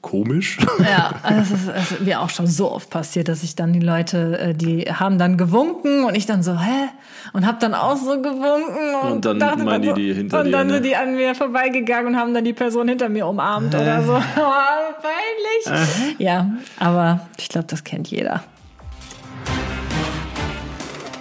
komisch. 0.00 0.58
Ja, 0.78 1.14
also 1.22 1.40
das 1.40 1.60
ist, 1.60 1.68
das 1.68 1.92
ist 1.92 2.00
mir 2.02 2.20
auch 2.20 2.30
schon 2.30 2.46
so 2.46 2.70
oft 2.70 2.90
passiert, 2.90 3.28
dass 3.28 3.42
ich 3.42 3.56
dann 3.56 3.72
die 3.72 3.80
Leute, 3.80 4.38
äh, 4.38 4.54
die 4.54 4.82
haben 4.82 5.18
dann 5.18 5.36
gewunken 5.36 6.04
und 6.04 6.14
ich 6.14 6.26
dann 6.26 6.42
so, 6.42 6.58
hä? 6.58 6.88
Und 7.32 7.46
hab 7.46 7.60
dann 7.60 7.74
auch 7.74 7.96
so 7.96 8.20
gewunken 8.22 8.94
und, 9.02 9.12
Und 9.12 9.24
dann 9.24 9.38
dachte 9.38 9.64
meinen 9.64 9.82
die 9.82 9.88
so, 9.88 9.94
die 9.94 10.14
hinter 10.14 10.40
und 10.40 10.46
dir, 10.46 10.52
dann 10.52 10.66
ne? 10.68 10.74
sind 10.74 10.86
die 10.86 10.96
an 10.96 11.14
mir 11.14 11.34
vorbeigegangen 11.34 12.14
und 12.14 12.16
haben 12.18 12.32
dann 12.32 12.44
die 12.44 12.52
Person 12.52 12.88
hinter 12.88 13.08
mir 13.08 13.26
umarmt 13.26 13.74
oder 13.74 14.02
so. 14.02 14.12
Oh, 14.38 14.94
peinlich. 15.02 16.18
Ja, 16.18 16.50
aber 16.78 17.28
ich 17.36 17.48
glaube, 17.48 17.66
das 17.68 17.84
kennt 17.84 18.08
jeder. 18.08 18.42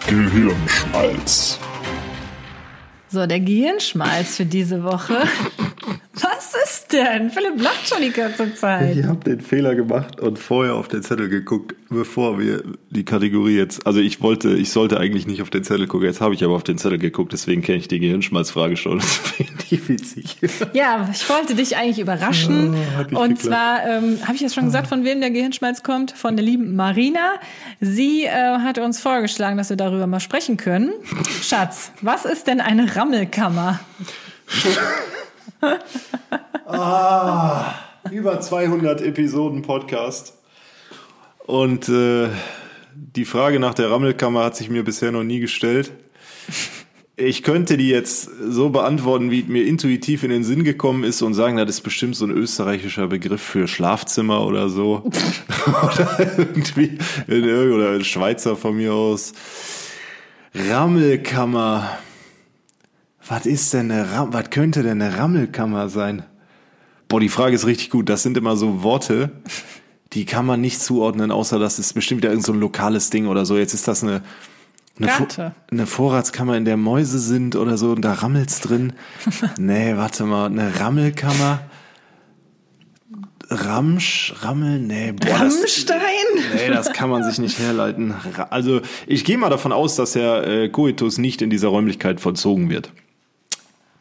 Gehirnschmalz. 0.08 1.60
So, 3.10 3.26
der 3.26 3.40
Gehirnschmalz 3.40 4.38
für 4.38 4.46
diese 4.46 4.84
Woche. 4.84 5.16
Was 6.14 6.54
ist 6.64 6.94
denn? 6.94 7.30
Philipp 7.30 7.62
lacht 7.62 7.88
schon 7.88 8.02
die 8.02 8.12
ganze 8.12 8.54
Zeit. 8.56 8.98
Ich 8.98 9.06
habe 9.06 9.24
den 9.24 9.42
Fehler 9.42 9.76
gemacht 9.76 10.20
und 10.20 10.40
vorher 10.40 10.76
auf 10.76 10.88
den 10.88 11.04
Zettel 11.04 11.30
geguckt, 11.30 11.76
bevor 11.90 12.40
wir 12.40 12.64
die 12.90 13.06
Kategorie 13.06 13.56
jetzt. 13.56 13.86
Also 13.86 14.00
ich 14.00 14.22
wollte, 14.22 14.50
ich 14.50 14.72
sollte 14.72 15.00
eigentlich 15.00 15.28
nicht 15.28 15.42
auf 15.42 15.50
den 15.50 15.64
Zettel 15.64 15.88
gucken. 15.88 16.08
Jetzt 16.08 16.22
habe 16.22 16.34
ich 16.34 16.44
aber 16.44 16.56
auf 16.56 16.64
den 16.64 16.78
Zettel 16.78 16.98
geguckt. 16.98 17.34
Deswegen 17.34 17.62
kenne 17.62 17.78
ich 17.78 17.88
die 17.88 18.00
Gehirnschmalzfrage 18.00 18.78
schon. 18.78 19.02
Das 19.08 19.18
finde 19.18 19.54
ich 19.70 19.90
witzig. 19.90 20.38
Ja, 20.74 21.10
ich 21.12 21.30
wollte 21.30 21.56
dich 21.56 21.78
eigentlich 21.78 22.00
überraschen. 22.00 22.74
Oh, 22.74 22.98
hat 22.98 23.12
und 23.14 23.38
geklappt. 23.38 23.42
zwar, 23.42 23.86
ähm, 23.88 24.18
habe 24.24 24.36
ich 24.36 24.42
jetzt 24.42 24.56
schon 24.56 24.66
gesagt, 24.66 24.88
von 24.88 25.04
wem 25.04 25.20
der 25.20 25.30
Gehirnschmalz 25.30 25.84
kommt? 25.84 26.12
Von 26.12 26.36
der 26.36 26.46
lieben 26.46 26.76
Marina. 26.76 27.34
Sie 27.80 28.24
äh, 28.24 28.30
hatte 28.30 28.84
uns 28.84 29.00
vorgeschlagen, 29.00 29.58
dass 29.58 29.70
wir 29.70 29.78
darüber 29.78 30.08
mal 30.08 30.20
sprechen 30.20 30.58
können. 30.58 30.92
Schatz, 31.42 31.92
was 32.02 32.26
ist 32.26 32.48
denn 32.48 32.62
eine 32.62 32.96
Rammelkammer? 32.96 33.80
Über 38.12 38.42
200 38.42 39.02
Episoden 39.02 39.62
Podcast. 39.62 40.34
Und 41.46 41.88
äh, 41.90 42.30
die 42.94 43.26
Frage 43.26 43.60
nach 43.60 43.74
der 43.74 43.92
Rammelkammer 43.92 44.46
hat 44.46 44.56
sich 44.56 44.70
mir 44.70 44.84
bisher 44.84 45.12
noch 45.12 45.24
nie 45.24 45.40
gestellt. 45.40 45.92
Ich 47.16 47.42
könnte 47.42 47.78
die 47.78 47.90
jetzt 47.90 48.30
so 48.48 48.70
beantworten, 48.70 49.32
wie 49.32 49.42
mir 49.44 49.66
intuitiv 49.66 50.24
in 50.24 50.30
den 50.30 50.44
Sinn 50.44 50.64
gekommen 50.64 51.04
ist 51.04 51.24
und 51.24 51.34
sagen, 51.34 51.58
das 51.58 51.70
ist 51.70 51.82
bestimmt 51.82 52.16
so 52.16 52.26
ein 52.26 52.32
österreichischer 52.32 53.08
Begriff 53.08 53.42
für 53.42 53.68
Schlafzimmer 53.68 54.46
oder 54.46 54.70
so. 54.70 55.10
oder 55.68 56.38
irgendwie, 56.38 57.00
oder 57.28 57.94
ein 57.94 58.04
Schweizer 58.04 58.56
von 58.56 58.76
mir 58.76 58.94
aus. 58.94 59.34
Rammelkammer. 60.54 61.98
Was 63.30 63.46
ist 63.46 63.74
denn 63.74 63.92
eine 63.92 64.12
Ram 64.12 64.32
was 64.34 64.50
könnte 64.50 64.84
denn 64.84 65.02
eine 65.02 65.18
Rammelkammer 65.18 65.90
sein? 65.90 66.24
Boah, 67.08 67.20
die 67.20 67.30
Frage 67.30 67.56
ist 67.56 67.66
richtig 67.66 67.90
gut. 67.90 68.10
Das 68.10 68.24
sind 68.24 68.38
immer 68.38 68.56
so 68.58 68.84
Worte, 68.84 69.32
die 70.14 70.26
kann 70.26 70.46
man 70.46 70.62
nicht 70.62 70.82
zuordnen, 70.82 71.32
außer 71.32 71.60
dass 71.60 71.80
es 71.80 71.94
bestimmt 71.94 72.22
wieder 72.22 72.30
irgend 72.30 72.46
so 72.46 72.54
ein 72.54 72.60
lokales 72.60 73.10
Ding 73.10 73.28
oder 73.28 73.46
so. 73.46 73.58
Jetzt 73.58 73.74
ist 73.74 73.88
das 73.88 74.04
eine, 74.04 74.22
eine, 74.98 75.08
Vo- 75.08 75.20
Gatte. 75.20 75.54
eine 75.72 75.86
Vorratskammer, 75.88 76.56
in 76.58 76.66
der 76.66 76.78
Mäuse 76.78 77.20
sind 77.20 77.56
oder 77.56 77.78
so 77.78 77.92
und 77.92 78.02
da 78.02 78.14
rammelt's 78.14 78.60
drin. 78.62 78.94
nee, 79.58 79.96
warte 79.96 80.24
mal, 80.26 80.46
eine 80.48 80.80
Rammelkammer. 80.80 81.62
Ramsch, 83.50 84.34
Rammel, 84.42 84.80
nee, 84.80 85.14
boah, 85.14 85.26
das, 85.40 85.40
Rammstein? 85.40 85.98
Nee, 86.56 86.68
das 86.68 86.92
kann 86.92 87.10
man 87.10 87.24
sich 87.24 87.40
nicht 87.40 87.58
herleiten. 87.60 88.14
Also, 88.50 88.82
ich 89.06 89.24
gehe 89.24 89.38
mal 89.38 89.50
davon 89.50 89.72
aus, 89.72 89.96
dass 89.96 90.12
der 90.14 90.46
äh, 90.46 90.68
Coitus 90.70 91.18
nicht 91.18 91.42
in 91.42 91.50
dieser 91.50 91.70
Räumlichkeit 91.70 92.20
vollzogen 92.20 92.70
wird. 92.70 92.92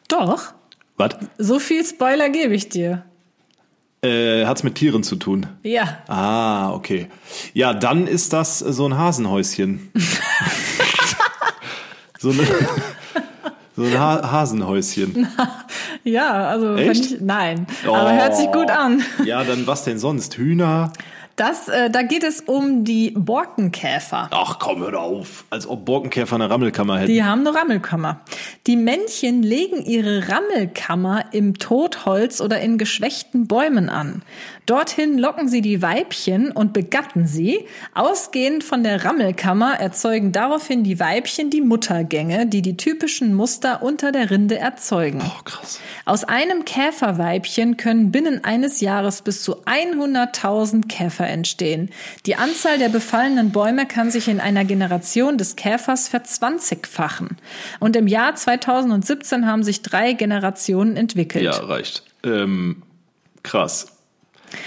Doch. 0.09 0.53
Was? 0.97 1.17
So 1.39 1.59
viel 1.59 1.85
Spoiler 1.85 2.29
gebe 2.31 2.55
ich 2.55 2.69
dir. 2.69 3.05
Äh, 4.03 4.47
hat's 4.47 4.63
mit 4.63 4.77
Tieren 4.77 5.03
zu 5.03 5.17
tun? 5.17 5.47
Ja. 5.63 5.99
Ah, 6.07 6.73
okay. 6.73 7.09
Ja, 7.55 7.75
dann 7.75 8.07
ist 8.07 8.33
das 8.33 8.59
so 8.59 8.89
ein 8.89 8.97
Hasenhäuschen. 8.97 9.91
so, 12.19 12.31
eine, 12.31 12.47
so 13.75 13.83
ein 13.83 13.99
ha 13.99 14.31
Hasenhäuschen. 14.31 15.27
Ja, 16.05 16.47
also 16.47 16.77
Echt? 16.77 17.05
ich, 17.05 17.21
nein. 17.21 17.67
Aber 17.85 18.15
hört 18.15 18.37
sich 18.37 18.47
gut 18.53 18.71
an. 18.71 19.03
Ja, 19.25 19.43
dann 19.43 19.67
was 19.67 19.83
denn 19.83 19.99
sonst? 19.99 20.39
Hühner? 20.39 20.93
Das, 21.37 21.69
äh, 21.69 21.91
da 21.91 22.01
geht 22.01 22.25
es 22.25 22.41
um 22.41 22.85
die 22.85 23.11
Borkenkäfer. 23.11 24.29
Ach 24.31 24.59
komm, 24.59 24.81
hör 24.81 24.99
auf. 24.99 25.45
Als 25.51 25.67
ob 25.67 25.85
Borkenkäfer 25.85 26.37
eine 26.37 26.49
Rammelkammer 26.49 26.99
hätten. 26.99 27.13
Die 27.13 27.23
haben 27.23 27.47
eine 27.47 27.55
Rammelkammer. 27.55 28.21
Die 28.67 28.77
Männchen 28.77 29.43
legen 29.43 29.85
ihre 29.85 30.31
Rammelkammer 30.31 31.27
im 31.33 31.59
Totholz 31.59 32.41
oder 32.41 32.61
in 32.61 32.79
geschwächten 32.79 33.47
Bäumen 33.47 33.91
an. 33.91 34.23
Dorthin 34.67 35.17
locken 35.17 35.49
sie 35.49 35.61
die 35.61 35.81
Weibchen 35.81 36.51
und 36.51 36.73
begatten 36.73 37.29
sie. 37.29 37.67
Ausgehend 37.95 38.65
von 38.65 38.83
der 38.83 39.05
Rammelkammer 39.05 39.75
erzeugen 39.79 40.33
daraufhin 40.33 40.83
die 40.83 40.99
Weibchen 40.99 41.51
die 41.51 41.61
Muttergänge, 41.61 42.47
die 42.47 42.63
die 42.63 42.77
typischen 42.77 43.33
Muster 43.33 43.85
unter 43.85 44.11
der 44.11 44.31
Rinde 44.31 44.59
erzeugen. 44.59 45.23
oh, 45.25 45.43
krass. 45.45 45.81
Aus 46.05 46.25
einem 46.25 46.65
Käferweibchen 46.65 47.77
können 47.77 48.11
binnen 48.11 48.43
eines 48.43 48.81
Jahres 48.81 49.23
bis 49.23 49.45
zu 49.45 49.63
100.000 49.65 50.89
Käfer 50.89 51.29
entstehen. 51.29 51.91
Die 52.27 52.35
Anzahl 52.35 52.79
der 52.79 52.89
befallenen 52.89 53.53
Bäume 53.53 53.87
kann 53.87 54.11
sich 54.11 54.27
in 54.27 54.41
einer 54.41 54.65
Generation 54.65 55.39
des 55.39 55.55
Käfers 55.55 56.09
verzwanzigfachen. 56.09 57.37
Und 57.79 57.95
im 57.95 58.09
Jahr 58.09 58.35
2017 58.35 59.47
haben 59.47 59.63
sich 59.63 59.83
drei 59.83 60.13
Generationen 60.13 60.97
entwickelt. 60.97 61.45
Ja, 61.45 61.53
reicht. 61.53 62.03
Ähm, 62.25 62.83
krass. 63.45 63.96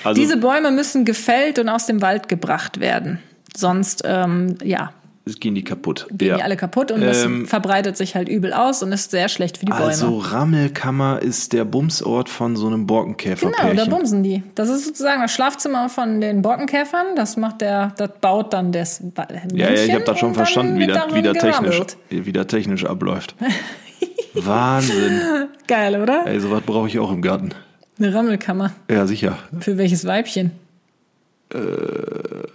Also, 0.04 0.20
Diese 0.20 0.38
Bäume 0.38 0.72
müssen 0.72 1.06
gefällt 1.06 1.60
und 1.60 1.70
aus 1.70 1.86
dem 1.86 2.02
Wald 2.02 2.28
gebracht 2.28 2.80
werden. 2.80 3.20
Sonst, 3.56 4.04
ähm, 4.06 4.56
ja, 4.64 4.92
gehen 5.40 5.56
die 5.56 5.64
kaputt. 5.64 6.08
gehen 6.12 6.30
ja. 6.30 6.38
die 6.38 6.44
alle 6.44 6.58
kaputt 6.58 6.92
und 6.92 7.02
das 7.02 7.24
Ähm, 7.24 7.46
verbreitet 7.46 7.98
sich 7.98 8.16
halt 8.16 8.30
übel 8.30 8.54
aus 8.54 8.82
und 8.82 8.92
ist 8.92 9.12
sehr 9.12 9.30
schlecht 9.30 9.58
für 9.58 9.66
die 9.66 9.72
Bäume. 9.72 9.86
Also 9.86 10.18
Rammelkammer 10.18 11.22
ist 11.22 11.54
der 11.54 11.66
Bumsort 11.66 12.30
von 12.30 12.56
so 12.56 12.68
einem 12.68 12.88
Borkenkäferpärchen. 12.88 13.76
Genau, 13.76 13.86
da 13.86 13.90
bumsen 13.90 14.24
die. 14.24 14.44
Das 14.56 14.70
ist 14.70 14.86
sozusagen 14.86 15.22
das 15.22 15.32
Schlafzimmer 15.32 15.90
von 15.90 16.22
den 16.22 16.42
Borkenkäfern. 16.42 17.16
Das 17.16 17.38
macht 17.38 17.62
der, 17.62 17.94
das 17.98 18.10
baut 18.22 18.54
dann 18.54 18.72
das 18.72 19.02
Männchen. 19.02 19.56
ja, 19.58 19.70
ja, 19.70 19.84
ich 19.84 19.94
habe 19.94 20.04
das 20.04 20.18
schon 20.18 20.34
verstanden, 20.34 20.80
wie 20.80 20.88
darin 20.88 21.16
wie 21.16 21.22
das 21.22 21.38
technisch, 21.38 21.82
wie 22.10 22.34
das 22.34 22.48
technisch 22.48 22.86
abläuft. 22.86 23.36
Wahnsinn. 24.34 25.22
Geil, 25.68 26.02
oder? 26.02 26.26
Ey, 26.26 26.40
sowas 26.40 26.62
brauche 26.66 26.88
ich 26.88 26.98
auch 27.00 27.12
im 27.12 27.22
Garten. 27.22 27.54
Eine 28.00 28.14
Rammelkammer. 28.14 28.72
Ja, 28.90 29.06
sicher. 29.06 29.38
Für 29.60 29.78
welches 29.78 30.06
Weibchen? 30.06 30.52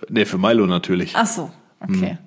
Ne, 0.09 0.27
für 0.27 0.39
Milo 0.39 0.67
natürlich. 0.67 1.13
Ach 1.17 1.27
so, 1.27 1.51
okay. 1.81 2.19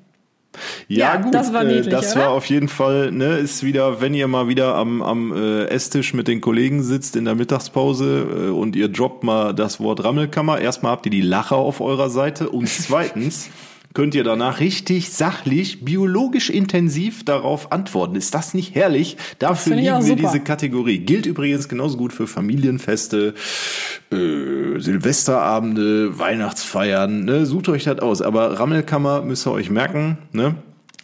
Ja, 0.88 1.15
Ja, 1.15 1.22
gut, 1.22 1.34
das 1.34 1.53
war 1.53 1.64
äh, 1.64 1.76
niedlich, 1.76 1.89
das 1.89 2.15
war 2.15 2.30
auf 2.30 2.45
jeden 2.48 2.68
Fall, 2.68 3.11
ne, 3.11 3.38
ist 3.38 3.64
wieder, 3.64 4.02
wenn 4.02 4.14
ihr 4.14 4.27
mal 4.27 4.48
wieder 4.48 4.76
am, 4.76 5.02
am 5.02 5.31
äh, 5.31 5.65
Esstisch 5.65 6.14
mit 6.14 6.27
den 6.27 6.41
Kollegen 6.41 6.84
sitzt 6.84 7.15
in 7.15 7.26
der 7.26 7.35
Mittagspause 7.35 8.48
äh, 8.48 8.49
und 8.49 8.76
ihr 8.76 8.89
droppt 8.89 9.23
mal 9.23 9.53
das 9.53 9.80
Wort 9.80 10.03
Rammelkammer. 10.03 10.60
Erstmal 10.60 10.94
habt 10.94 11.06
ihr 11.06 11.11
die 11.11 11.22
Lacher 11.22 11.57
auf 11.57 11.80
eurer 11.80 12.10
Seite 12.10 12.49
und 12.49 12.68
zweitens 12.69 13.49
könnt 13.93 14.15
ihr 14.15 14.23
danach 14.23 14.59
richtig 14.59 15.09
sachlich, 15.09 15.84
biologisch 15.84 16.49
intensiv 16.49 17.26
darauf 17.26 17.72
antworten. 17.72 18.15
Ist 18.15 18.34
das 18.34 18.53
nicht 18.53 18.76
herrlich? 18.76 19.18
Dafür 19.39 19.76
lieben 19.76 20.05
wir 20.05 20.15
diese 20.15 20.39
Kategorie. 20.39 20.99
Gilt 20.99 21.26
übrigens 21.26 21.68
genauso 21.68 21.97
gut 21.97 22.14
für 22.14 22.27
Familienfeste, 22.27 23.34
äh, 24.11 24.80
Silvesterabende, 24.80 26.19
Weihnachtsfeiern, 26.19 27.26
ne? 27.26 27.45
Sucht 27.45 27.69
euch 27.69 27.85
das 27.85 27.99
aus. 27.99 28.22
Aber 28.22 28.59
Rammelkammer 28.59 29.22
müsst 29.22 29.47
ihr 29.47 29.51
euch 29.51 29.69
merken, 29.69 30.18
ne? 30.31 30.55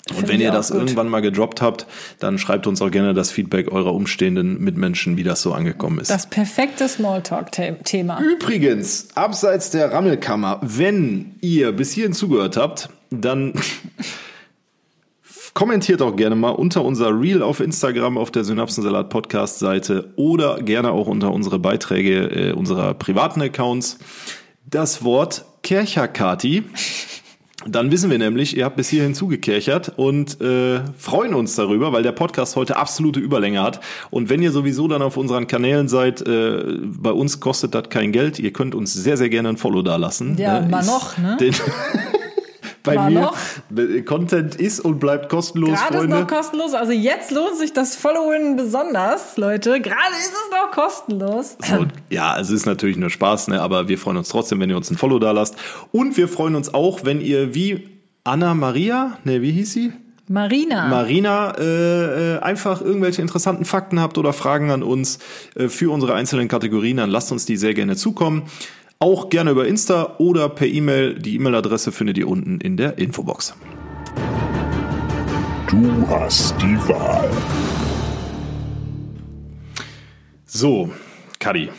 Und 0.09 0.27
wenn 0.27 0.41
ihr 0.41 0.51
das 0.51 0.69
gut. 0.69 0.81
irgendwann 0.81 1.07
mal 1.07 1.21
gedroppt 1.21 1.61
habt, 1.61 1.87
dann 2.19 2.37
schreibt 2.37 2.67
uns 2.67 2.81
auch 2.81 2.91
gerne 2.91 3.13
das 3.13 3.31
Feedback 3.31 3.71
eurer 3.71 3.93
umstehenden 3.93 4.59
Mitmenschen, 4.59 5.15
wie 5.15 5.23
das 5.23 5.41
so 5.41 5.53
angekommen 5.53 5.99
ist. 5.99 6.11
Das 6.11 6.27
perfekte 6.27 6.89
Smalltalk-Thema. 6.89 8.19
Übrigens, 8.19 9.07
abseits 9.15 9.69
der 9.69 9.93
Rammelkammer, 9.93 10.59
wenn 10.61 11.35
ihr 11.39 11.71
bis 11.71 11.93
hierhin 11.93 12.11
zugehört 12.11 12.57
habt, 12.57 12.89
dann 13.11 13.53
kommentiert 15.53 16.01
auch 16.01 16.17
gerne 16.17 16.35
mal 16.35 16.49
unter 16.49 16.83
unser 16.83 17.17
Reel 17.17 17.41
auf 17.41 17.61
Instagram 17.61 18.17
auf 18.17 18.29
der 18.29 18.43
Synapsensalat 18.43 19.09
Podcast 19.09 19.59
Seite 19.59 20.11
oder 20.17 20.61
gerne 20.61 20.91
auch 20.91 21.07
unter 21.07 21.31
unsere 21.31 21.59
Beiträge 21.59 22.49
äh, 22.49 22.51
unserer 22.51 22.93
privaten 22.93 23.41
Accounts 23.41 23.99
das 24.65 25.03
Wort 25.03 25.45
Kercherkati. 25.61 26.63
Dann 27.67 27.91
wissen 27.91 28.09
wir 28.11 28.17
nämlich, 28.17 28.57
ihr 28.57 28.65
habt 28.65 28.75
bis 28.75 28.89
hierhin 28.89 29.13
zugekerchert 29.15 29.93
und 29.95 30.39
äh, 30.41 30.81
freuen 30.97 31.33
uns 31.33 31.55
darüber, 31.55 31.93
weil 31.93 32.03
der 32.03 32.11
Podcast 32.11 32.55
heute 32.55 32.75
absolute 32.77 33.19
Überlänge 33.19 33.61
hat. 33.61 33.79
Und 34.09 34.29
wenn 34.29 34.41
ihr 34.41 34.51
sowieso 34.51 34.87
dann 34.87 35.01
auf 35.01 35.17
unseren 35.17 35.47
Kanälen 35.47 35.87
seid, 35.87 36.21
äh, 36.27 36.63
bei 36.83 37.11
uns 37.11 37.39
kostet 37.39 37.73
das 37.75 37.89
kein 37.89 38.11
Geld. 38.11 38.39
Ihr 38.39 38.53
könnt 38.53 38.75
uns 38.75 38.93
sehr, 38.93 39.17
sehr 39.17 39.29
gerne 39.29 39.49
ein 39.49 39.57
Follow 39.57 39.81
dalassen. 39.81 40.37
Ja, 40.37 40.59
Äh, 40.59 40.67
mal 40.67 40.79
ist 40.79 40.87
noch, 40.87 41.17
ne? 41.17 41.37
Den 41.39 41.53
bei 42.83 42.95
Mal 42.95 43.11
mir, 43.11 43.21
noch. 43.21 43.37
Content 44.05 44.55
ist 44.55 44.81
und 44.81 44.99
bleibt 44.99 45.29
kostenlos, 45.29 45.79
Gerade 45.79 45.93
ist 45.93 45.99
Freunde. 46.01 46.19
noch 46.19 46.27
kostenlos. 46.27 46.73
Also 46.73 46.91
jetzt 46.91 47.31
lohnt 47.31 47.57
sich 47.57 47.73
das 47.73 47.95
Followen 47.95 48.57
besonders, 48.57 49.37
Leute. 49.37 49.79
Gerade 49.81 50.11
ist 50.19 50.33
es 50.33 50.51
noch 50.51 50.71
kostenlos. 50.71 51.57
So, 51.63 51.85
ja, 52.09 52.37
es 52.39 52.49
ist 52.49 52.65
natürlich 52.65 52.97
nur 52.97 53.09
Spaß, 53.09 53.47
ne? 53.47 53.61
aber 53.61 53.87
wir 53.87 53.97
freuen 53.97 54.17
uns 54.17 54.29
trotzdem, 54.29 54.59
wenn 54.59 54.69
ihr 54.69 54.77
uns 54.77 54.91
ein 54.91 54.97
Follow 54.97 55.19
da 55.19 55.31
lasst. 55.31 55.55
Und 55.91 56.17
wir 56.17 56.27
freuen 56.27 56.55
uns 56.55 56.73
auch, 56.73 57.05
wenn 57.05 57.21
ihr 57.21 57.55
wie 57.55 57.89
Anna 58.25 58.53
Maria, 58.53 59.17
ne, 59.23 59.41
wie 59.41 59.51
hieß 59.51 59.73
sie? 59.73 59.93
Marina. 60.29 60.87
Marina 60.87 61.53
äh, 61.57 62.35
äh, 62.35 62.39
einfach 62.39 62.81
irgendwelche 62.81 63.21
interessanten 63.21 63.65
Fakten 63.65 63.99
habt 63.99 64.17
oder 64.17 64.31
Fragen 64.31 64.71
an 64.71 64.81
uns 64.81 65.19
äh, 65.55 65.67
für 65.67 65.91
unsere 65.91 66.13
einzelnen 66.13 66.47
Kategorien, 66.47 66.97
dann 66.97 67.09
lasst 67.09 67.31
uns 67.33 67.45
die 67.45 67.57
sehr 67.57 67.73
gerne 67.73 67.97
zukommen. 67.97 68.43
Auch 69.03 69.27
gerne 69.29 69.51
über 69.51 69.67
Insta 69.67 70.15
oder 70.17 70.47
per 70.47 70.65
E-Mail. 70.65 71.15
Die 71.15 71.35
E-Mail-Adresse 71.35 71.91
findet 71.91 72.17
ihr 72.17 72.25
unten 72.25 72.61
in 72.61 72.77
der 72.77 72.97
Infobox. 72.97 73.53
Du 75.69 76.07
hast 76.07 76.55
die 76.61 76.77
Wahl. 76.87 77.29
So, 80.45 80.89
Kadi. 81.37 81.69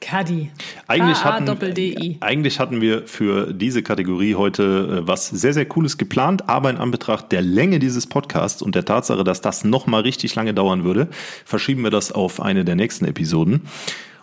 Kadi. 0.00 0.50
Eigentlich 0.88 1.22
hatten, 1.22 2.18
eigentlich 2.20 2.58
hatten 2.58 2.80
wir 2.80 3.06
für 3.06 3.52
diese 3.52 3.84
Kategorie 3.84 4.34
heute 4.34 5.02
äh, 5.04 5.06
was 5.06 5.28
sehr, 5.28 5.52
sehr 5.52 5.66
Cooles 5.66 5.98
geplant, 5.98 6.48
aber 6.48 6.70
in 6.70 6.78
Anbetracht 6.78 7.30
der 7.30 7.42
Länge 7.42 7.78
dieses 7.78 8.08
Podcasts 8.08 8.60
und 8.60 8.74
der 8.74 8.84
Tatsache, 8.84 9.22
dass 9.22 9.40
das 9.40 9.62
nochmal 9.62 10.00
richtig 10.00 10.34
lange 10.34 10.52
dauern 10.52 10.82
würde, 10.82 11.06
verschieben 11.44 11.84
wir 11.84 11.90
das 11.92 12.10
auf 12.10 12.42
eine 12.42 12.64
der 12.64 12.74
nächsten 12.74 13.04
Episoden. 13.04 13.62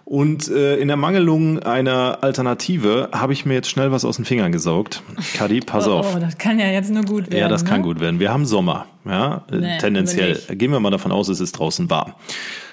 Und 0.05 0.49
äh, 0.49 0.75
in 0.77 0.89
Ermangelung 0.89 1.59
einer 1.59 2.19
Alternative 2.23 3.09
habe 3.13 3.31
ich 3.33 3.45
mir 3.45 3.53
jetzt 3.53 3.69
schnell 3.69 3.91
was 3.91 4.03
aus 4.03 4.17
den 4.17 4.25
Fingern 4.25 4.51
gesaugt. 4.51 5.01
Kadi, 5.35 5.61
pass 5.61 5.87
Oh, 5.87 5.93
auf. 5.99 6.15
oh, 6.15 6.19
das 6.19 6.37
kann 6.37 6.59
ja 6.59 6.67
jetzt 6.67 6.91
nur 6.91 7.03
gut 7.03 7.27
werden. 7.31 7.37
Ja, 7.39 7.47
das 7.47 7.63
kann 7.63 7.79
ne? 7.81 7.87
gut 7.87 7.99
werden. 8.01 8.19
Wir 8.19 8.31
haben 8.31 8.45
Sommer, 8.45 8.85
ja, 9.05 9.45
äh, 9.51 9.55
Nee, 9.57 9.77
tendenziell. 9.79 10.35
Gehen 10.55 10.71
wir 10.71 10.79
mal 10.81 10.89
davon 10.91 11.11
aus, 11.13 11.29
es 11.29 11.39
ist 11.39 11.53
draußen 11.53 11.89
warm. 11.89 12.13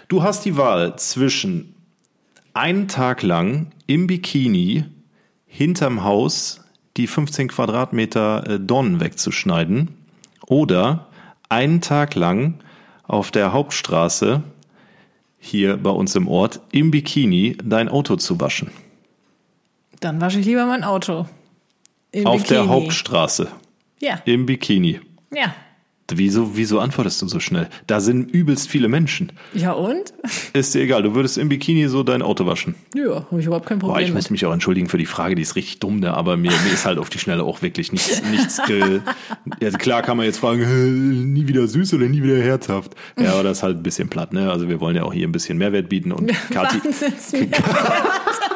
Du 0.09 0.23
hast 0.25 0.45
die 0.45 0.57
Wahl 0.57 0.97
zwischen 0.97 1.75
einen 2.53 2.89
Tag 2.89 3.23
lang 3.23 3.69
im 3.87 4.09
Bikini 4.09 4.85
hinterm 5.47 6.03
Haus 6.03 6.65
die 6.97 7.07
15 7.07 7.47
Quadratmeter 7.49 8.49
äh, 8.51 8.61
Dornen 8.61 8.99
wegzuschneiden 9.01 9.95
oder 10.49 11.07
einen 11.49 11.81
Tag 11.81 12.17
lang 12.17 12.55
auf 13.05 13.31
der 13.31 13.53
Hauptstraße 13.53 14.43
hier 15.41 15.77
bei 15.79 15.91
uns 15.91 16.15
im 16.15 16.29
Ort 16.29 16.61
im 16.71 16.91
Bikini 16.91 17.57
dein 17.65 17.89
Auto 17.89 18.17
zu 18.17 18.39
waschen. 18.41 18.71
Dann 20.01 20.21
wasche 20.21 20.39
ich 20.41 20.47
lieber 20.47 20.67
mein 20.67 20.85
Auto. 20.85 21.27
Im 22.13 22.27
Auf 22.27 22.43
der 22.45 22.57
Bikini. 22.63 22.69
Hauptstraße 22.69 23.49
Ja, 24.01 24.21
im 24.25 24.47
Bikini. 24.47 25.01
ja. 25.35 25.55
Wieso, 26.17 26.53
wieso 26.57 26.81
antwortest 26.81 27.21
du 27.23 27.29
so 27.29 27.41
schnell? 27.41 27.69
Da 27.87 28.01
sind 28.01 28.31
übelst 28.31 28.69
viele 28.69 28.89
Menschen. 28.89 29.33
Ja 29.55 29.73
und? 29.73 30.13
Ist 30.53 30.75
dir 30.75 30.83
egal, 30.83 31.03
du 31.03 31.15
würdest 31.15 31.39
im 31.39 31.49
Bikini 31.49 31.89
so 31.89 32.03
dein 32.03 32.23
Auto 32.23 32.47
waschen. 32.47 32.75
Ja, 32.95 33.27
habe 33.31 33.41
ich 33.41 33.47
überhaupt 33.47 33.67
kein 33.67 33.79
Boah, 33.79 33.89
Problem 33.89 34.07
ich 34.09 34.13
muss 34.15 34.25
mit. 34.25 34.31
mich 34.33 34.47
auch 34.47 34.53
entschuldigen 34.53 34.89
für 34.89 34.99
die 34.99 35.07
Frage, 35.07 35.35
die 35.35 35.43
ist 35.43 35.57
richtig 35.57 35.79
dumm, 35.81 36.01
ne? 36.01 36.13
aber 36.15 36.37
mir, 36.37 36.51
mir 36.51 36.73
ist 36.73 36.85
halt 36.87 36.99
auf 36.99 37.11
die 37.11 37.19
Schnelle 37.19 37.45
auch 37.45 37.63
wirklich 37.63 37.93
nichts, 37.93 38.23
nichts 38.31 38.61
ge 38.67 39.01
also 39.63 39.79
klar 39.79 40.03
kann 40.03 40.17
man 40.17 40.27
jetzt 40.27 40.39
fragen, 40.39 40.65
"Hä, 40.65 40.91
nie 40.91 41.47
wieder 41.49 41.67
süß 41.67 41.95
oder 41.95 42.07
nie 42.09 42.23
wieder 42.23 42.39
herzhaft. 42.41 42.95
Ja, 43.19 43.33
aber 43.35 43.43
das 43.43 43.59
ist 43.59 43.63
halt 43.63 43.79
ein 43.79 43.83
bisschen 43.83 44.09
platt, 44.09 44.33
ne? 44.33 44.51
Also 44.51 44.69
wir 44.69 44.81
wollen 44.81 44.97
ja 44.97 45.03
auch 45.05 45.13
hier 45.13 45.27
ein 45.29 45.33
bisschen 45.33 45.59
Mehrwert 45.59 45.89
bieten 45.89 46.13
und 46.13 46.31
Wahnsinns- 46.51 47.05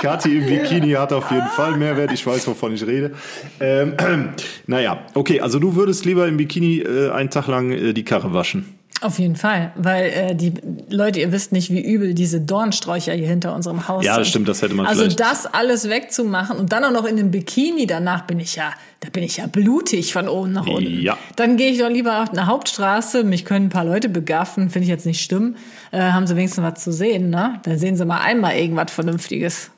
Kathi 0.00 0.36
im 0.36 0.46
Bikini 0.46 0.92
hat 0.92 1.12
auf 1.12 1.30
jeden 1.30 1.46
Fall 1.48 1.76
Mehrwert. 1.76 2.12
Ich 2.12 2.26
weiß, 2.26 2.46
wovon 2.48 2.74
ich 2.74 2.86
rede. 2.86 3.12
Ähm, 3.60 3.94
naja, 4.66 5.06
okay, 5.14 5.40
also 5.40 5.58
du 5.58 5.74
würdest 5.74 6.04
lieber 6.04 6.28
im 6.28 6.36
Bikini 6.36 6.80
äh, 6.80 7.10
einen 7.10 7.30
Tag 7.30 7.46
lang 7.46 7.72
äh, 7.72 7.92
die 7.92 8.04
Karre 8.04 8.32
waschen. 8.34 8.75
Auf 9.02 9.18
jeden 9.18 9.36
Fall, 9.36 9.72
weil 9.76 10.04
äh, 10.06 10.34
die 10.34 10.54
Leute, 10.88 11.20
ihr 11.20 11.30
wisst 11.30 11.52
nicht, 11.52 11.70
wie 11.70 11.82
übel 11.82 12.14
diese 12.14 12.40
Dornsträucher 12.40 13.12
hier 13.12 13.26
hinter 13.28 13.54
unserem 13.54 13.86
Haus 13.88 14.02
Ja, 14.04 14.14
sind. 14.14 14.20
das 14.22 14.28
stimmt, 14.28 14.48
das 14.48 14.62
hätte 14.62 14.74
man 14.74 14.86
Also 14.86 15.02
vielleicht- 15.02 15.20
das 15.20 15.44
alles 15.44 15.90
wegzumachen 15.90 16.56
und 16.56 16.72
dann 16.72 16.82
auch 16.82 16.90
noch 16.92 17.04
in 17.04 17.18
einem 17.18 17.30
Bikini, 17.30 17.86
danach 17.86 18.22
bin 18.22 18.40
ich 18.40 18.56
ja, 18.56 18.72
da 19.00 19.10
bin 19.10 19.22
ich 19.22 19.36
ja 19.36 19.46
blutig 19.48 20.14
von 20.14 20.28
oben 20.28 20.52
nach 20.52 20.66
unten. 20.66 21.02
Ja. 21.02 21.18
Dann 21.36 21.58
gehe 21.58 21.70
ich 21.70 21.78
doch 21.78 21.90
lieber 21.90 22.22
auf 22.22 22.30
eine 22.30 22.46
Hauptstraße, 22.46 23.22
mich 23.22 23.44
können 23.44 23.66
ein 23.66 23.70
paar 23.70 23.84
Leute 23.84 24.08
begaffen, 24.08 24.70
finde 24.70 24.84
ich 24.84 24.90
jetzt 24.90 25.04
nicht 25.04 25.22
schlimm. 25.22 25.56
Äh, 25.90 26.00
haben 26.00 26.26
sie 26.26 26.34
wenigstens 26.34 26.64
was 26.64 26.82
zu 26.82 26.90
sehen, 26.90 27.28
ne? 27.28 27.60
Dann 27.64 27.78
sehen 27.78 27.96
sie 27.96 28.04
mal 28.06 28.20
einmal 28.22 28.56
irgendwas 28.56 28.90
Vernünftiges. 28.90 29.70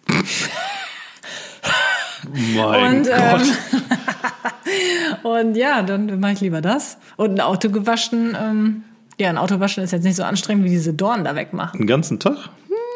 Mein 2.55 2.97
Und, 2.99 3.07
Gott. 3.09 3.17
ähm, 3.17 3.43
Und 5.23 5.57
ja, 5.57 5.83
dann 5.83 6.21
mache 6.21 6.33
ich 6.33 6.41
lieber 6.41 6.61
das. 6.61 6.99
Und 7.17 7.33
ein 7.33 7.41
Auto 7.41 7.71
gewaschen, 7.71 8.37
ähm, 8.41 8.85
ja, 9.19 9.29
ein 9.31 9.39
Auto 9.39 9.61
waschen 9.61 9.83
ist 9.83 9.93
jetzt 9.93 10.05
nicht 10.05 10.17
so 10.17 10.23
anstrengend 10.23 10.65
wie 10.65 10.71
diese 10.71 10.95
Dornen 10.95 11.25
da 11.25 11.35
wegmachen. 11.35 11.79
Den 11.79 11.87
ganzen 11.87 12.19
Tag? 12.21 12.51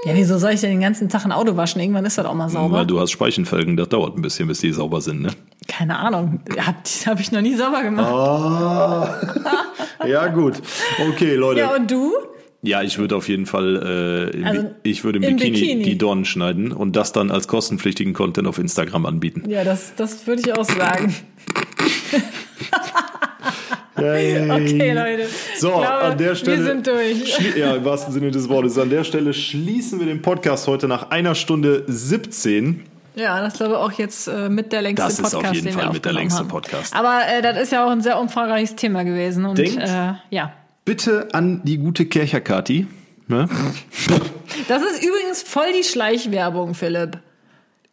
Ja, 0.05 0.15
wieso 0.15 0.37
soll 0.39 0.51
ich 0.53 0.61
denn 0.61 0.71
den 0.71 0.81
ganzen 0.81 1.09
Tag 1.09 1.25
ein 1.25 1.31
Auto 1.31 1.57
waschen? 1.57 1.81
Irgendwann 1.81 2.05
ist 2.05 2.19
das 2.19 2.27
auch 2.27 2.35
mal 2.35 2.49
sauber. 2.49 2.79
Weil 2.79 2.87
du 2.87 2.99
hast 2.99 3.13
Speichenfelgen, 3.13 3.77
das 3.77 3.89
dauert 3.89 4.17
ein 4.17 4.23
bisschen, 4.23 4.49
bis 4.49 4.59
die 4.59 4.73
sauber 4.73 5.01
sind, 5.01 5.23
ne? 5.23 5.31
Keine 5.69 5.97
Ahnung. 5.97 6.41
Hab, 6.59 6.77
hab 7.07 7.21
ich 7.21 7.31
noch 7.31 7.41
nie 7.41 7.55
sauber 7.55 7.85
gemacht. 7.85 8.09
Ah. 8.09 9.21
ja, 10.07 10.27
gut. 10.27 10.61
Okay, 11.09 11.37
Leute. 11.37 11.61
Ja, 11.61 11.77
und 11.77 11.89
du? 11.89 12.13
Ja, 12.63 12.83
ich 12.83 12.99
würde 12.99 13.15
auf 13.17 13.29
jeden 13.29 13.47
Fall, 13.47 14.33
äh, 14.35 14.45
Also, 14.45 14.71
ich 14.83 15.05
würde 15.05 15.19
im, 15.19 15.25
im 15.25 15.37
Bikini, 15.37 15.61
Bikini. 15.61 15.83
die 15.85 15.99
Dornen 15.99 16.25
schneiden 16.25 16.73
und 16.73 16.97
das 16.97 17.13
dann 17.13 17.31
als 17.31 17.47
kostenpflichtigen 17.47 18.13
Content 18.13 18.49
auf 18.49 18.59
Instagram 18.59 19.07
anbieten. 19.07 19.45
Ja, 19.49 19.63
das, 19.63 19.95
das 19.97 20.27
würde 20.27 20.43
ich 20.43 20.53
auch 20.53 20.65
sagen. 20.65 21.15
Hey. 23.95 24.51
Okay, 24.51 24.93
Leute. 24.93 25.29
So, 25.59 25.69
glaube, 25.69 25.87
an 25.87 26.19
der 26.19 26.35
Stelle. 26.35 26.59
Wir 26.59 26.65
sind 26.67 26.87
durch. 26.87 27.57
Ja, 27.57 27.77
im 27.77 27.85
wahrsten 27.85 28.13
Sinne 28.13 28.31
des 28.31 28.49
Wortes. 28.49 28.79
An 28.79 28.89
der 28.91 29.05
Stelle 29.05 29.35
schließen 29.35 29.99
wir 29.99 30.07
den 30.07 30.23
Podcast 30.23 30.67
heute 30.67 30.89
nach 30.89 31.11
einer 31.11 31.35
Stunde 31.35 31.85
17. 31.87 32.85
Ja, 33.15 33.41
das 33.43 33.53
ist 33.53 33.59
glaube 33.59 33.75
ich 33.75 33.79
auch 33.79 33.93
jetzt 33.93 34.27
äh, 34.29 34.49
mit 34.49 34.73
der 34.73 34.81
längste 34.81 35.03
Das 35.05 35.15
ist 35.19 35.23
Podcast, 35.23 35.45
auf 35.47 35.53
jeden 35.55 35.67
den 35.67 35.75
Fall 35.75 35.93
mit 35.93 36.05
der 36.05 36.13
aufgenommen 36.13 36.19
längste 36.19 36.39
haben. 36.41 36.49
Podcast. 36.49 36.97
Aber 36.97 37.21
äh, 37.31 37.43
das 37.43 37.59
ist 37.59 37.73
ja 37.73 37.85
auch 37.87 37.91
ein 37.91 38.01
sehr 38.01 38.19
umfangreiches 38.19 38.75
Thema 38.77 39.03
gewesen. 39.03 39.45
Und 39.45 39.59
Denkt- 39.59 39.77
äh, 39.77 40.15
ja. 40.31 40.53
Bitte 40.87 41.29
an 41.33 41.61
die 41.63 41.77
gute 41.77 42.07
Kercherkati. 42.07 42.87
Ne? 43.29 43.49
Das 44.69 44.83
ist 44.83 45.05
übrigens 45.05 45.43
voll 45.43 45.73
die 45.79 45.85
Schleichwerbung, 45.85 46.75
Philipp. 46.75 47.19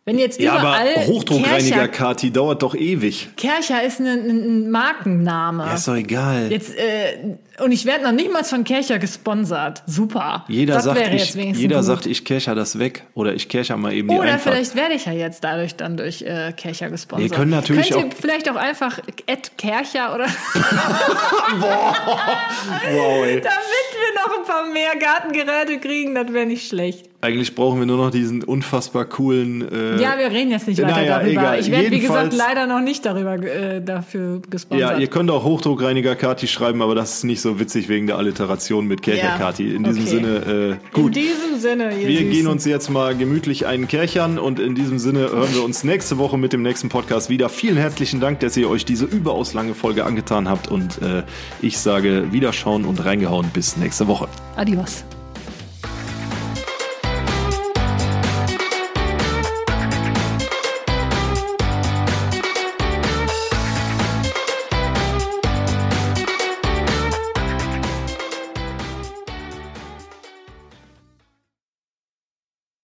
Wenn 0.06 0.18
jetzt 0.18 0.40
Ja, 0.40 0.54
aber 0.54 0.80
Hochdruckreiniger 1.06 1.88
Kati 1.88 2.32
dauert 2.32 2.64
doch 2.64 2.74
ewig. 2.74 3.30
Kercher 3.36 3.84
ist 3.84 4.00
ein, 4.00 4.72
Markenname. 4.72 5.66
Ja, 5.66 5.74
ist 5.76 5.88
doch 5.88 5.96
egal. 5.96 6.50
Jetzt, 6.52 6.76
äh, 6.76 7.36
und 7.64 7.72
ich 7.72 7.86
werde 7.86 8.06
noch 8.06 8.12
nicht 8.14 8.32
mal 8.34 8.44
von 8.44 8.64
Kercher 8.64 8.98
gesponsert. 8.98 9.84
Super. 9.86 10.46
Jeder 10.48 10.76
das 10.76 10.86
sagt, 10.86 11.00
ich, 11.14 11.36
jeder 11.36 11.76
gut. 11.78 11.86
sagt, 11.86 12.06
ich 12.08 12.26
kercher 12.26 12.56
das 12.56 12.80
weg 12.80 13.04
oder 13.14 13.36
ich 13.36 13.50
kercher 13.50 13.78
mal 13.78 13.94
eben 13.94 14.08
die 14.08 14.16
Oder 14.16 14.34
Einfahrt. 14.34 14.56
vielleicht 14.56 14.76
werde 14.76 14.96
ich 14.96 15.06
ja 15.06 15.12
jetzt 15.12 15.44
dadurch 15.44 15.76
dann 15.76 15.96
durch 15.98 16.22
äh, 16.24 16.54
Kercher 16.54 16.90
gesponsert. 16.90 17.30
Wir 17.30 17.38
können 17.38 17.52
natürlich 17.52 17.90
Könnt 17.90 18.02
ihr 18.06 18.08
auch- 18.10 18.20
vielleicht 18.20 18.50
auch 18.50 18.56
einfach 18.56 19.00
Ed 19.28 19.52
Kercher 19.58 20.16
oder 20.16 20.26
wow, 21.60 23.26
ey. 23.26 23.42
damit 23.42 23.46
wir 23.94 24.14
noch 24.16 24.40
ein 24.40 24.46
paar 24.46 24.66
mehr 24.72 24.96
Gartengeräte 24.98 25.80
kriegen, 25.80 26.16
das 26.16 26.32
wäre 26.34 26.46
nicht 26.46 26.68
schlecht. 26.68 27.09
Eigentlich 27.22 27.54
brauchen 27.54 27.80
wir 27.80 27.86
nur 27.86 27.98
noch 27.98 28.12
diesen 28.12 28.44
unfassbar 28.46 29.04
coolen. 29.04 29.62
Äh, 29.70 30.02
Ja, 30.02 30.18
wir 30.18 30.32
reden 30.32 30.52
jetzt 30.52 30.68
nicht 30.70 30.82
weiter 30.82 30.96
naja, 30.96 31.16
darüber. 31.20 31.32
egal. 31.32 31.60
Ich 31.60 31.70
werde, 31.70 31.92
wie 31.92 32.00
gesagt, 32.00 32.34
leider 32.34 32.66
noch 32.66 32.80
nicht 32.80 33.06
darüber 33.06 33.34
äh, 33.36 33.82
dafür 33.82 34.42
gesponsert. 34.50 34.92
Ja, 34.94 34.98
ihr 34.98 35.08
könnt 35.08 35.30
auch 35.30 35.44
Hochdruckreiniger 35.44 36.16
Kati 36.16 36.48
schreiben, 36.48 36.82
aber 36.82 36.96
das 36.96 37.16
ist 37.16 37.24
nicht 37.26 37.42
so 37.42 37.60
witzig 37.60 37.90
wegen 37.90 38.08
der 38.08 38.18
Alliteration 38.18 38.88
mit 38.88 39.02
Kercher 39.02 39.38
Kati. 39.38 39.76
In 39.76 39.84
diesem 39.84 40.04
okay. 40.04 40.12
Sinne, 40.12 40.46
äh, 40.48 40.70
In 40.72 40.78
gut. 40.94 41.16
diesem 41.18 41.60
Sinne, 41.60 41.92
ihr 42.00 42.08
Wir 42.08 42.18
Süßen. 42.20 42.32
gehen 42.32 42.48
uns 42.48 42.64
jetzt 42.64 42.90
mal 42.90 43.14
gemütlich 43.18 43.66
einen 43.66 43.90
Kerchern 43.90 44.40
und 44.40 44.58
in 44.62 44.74
diesem 44.76 44.98
Sinne 44.98 45.30
hören 45.30 45.54
wir 45.54 45.64
uns 45.66 45.84
nächste 45.84 46.20
Woche 46.20 46.38
mit 46.38 46.54
dem 46.54 46.62
nächsten 46.62 46.88
Podcast 46.88 47.30
wieder. 47.30 47.50
Vielen 47.50 47.76
herzlichen 47.76 48.22
Dank, 48.22 48.40
dass 48.40 48.56
ihr 48.56 48.70
euch 48.70 48.86
diese 48.86 49.04
überaus 49.04 49.54
lange 49.54 49.74
Folge 49.74 50.06
angetan 50.06 50.48
habt 50.48 50.70
und 50.70 51.02
äh, 51.02 51.24
ich 51.62 51.80
sage 51.80 52.32
Wiederschauen 52.32 52.86
und 52.86 53.04
reingehauen 53.04 53.48
bis 53.54 53.76
nächste 53.76 54.08
Woche. 54.08 54.30
Adios. 54.56 55.04